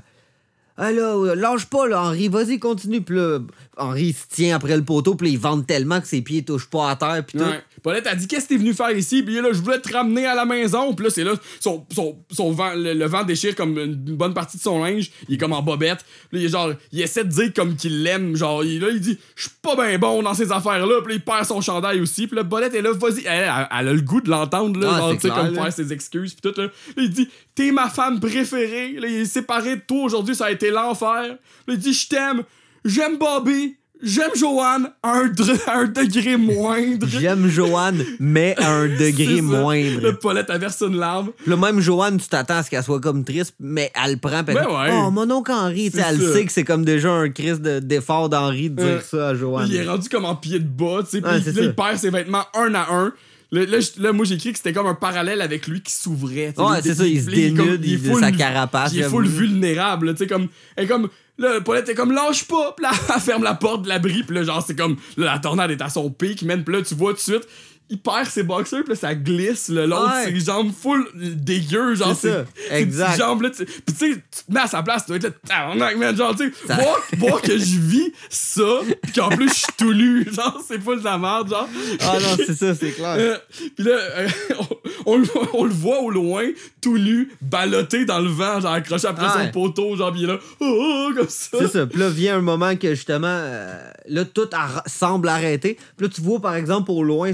ah 0.81 0.91
là, 0.91 1.13
euh, 1.15 1.35
lâche 1.35 1.65
pas, 1.65 1.87
là, 1.87 2.01
Henri, 2.01 2.29
vas-y, 2.29 2.57
continue. 2.57 3.01
Puis 3.01 3.15
là, 3.17 3.39
Henri 3.79 4.07
il 4.07 4.13
se 4.13 4.25
tient 4.29 4.55
après 4.55 4.75
le 4.77 4.83
poteau, 4.83 5.15
puis 5.15 5.31
il 5.31 5.39
vente 5.39 5.65
tellement 5.65 5.99
que 6.01 6.07
ses 6.07 6.21
pieds 6.21 6.43
touchent 6.43 6.69
pas 6.69 6.91
à 6.91 6.95
terre, 6.95 7.23
puis 7.25 7.37
tout. 7.39 7.43
Ouais. 7.45 7.61
Paulette 7.81 8.07
a 8.07 8.15
dit 8.15 8.27
Qu'est-ce 8.27 8.43
que 8.43 8.49
t'es 8.49 8.57
venu 8.57 8.73
faire 8.73 8.91
ici? 8.91 9.23
Puis 9.23 9.35
là, 9.35 9.49
je 9.53 9.61
voulais 9.61 9.79
te 9.79 9.93
ramener 9.93 10.25
à 10.25 10.35
la 10.35 10.43
maison. 10.45 10.93
Puis 10.93 11.05
là, 11.05 11.09
c'est 11.11 11.23
là, 11.23 11.31
son, 11.61 11.85
son, 11.95 12.17
son 12.29 12.51
vent, 12.51 12.73
le, 12.75 12.93
le 12.93 13.05
vent 13.05 13.23
déchire 13.23 13.55
comme 13.55 13.77
une 13.79 13.95
bonne 13.95 14.33
partie 14.33 14.57
de 14.57 14.61
son 14.61 14.83
linge. 14.83 15.09
Il 15.29 15.35
est 15.35 15.37
comme 15.37 15.53
en 15.53 15.61
bobette. 15.61 16.03
Puis 16.29 16.39
là, 16.39 16.43
il 16.43 16.45
est 16.45 16.49
genre, 16.49 16.73
il 16.91 17.01
essaie 17.01 17.23
de 17.23 17.29
dire 17.29 17.53
comme 17.55 17.75
qu'il 17.77 18.03
l'aime. 18.03 18.35
Genre, 18.35 18.65
il, 18.65 18.81
là, 18.81 18.89
il 18.91 18.99
dit 18.99 19.17
Je 19.35 19.43
suis 19.43 19.51
pas 19.61 19.75
bien 19.75 19.97
bon 19.97 20.21
dans 20.23 20.33
ces 20.33 20.51
affaires-là. 20.51 21.01
Puis 21.03 21.13
là, 21.13 21.15
il 21.15 21.21
perd 21.23 21.45
son 21.45 21.61
chandail 21.61 22.01
aussi. 22.01 22.27
Puis 22.27 22.35
là, 22.35 22.43
Paulette 22.43 22.73
est 22.73 22.81
là, 22.81 22.91
vas-y. 22.91 23.19
Elle, 23.25 23.43
elle- 23.45 23.67
elle 23.79 23.87
a 23.87 23.93
le 23.93 24.01
goût 24.01 24.19
de 24.19 24.29
l'entendre, 24.29 24.77
là. 24.77 24.91
Ah, 24.93 24.97
genre, 24.99 25.13
tu 25.13 25.21
sais, 25.21 25.29
comme 25.29 25.53
là. 25.53 25.63
faire 25.63 25.73
ses 25.73 25.93
excuses. 25.93 26.33
Puis 26.33 26.51
tout, 26.51 26.59
là. 26.59 26.67
Là, 26.67 26.71
il 27.03 27.09
dit 27.09 27.29
T'es 27.55 27.71
ma 27.71 27.87
femme 27.89 28.19
préférée. 28.19 28.93
Là, 28.99 29.07
il 29.07 29.15
est 29.21 29.25
séparé 29.25 29.77
de 29.77 29.81
toi 29.87 30.03
aujourd'hui. 30.03 30.35
Ça 30.35 30.47
a 30.47 30.51
été 30.51 30.69
l'enfer. 30.69 31.23
Là, 31.29 31.37
il 31.67 31.77
dit 31.77 31.93
Je 31.93 32.09
t'aime. 32.09 32.43
J'aime 32.85 33.17
Bobby. 33.17 33.75
J'aime 34.01 34.31
Joanne 34.33 34.91
à 35.03 35.11
un, 35.17 35.25
un 35.73 35.85
degré 35.87 36.37
moindre. 36.37 37.05
J'aime 37.05 37.49
Joanne, 37.49 38.01
mais 38.21 38.55
à 38.57 38.71
un 38.71 38.87
degré 38.97 39.41
moindre. 39.41 39.99
Le 40.01 40.15
Paulette 40.15 40.49
averse 40.49 40.81
une 40.87 40.95
larme. 40.95 41.31
Puis 41.41 41.49
là, 41.51 41.57
même 41.57 41.81
Joanne, 41.81 42.17
tu 42.17 42.29
t'attends 42.29 42.59
à 42.59 42.63
ce 42.63 42.69
qu'elle 42.69 42.81
soit 42.83 43.01
comme 43.01 43.25
triste, 43.25 43.55
mais 43.59 43.91
elle 44.01 44.11
le 44.13 44.17
prend. 44.17 44.41
Puis 44.45 44.55
Ben 44.55 44.67
ouais. 44.67 44.89
Oh, 44.93 45.11
mon 45.11 45.29
oncle 45.29 45.51
Henri, 45.51 45.91
elle 45.93 46.17
sait 46.17 46.45
que 46.45 46.51
c'est 46.53 46.63
comme 46.63 46.85
déjà 46.85 47.11
un 47.11 47.27
crise 47.29 47.59
de- 47.59 47.79
d'effort 47.79 48.29
d'Henri 48.29 48.69
de 48.69 48.81
dire 48.81 48.85
Ouais. 48.95 49.01
ça 49.01 49.27
à 49.29 49.35
Joanne. 49.35 49.67
Il 49.69 49.75
est 49.75 49.85
rendu 49.85 50.07
comme 50.07 50.23
en 50.23 50.35
pied 50.37 50.59
de 50.59 50.67
bas, 50.67 51.01
tu 51.03 51.09
sais. 51.17 51.21
Puis 51.21 51.29
Ouais, 51.31 51.41
c'est 51.43 51.51
il 51.61 51.75
perd 51.75 51.97
ses 51.97 52.09
vêtements 52.09 52.45
un 52.53 52.73
à 52.75 52.87
un. 52.93 53.11
Là, 53.51 53.65
là, 53.97 54.13
moi, 54.13 54.25
j'ai 54.25 54.35
écrit 54.35 54.51
que 54.51 54.57
c'était 54.57 54.73
comme 54.73 54.85
un 54.85 54.93
parallèle 54.93 55.41
avec 55.41 55.67
lui 55.67 55.81
qui 55.81 55.91
s'ouvrait. 55.91 56.53
Ouais, 56.57 56.65
Il- 56.77 56.83
c'est 56.83 56.95
ça, 56.95 57.07
il 57.07 57.21
se 57.23 57.29
est 57.31 57.33
dénude, 57.33 57.83
est 57.83 57.87
il- 57.87 57.99
full- 57.99 58.19
sa 58.19 58.31
carapace, 58.31 58.93
Il 58.93 58.99
est 58.99 59.03
full 59.09 59.25
vulnérable, 59.25 60.11
tu 60.13 60.19
sais, 60.19 60.27
comme. 60.27 60.47
Est 60.77 60.85
comme. 60.85 61.09
Là, 61.39 61.61
Paulette 61.61 61.87
est 61.89 61.95
comme 61.95 62.11
lâche 62.11 62.43
pas, 62.45 62.73
puis 62.75 62.83
là, 62.83 62.91
elle 63.15 63.21
ferme 63.21 63.43
la 63.43 63.55
porte 63.55 63.83
de 63.83 63.87
l'abri, 63.87 64.23
puis 64.23 64.35
là, 64.35 64.43
genre, 64.43 64.63
c'est 64.65 64.75
comme. 64.75 64.97
Là, 65.17 65.25
la 65.33 65.39
tornade 65.39 65.71
est 65.71 65.81
à 65.81 65.89
son 65.89 66.09
pic, 66.11 66.43
man, 66.43 66.63
puis 66.63 66.75
là, 66.75 66.81
tu 66.83 66.93
vois 66.95 67.11
tout 67.11 67.17
de 67.17 67.21
suite. 67.21 67.47
Il 67.91 67.99
perd 67.99 68.25
ses 68.27 68.43
boxers, 68.43 68.83
puis 68.83 68.89
là, 68.93 68.95
ça 68.95 69.15
glisse, 69.15 69.69
là, 69.69 69.87
l'autre, 69.87 70.13
Ouais. 70.15 70.31
ses 70.31 70.39
jambes 70.41 70.71
full 70.71 71.07
dégueu, 71.15 71.95
genre, 71.95 72.15
C'est 72.15 72.29
ça, 72.31 72.45
ses- 72.55 72.69
ses 72.69 72.75
exact. 72.81 73.05
petites 73.07 73.19
jambes, 73.19 73.41
là, 73.41 73.49
tu- 73.49 73.65
puis 73.65 73.81
tu 73.87 73.93
sais, 73.95 74.09
tu 74.15 74.43
te 74.45 74.51
mets 74.53 74.59
à 74.59 74.67
sa 74.67 74.83
place, 74.83 75.05
tu 75.05 75.07
dois 75.07 75.17
être 75.17 75.23
là, 75.23 75.29
tabarnak, 75.47 75.97
man, 75.97 76.15
genre, 76.15 76.35
tu 76.35 76.45
sais, 76.49 76.53
Ça- 76.67 76.75
voir, 76.75 76.97
voir 77.17 77.41
que 77.41 77.57
je 77.57 77.79
vis 77.79 78.11
ça, 78.29 78.81
puis 79.01 79.11
qu'en 79.13 79.29
plus, 79.29 79.49
je 79.49 79.53
suis 79.55 79.73
tout 79.77 79.93
nu, 79.93 80.23
genre, 80.31 80.61
c'est 80.67 80.79
full 80.79 80.99
de 80.99 81.03
la 81.03 81.17
merde, 81.17 81.49
genre. 81.49 81.67
Ah 82.01 82.17
non, 82.21 82.37
c'est 82.45 82.53
ça, 82.55 82.75
c'est 82.75 82.91
clair. 82.91 83.15
Euh, 83.17 83.37
Puis 83.75 83.83
là, 83.85 83.91
euh, 83.95 84.27
on, 85.05 85.13
on 85.13 85.17
le- 85.17 85.27
on 85.53 85.63
le 85.65 85.71
voit 85.73 85.99
au 86.01 86.11
loin, 86.11 86.43
tout 86.81 86.97
nu, 86.99 87.31
ballotté 87.41 88.05
dans 88.05 88.19
le 88.19 88.29
vent, 88.29 88.59
genre 88.61 88.73
accroché 88.73 89.07
après 89.07 89.25
ouais. 89.25 89.45
son 89.45 89.51
poteau, 89.51 89.95
genre, 89.95 90.11
pis 90.13 90.19
il 90.19 90.23
est 90.25 90.27
là, 90.27 90.37
oh, 90.59 91.07
oh, 91.09 91.13
comme 91.15 91.27
ça. 91.29 91.57
C'est 91.59 91.67
ça. 91.69 91.87
Puis 91.87 91.99
là, 91.99 92.09
vient 92.09 92.37
un 92.37 92.41
moment 92.41 92.75
que 92.75 92.93
justement, 92.93 93.27
euh, 93.27 93.79
là, 94.07 94.25
tout 94.25 94.47
semble 94.85 95.27
arrêter. 95.29 95.77
Puis 95.97 96.05
là, 96.07 96.13
tu 96.13 96.21
vois, 96.21 96.39
par 96.39 96.53
exemple, 96.55 96.91
au 96.91 97.03
loin, 97.03 97.31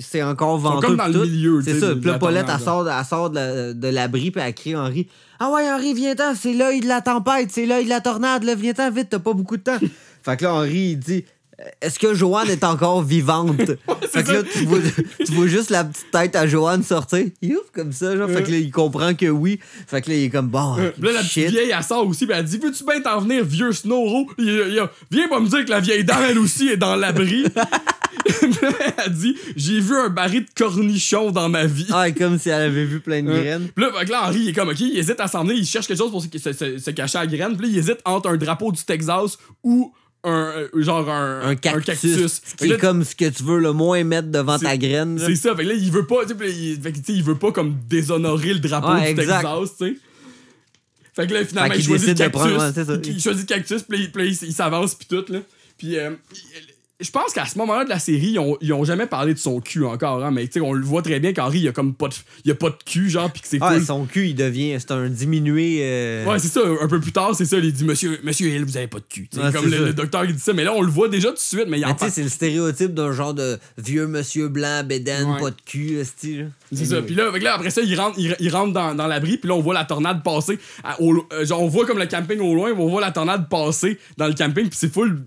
c'est 0.00 0.22
encore 0.22 0.58
venteux. 0.58 0.86
comme 0.88 0.96
dans 0.96 1.06
le 1.06 1.20
milieu, 1.24 1.60
C'est 1.62 1.78
ça. 1.78 1.94
Puis 1.94 2.04
là, 2.06 2.12
la 2.12 2.18
Paulette, 2.18 2.46
elle 2.52 2.60
sort, 2.60 2.88
elle 2.88 3.04
sort 3.04 3.30
de, 3.30 3.38
la- 3.38 3.92
l'abri, 3.92 4.30
puis 4.30 4.42
elle 4.44 4.54
crie 4.54 4.74
Henri 4.76 5.08
Ah 5.38 5.50
ouais, 5.50 5.70
Henri, 5.70 5.94
viens-t'en, 5.94 6.34
c'est 6.34 6.54
l'œil 6.54 6.80
de 6.80 6.88
la 6.88 7.00
tempête, 7.00 7.50
c'est 7.52 7.66
l'œil 7.66 7.84
de 7.84 7.90
la 7.90 8.00
tornade, 8.00 8.42
là, 8.44 8.54
viens-t'en 8.54 8.90
vite, 8.90 9.08
t'as 9.10 9.18
pas 9.18 9.32
beaucoup 9.32 9.56
de 9.56 9.62
temps. 9.62 9.78
fait 10.22 10.36
que 10.36 10.44
là, 10.44 10.54
Henri, 10.54 10.90
il 10.92 10.98
dit 10.98 11.24
Est-ce 11.80 11.98
que 12.00 12.14
Joanne 12.14 12.50
est 12.50 12.64
encore 12.64 13.02
vivante? 13.02 13.60
Fait 14.14 14.22
que 14.22 14.30
là, 14.30 14.42
tu 14.44 14.64
vois, 14.64 14.78
tu 15.24 15.32
vois 15.32 15.46
juste 15.48 15.70
la 15.70 15.82
petite 15.82 16.08
tête 16.12 16.36
à 16.36 16.46
Joanne 16.46 16.84
sortir. 16.84 17.26
Youf, 17.42 17.70
comme 17.74 17.90
ça, 17.92 18.16
genre. 18.16 18.28
Fait 18.30 18.44
que 18.44 18.50
là, 18.52 18.58
il 18.58 18.70
comprend 18.70 19.12
que 19.14 19.26
oui. 19.26 19.58
Fait 19.88 20.00
que 20.02 20.10
là, 20.10 20.16
il 20.16 20.24
est 20.24 20.30
comme 20.30 20.46
Bon, 20.48 20.76
Euh, 20.78 20.92
Là, 21.00 21.12
la 21.12 21.20
petite 21.22 21.50
vieille, 21.50 21.72
elle 21.76 21.82
sort 21.82 22.06
aussi, 22.06 22.24
elle 22.30 22.44
dit 22.44 22.58
Veux-tu 22.58 22.84
bien 22.84 23.00
t'en 23.00 23.18
venir, 23.20 23.44
vieux 23.44 23.72
Snowro 23.72 24.28
Viens 24.38 25.28
pas 25.28 25.40
me 25.40 25.48
dire 25.48 25.64
que 25.64 25.70
la 25.70 25.80
vieille 25.80 26.04
dame, 26.04 26.22
elle 26.30 26.38
aussi, 26.38 26.68
est 26.68 26.76
dans 26.76 26.94
l'abri. 26.94 27.44
Elle 29.06 29.12
dit 29.12 29.36
J'ai 29.56 29.80
vu 29.80 29.94
un 29.96 30.08
baril 30.08 30.44
de 30.44 30.50
cornichons 30.56 31.30
dans 31.30 31.48
ma 31.48 31.66
vie. 31.66 31.86
Ah, 31.90 32.10
comme 32.10 32.38
si 32.38 32.48
elle 32.50 32.62
avait 32.62 32.84
vu 32.84 33.00
plein 33.00 33.22
de 33.22 33.30
Euh, 33.30 33.40
graines. 33.42 33.68
Puis 33.74 33.84
là, 33.84 34.04
que 34.04 34.10
là, 34.10 34.28
Henri, 34.28 34.40
il 34.40 34.48
est 34.48 34.52
comme, 34.52 34.68
OK, 34.68 34.80
il 34.80 34.96
hésite 34.98 35.20
à 35.20 35.28
s'en 35.28 35.42
venir, 35.44 35.56
il 35.56 35.66
cherche 35.66 35.86
quelque 35.86 35.98
chose 35.98 36.10
pour 36.10 36.22
se, 36.22 36.28
se- 36.38 36.52
se- 36.52 36.78
se 36.78 36.90
cacher 36.90 37.18
à 37.18 37.24
la 37.24 37.26
graine. 37.36 37.56
Puis 37.56 37.66
là, 37.66 37.72
il 37.72 37.78
hésite 37.78 37.98
entre 38.04 38.28
un 38.30 38.36
drapeau 38.36 38.72
du 38.72 38.82
Texas 38.84 39.38
ou 39.62 39.92
un, 40.26 40.30
euh, 40.56 40.68
genre 40.82 41.08
un, 41.10 41.48
un 41.50 41.54
cactus. 41.56 42.00
Ce 42.42 42.54
qui 42.56 42.66
là, 42.68 42.76
est 42.76 42.78
comme 42.78 43.04
ce 43.04 43.14
que 43.14 43.28
tu 43.28 43.42
veux 43.42 43.58
le 43.58 43.72
moins 43.72 44.02
mettre 44.04 44.28
devant 44.28 44.58
ta 44.58 44.76
graine. 44.78 45.18
C'est 45.18 45.36
ça, 45.36 45.54
fait 45.54 45.64
que 45.64 45.68
là, 45.68 45.74
il 45.74 45.90
veut 45.90 46.06
pas, 46.06 46.22
il, 46.48 46.80
fait 46.80 46.92
que, 46.92 46.98
il 47.12 47.22
veut 47.22 47.34
pas 47.38 47.52
comme 47.52 47.76
déshonorer 47.88 48.54
le 48.54 48.60
drapeau 48.60 48.92
Ouais, 48.94 49.12
du. 49.12 49.20
Texas, 49.20 49.42
tu 49.78 49.84
sais. 49.86 49.96
Fait 51.14 51.26
que 51.28 51.34
là, 51.34 51.44
finalement, 51.44 51.74
Fait 51.74 51.78
il 51.80 51.84
choisit 51.84 52.08
le 52.08 52.14
cactus. 52.14 52.40
prendre- 52.40 53.00
il, 53.06 53.20
choisit 53.20 53.48
le 53.50 53.54
cactus, 53.54 53.82
puis 53.82 54.10
il 54.42 54.52
s'avance, 54.54 54.94
puis 54.96 55.06
tout, 55.08 55.24
là. 55.32 55.40
Puis 55.78 55.96
euh, 55.98 56.10
je 57.00 57.10
pense 57.10 57.32
qu'à 57.32 57.44
ce 57.44 57.58
moment-là 57.58 57.84
de 57.84 57.88
la 57.88 57.98
série, 57.98 58.28
ils 58.32 58.38
ont, 58.38 58.56
ils 58.60 58.72
ont 58.72 58.84
jamais 58.84 59.06
parlé 59.06 59.34
de 59.34 59.38
son 59.38 59.60
cul 59.60 59.84
encore, 59.84 60.24
hein, 60.24 60.30
mais 60.30 60.46
tu 60.46 60.54
sais, 60.54 60.60
on 60.60 60.72
le 60.72 60.84
voit 60.84 61.02
très 61.02 61.18
bien 61.18 61.32
qu'Henri, 61.32 61.58
il 61.58 61.68
a 61.68 61.72
comme 61.72 61.92
pas 61.92 62.06
de, 62.06 62.14
il 62.44 62.52
a 62.52 62.54
pas 62.54 62.70
de 62.70 62.76
cul, 62.86 63.10
genre, 63.10 63.30
pis 63.32 63.40
que 63.40 63.48
c'est 63.48 63.58
Ah, 63.60 63.80
son 63.80 64.04
cul, 64.04 64.28
il 64.28 64.34
devient. 64.36 64.76
C'est 64.78 64.92
un 64.92 65.08
diminué. 65.08 65.80
euh, 65.82 66.24
Ouais, 66.24 66.38
c'est 66.38 66.48
ça, 66.48 66.60
un 66.80 66.86
peu 66.86 67.00
plus 67.00 67.10
tard, 67.10 67.34
c'est 67.34 67.46
ça, 67.46 67.58
il 67.58 67.72
dit 67.72 67.84
Monsieur, 67.84 68.20
monsieur 68.22 68.48
Hill, 68.48 68.64
vous 68.64 68.76
avez 68.76 68.86
pas 68.86 68.98
de 69.00 69.04
cul. 69.08 69.28
Ouais, 69.36 69.50
comme 69.52 69.68
le, 69.68 69.92
docteur 69.92 70.24
il 70.24 70.34
dit 70.34 70.40
ça, 70.40 70.52
mais 70.52 70.62
là, 70.62 70.72
on 70.72 70.82
le 70.82 70.90
voit 70.90 71.08
déjà 71.08 71.28
tout 71.30 71.34
de 71.34 71.40
suite, 71.40 71.66
mais 71.68 71.80
il 71.80 71.84
en 71.84 71.88
Mais 71.88 71.94
sais, 71.94 71.98
parle. 71.98 72.10
c'est 72.12 72.22
le 72.22 72.28
stéréotype 72.28 72.94
d'un 72.94 73.12
genre 73.12 73.34
de 73.34 73.58
vieux 73.76 74.06
monsieur 74.06 74.46
blanc, 74.48 74.82
bédaine, 74.84 75.28
Ouais. 75.32 75.40
pas 75.40 75.50
de 75.50 75.56
cul, 75.66 75.98
esti, 75.98 76.36
là. 76.38 76.44
C'est 76.72 76.84
ça. 76.86 77.02
Puis 77.02 77.14
là, 77.14 77.30
là, 77.40 77.54
après 77.54 77.70
ça, 77.70 77.82
il 77.82 77.98
rentre, 77.98 78.18
il, 78.18 78.34
il 78.40 78.50
rentre 78.54 78.72
dans, 78.72 78.94
dans 78.94 79.06
l'abri, 79.08 79.36
puis 79.36 79.48
là, 79.48 79.54
on 79.54 79.60
voit 79.60 79.74
la 79.74 79.84
tornade 79.84 80.22
passer. 80.22 80.58
à- 80.84 81.00
au- 81.02 81.26
euh, 81.32 81.44
genre, 81.44 81.60
on 81.62 81.68
voit 81.68 81.86
comme 81.86 81.98
le 81.98 82.06
camping 82.06 82.38
au 82.40 82.54
loin, 82.54 82.72
on 82.76 82.88
voit 82.88 83.00
la 83.00 83.10
tornade 83.10 83.48
passer 83.48 83.98
dans 84.16 84.26
le 84.28 84.34
camping, 84.34 84.68
puis 84.68 84.78
c'est 84.78 84.92
full. 84.92 85.24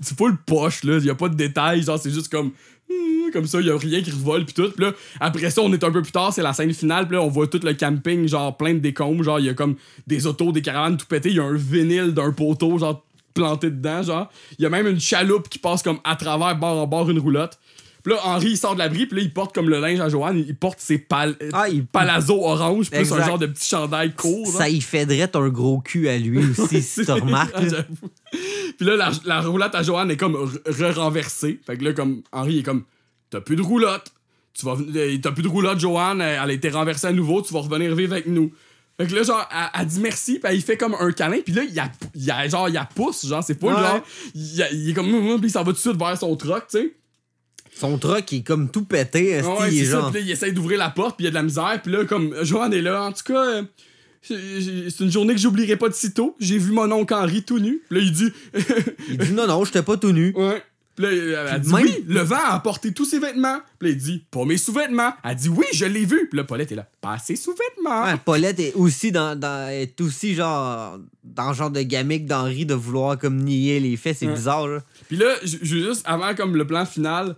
C'est 0.00 0.16
full 0.16 0.36
poche, 0.46 0.84
là. 0.84 0.98
Y 0.98 1.10
a 1.10 1.14
pas 1.14 1.28
de 1.28 1.34
détails, 1.34 1.82
genre, 1.82 1.98
c'est 1.98 2.10
juste 2.10 2.28
comme. 2.30 2.52
hum, 2.90 3.30
Comme 3.32 3.46
ça, 3.46 3.60
y 3.60 3.70
a 3.70 3.76
rien 3.76 4.02
qui 4.02 4.10
revole, 4.10 4.44
puis 4.44 4.54
tout. 4.54 4.70
Puis 4.70 4.84
là, 4.84 4.92
après 5.20 5.50
ça, 5.50 5.60
on 5.62 5.72
est 5.72 5.84
un 5.84 5.90
peu 5.90 6.02
plus 6.02 6.12
tard, 6.12 6.32
c'est 6.32 6.42
la 6.42 6.52
scène 6.52 6.72
finale, 6.72 7.06
puis 7.06 7.16
là, 7.16 7.22
on 7.22 7.28
voit 7.28 7.46
tout 7.46 7.60
le 7.62 7.74
camping, 7.74 8.26
genre, 8.26 8.56
plein 8.56 8.74
de 8.74 8.78
décombres. 8.78 9.22
Genre, 9.24 9.40
y 9.40 9.48
a 9.48 9.54
comme 9.54 9.76
des 10.06 10.26
autos, 10.26 10.52
des 10.52 10.62
caravanes 10.62 10.96
tout 10.96 11.06
pété, 11.06 11.30
y 11.30 11.38
a 11.38 11.44
un 11.44 11.54
vinyle 11.54 12.12
d'un 12.12 12.32
poteau, 12.32 12.78
genre, 12.78 13.04
planté 13.34 13.70
dedans, 13.70 14.02
genre. 14.02 14.30
Y 14.58 14.66
a 14.66 14.70
même 14.70 14.86
une 14.86 15.00
chaloupe 15.00 15.48
qui 15.48 15.58
passe 15.58 15.82
comme 15.82 15.98
à 16.04 16.16
travers, 16.16 16.56
bord 16.56 16.78
en 16.78 16.86
bord, 16.86 17.08
une 17.10 17.18
roulotte. 17.18 17.58
Puis 18.02 18.12
là, 18.14 18.20
Henri, 18.24 18.50
il 18.50 18.56
sort 18.56 18.74
de 18.74 18.78
l'abri, 18.78 19.06
puis 19.06 19.18
là, 19.18 19.22
il 19.22 19.32
porte 19.32 19.54
comme 19.54 19.68
le 19.68 19.78
linge 19.80 20.00
à 20.00 20.08
Joanne, 20.08 20.38
il 20.38 20.54
porte 20.56 20.80
ses 20.80 20.98
pal 20.98 21.36
Ah, 21.52 21.68
il- 21.68 21.84
palazzo 21.92 22.42
orange, 22.44 22.90
plus 22.90 22.98
Exact. 23.00 23.20
un 23.22 23.26
genre 23.26 23.38
de 23.38 23.46
petit 23.46 23.68
chandail 23.68 24.14
court. 24.14 24.46
là. 24.52 24.58
Ça 24.58 24.68
y 24.68 24.80
fait 24.80 25.06
un 25.36 25.48
gros 25.48 25.80
cul 25.80 26.08
à 26.08 26.16
lui 26.18 26.38
aussi, 26.58 26.82
si 26.82 27.04
tu 27.04 27.10
remarques. 27.12 27.52
Ah. 27.54 27.84
Puis 28.76 28.86
là, 28.86 28.96
la, 28.96 29.10
la 29.24 29.40
roulotte 29.40 29.74
à 29.74 29.82
Joanne 29.82 30.10
est 30.10 30.16
comme 30.16 30.34
re- 30.34 30.60
re-renversée. 30.94 31.60
Fait 31.66 31.76
que 31.76 31.84
là, 31.84 31.92
comme 31.92 32.22
Henri 32.32 32.60
est 32.60 32.62
comme 32.62 32.84
T'as 33.30 33.40
plus 33.40 33.56
de 33.56 33.62
roulotte. 33.62 34.12
Tu 34.54 34.66
vas, 34.66 34.76
euh, 34.76 35.16
t'as 35.22 35.30
plus 35.30 35.42
de 35.44 35.48
roulotte, 35.48 35.78
Joanne. 35.78 36.20
Elle 36.20 36.40
elle 36.42 36.50
a 36.50 36.52
été 36.52 36.68
renversée 36.70 37.06
à 37.06 37.12
nouveau. 37.12 37.42
Tu 37.42 37.52
vas 37.54 37.60
revenir 37.60 37.94
vivre 37.94 38.12
avec 38.12 38.26
nous. 38.26 38.52
Fait 39.00 39.06
que 39.06 39.14
là, 39.14 39.22
genre, 39.22 39.48
elle, 39.52 39.80
elle 39.80 39.86
dit 39.86 40.00
merci, 40.00 40.38
puis 40.38 40.54
il 40.54 40.60
fait 40.62 40.76
comme 40.76 40.94
un 40.98 41.10
câlin, 41.12 41.38
puis 41.44 41.54
là, 41.54 41.62
il 41.62 41.78
a, 41.78 41.90
il 42.14 42.30
a, 42.30 42.46
genre, 42.48 42.68
il 42.68 42.76
a 42.76 42.84
pousse, 42.84 43.24
genre, 43.26 43.42
c'est 43.42 43.54
pas 43.54 43.68
Ouais. 43.68 43.72
genre, 43.80 44.00
il, 44.34 44.62
a- 44.62 44.70
il 44.72 44.90
est 44.90 44.92
comme, 44.92 45.06
hum, 45.14 45.26
hum, 45.30 45.40
puis 45.40 45.48
il 45.48 45.52
s'en 45.52 45.60
va 45.60 45.66
tout 45.66 45.72
de 45.72 45.78
suite 45.78 45.96
vers 45.96 46.18
son 46.18 46.36
truck, 46.36 46.66
tu 46.70 46.78
sais. 46.78 46.92
Son 47.80 47.98
truck, 47.98 48.32
est 48.32 48.42
comme 48.42 48.70
tout 48.70 48.84
pété, 48.84 49.40
ouais, 49.42 49.72
il 49.72 49.78
est 49.80 49.84
c'est 49.84 49.90
ça. 49.92 50.00
genre. 50.00 50.10
Puis 50.12 50.20
là, 50.20 50.26
il 50.26 50.30
essaye 50.32 50.52
d'ouvrir 50.52 50.78
la 50.78 50.90
porte, 50.90 51.16
puis 51.16 51.24
il 51.24 51.26
y 51.26 51.28
a 51.28 51.30
de 51.30 51.34
la 51.36 51.42
misère. 51.42 51.80
Puis 51.82 51.90
là, 51.92 52.04
comme 52.04 52.34
Joanne 52.42 52.74
est 52.74 52.82
là, 52.82 53.04
en 53.04 53.12
tout 53.12 53.24
cas, 53.24 53.44
euh, 53.44 53.62
c'est 54.22 55.00
une 55.00 55.10
journée 55.10 55.34
que 55.34 55.40
j'oublierai 55.40 55.76
pas 55.76 55.88
de 55.88 55.94
sitôt. 55.94 56.36
J'ai 56.40 56.58
vu 56.58 56.72
mon 56.72 56.90
oncle 56.92 57.14
Henri 57.14 57.42
tout 57.42 57.58
nu. 57.58 57.80
Puis 57.88 57.98
là, 57.98 58.04
il 58.04 58.12
dit, 58.12 58.30
Il 59.08 59.18
dit 59.18 59.32
non, 59.32 59.46
non, 59.46 59.64
j'étais 59.64 59.82
pas 59.82 59.96
tout 59.96 60.12
nu. 60.12 60.32
ouais. 60.36 60.62
Puis 60.96 61.06
là, 61.06 61.12
elle, 61.12 61.48
elle 61.54 61.60
dit, 61.62 61.72
même- 61.72 61.82
oui, 61.84 62.04
le 62.08 62.20
vent 62.20 62.36
a 62.36 62.52
apporté 62.54 62.92
tous 62.92 63.06
ses 63.06 63.20
vêtements. 63.20 63.60
Puis 63.78 63.88
là, 63.88 63.94
il 63.94 64.02
dit, 64.02 64.24
pas 64.30 64.44
mes 64.44 64.58
sous-vêtements. 64.58 65.14
Elle 65.24 65.36
dit, 65.36 65.48
oui, 65.48 65.64
je 65.72 65.86
l'ai 65.86 66.04
vu. 66.04 66.26
Puis 66.28 66.36
là, 66.36 66.44
Paulette 66.44 66.72
est 66.72 66.74
là, 66.74 66.86
pas 67.00 67.16
ses 67.16 67.36
sous-vêtements. 67.36 68.04
Ouais, 68.04 68.16
Paulette 68.22 68.60
est 68.60 68.74
aussi 68.74 69.10
dans, 69.10 69.38
dans- 69.38 69.70
est 69.70 69.98
aussi 70.02 70.34
genre 70.34 70.98
dans 71.24 71.48
le 71.50 71.54
genre 71.54 71.70
de 71.70 71.80
gamique 71.82 72.26
d'Henri 72.26 72.66
de 72.66 72.74
vouloir 72.74 73.16
comme 73.18 73.36
nier 73.38 73.80
les 73.80 73.96
faits, 73.96 74.16
c'est 74.18 74.26
Ouais. 74.26 74.34
bizarre 74.34 74.66
là. 74.66 74.80
Puis 75.08 75.16
là, 75.16 75.26
je 75.42 75.56
je 75.62 75.76
veux 75.76 75.84
juste, 75.88 76.02
avant 76.04 76.34
comme 76.34 76.56
le 76.56 76.66
plan 76.66 76.84
final, 76.84 77.36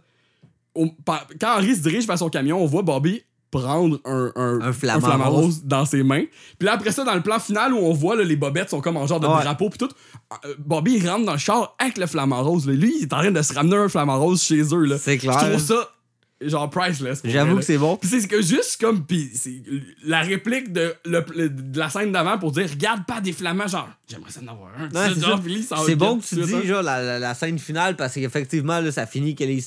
quand 0.75 1.57
Henri 1.59 1.75
se 1.77 1.81
dirige 1.83 2.07
vers 2.07 2.19
son 2.19 2.29
camion, 2.29 2.63
on 2.63 2.67
voit 2.67 2.83
Bobby 2.83 3.23
prendre 3.51 3.99
un, 4.07 4.33
un, 4.35 4.61
Un 4.63 4.73
flamant 4.73 5.29
rose 5.31 5.63
dans 5.65 5.85
ses 5.85 6.03
mains. 6.03 6.25
Puis 6.59 6.65
là, 6.67 6.73
après 6.73 6.91
ça, 6.91 7.05
dans 7.05 7.15
le 7.15 7.21
plan 7.21 7.39
final 7.39 7.75
où 7.75 7.77
on 7.77 7.93
voit 7.93 8.17
là, 8.17 8.25
les 8.25 8.37
bobettes 8.37 8.71
sont 8.71 8.81
comme 8.81 8.97
en 8.97 9.07
genre 9.07 9.21
de 9.21 9.27
Ouais. 9.27 9.43
drapeau, 9.43 9.69
puis 9.69 9.79
tout, 9.79 9.91
euh, 10.47 10.55
Bobby 10.59 10.95
il 10.97 11.07
rentre 11.07 11.27
dans 11.27 11.33
le 11.33 11.39
char 11.39 11.75
avec 11.79 11.99
le 11.99 12.07
flamant 12.07 12.43
rose. 12.43 12.67
là. 12.67 12.73
Lui, 12.73 12.95
il 12.99 13.03
est 13.03 13.13
en 13.13 13.19
train 13.19 13.31
de 13.31 13.43
se 13.43 13.53
ramener 13.53 13.77
un 13.77 13.89
flamant 13.91 14.19
rose 14.19 14.43
chez 14.43 14.63
eux. 14.75 14.97
C'est 14.99 15.19
clair. 15.19 15.39
Je 15.39 15.47
trouve 15.51 15.61
ça 15.61 15.89
genre 16.49 16.69
priceless. 16.71 17.21
J'avoue 17.25 17.57
que 17.57 17.63
c'est 17.65 17.79
bon. 17.79 17.97
Puis 17.97 18.09
c'est 18.11 18.27
que 18.29 18.41
juste 18.43 18.79
comme 18.81 19.05
pis 19.05 19.31
c'est 19.35 19.63
la 20.05 20.21
réplique 20.23 20.73
de, 20.73 20.95
le- 21.05 21.25
le- 21.35 21.49
de 21.49 21.79
la 21.79 21.89
scène 21.91 22.13
d'avant 22.13 22.39
pour 22.39 22.53
dire 22.53 22.69
regarde 22.71 23.05
pas 23.07 23.21
des 23.21 23.33
flammants 23.33 23.67
genre 23.69 23.89
j'aimerais 24.09 24.31
ça 24.31 24.41
en 24.45 24.49
avoir 24.53 24.71
un. 24.79 24.89
C'est 25.79 25.85
puis 25.87 25.95
bon 25.97 26.19
que 26.19 26.25
tu 26.27 26.35
dis 26.37 26.55
hein. 26.55 26.63
genre, 26.65 26.83
la, 26.83 27.03
la- 27.03 27.19
la 27.19 27.35
scène 27.35 27.59
finale 27.59 27.97
parce 27.97 28.15
qu'effectivement 28.15 28.81
là, 28.81 28.91
ça 28.93 29.07
finit 29.07 29.35
que 29.35 29.45
les, 29.45 29.63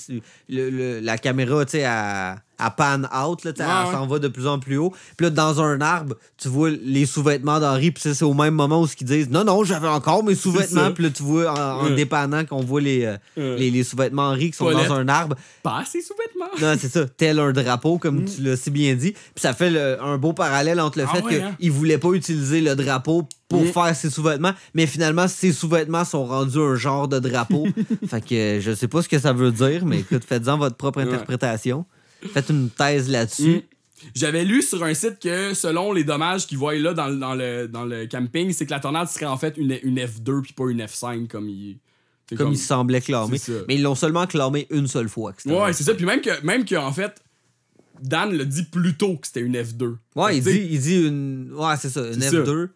le- 0.49 0.69
le- 0.69 0.99
la 0.99 1.17
caméra 1.17 1.65
tu 1.65 1.71
sais, 1.71 1.80
elle, 1.80 2.36
elle 2.60 2.72
pan 2.78 3.01
out, 3.03 3.43
là, 3.43 3.51
Ouais, 3.51 3.56
elle 3.60 3.88
ouais. 3.88 3.91
s'en 3.93 4.08
va 4.08 4.20
de 4.20 4.28
plus 4.28 4.47
en 4.47 4.60
plus 4.60 4.78
haut. 4.78 4.93
Puis 5.18 5.26
là, 5.26 5.30
dans 5.30 5.62
un 5.62 5.82
arbre, 5.82 6.16
tu 6.38 6.47
vois 6.47 6.70
les 6.70 7.06
sous-vêtements 7.06 7.60
d'Henri, 7.60 7.91
puis 7.91 8.01
ça, 8.01 8.14
c'est 8.14 8.26
au 8.26 8.34
même 8.34 8.53
moment 8.56 8.82
où 8.82 8.88
ils 8.99 9.06
disent 9.06 9.30
non, 9.30 9.43
non, 9.43 9.64
j'avais 9.64 9.88
encore 9.88 10.24
mes 10.24 10.36
sous-vêtements. 10.36 10.91
Puis 10.91 11.03
là, 11.03 11.10
tu 11.10 11.24
vois 11.24 11.51
en, 11.51 11.80
en 11.82 11.86
Ouais. 11.86 11.95
dépannant 11.95 12.45
qu'on 12.45 12.62
voit 12.62 12.82
les, 12.82 13.06
euh, 13.38 13.58
les, 13.58 13.72
les 13.72 13.84
sous-vêtements 13.84 14.30
Henri 14.30 14.51
qui 14.51 14.58
sont 14.58 14.72
dans 14.72 14.93
un 14.93 15.08
arbre. 15.08 15.36
Pas 15.64 15.84
ses 15.86 16.01
sous-vêtements. 16.01 16.45
Non, 16.62 16.76
c'est 16.80 16.89
ça, 16.91 17.06
tel 17.06 17.39
un 17.39 17.51
drapeau, 17.51 17.97
comme 17.97 18.22
Mm. 18.22 18.26
tu 18.26 18.41
l'as 18.43 18.56
si 18.58 18.72
bien 18.72 18.93
dit. 18.95 19.12
Puis 19.12 19.22
ça 19.41 19.53
fait 19.53 19.70
le- 19.70 20.01
un 20.01 20.18
beau 20.18 20.34
parallèle 20.34 20.80
entre 20.80 20.99
le 20.99 21.06
Ah 21.10 21.16
fait 21.16 21.24
ouais, 21.24 21.41
hein? 21.41 21.56
qu'il 21.60 21.72
voulait 21.72 21.97
pas 21.97 22.10
utiliser 22.12 22.62
le 22.62 22.76
drapeau 22.76 23.28
pour 23.49 23.62
Mm. 23.64 23.68
faire 23.68 23.95
ses 23.95 24.10
sous-vêtements, 24.10 24.53
mais 24.74 24.88
finalement, 24.88 25.28
ses 25.28 25.51
sous-vêtements 25.53 26.06
sont 26.06 26.26
rendus 26.26 26.58
un 26.60 26.76
genre 26.76 27.08
de 27.08 27.20
drapeau. 27.20 27.66
fait 28.08 28.22
que 28.22 28.60
je 28.62 28.74
sais 28.74 28.88
pas 28.88 29.01
ce 29.01 29.10
que 29.10 29.20
ça 29.20 29.34
veut 29.34 29.51
dire, 29.51 29.86
mais 29.86 29.99
écoute, 29.99 30.24
faites-en 30.28 30.58
votre 30.58 30.76
propre 30.76 30.99
interprétation. 31.01 31.86
Faites 32.34 32.49
une 32.49 32.70
thèse 32.70 33.09
là-dessus. 33.09 33.57
Mm. 33.57 33.61
J'avais 34.13 34.43
lu 34.45 34.61
sur 34.61 34.84
un 34.84 34.93
site 34.93 35.20
que 35.20 35.53
selon 35.53 35.91
les 35.93 36.03
dommages 36.03 36.45
qu'ils 36.47 36.57
voient 36.57 36.76
là 36.76 36.93
dans, 36.93 37.07
le- 37.07 37.18
dans 37.18 37.34
le, 37.34 37.68
dans 37.68 37.86
le 37.86 38.05
camping, 38.07 38.51
c'est 38.51 38.66
que 38.66 38.72
la 38.72 38.80
tornade 38.80 39.07
serait 39.07 39.26
en 39.26 39.38
fait 39.38 39.57
une, 39.57 39.78
une 39.84 39.97
F2 39.97 40.41
puis 40.41 40.53
pas 40.53 40.70
une 40.70 40.82
F5 40.82 41.28
comme 41.28 41.49
il. 41.49 41.78
Comme, 42.36 42.51
il 42.53 42.57
semblait 42.57 43.01
clamer. 43.01 43.38
Mais 43.68 43.76
ils 43.76 43.84
l'ont 43.84 43.93
seulement 43.93 44.26
clamé 44.26 44.66
une 44.72 44.88
seule 44.88 45.07
fois. 45.09 45.34
Ouais, 45.45 45.74
c'est 45.74 45.84
ça. 45.84 45.93
Puis 45.93 46.05
même 46.05 46.22
que, 46.22 46.43
même 46.43 46.66
que 46.66 46.76
en 46.76 46.91
fait, 46.91 47.22
Dan 48.01 48.36
le 48.36 48.45
dit 48.45 48.63
plus 48.63 48.95
tôt 48.97 49.16
que 49.18 49.28
c'était 49.28 49.41
une 49.41 49.55
F2. 49.55 49.95
Ouais, 50.16 50.32
Fait 50.32 50.38
il 50.38 50.43
dit, 50.43 50.68
il 50.72 50.80
dit 50.80 51.07
une. 51.07 51.51
Ouais, 51.53 51.76
c'est 51.80 51.89
ça, 51.89 52.01
une 52.07 52.20
C'est 52.22 52.32
ça. 52.32 52.38
F2. 52.38 52.70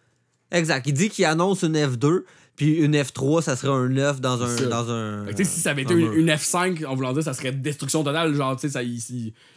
Exact. 0.52 0.86
Il 0.88 0.94
dit 0.94 1.10
qu'il 1.10 1.26
annonce 1.26 1.64
une 1.64 1.76
F2, 1.76 2.22
puis 2.60 2.74
une 2.74 2.94
F3, 2.94 3.42
ça 3.42 3.56
serait 3.56 3.72
un 3.72 3.88
9 3.88 4.20
dans 4.20 4.44
un. 4.44 4.56
Dans 4.70 4.92
un 4.92 5.26
Fait 5.26 5.34
que, 5.34 5.44
si 5.46 5.60
ça 5.62 5.72
avait 5.72 5.84
été 5.84 5.94
une, 5.94 6.10
un- 6.10 6.14
une 6.14 6.30
F5, 6.30 6.86
en 6.86 6.94
voulant 6.94 7.14
dire, 7.14 7.24
ça 7.24 7.34
serait 7.34 7.54
destruction 7.54 8.04
totale. 8.04 8.36
Genre, 8.36 8.56
tu 8.58 8.70
sais, 8.70 8.70
ça, 8.70 8.82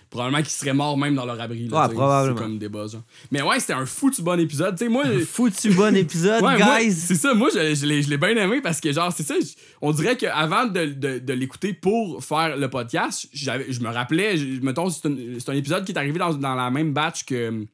probablement 0.08 0.38
qu'ils 0.42 0.50
seraient 0.50 0.72
morts 0.74 0.96
même 0.96 1.14
dans 1.16 1.24
leur 1.26 1.40
abri. 1.40 1.66
là, 1.68 1.88
Ouais, 1.88 1.92
probablement. 1.94 2.36
C'est 2.36 2.42
comme 2.44 2.58
des 2.58 2.68
buzz. 2.68 2.92
genre. 2.92 3.02
Mais 3.32 3.42
ouais, 3.42 3.58
c'était 3.58 3.72
un 3.72 3.86
foutu 3.86 4.22
bon 4.22 4.38
épisode. 4.38 4.76
Tu 4.78 4.84
sais, 4.84 4.88
moi. 4.90 5.02
Foutu 5.26 5.70
bon 5.74 5.96
épisode, 5.96 6.42
Ouais, 6.44 6.56
guys! 6.58 6.92
c'est 6.92 7.14
ça, 7.16 7.34
moi 7.34 7.48
je, 7.52 7.74
je 7.74 7.86
l'ai 7.86 8.02
je 8.02 8.08
l'ai 8.10 8.18
bien 8.18 8.36
aimé 8.36 8.60
parce 8.62 8.80
que 8.80 8.92
genre 8.92 9.12
c'est 9.12 9.22
ça, 9.24 9.34
on 9.80 9.90
dirait 9.90 10.16
qu'avant 10.16 10.66
de, 10.66 10.84
de, 10.84 11.18
de 11.18 11.32
l'écouter 11.32 11.72
pour 11.72 12.22
faire 12.22 12.56
le 12.56 12.68
podcast, 12.70 13.26
j'avais- 13.32 13.72
je 13.72 13.80
me 13.80 13.88
rappelais, 13.88 14.36
je- 14.36 14.60
mettons 14.60 14.88
c'est 14.90 15.06
un, 15.08 15.16
c'est 15.40 15.48
un 15.50 15.54
épisode 15.54 15.84
qui 15.84 15.92
est 15.92 15.98
arrivé 15.98 16.18
dans, 16.20 16.34
dans 16.34 16.54
la 16.54 16.70
même 16.70 16.92
batch 16.92 17.24
que 17.24 17.64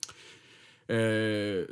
euh, 0.90 1.66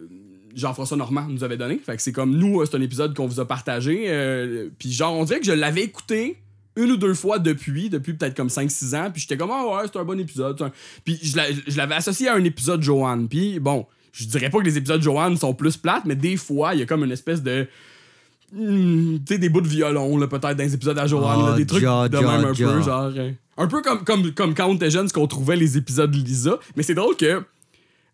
Jean-François 0.57 0.97
Normand 0.97 1.27
nous 1.29 1.45
avait 1.45 1.57
donné. 1.57 1.79
Fait 1.79 1.95
que 1.97 2.03
c'est 2.03 2.13
comme 2.13 2.35
nous, 2.37 2.61
euh, 2.61 2.67
c'est 2.67 2.77
un 2.77 2.81
épisode 2.81 3.15
qu'on 3.15 3.27
vous 3.29 3.39
a 3.41 3.47
partagé. 3.47 4.07
euh, 4.09 4.69
Puis 4.79 4.91
genre 4.91 5.15
on 5.15 5.25
dirait 5.25 5.39
que 5.39 5.47
je 5.47 5.53
l'avais 5.53 5.83
écouté 5.83 6.39
une 6.77 6.91
ou 6.91 6.97
deux 6.97 7.15
fois 7.15 7.39
depuis, 7.39 7.89
depuis 7.91 8.15
peut-être 8.15 8.35
comme 8.37 8.49
5-6 8.49 8.95
ans. 8.97 9.11
Puis 9.13 9.23
j'étais 9.23 9.37
comme, 9.37 9.51
ah 9.53 9.65
ouais, 9.67 9.83
c'est 9.91 9.99
un 9.99 10.05
bon 10.05 10.19
épisode. 10.19 10.61
un- 10.63 10.73
Puis 11.05 11.19
je 11.23 11.37
l'a- 11.37 11.53
je 11.67 11.77
l'avais 11.77 11.95
associé 11.95 12.29
à 12.29 12.35
un 12.35 12.43
épisode 12.45 12.83
Joanne. 12.83 13.29
Puis 13.29 13.61
bon, 13.61 13.87
je 14.13 14.25
dirais 14.27 14.51
pas 14.51 14.59
que 14.59 14.65
les 14.65 14.77
épisodes 14.79 15.01
Joanne 15.03 15.37
sont 15.37 15.55
plus 15.55 15.77
plates, 15.77 16.05
mais 16.07 16.17
des 16.17 16.37
fois, 16.37 16.75
il 16.75 16.81
y 16.81 16.83
a 16.83 16.87
comme 16.87 17.05
une 17.05 17.13
espèce 17.13 17.43
de. 17.43 17.67
hmm, 18.53 19.17
tu 19.19 19.35
sais, 19.35 19.39
des 19.39 19.49
bouts 19.49 19.61
de 19.61 19.69
violon, 19.69 20.17
là, 20.19 20.27
peut-être 20.27 20.57
dans 20.57 20.65
les 20.65 20.75
épisodes 20.75 20.99
à 20.99 21.07
Joanne, 21.07 21.41
Ah, 21.45 21.51
là, 21.51 21.57
des 21.57 21.67
trucs 21.67 21.83
ja, 21.83 22.09
de 22.09 22.17
ja, 22.17 22.23
même 22.23 22.47
un 22.47 22.53
ja. 22.55 22.69
peu, 22.73 22.83
genre. 22.83 23.13
euh, 23.17 23.31
un 23.59 23.67
peu 23.67 23.83
comme, 23.83 24.05
comme, 24.05 24.33
comme 24.33 24.55
quand 24.55 24.67
on 24.69 24.75
était 24.75 24.91
jeune, 24.91 25.09
ce 25.09 25.13
qu'on 25.13 25.27
trouvait 25.27 25.57
les 25.57 25.77
épisodes 25.79 26.11
de 26.11 26.17
Lisa. 26.17 26.59
Mais 26.77 26.83
c'est 26.83 26.95
drôle 26.95 27.17
que. 27.17 27.43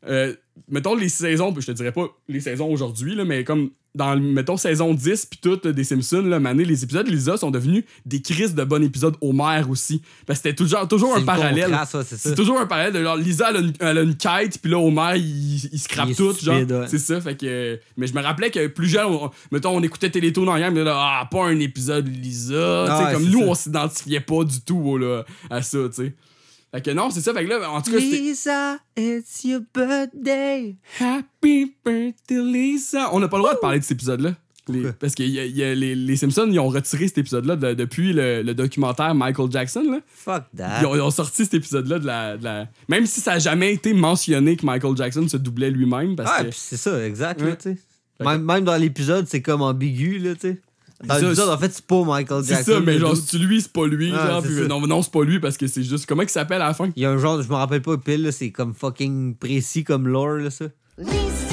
Euh, 0.08 0.34
mettons 0.68 0.94
les 0.94 1.08
saisons, 1.08 1.54
je 1.58 1.66
te 1.66 1.72
dirais 1.72 1.92
pas 1.92 2.06
les 2.28 2.40
saisons 2.40 2.70
aujourd'hui, 2.70 3.16
mais 3.24 3.44
comme 3.44 3.70
dans, 3.94 4.18
mettons, 4.18 4.56
saison 4.56 4.94
10 4.94 5.26
puis 5.26 5.38
tout 5.42 5.60
euh, 5.66 5.72
des 5.74 5.84
Simpsons, 5.84 6.22
là, 6.22 6.40
mané, 6.40 6.64
les 6.64 6.82
épisodes 6.82 7.04
de 7.04 7.10
Lisa 7.10 7.36
sont 7.36 7.50
devenus 7.50 7.84
des 8.06 8.22
crises 8.22 8.54
de 8.54 8.64
bon 8.64 8.82
épisode 8.82 9.16
Homer 9.20 9.60
aussi. 9.68 10.00
Parce 10.24 10.38
que 10.38 10.44
c'était 10.48 10.56
toujours, 10.56 10.88
toujours 10.88 11.14
un 11.14 11.20
le 11.20 11.26
parallèle. 11.26 11.76
c'est 12.06 12.34
toujours 12.34 12.58
un 12.58 12.64
parallèle 12.64 12.94
de 12.94 13.02
genre 13.02 13.16
Lisa 13.16 13.50
elle 13.50 13.56
a 13.56 13.60
une, 13.60 13.72
elle 13.80 13.98
a 13.98 14.02
une 14.02 14.16
quête 14.16 14.58
puis 14.62 14.70
là 14.70 14.78
Homer 14.78 15.18
il, 15.18 15.68
il 15.72 15.78
scrape 15.78 16.14
tout 16.14 16.32
genre 16.42 16.56
ouais. 16.56 16.86
c'est 16.88 16.98
ça 16.98 17.20
fait 17.20 17.36
que 17.36 17.78
mais 17.98 18.06
je 18.06 18.14
me 18.14 18.22
rappelais 18.22 18.50
que 18.50 18.66
plus 18.68 18.88
jeune 18.88 19.04
on- 19.06 19.30
mettons 19.50 19.76
on 19.76 19.82
écoutait 19.82 20.08
Télétoon 20.08 20.46
dans 20.46 20.54
mais 20.54 20.84
là 20.84 20.94
ah 20.96 21.28
pas 21.30 21.44
un 21.46 21.58
épisode 21.60 22.08
Lisa 22.08 23.10
comme 23.12 23.24
nous 23.26 23.40
ça. 23.40 23.46
on 23.46 23.54
s'identifiait 23.54 24.20
pas 24.20 24.44
du 24.44 24.60
tout 24.62 24.96
là, 24.96 25.24
à 25.50 25.60
ça 25.60 25.78
tu 25.94 26.04
sais 26.04 26.14
fait 26.72 26.80
que 26.82 26.90
non 26.90 27.10
c'est 27.10 27.20
ça 27.20 27.32
fait 27.34 27.44
que 27.44 27.50
là 27.50 27.70
en 27.70 27.80
tout 27.82 27.90
cas 27.92 27.98
c'était 28.00 28.16
Lisa, 28.18 28.78
it's 28.96 29.44
your 29.44 29.60
birthday. 29.74 30.76
Happy 31.00 31.74
birthday 31.84 32.42
Lisa 32.42 33.10
on 33.14 33.20
n'a 33.20 33.28
pas 33.28 33.36
le 33.36 33.42
droit 33.42 33.54
de 33.54 33.58
parler 33.60 33.78
de 33.78 33.84
cet 33.84 33.92
épisode 33.92 34.20
là 34.20 34.34
Pourquoi? 34.64 34.92
parce 34.92 35.14
que 35.14 35.22
y 35.22 35.38
a- 35.38 35.44
y 35.46 35.62
a 35.62 35.74
les, 35.74 35.94
les 35.94 36.16
Simpsons 36.16 36.48
ils 36.50 36.58
ont 36.58 36.68
retiré 36.68 37.06
cet 37.08 37.18
épisode 37.18 37.44
là 37.46 37.56
depuis 37.56 38.12
le, 38.12 38.42
le 38.42 38.54
documentaire 38.54 39.14
Michael 39.14 39.50
Jackson 39.50 39.82
là 39.90 40.00
Fuck 40.06 40.44
that. 40.56 40.80
Ils 40.80 40.86
ont, 40.86 40.94
ils 40.94 41.00
ont 41.00 41.10
sorti 41.10 41.44
cet 41.44 41.54
épisode-là 41.54 41.98
de 41.98 42.06
la, 42.06 42.36
de 42.36 42.44
la- 42.44 42.68
Même 42.88 43.06
si 43.06 43.20
ça 43.20 43.32
a 43.32 43.38
jamais 43.38 43.72
été 43.74 43.92
mentionné 43.92 44.56
que 44.56 44.64
Michael 44.64 44.96
Jackson 44.96 45.26
se 45.28 45.36
doublait 45.36 45.70
lui-même. 45.70 46.16
Parce 46.16 46.30
Ah, 46.32 46.44
que... 46.44 46.50
c'est 46.52 46.76
ça, 46.76 47.04
exact, 47.06 47.40
Ouais. 47.42 47.56
là, 48.20 48.32
Même, 48.32 48.44
même 48.44 48.64
dans 48.64 48.76
l'épisode, 48.76 49.26
c'est 49.28 49.42
comme 49.42 49.62
ambigu, 49.62 50.18
là, 50.18 50.34
tu 50.34 50.40
sais. 50.42 50.60
Dans 51.06 51.14
Ça, 51.14 51.20
l'épisode, 51.20 51.46
c'est- 51.46 51.52
en 51.52 51.58
fait, 51.58 51.72
c'est 51.74 51.84
pas 51.86 52.04
Michael 52.04 52.44
C'est 52.44 52.54
Jackson. 52.54 52.72
ça, 52.74 52.80
mais 52.80 52.98
genre, 52.98 53.16
c'est 53.16 53.38
lui, 53.38 53.60
c'est 53.60 53.72
pas 53.72 53.86
lui. 53.86 54.12
Ah, 54.14 54.26
genre, 54.28 54.42
c'est 54.42 54.48
puis, 54.48 54.56
ça. 54.62 54.68
non, 54.68 54.86
non, 54.86 55.02
c'est 55.02 55.12
pas 55.12 55.24
lui 55.24 55.40
parce 55.40 55.56
que 55.56 55.66
c'est 55.66 55.82
juste. 55.82 56.06
Comment 56.06 56.22
il 56.22 56.28
s'appelle 56.28 56.62
à 56.62 56.68
la 56.68 56.74
fin? 56.74 56.90
Il 56.94 57.02
y 57.02 57.06
a 57.06 57.10
un 57.10 57.18
genre, 57.18 57.42
je 57.42 57.48
me 57.48 57.54
rappelle 57.54 57.82
pas 57.82 57.96
pile, 57.98 58.22
là, 58.22 58.32
c'est 58.32 58.50
comme 58.50 58.72
fucking 58.74 59.34
précis 59.36 59.82
comme 59.84 60.06
lore, 60.06 60.36
là, 60.38 60.50
ça. 60.50 60.66
Lisa, 60.98 61.51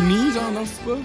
genre, 0.00 0.52
non, 0.52 0.64
c'est 0.64 0.84
pas? 0.84 0.98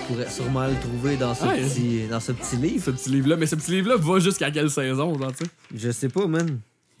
Je 0.00 0.06
pourrais 0.14 0.30
sûrement 0.30 0.66
le 0.66 0.74
trouver 0.80 1.16
dans 1.16 1.34
ce, 1.34 1.44
Ouais. 1.44 1.60
petit, 1.62 2.06
dans 2.08 2.20
ce 2.20 2.32
petit 2.32 2.56
livre. 2.56 2.84
Ce 2.84 2.90
petit 2.90 3.10
livre-là. 3.10 3.36
Mais 3.36 3.46
ce 3.46 3.56
petit 3.56 3.72
livre-là 3.72 3.96
va 3.96 4.18
jusqu'à 4.20 4.50
quelle 4.50 4.70
saison, 4.70 5.18
genre, 5.18 5.32
tu 5.36 5.44
sais? 5.44 5.50
Je 5.74 5.90
sais 5.90 6.08
pas, 6.08 6.26
man. 6.26 6.60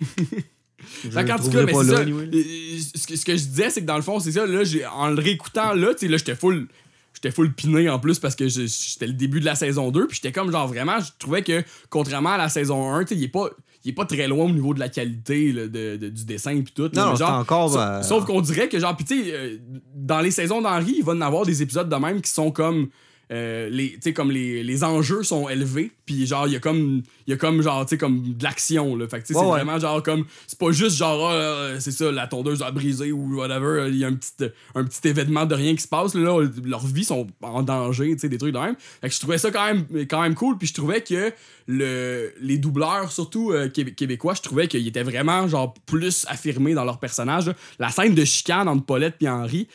Je 1.02 1.08
Fait 1.10 1.22
le 1.22 1.26
qu'en 1.28 1.36
tout 1.36 1.42
trouverai 1.44 1.60
cas, 1.60 1.66
mais 1.66 1.72
pas 1.72 1.84
c'est 1.84 1.90
là, 1.90 1.96
ça. 1.96 2.02
anyway. 2.02 2.28
Euh, 2.32 2.78
Ce 2.94 3.06
que, 3.06 3.16
ce 3.16 3.24
que 3.24 3.32
je 3.36 3.44
disais, 3.44 3.70
c'est 3.70 3.80
que 3.80 3.86
dans 3.86 3.96
le 3.96 4.02
fond, 4.02 4.20
c'est 4.20 4.32
ça. 4.32 4.46
Là, 4.46 4.62
j'ai, 4.62 4.84
en 4.86 5.08
le 5.08 5.20
réécoutant, 5.20 5.72
là, 5.72 5.94
tu 5.94 6.00
sais, 6.00 6.08
là, 6.08 6.16
j'étais 6.18 6.36
full. 6.36 6.68
J'étais 7.14 7.30
full 7.30 7.52
piné 7.54 7.88
en 7.88 7.98
plus 7.98 8.18
parce 8.18 8.36
que 8.36 8.46
je- 8.46 8.66
j'étais 8.66 9.06
le 9.06 9.14
début 9.14 9.40
de 9.40 9.46
la 9.46 9.54
saison 9.54 9.90
2. 9.90 10.06
Puis 10.06 10.16
j'étais 10.22 10.32
comme, 10.32 10.52
genre, 10.52 10.68
vraiment, 10.68 11.00
je 11.00 11.08
trouvais 11.18 11.42
que, 11.42 11.64
contrairement 11.88 12.32
à 12.32 12.36
la 12.36 12.48
saison 12.50 12.92
1, 12.92 13.04
tu 13.04 13.14
sais, 13.14 13.20
il 13.20 13.24
est 13.24 13.28
pas. 13.28 13.48
Il 13.86 13.90
est 13.90 13.94
pas 13.94 14.04
très 14.04 14.26
loin 14.26 14.44
au 14.46 14.50
niveau 14.50 14.74
de 14.74 14.80
la 14.80 14.88
qualité 14.88 15.52
là, 15.52 15.68
de, 15.68 15.96
de- 15.96 16.08
du 16.08 16.24
dessin 16.24 16.60
puis 16.60 16.72
tout. 16.74 16.90
Non, 16.94 17.12
mais 17.12 17.16
genre, 17.16 17.30
encore, 17.38 17.78
euh, 17.78 18.02
Sauf 18.02 18.24
qu'on 18.26 18.40
dirait 18.40 18.68
que, 18.68 18.78
genre, 18.80 18.96
puis 18.96 19.04
tu 19.06 19.24
sais, 19.24 19.30
euh, 19.32 19.56
dans 19.94 20.20
les 20.20 20.30
saisons 20.32 20.60
d'Henri, 20.60 20.96
il 20.98 21.04
va 21.04 21.14
y 21.14 21.16
en 21.16 21.20
avoir 21.20 21.46
des 21.46 21.62
épisodes 21.62 21.88
de 21.88 21.96
même 21.96 22.20
qui 22.20 22.30
sont 22.30 22.50
comme. 22.50 22.88
Euh, 23.32 23.68
les 23.70 23.98
tu 23.98 24.12
comme 24.12 24.30
les, 24.30 24.62
les 24.62 24.84
enjeux 24.84 25.24
sont 25.24 25.48
élevés 25.48 25.90
puis 26.04 26.26
genre 26.26 26.46
il 26.46 26.52
y 26.52 26.56
a 26.56 26.60
comme 26.60 27.02
il 27.26 27.30
y 27.30 27.32
a 27.32 27.36
comme 27.36 27.60
genre 27.60 27.84
tu 27.84 27.90
sais 27.90 27.98
comme 27.98 28.34
de 28.34 28.44
l'action 28.44 28.94
là 28.94 29.08
fait 29.08 29.20
que 29.20 29.26
c'est 29.26 29.34
ouais. 29.34 29.44
vraiment 29.44 29.80
genre 29.80 30.00
comme 30.00 30.26
c'est 30.46 30.58
pas 30.58 30.70
juste 30.70 30.96
genre 30.96 31.28
ah, 31.28 31.34
euh, 31.34 31.76
c'est 31.80 31.90
ça 31.90 32.12
la 32.12 32.28
tondeuse 32.28 32.62
a 32.62 32.70
brisé 32.70 33.10
ou 33.10 33.36
whatever 33.36 33.80
euh, 33.80 33.88
il 33.88 33.96
y 33.96 34.04
a 34.04 34.06
un 34.06 34.14
petit 34.14 34.52
un 34.76 34.84
petit 34.84 35.08
événement 35.08 35.44
de 35.44 35.56
rien 35.56 35.74
qui 35.74 35.82
se 35.82 35.88
passe 35.88 36.14
là, 36.14 36.20
là, 36.20 36.48
leurs 36.64 36.86
vies 36.86 37.02
sont 37.02 37.26
en 37.42 37.64
danger 37.64 38.12
tu 38.14 38.20
sais 38.20 38.28
des 38.28 38.38
trucs 38.38 38.54
de 38.54 38.60
même 38.60 38.76
fait 39.00 39.08
que 39.08 39.14
je 39.14 39.18
trouvais 39.18 39.38
ça 39.38 39.50
quand 39.50 39.66
même 39.66 39.86
quand 40.06 40.22
même 40.22 40.36
cool 40.36 40.56
puis 40.56 40.68
je 40.68 40.74
trouvais 40.74 41.00
que 41.00 41.32
le 41.66 42.32
les 42.40 42.58
doubleurs 42.58 43.10
surtout 43.10 43.50
euh, 43.50 43.68
québé- 43.68 43.92
québécois 43.92 44.34
je 44.34 44.42
trouvais 44.42 44.68
qu'ils 44.68 44.86
étaient 44.86 45.02
vraiment 45.02 45.48
genre 45.48 45.74
plus 45.86 46.26
affirmés 46.28 46.74
dans 46.74 46.84
leur 46.84 47.00
personnage 47.00 47.48
là. 47.48 47.54
la 47.80 47.88
scène 47.88 48.14
de 48.14 48.24
chicane 48.24 48.68
entre 48.68 48.84
Paulette 48.84 49.16
et 49.20 49.28
Henri 49.28 49.66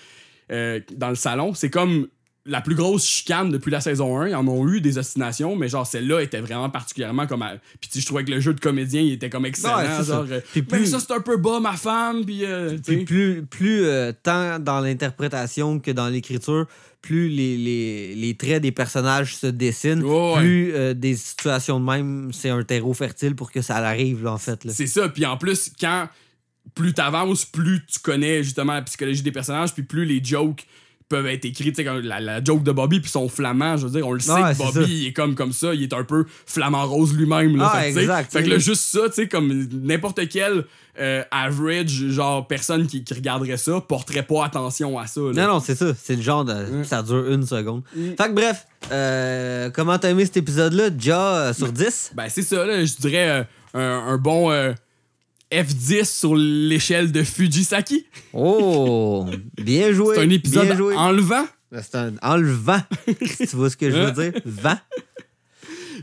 dans 0.50 1.10
le 1.10 1.16
salon 1.16 1.54
c'est 1.54 1.70
comme 1.70 2.08
la 2.46 2.60
plus 2.62 2.74
grosse 2.76 3.06
chicane 3.06 3.52
depuis 3.52 3.70
la 3.70 3.82
saison 3.82 4.20
1. 4.20 4.30
Ils 4.30 4.36
en 4.36 4.48
ont 4.48 4.68
eu 4.68 4.82
des 4.82 4.98
ostinations, 4.98 5.56
mais 5.56 5.68
genre 5.70 5.86
celle-là 5.86 6.22
était 6.22 6.42
vraiment 6.42 6.70
particulièrement 6.72 7.28
comme. 7.28 7.44
à- 7.44 7.54
Puis 7.80 8.02
je 8.02 8.06
trouvais 8.06 8.24
que 8.26 8.32
le 8.32 8.40
jeu 8.40 8.54
de 8.56 8.60
comédien 8.60 9.02
il 9.02 9.14
était 9.14 9.30
comme 9.30 9.46
excellent. 9.46 9.78
Ouais, 9.78 9.86
c'est 9.98 10.04
ça. 10.06 10.14
genre, 10.16 10.26
euh, 10.32 10.40
Puis 10.52 10.64
plus- 10.64 10.88
ça 10.88 11.00
c'est 11.00 11.14
un 11.14 11.22
peu 11.22 11.38
bas 11.38 11.60
ma 11.60 11.74
femme, 11.74 12.26
puis. 12.26 12.46
euh. 12.46 12.78
Puis 12.84 13.06
plus, 13.06 13.44
plus 13.46 13.84
euh, 13.86 14.12
tant 14.24 14.58
dans 14.60 14.80
l'interprétation 14.80 15.80
que 15.80 15.92
dans 15.92 16.08
l'écriture, 16.10 16.66
plus 17.02 17.30
les, 17.30 17.58
les, 17.58 18.16
les 18.16 18.36
traits 18.36 18.62
des 18.62 18.72
personnages 18.72 19.36
se 19.36 19.48
dessinent, 19.48 20.04
ouais. 20.04 20.38
plus 20.40 20.74
euh, 20.74 20.94
des 20.96 21.16
situations 21.16 21.80
de 21.80 21.86
même, 21.86 22.32
c'est 22.34 22.50
un 22.50 22.64
terreau 22.64 22.94
fertile 22.94 23.36
pour 23.36 23.52
que 23.52 23.62
ça 23.62 23.78
arrive, 23.78 24.24
là, 24.24 24.34
en 24.34 24.38
fait. 24.38 24.68
C'est 24.72 24.88
ça. 24.88 25.10
Puis 25.10 25.26
en 25.26 25.38
plus, 25.38 25.72
quand 25.80 26.08
plus 26.76 26.94
t'avances, 26.94 27.46
plus 27.46 27.86
tu 27.86 28.00
connais 28.00 28.44
justement 28.44 28.74
la 28.74 28.82
psychologie 28.84 29.22
des 29.24 29.32
personnages, 29.32 29.74
puis 29.74 29.84
plus 29.84 30.06
les 30.06 30.24
jokes 30.24 30.66
peuvent 31.12 31.28
être 31.28 31.46
écrits. 31.46 31.66
Tu 31.72 31.76
sais, 31.76 31.84
comme 31.84 32.00
la, 32.00 32.20
la 32.20 32.44
joke 32.44 32.64
de 32.64 32.72
Bobby, 32.72 33.00
puis 33.00 33.12
son 33.12 33.30
flamand, 33.30 33.78
je 33.78 33.86
veux 33.86 33.92
dire, 33.92 34.08
on 34.08 34.14
le 34.14 34.20
sait 34.20 34.32
Ouais, 34.32 34.54
que 34.54 34.58
Bobby, 34.58 34.74
ça. 34.86 34.90
il 34.90 35.08
est 35.08 35.14
comme, 35.14 35.36
comme 35.36 35.54
ça, 35.54 35.74
il 35.76 35.84
est 35.84 35.94
un 35.94 36.04
peu 36.04 36.26
flamant 36.46 36.86
rose 36.88 37.14
lui-même. 37.14 37.56
Là, 37.58 37.72
Ah, 37.74 37.82
fait, 37.82 37.84
que, 37.84 37.88
tu 37.90 37.94
sais, 37.94 38.02
exact, 38.02 38.32
fait 38.32 38.44
que 38.44 38.50
là, 38.50 38.58
juste 38.58 38.82
ça, 38.84 39.02
tu 39.08 39.14
sais, 39.16 39.28
comme 39.28 39.68
n'importe 39.72 40.28
quel 40.30 40.66
euh, 41.00 41.24
average, 41.32 42.08
genre, 42.10 42.48
personne 42.48 42.88
qui, 42.88 43.04
qui 43.04 43.14
regarderait 43.14 43.58
ça, 43.58 43.80
porterait 43.82 44.24
pas 44.24 44.46
attention 44.46 44.98
à 45.00 45.08
ça. 45.08 45.22
là. 45.22 45.32
Non, 45.48 45.54
non, 45.54 45.60
c'est 45.60 45.76
ça. 45.76 45.94
C'est 46.02 46.16
le 46.16 46.22
genre 46.22 46.44
de. 46.46 46.84
Ça 46.84 47.04
dure 47.04 47.32
une 47.32 47.46
seconde. 47.46 47.84
Fait 47.94 48.16
que 48.28 48.34
bref, 48.34 48.66
euh, 48.92 49.70
comment 49.70 49.98
t'as 49.98 50.10
aimé 50.10 50.26
cet 50.26 50.38
épisode-là? 50.38 50.90
Déjà 50.90 51.36
euh, 51.38 51.54
sur 51.54 51.72
10? 51.72 52.12
Ben, 52.16 52.26
c'est 52.30 52.42
ça, 52.42 52.66
là, 52.66 52.84
je 52.84 52.94
dirais 52.96 53.30
euh, 53.30 53.44
un, 53.74 54.14
un 54.14 54.18
bon 54.18 54.52
F10 55.52 56.06
sur 56.06 56.36
l'échelle 56.36 57.12
de 57.12 57.24
Fujisaki. 57.24 58.06
Oh! 58.34 59.26
Bien 59.58 59.92
joué. 59.94 60.16
C'est 60.16 60.22
un 60.24 60.30
épisode 60.30 60.66
bien 60.68 60.76
joué. 60.78 60.96
enlevant. 60.96 61.46
C'est 61.72 61.96
un 61.96 62.14
enlevant. 62.22 62.82
si 63.26 63.48
tu 63.48 63.56
vois 63.56 63.70
ce 63.70 63.78
que 63.78 63.90
je 63.90 63.96
veux 63.98 64.12
dire? 64.12 64.42
Vent. 64.46 64.78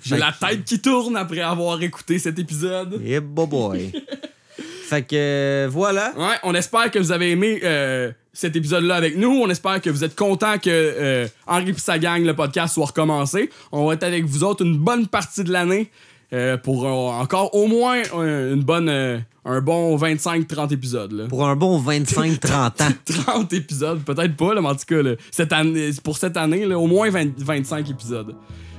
J'ai 0.04 0.16
la 0.16 0.32
que- 0.32 0.46
tête 0.48 0.64
qui 0.64 0.80
tourne 0.80 1.16
après 1.16 1.40
avoir 1.40 1.82
écouté 1.82 2.18
cet 2.18 2.38
épisode. 2.38 3.00
Yeah, 3.02 3.20
boy. 3.20 3.92
fait 4.88 5.02
que 5.02 5.16
euh, 5.16 5.68
voilà. 5.70 6.12
Ouais, 6.16 6.36
on 6.44 6.54
espère 6.54 6.90
que 6.90 6.98
vous 6.98 7.12
avez 7.12 7.30
aimé 7.32 7.60
euh, 7.64 8.10
cet 8.32 8.54
épisode-là 8.56 8.94
avec 8.96 9.16
nous. 9.16 9.28
On 9.30 9.50
espère 9.50 9.80
que 9.80 9.90
vous 9.90 10.04
êtes 10.04 10.14
contents 10.14 10.58
que 10.58 10.70
euh, 10.70 11.26
Henri 11.46 11.70
et 11.70 11.78
sa 11.78 11.98
gang, 11.98 12.24
le 12.24 12.34
podcast, 12.34 12.74
soit 12.74 12.86
recommencé. 12.86 13.50
On 13.72 13.86
va 13.86 13.94
être 13.94 14.04
avec 14.04 14.24
vous 14.24 14.44
autres 14.44 14.64
une 14.64 14.78
bonne 14.78 15.06
partie 15.08 15.44
de 15.44 15.52
l'année 15.52 15.90
pour 16.62 16.84
encore 16.84 17.54
au 17.54 17.66
moins 17.68 18.02
une 18.12 18.62
bonne, 18.62 19.24
un 19.48 19.60
bon 19.60 19.96
25-30 19.96 20.72
épisodes. 20.72 21.12
Là. 21.12 21.26
Pour 21.26 21.46
un 21.46 21.56
bon 21.56 21.80
25-30 21.80 22.82
ans. 22.82 22.92
30 23.24 23.52
épisodes, 23.52 24.00
peut-être 24.04 24.36
pas, 24.36 24.54
là, 24.54 24.60
mais 24.60 24.68
en 24.68 24.74
tout 24.74 24.84
cas, 24.86 25.02
là, 25.02 25.12
cette 25.30 25.52
année, 25.52 25.90
pour 26.02 26.16
cette 26.18 26.36
année, 26.36 26.66
là, 26.66 26.78
au 26.78 26.86
moins 26.86 27.10
20 27.10 27.38
25 27.38 27.90
épisodes. 27.90 28.34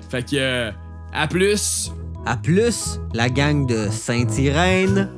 Fait 0.09 0.23
que, 0.23 0.35
euh, 0.35 0.71
à 1.13 1.27
plus. 1.27 1.91
À 2.25 2.35
plus, 2.35 2.99
la 3.13 3.29
gang 3.29 3.65
de 3.65 3.87
Saint-Irène. 3.89 5.09